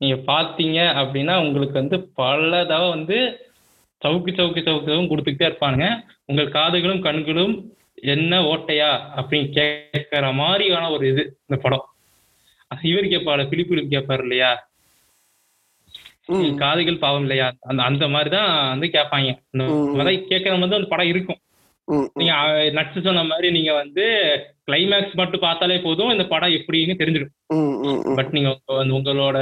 நீங்க 0.00 0.16
பார்த்தீங்க 0.26 0.78
அப்படின்னா 1.00 1.34
உங்களுக்கு 1.42 1.76
வந்து 1.78 1.96
பல 2.14 2.38
தடவை 2.62 2.88
வந்து 2.88 3.18
சவுக்கு 4.02 4.30
சவுக்கு 4.36 4.60
சவுக்கவும் 4.60 5.10
கொடுத்துக்கிட்டே 5.10 5.48
இருப்பானுங்க 5.48 5.88
உங்கள் 6.24 6.54
காதுகளும் 6.54 7.04
கண்களும் 7.04 7.54
என்ன 8.12 8.34
ஓட்டையா 8.50 8.90
அப்படின்னு 9.16 9.48
கேட்கற 9.56 10.26
மாதிரியான 10.34 10.90
ஒரு 10.90 11.04
இது 11.08 11.22
இந்த 11.40 11.56
படம் 11.60 11.86
இவர் 12.70 13.12
கேட்பாரு 13.12 13.44
பிலிப்பு 13.48 13.82
கேட்பாரு 13.88 14.22
இல்லையா. 14.22 14.50
காதுகள் 16.58 16.98
பாவம் 16.98 17.22
இல்லையா 17.22 17.46
அந்த 17.62 17.80
அந்த 17.82 18.04
மாதிரி 18.08 18.30
தான் 18.30 18.50
வந்து 18.72 18.86
கேட்பாங்க 18.88 19.30
அந்த. 19.46 19.64
மாதிரி 19.96 20.16
கேட்கற 20.30 20.52
மாதிரி 20.54 20.78
அந்த 20.78 20.90
படம் 20.90 21.10
இருக்கும். 21.12 21.39
நீங்க 22.14 22.32
நட்ஸ் 22.76 23.02
சொன்ன 23.02 23.24
மாதிரி 23.24 23.50
நீங்க 23.50 23.72
வந்து 23.72 24.04
கிளைமேக்ஸ் 24.66 25.14
மட்டும் 25.14 25.40
பார்த்தாலே 25.40 25.78
போதும். 25.78 26.10
இந்த 26.10 26.24
படம் 26.26 26.50
எப்படின்னு 26.50 26.94
தெரிஞ்சிடும். 27.00 28.14
பட் 28.14 28.30
நீங்க 28.30 28.50
உங்களோட 28.68 29.38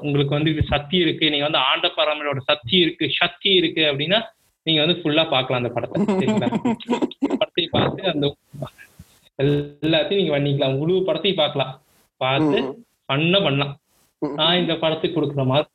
உங்களுக்கு 0.00 0.34
வந்து 0.34 0.62
சக்தி 0.62 0.96
இருக்கு. 0.96 1.30
நீங்க 1.30 1.46
வந்து 1.48 1.62
ஆண்ட 1.70 1.90
பரமனோட 1.96 2.38
சக்தி 2.44 2.76
இருக்கு 2.76 3.08
சக்தி 3.10 3.50
இருக்கு 3.50 3.82
அப்படின்னா 3.92 4.20
நீங்க 4.66 4.80
வந்து 4.84 5.00
ஃபுல்லா 5.00 5.24
பார்க்கலாம் 5.30 5.62
அந்த 5.62 5.74
படத்தை. 5.74 5.98
படத்தை 7.38 7.68
பார்த்து 7.70 8.02
அந்த 8.04 8.34
எல்லாத்தையும் 9.42 10.20
நீங்க 10.20 10.32
பண்ணிக்கலாம். 10.38 10.78
முழு 10.78 10.94
படத்தையும் 11.06 11.40
பார்க்கலாம். 11.42 11.72
பார்த்து. 12.20 12.58
பண்ண 13.04 13.40
பண்ணலாம். 13.40 13.74
நான் 14.34 14.58
இந்த 14.58 14.74
படத்துக்கு 14.74 15.16
கொடுக்குற 15.16 15.44
மார்க் 15.44 15.74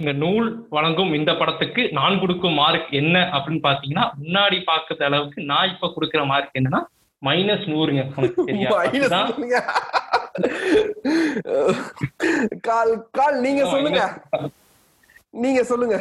இந்த 0.00 0.12
நூல் 0.22 0.46
வழங்கும் 0.76 1.12
இந்த 1.18 1.30
படத்துக்கு 1.40 1.82
நான் 1.98 2.20
கொடுக்கும் 2.22 2.58
மார்க் 2.60 2.88
என்ன 3.00 3.16
அப்படின்னு 3.36 3.62
பாத்தீங்கன்னா 3.68 4.06
முன்னாடி 4.20 4.58
பார்க்கற 4.70 5.04
அளவுக்கு 5.10 5.40
நான் 5.52 5.70
இப்ப 5.74 5.90
கொடுக்குற 5.96 6.22
மார்க் 6.32 6.58
என்னன்னா 6.60 6.82
மைனஸ் 7.22 7.64
நூறுங்க. 7.72 8.02
கால் 12.68 12.92
கால் 13.18 13.36
நீங்க 13.46 13.62
சொல்லுங்க. 13.74 14.02
நீங்க 15.42 15.60
சொல்லுங்க. 15.70 15.96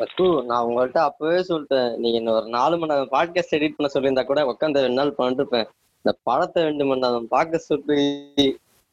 பத்து 0.00 0.24
நான் 0.48 0.66
உங்கள்ட்ட 0.68 1.00
அப்பவே 1.08 1.40
சொல்லிட்டேன். 1.50 1.90
நீங்க 2.02 2.16
என்ன 2.20 2.34
ஒரு 2.38 2.48
நாலு 2.56 2.74
மணி 2.80 2.92
நேரம் 2.92 3.14
பாட்காஸ்ட் 3.16 3.56
எடிட் 3.58 3.76
பண்ண 3.76 3.90
சொல்லியிருந்தா 3.94 4.24
கூட 4.30 4.42
உட்காந்து 4.52 4.84
ரெண்டு 4.86 5.00
நாள் 5.00 5.18
பண்ணிருப்பேன் 5.20 5.66
இந்த 6.04 6.12
படத்தை 6.28 6.60
ரெண்டு 6.70 6.86
மணி 6.90 7.04
நேரம் 7.06 7.32
பார்க்க 7.36 7.66
சொல்லி 7.70 8.00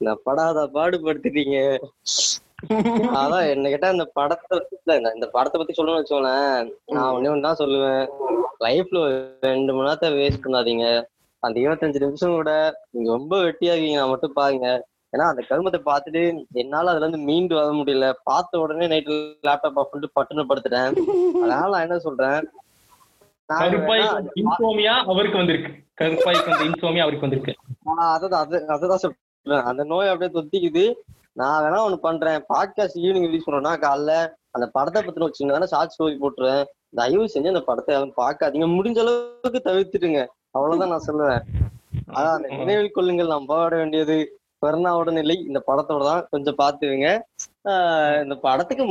இந்த 0.02 0.14
படாத 0.28 0.68
பாடுபடுத்திட்டீங்க. 0.78 1.58
அதான் 3.16 3.50
என்ன 3.50 3.70
கேட்டா 3.70 3.90
இந்த 3.90 4.06
படத்தை 4.14 4.68
இந்த- 4.86 5.30
படத்தை 5.32 5.66
பத்தி 5.66 5.84
சொல்லணும்னு 5.84 5.86
வச்சுக்கோங்களேன். 5.86 6.72
நான் 6.86 7.14
ஒண்ணே 7.14 7.32
ஒண்ணு 7.32 7.42
தான் 7.42 7.56
சொல்லுவேன். 7.56 8.08
லைஃப்ல 8.60 9.28
ரெண்டு 9.42 9.74
மணி 9.74 9.84
நேரத்தை 9.84 10.12
வேஸ்ட் 10.12 10.46
பண்ணாதீங்க. 10.46 11.04
அந்த 11.40 11.60
இருபத்தஞ்சு 11.60 12.00
நிமிஷம் 12.00 12.32
கூட 12.32 12.82
நீங்க 12.90 13.12
ரொம்ப 13.12 13.38
வெட்டியாகீங்க 13.38 13.94
நான் 13.94 14.10
மட்டும் 14.10 14.34
பாருங்க. 14.34 14.88
ஏன்னா 15.18 15.22
அந்த 15.22 15.44
கருமத்தை 15.50 15.82
பார்த்துட்டு 15.86 16.44
என்னால 16.52 16.90
அதுல 16.90 17.08
இருந்து 17.08 17.26
மீண்டு 17.26 17.56
வர 17.56 17.72
முடியல. 17.72 18.14
பார்த்த 18.24 18.60
உடனே 18.60 18.88
நைட்டு 18.88 19.34
லேப்டாப் 19.48 19.72
ஆஃப் 19.76 19.90
பண்ணிட்டு 19.92 20.22
பட்டுன்னு 20.22 20.46
படுத்துட்டேன். 20.50 20.98
அதனால 21.44 21.70
நான் 21.70 21.82
என்ன 21.82 21.98
சொல்றேன்? 22.00 22.50
அவருக்கு 25.06 25.38
வந்திருக்கு. 25.38 25.72
கருப்பாய்க்கு 26.02 26.50
வந்து 26.50 26.66
இன்சோமியா 26.66 27.02
அவருக்கு 27.02 27.30
வந்திருக்கு. 27.30 27.56
அதுதான் 27.96 28.46
அது 28.46 28.68
அதுதான் 28.68 28.98
சொல்றேன். 28.98 29.60
அந்த 29.60 29.84
நோய் 29.84 30.08
அப்படியே 30.08 30.42
தொத்திக்குது. 30.42 30.94
நான் 31.40 31.64
வேணா 31.64 31.80
ஒண்ணு 31.88 31.96
பண்றேன். 31.96 32.44
பாட்காஸ்ட் 32.54 33.00
ஈவினிங் 33.02 33.26
ரிலீஸ் 33.26 33.50
பண்றோம்னா 33.50 33.74
காலைல 33.86 34.14
அந்த 34.52 34.66
படத்தை 34.68 35.02
பத்தின 35.02 35.24
ஒரு 35.24 35.34
சின்ன 35.34 35.66
ஷார்ட் 35.66 35.94
ஸ்டோரி 35.96 36.16
போட்டுருவேன். 36.22 36.64
தயவு 36.96 37.26
செஞ்சு 37.34 37.48
அந்த 37.48 37.62
படத்தை 37.62 37.96
யாரும் 37.96 38.14
பார்க்காதீங்க. 38.18 38.68
முடிஞ்ச 38.78 39.00
அளவுக்கு 39.00 39.62
தவிர்த்துடுங்க. 39.66 40.26
அவ்வளவுதான் 40.52 40.94
நான் 40.94 41.08
சொல்லுவேன். 41.08 41.44
அதான் 42.10 42.36
அந்த 42.38 42.48
நினைவில் 42.48 42.92
கொள்ளுங்கள். 42.92 43.28
நாம் 43.28 43.46
போராட 43.46 43.76
வேண்டியது 43.76 44.40
பெருனாவோட 44.66 45.12
நிலை. 45.12 45.36
இந்த 45.48 45.60
படத்தோட 45.68 46.04
தான் 46.04 46.28
கொஞ்சம் 46.30 46.58
பாத்துவீங்க 46.58 47.08
ஆஹ் 47.70 48.24
இந்த 48.24 48.36
படத்துக்கு 48.36 48.86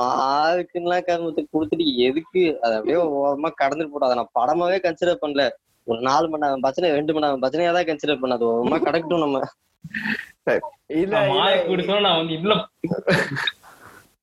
மார்க்குலாம் 0.00 1.06
கருமத்துக்கு 1.08 1.54
கொடுத்துட்டு 1.56 1.86
எதுக்கு? 1.96 2.60
அதை 2.60 2.76
அப்படியே 2.76 2.98
ஓரமா 3.20 3.50
கடந்துட்டு 3.62 3.92
போட்டு. 3.92 4.08
அதை 4.08 4.16
நான் 4.20 4.34
படமாவே 4.40 4.78
கன்சிடர் 4.86 5.22
பண்ணல. 5.22 5.44
ஒரு 5.84 6.00
நாலு 6.00 6.28
மணி 6.28 6.44
நேரம் 6.44 6.60
பிரச்சனை 6.60 6.90
ரெண்டு 6.90 7.14
மணி 7.14 7.26
நேரம் 7.26 7.42
பிரச்சனையா 7.42 7.72
தான் 7.72 7.88
கன்சிடர் 7.90 8.20
பண்ண. 8.20 8.34
அது 8.34 8.46
ஓரமா 8.50 8.78
கடக்கட்டும் 8.82 9.24
நம்ம. 9.26 9.40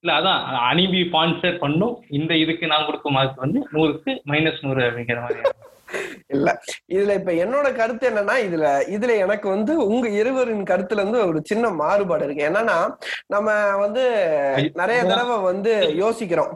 இல்ல 0.02 0.14
அதான் 0.18 0.42
அனிபி 0.70 1.00
ஸ்பான்சர் 1.10 1.62
பண்ணும். 1.64 1.94
இந்த 2.18 2.32
இதுக்கு 2.42 2.66
நான் 2.72 2.86
கொடுக்கும் 2.88 3.16
மார்க் 3.18 3.46
வந்து 3.46 3.62
நூறுக்கு 3.76 4.12
மைனஸ் 4.32 4.64
நூறு 4.66 4.82
அப்படிங்கிற 4.88 5.22
மாதிரி. 5.24 5.42
இல்ல 6.36 6.48
இதுல 6.96 7.16
இப்ப 7.20 7.32
என்னோட 7.44 7.68
கருத்து 7.80 8.06
என்னன்னா 8.10 8.36
இதுல 8.46 8.68
இதுல 8.96 9.16
எனக்கு 9.26 9.48
வந்து 9.56 9.74
உங்க 9.92 10.06
இருவரின் 10.20 10.70
கருத்துல 10.72 11.02
இருந்து 11.02 11.20
ஒரு 11.32 11.40
சின்ன 11.50 11.70
மாறுபாடு 11.82 12.26
இருக்கு. 12.26 12.48
என்னன்னா 12.50 12.78
நம்ம 13.34 13.50
வந்து 13.84 14.06
நிறைய 14.82 15.00
தடவை 15.12 15.38
வந்து 15.52 15.74
யோசிக்கிறோம். 16.04 16.54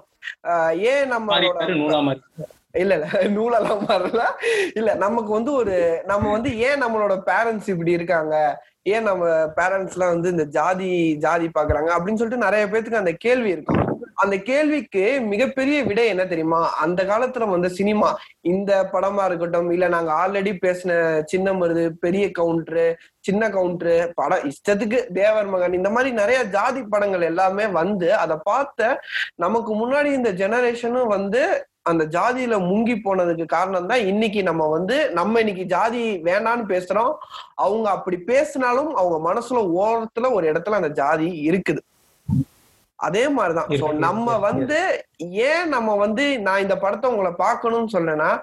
ஏன் 0.93 1.13
மாதிரி 1.29 1.49
இல்ல 2.79 2.93
இல்ல. 2.93 3.05
நூலெல்லாம் 3.37 3.83
மாறல 3.85 4.23
இல்ல 4.73 4.93
நமக்கு 4.95 5.31
வந்து 5.31 5.51
ஒரு 5.53 5.75
நம்ம 6.05 6.31
வந்து 6.31 6.57
ஏன் 6.59 6.81
நம்மளோட 6.83 7.15
பேரண்ட்ஸ் 7.25 7.69
இப்படி 7.69 7.91
இருக்காங்க? 7.91 8.35
ஏன் 8.85 9.03
நம்ம 9.03 9.23
பேரண்ட்ஸ் 9.57 9.93
எல்லாம் 9.93 10.09
வந்து 10.09 10.29
இந்த 10.29 10.43
ஜாதி 10.51 10.91
ஜாதி 11.17 11.47
பாக்குறாங்க? 11.57 11.89
அப்படின்னு 11.95 12.21
சொல்லிட்டு 12.21 12.45
நிறைய 12.45 12.65
பேத்துக்கு 12.65 13.03
அந்த 13.03 13.11
கேள்வி 13.17 13.49
இருக்கும். 13.49 13.83
அந்த 14.15 14.37
கேள்விக்கு 14.41 15.03
மிகப்பெரிய 15.27 15.83
விடை 15.83 16.07
என்ன 16.07 16.23
தெரியுமா? 16.25 16.59
அந்த 16.79 17.03
காலத்துல 17.03 17.49
வந்து 17.49 17.69
சினிமா. 17.69 18.09
இந்த 18.45 18.89
படமா 18.93 19.25
இருக்கட்டும் 19.25 19.71
இல்ல 19.71 19.87
நாங்க 19.87 20.11
ஆல்ரெடி 20.13 20.53
பேசின 20.61 20.91
சின்ன 21.25 21.53
மருது 21.53 21.89
பெரிய 21.99 22.25
கவுண்டரு 22.39 22.87
சின்ன 23.19 23.49
கவுண்டரு 23.49 23.95
படம் 24.15 24.45
இஷ்டத்துக்கு 24.49 24.99
தேவர் 25.13 25.45
மகன் 25.45 25.73
இந்த 25.73 25.89
மாதிரி 25.89 26.11
நிறைய 26.13 26.43
ஜாதி 26.49 26.83
படங்கள் 26.85 27.21
எல்லாமே 27.21 27.65
வந்து 27.73 28.15
அதை 28.15 28.37
பார்த்த 28.43 28.91
நமக்கு 29.35 29.73
முன்னாடி 29.75 30.11
இந்த 30.13 30.33
ஜெனரேஷனும் 30.33 31.07
வந்து 31.07 31.43
அந்த 31.83 32.05
ஜாதியில 32.05 32.55
முங்கி 32.61 32.95
போனதுக்கு 33.03 33.45
காரணம் 33.45 33.87
தான் 33.87 34.05
இன்னைக்கு 34.05 34.43
நம்ம 34.43 34.67
வந்து 34.67 35.11
நம்ம 35.11 35.39
இன்னைக்கு 35.39 35.63
ஜாதி 35.63 36.17
வேண்டான்னு 36.23 36.65
பேசுறோம். 36.67 37.13
அவங்க 37.55 37.89
அப்படி 37.89 38.17
பேசினாலும் 38.17 38.95
அவங்க 38.95 39.33
மனசுல 39.33 39.61
ஓரத்துல 39.77 40.31
ஒரு 40.31 40.51
இடத்துல 40.51 40.69
அந்த 40.69 40.87
ஜாதி 40.87 41.49
இருக்குது. 41.49 41.81
அதே 42.95 43.29
மாதிரிதான். 43.29 43.67
நம்ம. 43.97 44.37
வந்து 44.37 44.79
ஏன் 45.17 45.69
நம்ம 45.69 45.95
வந்து 45.95 46.39
நான் 46.39 46.61
இந்த 46.61 46.77
படத்தை 46.77 47.11
உங்களை 47.11 47.31
பார்க்கணும்னு 47.31 47.99
சொல்றேன்னா 47.99 48.41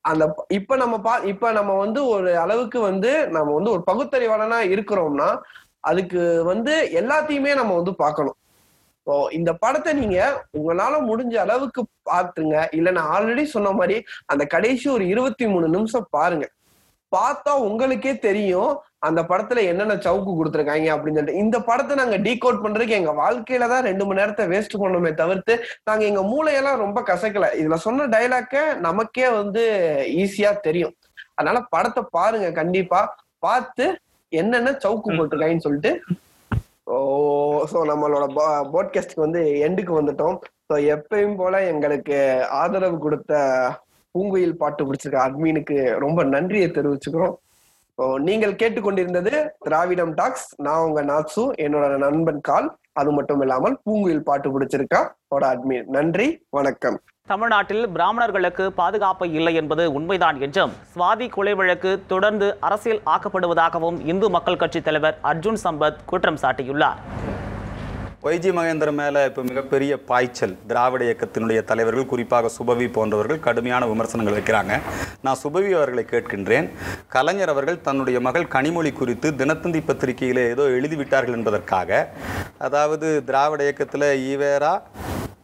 அந்த 0.00 0.44
இப்ப 0.48 0.76
நம்ம 0.76 0.98
பா 0.98 1.18
இப்ப 1.18 1.52
நம்ம 1.52 1.72
வந்து 1.74 2.06
ஒரு 2.06 2.38
அளவுக்கு 2.38 2.80
வந்து 2.80 3.28
நம்ம 3.28 3.52
வந்து 3.52 3.70
ஒரு 3.70 3.82
பகுத்தறிவாளனா 3.90 4.60
இருக்கிறோம்னா 4.68 5.40
அதுக்கு 5.80 6.44
வந்து 6.44 6.90
எல்லாத்தையுமே 6.94 7.54
நம்ம 7.54 7.74
வந்து 7.74 7.94
பார்க்கணும். 7.94 8.36
இப்போ 9.02 9.14
இந்த 9.32 9.50
படத்தை 9.62 9.92
நீங்க 9.92 10.18
உங்களால 10.58 10.94
முடிஞ்ச 11.08 11.34
அளவுக்கு 11.44 11.80
பாத்துங்க 12.10 12.56
இல்ல 12.78 12.88
நான் 12.90 13.08
ஆல்ரெடி 13.14 13.44
சொன்ன 13.54 13.72
மாதிரி 13.78 13.96
அந்த 14.32 14.44
கடைசி 14.52 14.86
ஒரு 14.88 15.04
இருபத்தி 15.12 15.46
மூணு 15.46 15.68
நிமிஷம் 15.68 16.06
பாருங்க. 16.16 16.46
பார்த்தா 17.12 17.52
உங்களுக்கே 17.68 18.12
தெரியும் 18.26 18.70
அந்த 19.06 19.20
படத்துல 19.30 19.64
என்னென்ன 19.70 19.94
சவுக்கு 20.06 20.32
கொடுத்துருக்காங்க 20.36 20.88
அப்படின்னு 20.94 21.18
சொல்லிட்டு. 21.18 21.42
இந்த 21.44 21.56
படத்தை 21.68 21.96
நாங்க 22.00 22.18
டீகோட் 22.26 22.62
பண்றதுக்கு 22.64 22.98
எங்க 23.00 23.12
வாழ்க்கையில 23.22 23.68
தான் 23.72 23.86
ரெண்டு 23.88 24.04
மணி 24.06 24.20
நேரத்தை 24.20 24.46
வேஸ்ட் 24.52 24.80
பண்ணோமே 24.82 25.12
தவிர்த்து 25.22 25.54
நாங்க 25.88 26.04
எங்க 26.10 26.22
மூளையெல்லாம் 26.32 26.82
ரொம்ப 26.84 27.00
கசக்கல. 27.10 27.48
இதுல 27.60 27.78
சொன்ன 27.86 28.08
டைலாக்க 28.16 28.64
நமக்கே 28.88 29.28
வந்து 29.40 29.64
ஈஸியா 30.24 30.52
தெரியும். 30.68 30.94
அதனால 31.34 31.60
படத்தை 31.76 32.04
பாருங்க 32.18 32.50
கண்டிப்பா. 32.52 33.02
பார்த்து 33.46 33.86
என்னென்ன 34.32 34.78
சவுக்கு 34.84 35.10
போட்டிருக்காங்கன்னு 35.16 35.66
சொல்லிட்டு 35.68 35.92
ஸோ 37.70 37.78
நம்மளோட 37.90 38.24
போட்காஸ்ட்க்கு 38.74 39.24
வந்து 39.26 39.42
எண்டுக்கு 39.66 39.92
வந்துட்டோம். 39.98 40.36
ஸோ 40.68 40.76
எப்பயும் 40.94 41.36
போல 41.36 41.54
எங்களுக்கு 41.72 42.18
ஆதரவு 42.62 42.98
கொடுத்த 42.98 43.32
பூங்குயில் 44.14 44.60
பாட்டு 44.62 44.82
பிடிச்சிருக்க 44.86 45.20
அட்மீனுக்கு 45.26 45.76
ரொம்ப 46.04 46.24
நன்றியை 46.34 46.68
தெரிவிச்சுக்கிறோம். 46.78 47.34
ஸோ 47.98 48.04
நீங்கள் 48.28 48.58
கேட்டுக்கொண்டிருந்தது 48.60 49.32
திராவிடம் 49.66 50.14
டாக்ஸ். 50.20 50.48
நான் 50.66 50.84
உங்க 50.88 51.02
நாட்சு 51.02 51.44
என்னோட 51.66 51.96
நண்பன் 52.06 52.40
கால். 52.50 52.68
அது 53.00 53.10
மட்டும் 53.12 53.40
இல்லாமல் 53.40 53.78
பூங்குயில் 53.84 54.26
பாட்டு 54.28 54.48
பிடிச்சிருக்கா 54.54 55.00
ஓட 55.28 55.44
அட்மின். 55.54 55.86
நன்றி 55.96 56.28
வணக்கம். 56.50 56.98
தமிழ்நாட்டில் 57.30 57.84
பிராமணர்களுக்கு 57.94 58.64
பாதுகாப்பு 58.78 59.24
இல்லை 59.38 59.52
என்பது 59.58 59.82
உண்மைதான் 59.98 60.38
என்றும் 60.44 60.72
சுவாதி 60.94 61.26
கொலை 61.34 61.52
வழக்கு 61.58 61.90
தொடர்ந்து 62.12 62.46
அரசியல் 62.68 63.00
ஆக்கப்படுவதாகவும் 63.14 63.98
இந்து 64.12 64.28
மக்கள் 64.36 64.58
கட்சித் 64.62 64.86
தலைவர் 64.86 65.18
அர்ஜுன் 65.30 65.60
சம்பத் 65.64 66.00
குற்றம் 66.10 66.40
சாட்டியுள்ளார். 66.42 66.98
ஒய்ஜி 68.26 68.50
மகேந்திரன் 68.56 68.98
மேலே 69.00 69.20
இப்போ 69.28 69.42
மிகப்பெரிய 69.48 69.92
பாய்ச்சல் 70.08 70.52
திராவிட 70.70 71.02
இயக்கத்தினுடைய 71.06 71.60
தலைவர்கள் 71.70 72.08
குறிப்பாக 72.12 72.50
சுபவி 72.56 72.86
போன்றவர்கள் 72.96 73.40
கடுமையான 73.46 73.88
விமர்சனங்கள் 73.92 74.36
வைக்கிறாங்க. 74.36 74.74
நான் 75.24 75.40
சுபவி 75.42 75.70
அவர்களை 75.78 76.04
கேட்கின்றேன். 76.12 76.68
கலைஞர் 77.14 77.52
அவர்கள் 77.54 77.84
தன்னுடைய 77.88 78.20
மகள் 78.26 78.52
கனிமொழி 78.56 78.92
குறித்து 79.00 79.30
தினத்தந்தி 79.40 79.82
பத்திரிகையில் 79.88 80.42
ஏதோ 80.52 80.66
எழுதிவிட்டார்கள் 80.78 81.38
என்பதற்காக 81.38 82.06
அதாவது 82.68 83.08
திராவிட 83.30 83.62
இயக்கத்தில் 83.68 84.08
ஈவேரா 84.30 84.74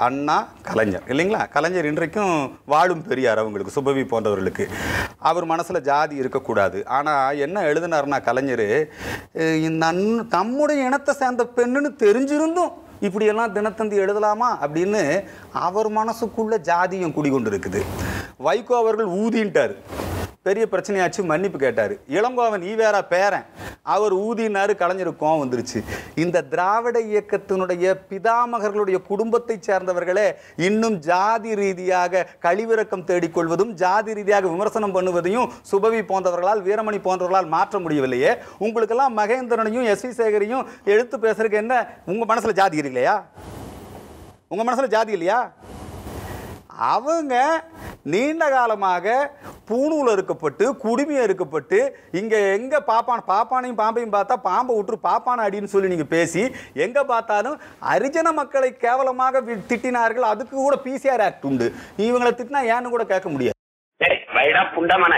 அண்ணா 0.06 0.34
கலைஞர் 0.66 1.06
இல்லைங்களா? 1.12 1.40
கலைஞர் 1.54 1.86
இன்றைக்கும் 1.88 2.34
வாழும் 2.72 3.00
பெரியார் 3.06 3.40
அவங்களுக்கு 3.42 3.72
சுபவி 3.76 4.02
போன்றவர்களுக்கு. 4.10 4.64
அவர் 5.28 5.44
மனசில் 5.52 5.86
ஜாதி 5.88 6.14
இருக்கக்கூடாது. 6.20 6.78
ஆனால் 6.96 7.40
என்ன 7.44 7.62
எழுதினார்னா 7.70 8.18
கலைஞர் 8.28 8.68
நன் 9.82 10.04
தம்முடைய 10.36 10.86
இனத்தை 10.88 11.14
சேர்ந்த 11.22 11.44
பெண்ணுன்னு 11.56 11.90
தெரிஞ்சிருந்தும் 12.04 12.67
இப்படியெல்லாம் 13.06 13.54
தினத்தந்தி 13.56 13.96
எழுதலாமா 14.04 14.50
அப்படின்னு 14.64 15.02
அவர் 15.66 15.88
மனசுக்குள்ள 15.98 16.56
ஜாதியம் 16.70 17.16
குடிகொண்டு 17.18 17.50
இருக்குது 17.52 17.82
வைகோ 18.46 18.74
அவர்கள் 18.82 19.10
ஊதின்ட்டார். 19.22 19.74
பெரிய 20.48 20.64
பிரச்சனையாச்சு 20.72 21.22
மன்னிப்பு 21.30 21.58
கேட்டார். 21.64 21.94
இளங்கோவன் 22.18 22.64
ஈவேரா 22.70 23.00
பேரன். 23.12 23.46
அவர் 23.94 24.14
ஊதினாரு 24.26 24.72
கலைஞர் 24.82 25.10
கோவம் 25.22 25.40
வந்துருச்சு. 25.42 25.78
இந்த 26.22 26.42
திராவிட 26.52 26.96
இயக்கத்தினுடைய 27.10 27.94
பிதாமகர்களுடைய 28.10 28.98
குடும்பத்தை 29.10 29.56
சேர்ந்தவர்களே 29.66 30.26
இன்னும் 30.68 30.96
ஜாதி 31.08 31.52
ரீதியாக 31.62 32.24
கழிவிறக்கம் 32.42 33.06
தேடிக்கொள்வதும் 33.10 33.72
ஜாதி 33.84 34.12
ரீதியாக 34.18 34.46
விமர்சனம் 34.54 34.94
பண்ணுவதையும் 34.94 35.48
சுபவி 35.72 36.02
போன்றவர்களால் 36.10 36.64
வீரமணி 36.68 37.00
போன்றவர்களால் 37.06 37.52
மாற்ற 37.56 37.78
முடியவில்லையே. 37.78 38.32
உங்களுக்கெல்லாம் 38.58 39.16
மகேந்திரனையும் 39.18 39.88
எஸ். 39.92 40.06
வி. 40.06 40.10
சேகரையும் 40.18 40.66
எழுத்து 40.84 41.16
பேசுறதுக்கு 41.18 41.60
என்ன 41.62 41.74
உங்கள் 42.06 42.30
மனசில் 42.30 42.58
ஜாதி 42.60 42.76
இல்லையா? 42.76 43.16
உங்கள் 44.52 44.68
மனசில் 44.68 44.94
ஜாதி 44.94 45.12
இல்லையா? 45.12 45.40
அவங்க 46.78 47.34
நீண்ட 48.02 48.48
காலமாக 48.48 49.06
பூணூல் 49.68 50.10
அறுக்கப்பட்டு 50.10 50.64
குடுமையை 50.84 51.22
அறுக்கப்பட்டு 51.22 51.78
இங்கே 52.12 52.52
எங்கே 52.52 52.76
பாப்பான் 52.86 53.22
பாப்பானையும் 53.26 53.78
பாம்பையும் 53.78 54.12
பார்த்தா 54.12 54.32
பாம்பை 54.42 54.76
விட்டுரு 54.76 54.98
பாப்பான 55.02 55.48
அடின்னு 55.48 55.64
சொல்லி 55.64 55.88
நீங்கள் 55.88 56.06
பேசி 56.06 56.42
எங்கே 56.74 57.00
பார்த்தாலும் 57.02 57.60
அரிஜன 57.88 58.32
மக்களை 58.32 58.76
கேவலமாக 58.76 59.40
வி- 59.40 59.62
திட்டினார்கள். 59.68 60.26
அதுக்கு 60.28 60.56
கூட 60.56 60.76
பிசிஆர் 60.84 61.22
ஆக்ட் 61.22 61.44
உண்டு. 61.44 61.74
இவங்களை 61.98 62.32
திட்டினா 62.32 62.62
ஏன்னு 62.74 62.88
கூட 62.88 63.04
கேட்க 63.04 63.28
முடியாது. 63.28 63.56
புண்டமான 64.74 65.14